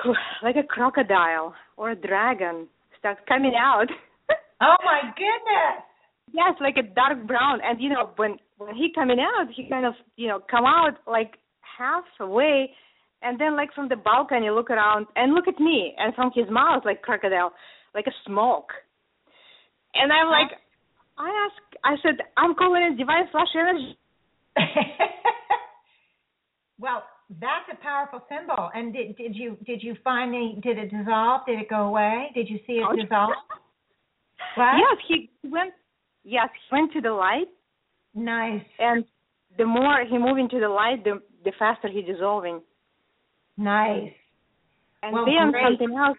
like 0.43 0.55
a 0.55 0.63
crocodile 0.63 1.53
or 1.77 1.91
a 1.91 1.95
dragon 1.95 2.67
start 3.03 3.19
coming 3.27 3.53
out. 3.59 3.87
oh 4.61 4.79
my 4.83 5.11
goodness! 5.15 5.83
Yes, 6.31 6.55
like 6.61 6.77
a 6.77 6.87
dark 6.95 7.27
brown, 7.27 7.59
and 7.63 7.81
you 7.81 7.89
know 7.89 8.11
when 8.15 8.37
when 8.57 8.75
he 8.75 8.87
coming 8.95 9.19
out, 9.19 9.47
he 9.53 9.67
kind 9.69 9.85
of 9.85 9.93
you 10.15 10.27
know 10.27 10.39
come 10.49 10.63
out 10.65 10.95
like 11.05 11.35
half 11.77 12.05
away 12.19 12.71
and 13.23 13.39
then 13.39 13.55
like 13.55 13.73
from 13.73 13.89
the 13.89 13.95
balcony 13.95 14.49
look 14.49 14.69
around 14.69 15.07
and 15.15 15.33
look 15.33 15.47
at 15.47 15.59
me. 15.59 15.95
And 15.97 16.13
from 16.13 16.31
his 16.35 16.45
mouth 16.49 16.83
like 16.85 17.01
crocodile 17.01 17.53
like 17.95 18.05
a 18.07 18.15
smoke. 18.27 18.71
And 19.95 20.11
i'm 20.11 20.27
like 20.27 20.57
i 21.17 21.29
asked 21.45 21.77
i 21.83 21.95
said 22.03 22.19
i'm 22.37 22.53
calling 22.55 22.83
it 22.83 22.97
divine 22.97 23.27
flash 23.31 23.55
energy. 23.57 23.97
Well 26.79 27.03
that's 27.39 27.69
a 27.71 27.81
powerful 27.81 28.21
symbol 28.29 28.69
and 28.73 28.93
did 28.93 29.15
did 29.17 29.35
you 29.35 29.57
did 29.65 29.81
you 29.81 29.95
finally 30.03 30.57
did 30.61 30.77
it 30.77 30.91
dissolve 30.91 31.41
did 31.47 31.59
it 31.59 31.69
go 31.69 31.87
away 31.87 32.31
did 32.33 32.49
you 32.49 32.59
see 32.67 32.73
it 32.73 32.85
oh, 32.89 32.95
dissolve 32.95 33.31
what? 34.55 34.75
yes 34.77 34.97
he 35.07 35.29
went 35.49 35.73
yes 36.23 36.49
he 36.69 36.75
went 36.75 36.91
to 36.91 37.01
the 37.01 37.11
light 37.11 37.47
nice 38.13 38.63
and 38.79 39.03
the 39.57 39.65
more 39.65 40.03
he 40.09 40.17
moved 40.17 40.39
into 40.39 40.59
the 40.59 40.69
light 40.69 41.03
the 41.03 41.21
the 41.43 41.51
faster 41.59 41.87
he 41.87 42.01
dissolving 42.01 42.61
Nice. 43.57 44.11
And 45.01 45.13
well, 45.13 45.25
then 45.25 45.51
great. 45.51 45.63
something 45.63 45.97
else. 45.97 46.17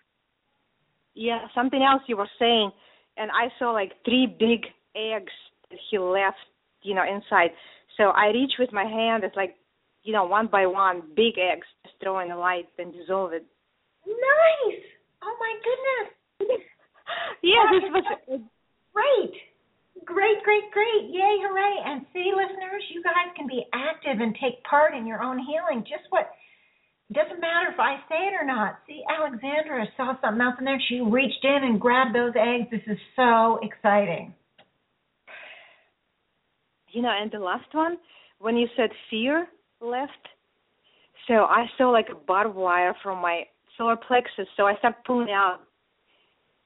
Yeah, 1.14 1.46
something 1.54 1.82
else 1.82 2.02
you 2.06 2.16
were 2.16 2.28
saying, 2.38 2.70
and 3.16 3.30
I 3.30 3.48
saw 3.58 3.70
like 3.70 3.92
three 4.04 4.26
big 4.26 4.66
eggs 4.96 5.32
that 5.70 5.78
he 5.90 5.98
left, 5.98 6.36
you 6.82 6.94
know, 6.94 7.04
inside. 7.04 7.50
So 7.96 8.10
I 8.10 8.26
reach 8.28 8.52
with 8.58 8.72
my 8.72 8.84
hand. 8.84 9.22
It's 9.24 9.36
like, 9.36 9.56
you 10.04 10.12
know, 10.12 10.24
one 10.24 10.48
by 10.52 10.66
one, 10.66 11.02
big 11.16 11.40
eggs, 11.40 11.66
just 11.82 11.96
throw 12.00 12.20
in 12.20 12.28
the 12.28 12.36
light 12.36 12.68
and 12.78 12.92
dissolve 12.92 13.32
it. 13.32 13.44
Nice. 14.06 14.84
Oh 15.24 15.34
my 15.40 15.52
goodness. 15.64 16.60
yeah, 17.42 17.64
this 17.72 17.88
was 17.88 18.40
great. 18.92 19.34
Great, 20.04 20.44
great, 20.44 20.70
great. 20.70 21.08
Yay, 21.08 21.36
hooray. 21.40 21.76
And 21.86 22.04
see, 22.12 22.30
listeners, 22.36 22.84
you 22.92 23.02
guys 23.02 23.32
can 23.34 23.46
be 23.48 23.64
active 23.72 24.20
and 24.20 24.36
take 24.36 24.62
part 24.68 24.94
in 24.94 25.06
your 25.06 25.22
own 25.22 25.38
healing. 25.38 25.80
Just 25.88 26.04
what 26.10 26.28
it 27.08 27.14
doesn't 27.14 27.40
matter 27.40 27.72
if 27.72 27.80
I 27.80 27.96
say 28.08 28.28
it 28.28 28.36
or 28.38 28.44
not. 28.44 28.80
See, 28.86 29.00
Alexandra 29.08 29.86
saw 29.96 30.20
something 30.20 30.40
else 30.40 30.56
in 30.58 30.66
there. 30.66 30.80
She 30.88 31.00
reached 31.00 31.44
in 31.44 31.64
and 31.64 31.80
grabbed 31.80 32.14
those 32.14 32.32
eggs. 32.36 32.68
This 32.70 32.84
is 32.86 32.98
so 33.16 33.58
exciting. 33.62 34.34
You 36.92 37.00
know, 37.00 37.10
and 37.10 37.30
the 37.32 37.38
last 37.38 37.72
one, 37.72 37.96
when 38.38 38.56
you 38.56 38.68
said 38.76 38.90
fear 39.08 39.48
left, 39.80 40.12
so 41.26 41.34
I 41.34 41.66
saw 41.76 41.90
like 41.90 42.08
a 42.10 42.14
barbed 42.14 42.54
wire 42.54 42.94
from 43.02 43.20
my 43.20 43.44
solar 43.76 43.96
plexus. 43.96 44.46
So 44.56 44.64
I 44.64 44.76
started 44.78 44.98
pulling 45.06 45.30
out, 45.30 45.60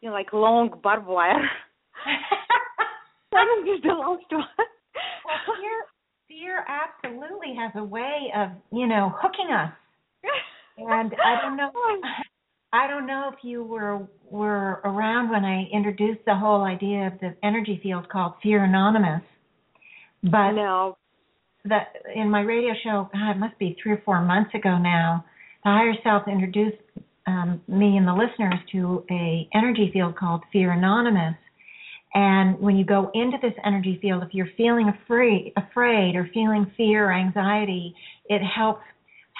you 0.01 0.09
know, 0.09 0.15
like 0.15 0.33
long 0.33 0.71
barbed 0.83 1.07
wire. 1.07 1.35
that 3.33 3.45
was 3.45 3.81
the 3.83 3.89
last 3.89 4.31
one. 4.31 4.45
well, 5.25 5.57
fear, 5.61 5.85
fear 6.29 6.65
absolutely 6.69 7.55
has 7.57 7.73
a 7.77 7.85
way 7.85 8.33
of, 8.37 8.51
you 8.73 8.87
know, 8.87 9.13
hooking 9.21 9.53
us 9.53 9.73
and 10.79 11.13
I 11.15 11.41
don't 11.43 11.57
know. 11.57 11.71
I 12.73 12.87
don't 12.87 13.07
know 13.07 13.31
if 13.33 13.43
you 13.43 13.65
were 13.65 14.07
were 14.31 14.81
around 14.85 15.31
when 15.31 15.45
I 15.45 15.65
introduced 15.73 16.21
the 16.27 16.35
whole 16.35 16.63
idea 16.65 17.07
of 17.07 17.15
the 17.21 17.35
energy 17.43 17.81
field 17.83 18.09
called 18.11 18.35
Fear 18.43 18.65
Anonymous. 18.65 19.23
But 20.23 20.53
no. 20.53 20.99
That 21.69 21.97
in 22.15 22.31
my 22.31 22.41
radio 22.41 22.73
show, 22.83 23.09
God, 23.13 23.33
it 23.33 23.39
must 23.39 23.59
be 23.59 23.77
three 23.83 23.93
or 23.93 24.03
four 24.05 24.23
months 24.23 24.55
ago 24.55 24.79
now. 24.79 25.25
The 25.65 25.71
higher 25.71 25.95
self 26.03 26.29
introduced 26.29 26.79
um, 27.27 27.61
me 27.69 27.97
and 27.97 28.07
the 28.07 28.15
listeners 28.15 28.59
to 28.73 29.05
a 29.11 29.49
energy 29.55 29.91
field 29.93 30.17
called 30.17 30.43
Fear 30.53 30.73
Anonymous, 30.73 31.37
And 32.15 32.59
when 32.59 32.77
you 32.77 32.85
go 32.85 33.11
into 33.13 33.37
this 33.43 33.53
energy 33.65 33.99
field, 34.01 34.23
if 34.23 34.33
you're 34.33 34.49
feeling 34.57 34.89
afraid, 34.89 35.53
afraid 35.57 36.17
or 36.17 36.31
feeling 36.33 36.71
fear 36.77 37.11
or 37.11 37.13
anxiety, 37.13 37.95
it 38.27 38.41
helps 38.41 38.83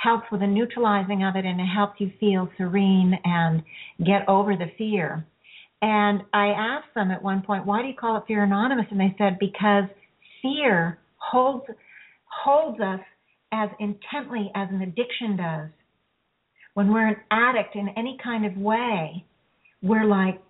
helps 0.03 0.31
with 0.31 0.43
the 0.43 0.47
neutralizing 0.47 1.25
of 1.25 1.35
it 1.35 1.45
and 1.45 1.61
it 1.61 1.65
helps 1.65 2.01
you 2.01 2.09
feel 2.21 2.49
serene 2.57 3.19
and 3.25 3.63
get 4.07 4.29
over 4.29 4.55
the 4.55 4.71
fear. 4.77 5.27
And 5.83 6.23
I 6.33 6.49
asked 6.49 6.95
them 6.95 7.11
at 7.11 7.21
one 7.23 7.43
point, 7.43 7.67
why 7.67 7.83
do 7.83 7.89
you 7.89 7.95
call 7.95 8.17
it 8.17 8.23
Fear 8.29 8.45
Anonymous? 8.45 8.87
And 8.93 9.01
they 9.01 9.15
said, 9.19 9.39
because 9.41 9.85
fear 10.41 10.99
holds 11.17 11.65
holds 12.31 12.81
us 12.81 13.01
as 13.53 13.71
intently 13.79 14.51
as 14.55 14.69
an 14.71 14.83
addiction 14.83 15.37
does. 15.37 15.71
When 16.75 16.93
we're 16.93 17.09
an 17.09 17.17
addict 17.31 17.75
in 17.75 17.89
any 17.97 18.19
kind 18.23 18.47
of 18.47 18.57
way, 18.57 19.25
we're 19.83 20.05
like 20.05 20.41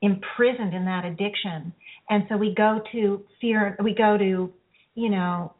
imprisoned 0.00 0.74
in 0.74 0.84
that 0.84 1.04
addiction. 1.04 1.72
And 2.10 2.24
so 2.28 2.36
we 2.36 2.54
go 2.54 2.80
to 2.92 3.22
fear, 3.40 3.76
we 3.82 3.94
go 3.94 4.18
to, 4.18 4.52
you 4.94 5.08
know, 5.08 5.54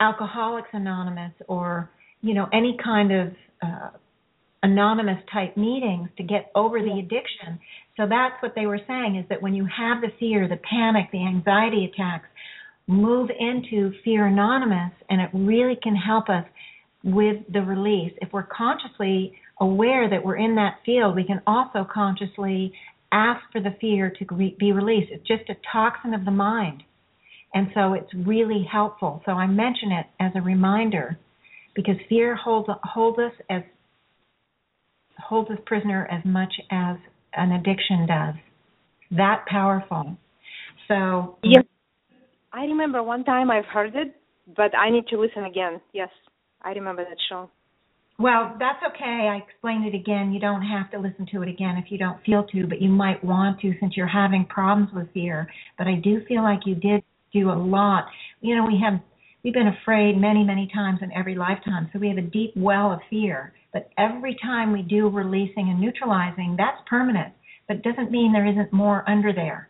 Alcoholics 0.00 0.68
Anonymous 0.72 1.32
or, 1.48 1.90
you 2.20 2.34
know, 2.34 2.48
any 2.52 2.76
kind 2.82 3.12
of 3.12 3.28
uh, 3.62 3.90
anonymous 4.62 5.18
type 5.32 5.56
meetings 5.56 6.08
to 6.16 6.22
get 6.22 6.50
over 6.54 6.80
the 6.80 6.98
addiction. 6.98 7.58
So 7.96 8.06
that's 8.08 8.34
what 8.42 8.54
they 8.54 8.66
were 8.66 8.80
saying 8.86 9.16
is 9.16 9.28
that 9.28 9.40
when 9.40 9.54
you 9.54 9.64
have 9.64 10.00
the 10.00 10.08
fear, 10.18 10.48
the 10.48 10.58
panic, 10.68 11.10
the 11.12 11.26
anxiety 11.26 11.90
attacks, 11.92 12.26
move 12.88 13.30
into 13.38 13.92
Fear 14.02 14.26
Anonymous 14.26 14.92
and 15.08 15.20
it 15.20 15.30
really 15.32 15.78
can 15.80 15.94
help 15.94 16.28
us 16.28 16.44
with 17.04 17.36
the 17.52 17.60
release. 17.60 18.12
If 18.20 18.32
we're 18.32 18.46
consciously 18.46 19.34
aware 19.60 20.10
that 20.10 20.24
we're 20.24 20.36
in 20.36 20.56
that 20.56 20.78
field, 20.84 21.14
we 21.14 21.24
can 21.24 21.40
also 21.46 21.86
consciously 21.92 22.72
ask 23.12 23.40
for 23.52 23.60
the 23.60 23.76
fear 23.80 24.12
to 24.18 24.54
be 24.58 24.72
released. 24.72 25.12
It's 25.12 25.26
just 25.26 25.48
a 25.48 25.56
toxin 25.70 26.14
of 26.14 26.24
the 26.24 26.30
mind. 26.30 26.82
And 27.54 27.68
so 27.74 27.92
it's 27.92 28.12
really 28.14 28.66
helpful. 28.70 29.22
So 29.24 29.32
I 29.32 29.46
mention 29.46 29.92
it 29.92 30.06
as 30.20 30.32
a 30.34 30.40
reminder 30.40 31.18
because 31.74 31.96
fear 32.08 32.34
holds 32.34 32.68
holds 32.82 33.18
us 33.18 33.32
as 33.48 33.62
holds 35.18 35.50
us 35.50 35.58
prisoner 35.66 36.06
as 36.10 36.24
much 36.24 36.52
as 36.70 36.96
an 37.34 37.52
addiction 37.52 38.06
does. 38.06 38.34
That 39.10 39.44
powerful. 39.46 40.16
So 40.88 41.38
yes, 41.42 41.64
I 42.58 42.62
remember 42.62 43.04
one 43.04 43.22
time 43.22 43.52
I've 43.52 43.66
heard 43.66 43.94
it, 43.94 44.16
but 44.56 44.76
I 44.76 44.90
need 44.90 45.06
to 45.08 45.20
listen 45.20 45.44
again. 45.44 45.80
Yes, 45.92 46.08
I 46.60 46.70
remember 46.70 47.04
that 47.04 47.16
show. 47.28 47.48
Well, 48.18 48.56
that's 48.58 48.82
okay. 48.84 49.30
I 49.30 49.36
explained 49.48 49.86
it 49.86 49.94
again. 49.94 50.32
You 50.32 50.40
don't 50.40 50.62
have 50.62 50.90
to 50.90 50.98
listen 50.98 51.24
to 51.30 51.42
it 51.42 51.48
again 51.48 51.76
if 51.76 51.92
you 51.92 51.98
don't 51.98 52.18
feel 52.26 52.44
to, 52.50 52.66
but 52.66 52.82
you 52.82 52.88
might 52.88 53.22
want 53.22 53.60
to 53.60 53.74
since 53.78 53.96
you're 53.96 54.08
having 54.08 54.44
problems 54.46 54.90
with 54.92 55.06
fear. 55.14 55.46
But 55.78 55.86
I 55.86 56.00
do 56.02 56.20
feel 56.26 56.42
like 56.42 56.66
you 56.66 56.74
did 56.74 57.04
do 57.32 57.48
a 57.48 57.54
lot. 57.54 58.06
You 58.40 58.56
know, 58.56 58.66
we 58.66 58.80
have 58.82 58.98
we've 59.44 59.54
been 59.54 59.72
afraid 59.80 60.18
many, 60.18 60.42
many 60.42 60.68
times 60.74 60.98
in 61.00 61.12
every 61.12 61.36
lifetime, 61.36 61.88
so 61.92 62.00
we 62.00 62.08
have 62.08 62.18
a 62.18 62.22
deep 62.22 62.54
well 62.56 62.90
of 62.90 62.98
fear. 63.08 63.52
But 63.72 63.88
every 63.96 64.36
time 64.42 64.72
we 64.72 64.82
do 64.82 65.08
releasing 65.08 65.68
and 65.70 65.80
neutralizing, 65.80 66.56
that's 66.58 66.78
permanent. 66.90 67.32
But 67.68 67.76
it 67.76 67.82
doesn't 67.84 68.10
mean 68.10 68.32
there 68.32 68.50
isn't 68.50 68.72
more 68.72 69.08
under 69.08 69.32
there. 69.32 69.68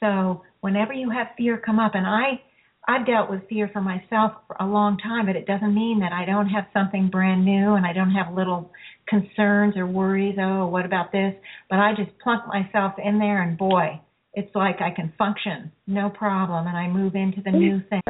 So 0.00 0.42
whenever 0.60 0.92
you 0.92 1.10
have 1.10 1.28
fear 1.36 1.58
come 1.58 1.78
up, 1.78 1.92
and 1.94 2.06
I 2.06 2.40
I've 2.88 3.06
dealt 3.06 3.28
with 3.30 3.46
fear 3.50 3.68
for 3.70 3.82
myself 3.82 4.32
for 4.46 4.56
a 4.60 4.66
long 4.66 4.96
time, 4.96 5.26
but 5.26 5.36
it 5.36 5.46
doesn't 5.46 5.74
mean 5.74 6.00
that 6.00 6.12
I 6.12 6.24
don't 6.24 6.48
have 6.48 6.64
something 6.72 7.10
brand 7.10 7.44
new 7.44 7.74
and 7.74 7.84
I 7.84 7.92
don't 7.92 8.12
have 8.12 8.32
little 8.32 8.72
concerns 9.06 9.76
or 9.76 9.86
worries. 9.86 10.36
Oh, 10.40 10.66
what 10.68 10.86
about 10.86 11.12
this? 11.12 11.34
But 11.68 11.80
I 11.80 11.92
just 11.94 12.18
plunk 12.18 12.44
myself 12.46 12.94
in 13.02 13.18
there, 13.18 13.42
and 13.42 13.58
boy, 13.58 14.00
it's 14.32 14.54
like 14.54 14.80
I 14.80 14.90
can 14.94 15.12
function 15.18 15.70
no 15.86 16.08
problem, 16.08 16.66
and 16.66 16.76
I 16.76 16.88
move 16.88 17.14
into 17.14 17.42
the 17.42 17.50
new 17.50 17.82
thing. 17.90 18.00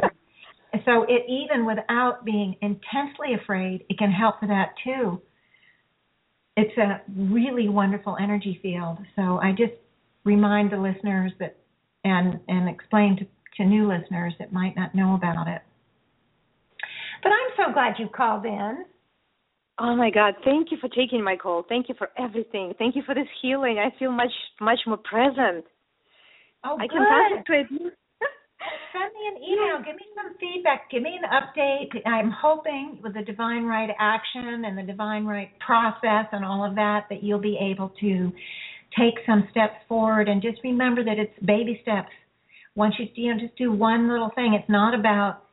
So 0.85 1.03
it 1.09 1.23
even 1.27 1.65
without 1.65 2.23
being 2.23 2.55
intensely 2.61 3.33
afraid, 3.41 3.85
it 3.89 3.97
can 3.97 4.11
help 4.11 4.39
for 4.39 4.47
that 4.47 4.69
too. 4.83 5.21
It's 6.55 6.77
a 6.77 7.01
really 7.17 7.67
wonderful 7.67 8.17
energy 8.21 8.59
field. 8.61 8.99
So 9.15 9.39
I 9.39 9.51
just 9.51 9.73
remind 10.23 10.71
the 10.71 10.77
listeners 10.77 11.31
that 11.39 11.57
and 12.03 12.39
and 12.47 12.69
explain 12.69 13.17
to 13.17 13.25
to 13.57 13.65
new 13.65 13.87
listeners 13.87 14.33
that 14.39 14.53
might 14.53 14.75
not 14.75 14.95
know 14.95 15.15
about 15.15 15.47
it. 15.47 15.61
But 17.21 17.31
I'm 17.31 17.51
so 17.67 17.73
glad 17.73 17.95
you 17.99 18.07
called 18.07 18.45
in. 18.45 18.85
Oh 19.79 19.95
my 19.95 20.09
God! 20.09 20.35
Thank 20.43 20.71
you 20.71 20.77
for 20.79 20.89
taking 20.89 21.23
my 21.23 21.35
call. 21.35 21.63
Thank 21.67 21.89
you 21.89 21.95
for 21.97 22.09
everything. 22.17 22.73
Thank 22.77 22.95
you 22.95 23.03
for 23.05 23.15
this 23.15 23.27
healing. 23.41 23.79
I 23.79 23.97
feel 23.97 24.11
much 24.11 24.31
much 24.59 24.79
more 24.87 24.97
present. 24.97 25.65
Oh, 26.63 26.77
I 26.79 26.87
good. 26.87 26.91
can 26.91 27.05
concentrate. 27.45 27.67
Send 28.91 29.13
me 29.13 29.27
an 29.31 29.43
email. 29.43 29.77
Give 29.77 29.95
me 29.95 30.05
some 30.15 30.35
feedback. 30.39 30.91
Give 30.91 31.01
me 31.01 31.17
an 31.21 31.29
update. 31.29 32.05
I'm 32.05 32.31
hoping 32.31 32.99
with 33.01 33.13
the 33.13 33.21
Divine 33.21 33.63
Right 33.63 33.89
action 33.99 34.65
and 34.65 34.77
the 34.77 34.83
Divine 34.83 35.25
Right 35.25 35.51
process 35.65 36.25
and 36.33 36.43
all 36.43 36.65
of 36.67 36.75
that 36.75 37.05
that 37.09 37.23
you'll 37.23 37.39
be 37.39 37.57
able 37.61 37.93
to 38.01 38.31
take 38.97 39.15
some 39.25 39.47
steps 39.51 39.75
forward 39.87 40.27
and 40.27 40.41
just 40.41 40.59
remember 40.63 41.03
that 41.03 41.17
it's 41.17 41.33
baby 41.45 41.79
steps. 41.81 42.11
Once 42.75 42.95
you 42.97 43.07
you 43.15 43.33
know 43.33 43.39
just 43.39 43.57
do 43.57 43.71
one 43.71 44.09
little 44.09 44.31
thing. 44.35 44.53
It's 44.53 44.69
not 44.69 44.97
about 44.97 45.43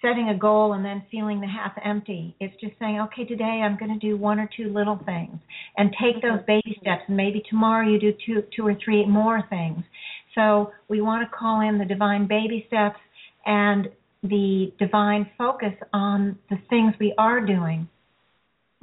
setting 0.00 0.28
a 0.28 0.38
goal 0.38 0.74
and 0.74 0.84
then 0.84 1.02
feeling 1.10 1.40
the 1.40 1.46
half 1.46 1.72
empty. 1.84 2.36
It's 2.40 2.54
just 2.60 2.78
saying 2.78 3.00
okay 3.00 3.24
today 3.24 3.62
i'm 3.64 3.76
going 3.76 3.92
to 3.92 4.06
do 4.06 4.16
one 4.16 4.38
or 4.38 4.48
two 4.56 4.72
little 4.72 5.00
things 5.04 5.38
and 5.76 5.94
take 6.00 6.22
those 6.22 6.40
baby 6.46 6.76
steps. 6.80 7.02
And 7.08 7.16
maybe 7.16 7.42
tomorrow 7.48 7.88
you 7.88 7.98
do 7.98 8.12
two 8.24 8.42
two 8.54 8.66
or 8.66 8.76
three 8.84 9.04
more 9.06 9.42
things. 9.50 9.82
So 10.34 10.72
we 10.88 11.00
want 11.00 11.28
to 11.28 11.36
call 11.36 11.60
in 11.68 11.78
the 11.78 11.84
divine 11.84 12.28
baby 12.28 12.64
steps 12.68 12.98
and 13.46 13.88
the 14.22 14.72
divine 14.78 15.30
focus 15.38 15.74
on 15.92 16.38
the 16.50 16.56
things 16.68 16.94
we 17.00 17.14
are 17.18 17.40
doing 17.40 17.88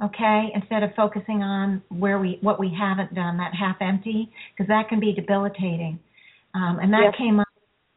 okay 0.02 0.48
instead 0.54 0.82
of 0.82 0.90
focusing 0.94 1.42
on 1.42 1.82
where 1.88 2.18
we 2.18 2.38
what 2.42 2.60
we 2.60 2.74
haven't 2.78 3.14
done 3.14 3.36
that 3.38 3.52
half 3.54 3.76
empty 3.80 4.30
because 4.52 4.68
that 4.68 4.88
can 4.88 5.00
be 5.00 5.12
debilitating 5.12 5.98
um, 6.54 6.78
and 6.80 6.92
that 6.92 7.02
yes. 7.04 7.14
came 7.18 7.40
up 7.40 7.46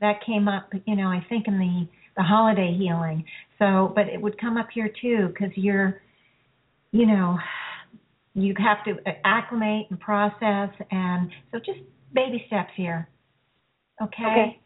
that 0.01 0.25
came 0.25 0.47
up, 0.47 0.71
you 0.85 0.95
know, 0.95 1.07
I 1.07 1.25
think 1.29 1.47
in 1.47 1.57
the 1.59 1.87
the 2.17 2.23
holiday 2.23 2.75
healing. 2.77 3.23
So, 3.59 3.91
but 3.95 4.07
it 4.07 4.21
would 4.21 4.39
come 4.39 4.57
up 4.57 4.67
here 4.73 4.91
too 5.01 5.29
because 5.29 5.55
you're, 5.55 6.01
you 6.91 7.05
know, 7.05 7.37
you 8.33 8.53
have 8.57 8.83
to 8.85 9.01
acclimate 9.25 9.87
and 9.89 9.99
process, 9.99 10.69
and 10.91 11.29
so 11.51 11.59
just 11.59 11.79
baby 12.13 12.43
steps 12.47 12.71
here. 12.75 13.07
Okay. 14.01 14.23
Okay. 14.23 14.59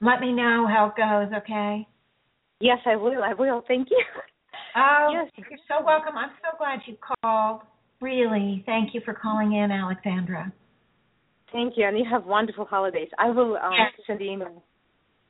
Let 0.00 0.20
me 0.20 0.32
know 0.32 0.66
how 0.68 0.86
it 0.86 0.96
goes. 0.96 1.36
Okay. 1.42 1.86
Yes, 2.60 2.78
I 2.86 2.96
will. 2.96 3.22
I 3.22 3.34
will. 3.34 3.64
Thank 3.66 3.90
you. 3.90 4.02
Oh, 4.76 5.10
yes. 5.12 5.46
you're 5.50 5.58
so 5.68 5.84
welcome. 5.84 6.16
I'm 6.16 6.30
so 6.42 6.56
glad 6.58 6.80
you 6.86 6.96
called. 7.22 7.62
Really, 8.00 8.62
thank 8.66 8.94
you 8.94 9.00
for 9.04 9.14
calling 9.14 9.52
in, 9.52 9.70
Alexandra. 9.70 10.52
Thank 11.52 11.74
you, 11.76 11.86
and 11.86 11.98
you 11.98 12.04
have 12.10 12.24
wonderful 12.24 12.64
holidays. 12.64 13.08
I 13.18 13.30
will 13.30 13.56
um, 13.56 13.72
Yes. 13.72 13.92
send 14.06 14.20
the 14.20 14.24
email. 14.24 14.62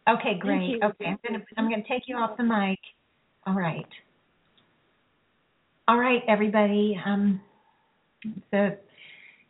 Okay, 0.08 0.38
great. 0.38 0.82
Okay, 0.82 1.06
I'm 1.06 1.18
gonna 1.26 1.44
I'm 1.56 1.70
gonna 1.70 1.82
take 1.88 2.04
you 2.06 2.16
off 2.16 2.36
the 2.36 2.42
mic. 2.42 2.78
All 3.46 3.54
right. 3.54 3.86
All 5.86 5.98
right, 5.98 6.22
everybody. 6.28 6.98
Um, 7.04 7.40
the 8.50 8.78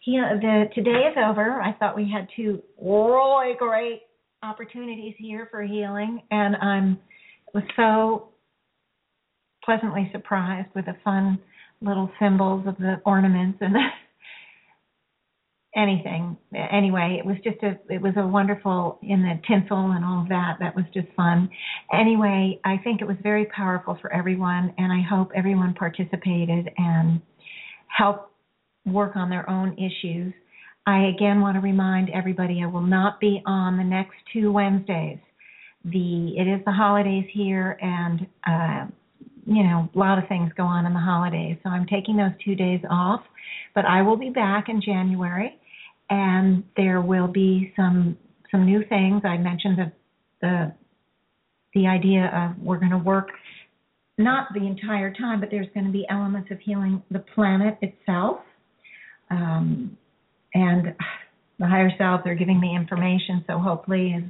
he, 0.00 0.18
the 0.18 0.64
today 0.74 1.08
is 1.10 1.16
over. 1.16 1.60
I 1.60 1.72
thought 1.72 1.94
we 1.96 2.10
had 2.10 2.26
two 2.36 2.62
really 2.80 3.54
great 3.58 4.02
opportunities 4.42 5.14
here 5.18 5.48
for 5.50 5.62
healing, 5.62 6.22
and 6.30 6.56
I'm 6.56 6.98
so 7.76 8.31
pleasantly 9.64 10.08
surprised 10.12 10.68
with 10.74 10.86
the 10.86 10.96
fun 11.04 11.38
little 11.80 12.10
symbols 12.20 12.66
of 12.66 12.76
the 12.78 13.00
ornaments 13.04 13.58
and 13.60 13.74
anything. 15.76 16.36
Anyway 16.54 17.16
it 17.18 17.24
was 17.24 17.36
just 17.42 17.62
a 17.62 17.78
it 17.92 18.00
was 18.00 18.12
a 18.16 18.26
wonderful 18.26 18.98
in 19.02 19.22
the 19.22 19.40
tinsel 19.48 19.92
and 19.92 20.04
all 20.04 20.22
of 20.22 20.28
that 20.28 20.56
that 20.60 20.74
was 20.74 20.84
just 20.92 21.08
fun. 21.16 21.48
Anyway 21.92 22.58
i 22.64 22.76
think 22.84 23.00
it 23.00 23.06
was 23.06 23.16
very 23.22 23.46
powerful 23.46 23.96
for 24.00 24.12
everyone 24.12 24.72
and 24.78 24.92
i 24.92 25.00
hope 25.00 25.30
everyone 25.34 25.72
participated 25.74 26.68
and 26.76 27.20
helped 27.86 28.32
work 28.84 29.16
on 29.16 29.30
their 29.30 29.48
own 29.48 29.72
issues. 29.78 30.34
I 30.86 31.06
again 31.06 31.40
want 31.40 31.56
to 31.56 31.60
remind 31.60 32.10
everybody 32.10 32.62
i 32.62 32.66
will 32.66 32.80
not 32.82 33.18
be 33.18 33.42
on 33.46 33.78
the 33.78 33.84
next 33.84 34.16
two 34.32 34.52
wednesdays. 34.52 35.18
The 35.84 36.34
it 36.36 36.46
is 36.46 36.60
the 36.66 36.72
holidays 36.72 37.24
here 37.32 37.78
and 37.80 38.26
uh 38.46 38.91
you 39.54 39.62
know 39.62 39.88
a 39.94 39.98
lot 39.98 40.18
of 40.18 40.26
things 40.28 40.50
go 40.56 40.64
on 40.64 40.86
in 40.86 40.92
the 40.92 41.00
holidays 41.00 41.56
so 41.62 41.70
i'm 41.70 41.86
taking 41.86 42.16
those 42.16 42.32
two 42.44 42.54
days 42.54 42.80
off 42.90 43.20
but 43.74 43.84
i 43.84 44.02
will 44.02 44.16
be 44.16 44.30
back 44.30 44.68
in 44.68 44.80
january 44.80 45.58
and 46.10 46.62
there 46.76 47.00
will 47.00 47.28
be 47.28 47.72
some 47.74 48.16
some 48.52 48.66
new 48.66 48.84
things. 48.88 49.22
I 49.24 49.38
mentioned 49.38 49.78
the 49.78 49.92
the 50.40 50.72
the 51.74 51.86
idea 51.86 52.26
of 52.26 52.62
we're 52.62 52.78
going 52.78 52.90
to 52.90 52.98
work 52.98 53.30
not 54.18 54.48
the 54.52 54.66
entire 54.66 55.12
time, 55.12 55.40
but 55.40 55.48
there's 55.50 55.68
going 55.72 55.86
to 55.86 55.92
be 55.92 56.06
elements 56.10 56.50
of 56.50 56.60
healing 56.60 57.02
the 57.10 57.20
planet 57.34 57.78
itself. 57.80 58.40
Um, 59.30 59.96
and 60.52 60.94
the 61.58 61.66
higher 61.66 61.90
selves 61.96 62.24
are 62.26 62.34
giving 62.34 62.60
me 62.60 62.76
information. 62.76 63.42
So 63.46 63.58
hopefully, 63.58 64.12
is 64.12 64.24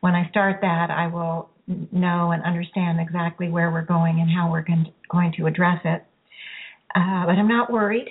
when 0.00 0.14
I 0.14 0.30
start 0.30 0.58
that, 0.60 0.90
I 0.90 1.08
will 1.08 1.50
know 1.66 2.32
and 2.32 2.42
understand 2.42 3.00
exactly 3.00 3.48
where 3.48 3.70
we're 3.70 3.82
going 3.84 4.20
and 4.20 4.30
how 4.30 4.50
we're 4.50 4.62
going 4.64 5.32
to, 5.36 5.46
address 5.46 5.80
it. 5.84 6.04
Uh, 6.94 7.26
but 7.26 7.32
I'm 7.32 7.48
not 7.48 7.72
worried. 7.72 8.08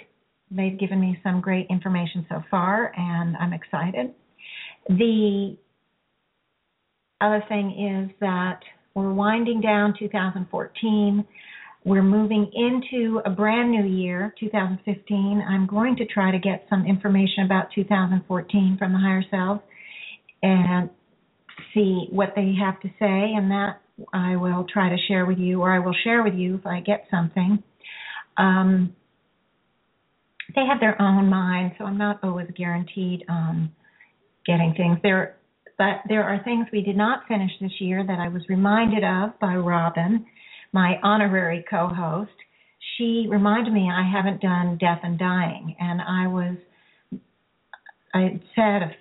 They've 0.52 0.78
given 0.78 1.00
me 1.00 1.20
some 1.24 1.42
great 1.42 1.68
information 1.70 2.26
so 2.30 2.44
far, 2.50 2.92
and 2.96 3.36
I'm 3.38 3.54
excited. 3.54 4.14
The 4.88 5.58
other 7.22 7.44
thing 7.48 8.10
is 8.10 8.16
that 8.20 8.60
we're 8.94 9.14
winding 9.14 9.62
down 9.62 9.96
2014. 9.98 11.26
We're 11.86 12.04
moving 12.04 12.50
into 12.54 13.22
a 13.26 13.30
brand 13.30 13.72
new 13.72 13.86
year, 13.86 14.34
2015. 14.40 15.44
I'm 15.48 15.66
going 15.66 15.96
to 15.98 16.06
try 16.06 16.32
to 16.32 16.40
get 16.40 16.66
some 16.70 16.86
information 16.86 17.46
about 17.46 17.68
2014 17.76 18.78
from 18.78 18.94
the 18.94 19.00
higher 19.00 19.24
selves 19.30 19.62
and 20.44 20.90
see 21.74 22.08
what 22.10 22.34
they 22.36 22.54
have 22.60 22.80
to 22.82 22.88
say, 23.00 23.34
and 23.36 23.52
that 23.52 23.82
I 24.14 24.36
will 24.36 24.66
try 24.72 24.90
to 24.90 24.98
share 25.08 25.26
with 25.26 25.38
you, 25.38 25.62
or 25.62 25.72
I 25.72 25.80
will 25.80 25.96
share 26.04 26.24
with 26.24 26.34
you 26.34 26.56
if 26.56 26.66
I 26.66 26.80
get 26.80 27.06
something. 27.12 27.64
Um, 28.38 28.96
they 30.56 30.66
have 30.66 30.80
their 30.80 31.02
own 31.02 31.30
mind, 31.30 31.74
so 31.78 31.86
I'm 31.86 31.98
not 31.98 32.20
always 32.24 32.48
guaranteed 32.56 33.26
um, 33.30 33.72
getting 34.46 34.74
things. 34.76 34.98
There, 35.04 35.38
but 35.78 36.02
there 36.08 36.24
are 36.24 36.44
things 36.44 36.68
we 36.72 36.82
did 36.82 36.98
not 36.98 37.28
finish 37.28 37.52
this 37.60 37.72
year 37.80 38.06
that 38.06 38.20
I 38.20 38.28
was 38.28 38.44
reminded 38.50 39.04
of 39.04 39.40
by 39.40 39.56
Robin, 39.56 40.26
my 40.72 40.96
honorary 41.04 41.64
co-host. 41.70 42.32
She 42.98 43.28
reminded 43.30 43.74
me 43.74 43.90
I 43.92 44.10
haven't 44.10 44.42
done 44.42 44.78
death 44.78 45.00
and 45.04 45.18
dying, 45.18 45.76
and 45.80 46.02
I 46.02 46.28
was 46.28 46.58
I 48.14 48.40
said 48.56 48.96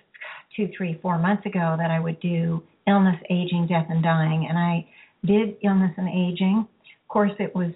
two, 0.55 0.69
three, 0.75 0.99
four 1.01 1.17
months 1.17 1.45
ago 1.45 1.75
that 1.77 1.91
I 1.91 1.99
would 1.99 2.19
do 2.19 2.63
illness, 2.87 3.15
aging, 3.29 3.67
death, 3.67 3.87
and 3.89 4.03
dying, 4.03 4.47
and 4.49 4.57
I 4.57 4.87
did 5.25 5.57
illness 5.63 5.91
and 5.97 6.09
aging. 6.09 6.67
Of 7.03 7.07
course, 7.07 7.31
it 7.39 7.55
was 7.55 7.71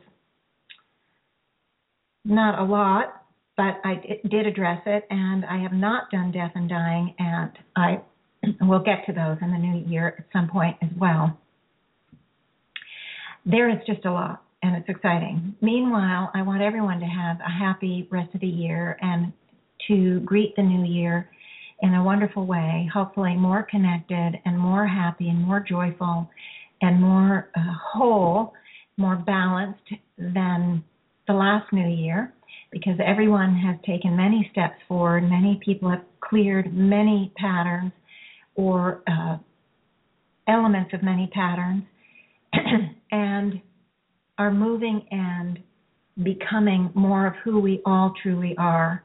not 2.25 2.59
a 2.59 2.63
lot, 2.63 3.23
but 3.55 3.79
I 3.83 4.01
did 4.29 4.45
address 4.45 4.81
it, 4.85 5.05
and 5.09 5.45
I 5.45 5.57
have 5.61 5.73
not 5.73 6.11
done 6.11 6.31
death 6.31 6.51
and 6.55 6.69
dying, 6.69 7.15
and 7.17 7.51
I 7.75 8.01
will 8.61 8.83
get 8.83 9.05
to 9.07 9.13
those 9.13 9.37
in 9.41 9.51
the 9.51 9.57
new 9.57 9.87
year 9.87 10.15
at 10.19 10.25
some 10.33 10.49
point 10.49 10.77
as 10.81 10.89
well. 10.99 11.39
There 13.45 13.69
is 13.69 13.77
just 13.87 14.05
a 14.05 14.11
lot, 14.11 14.43
and 14.61 14.75
it's 14.75 14.89
exciting. 14.89 15.55
Meanwhile, 15.61 16.31
I 16.33 16.41
want 16.41 16.61
everyone 16.61 16.99
to 16.99 17.05
have 17.05 17.37
a 17.39 17.49
happy 17.49 18.07
rest 18.11 18.35
of 18.35 18.41
the 18.41 18.47
year 18.47 18.97
and 19.01 19.31
to 19.87 20.19
greet 20.21 20.55
the 20.55 20.63
new 20.63 20.85
year 20.85 21.29
in 21.81 21.93
a 21.93 22.03
wonderful 22.03 22.45
way, 22.45 22.89
hopefully 22.93 23.35
more 23.35 23.63
connected 23.69 24.33
and 24.45 24.57
more 24.57 24.87
happy 24.87 25.29
and 25.29 25.39
more 25.39 25.59
joyful 25.59 26.29
and 26.81 27.01
more 27.01 27.49
uh, 27.55 27.59
whole, 27.93 28.53
more 28.97 29.15
balanced 29.15 29.89
than 30.17 30.83
the 31.27 31.33
last 31.33 31.71
new 31.71 31.87
year 31.87 32.33
because 32.71 32.95
everyone 33.05 33.55
has 33.55 33.77
taken 33.85 34.15
many 34.15 34.47
steps 34.51 34.75
forward. 34.87 35.21
Many 35.21 35.59
people 35.63 35.89
have 35.89 36.03
cleared 36.21 36.73
many 36.73 37.31
patterns 37.37 37.91
or 38.55 39.03
uh, 39.07 39.37
elements 40.47 40.91
of 40.93 41.03
many 41.03 41.29
patterns 41.33 41.83
and 43.11 43.61
are 44.37 44.51
moving 44.51 45.05
and 45.11 45.59
becoming 46.23 46.91
more 46.95 47.27
of 47.27 47.33
who 47.43 47.59
we 47.59 47.81
all 47.85 48.13
truly 48.21 48.55
are. 48.57 49.03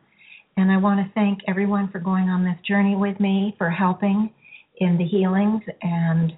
And 0.56 0.70
I 0.70 0.76
want 0.76 1.00
to 1.00 1.12
thank 1.14 1.40
everyone 1.48 1.90
for 1.90 1.98
going 1.98 2.28
on 2.28 2.44
this 2.44 2.58
journey 2.66 2.94
with 2.94 3.18
me, 3.20 3.54
for 3.58 3.70
helping 3.70 4.30
in 4.78 4.98
the 4.98 5.04
healings 5.04 5.62
and 5.80 6.32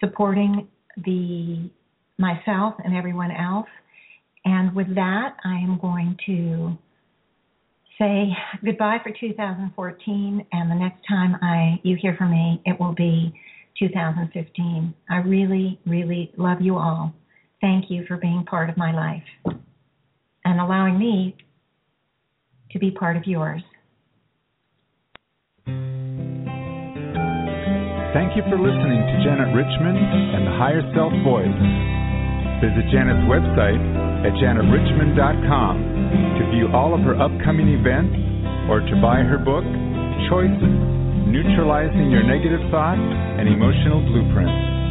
supporting 0.00 0.68
the 1.04 1.70
myself 2.18 2.74
and 2.84 2.96
everyone 2.96 3.30
else. 3.30 3.68
And 4.44 4.74
with 4.74 4.94
that, 4.94 5.36
I 5.44 5.54
am 5.54 5.78
going 5.80 6.16
to 6.26 6.76
say 7.98 8.28
goodbye 8.64 8.98
for 9.02 9.12
2014 9.18 10.46
and 10.50 10.70
the 10.70 10.74
next 10.74 11.02
time 11.08 11.36
I 11.42 11.80
you 11.82 11.96
hear 12.00 12.16
from 12.16 12.30
me, 12.30 12.60
it 12.64 12.78
will 12.80 12.94
be 12.94 13.32
2015. 13.78 14.94
I 15.10 15.16
really 15.18 15.78
really 15.86 16.32
love 16.36 16.60
you 16.60 16.78
all. 16.78 17.14
Thank 17.60 17.90
you 17.90 18.04
for 18.06 18.16
being 18.16 18.44
part 18.44 18.70
of 18.70 18.76
my 18.76 18.92
life 18.92 19.56
and 20.44 20.60
allowing 20.60 20.98
me 20.98 21.36
to 22.72 22.78
be 22.78 22.90
part 22.90 23.16
of 23.16 23.26
yours. 23.26 23.62
Thank 28.12 28.36
you 28.36 28.42
for 28.48 28.60
listening 28.60 29.00
to 29.08 29.14
Janet 29.24 29.56
Richmond 29.56 29.96
and 29.96 30.44
the 30.44 30.52
Higher 30.60 30.84
Self 30.92 31.12
Voice. 31.24 31.48
Visit 32.60 32.84
Janet's 32.92 33.24
website 33.24 33.80
at 34.24 34.36
janetrichmond.com 34.36 35.74
to 36.38 36.42
view 36.52 36.68
all 36.76 36.92
of 36.94 37.00
her 37.08 37.16
upcoming 37.16 37.72
events 37.72 38.14
or 38.68 38.80
to 38.80 38.94
buy 39.00 39.24
her 39.24 39.38
book, 39.40 39.64
Choices 40.28 40.76
Neutralizing 41.26 42.12
Your 42.12 42.22
Negative 42.22 42.60
Thoughts 42.70 43.00
and 43.00 43.48
Emotional 43.48 44.04
Blueprints. 44.04 44.81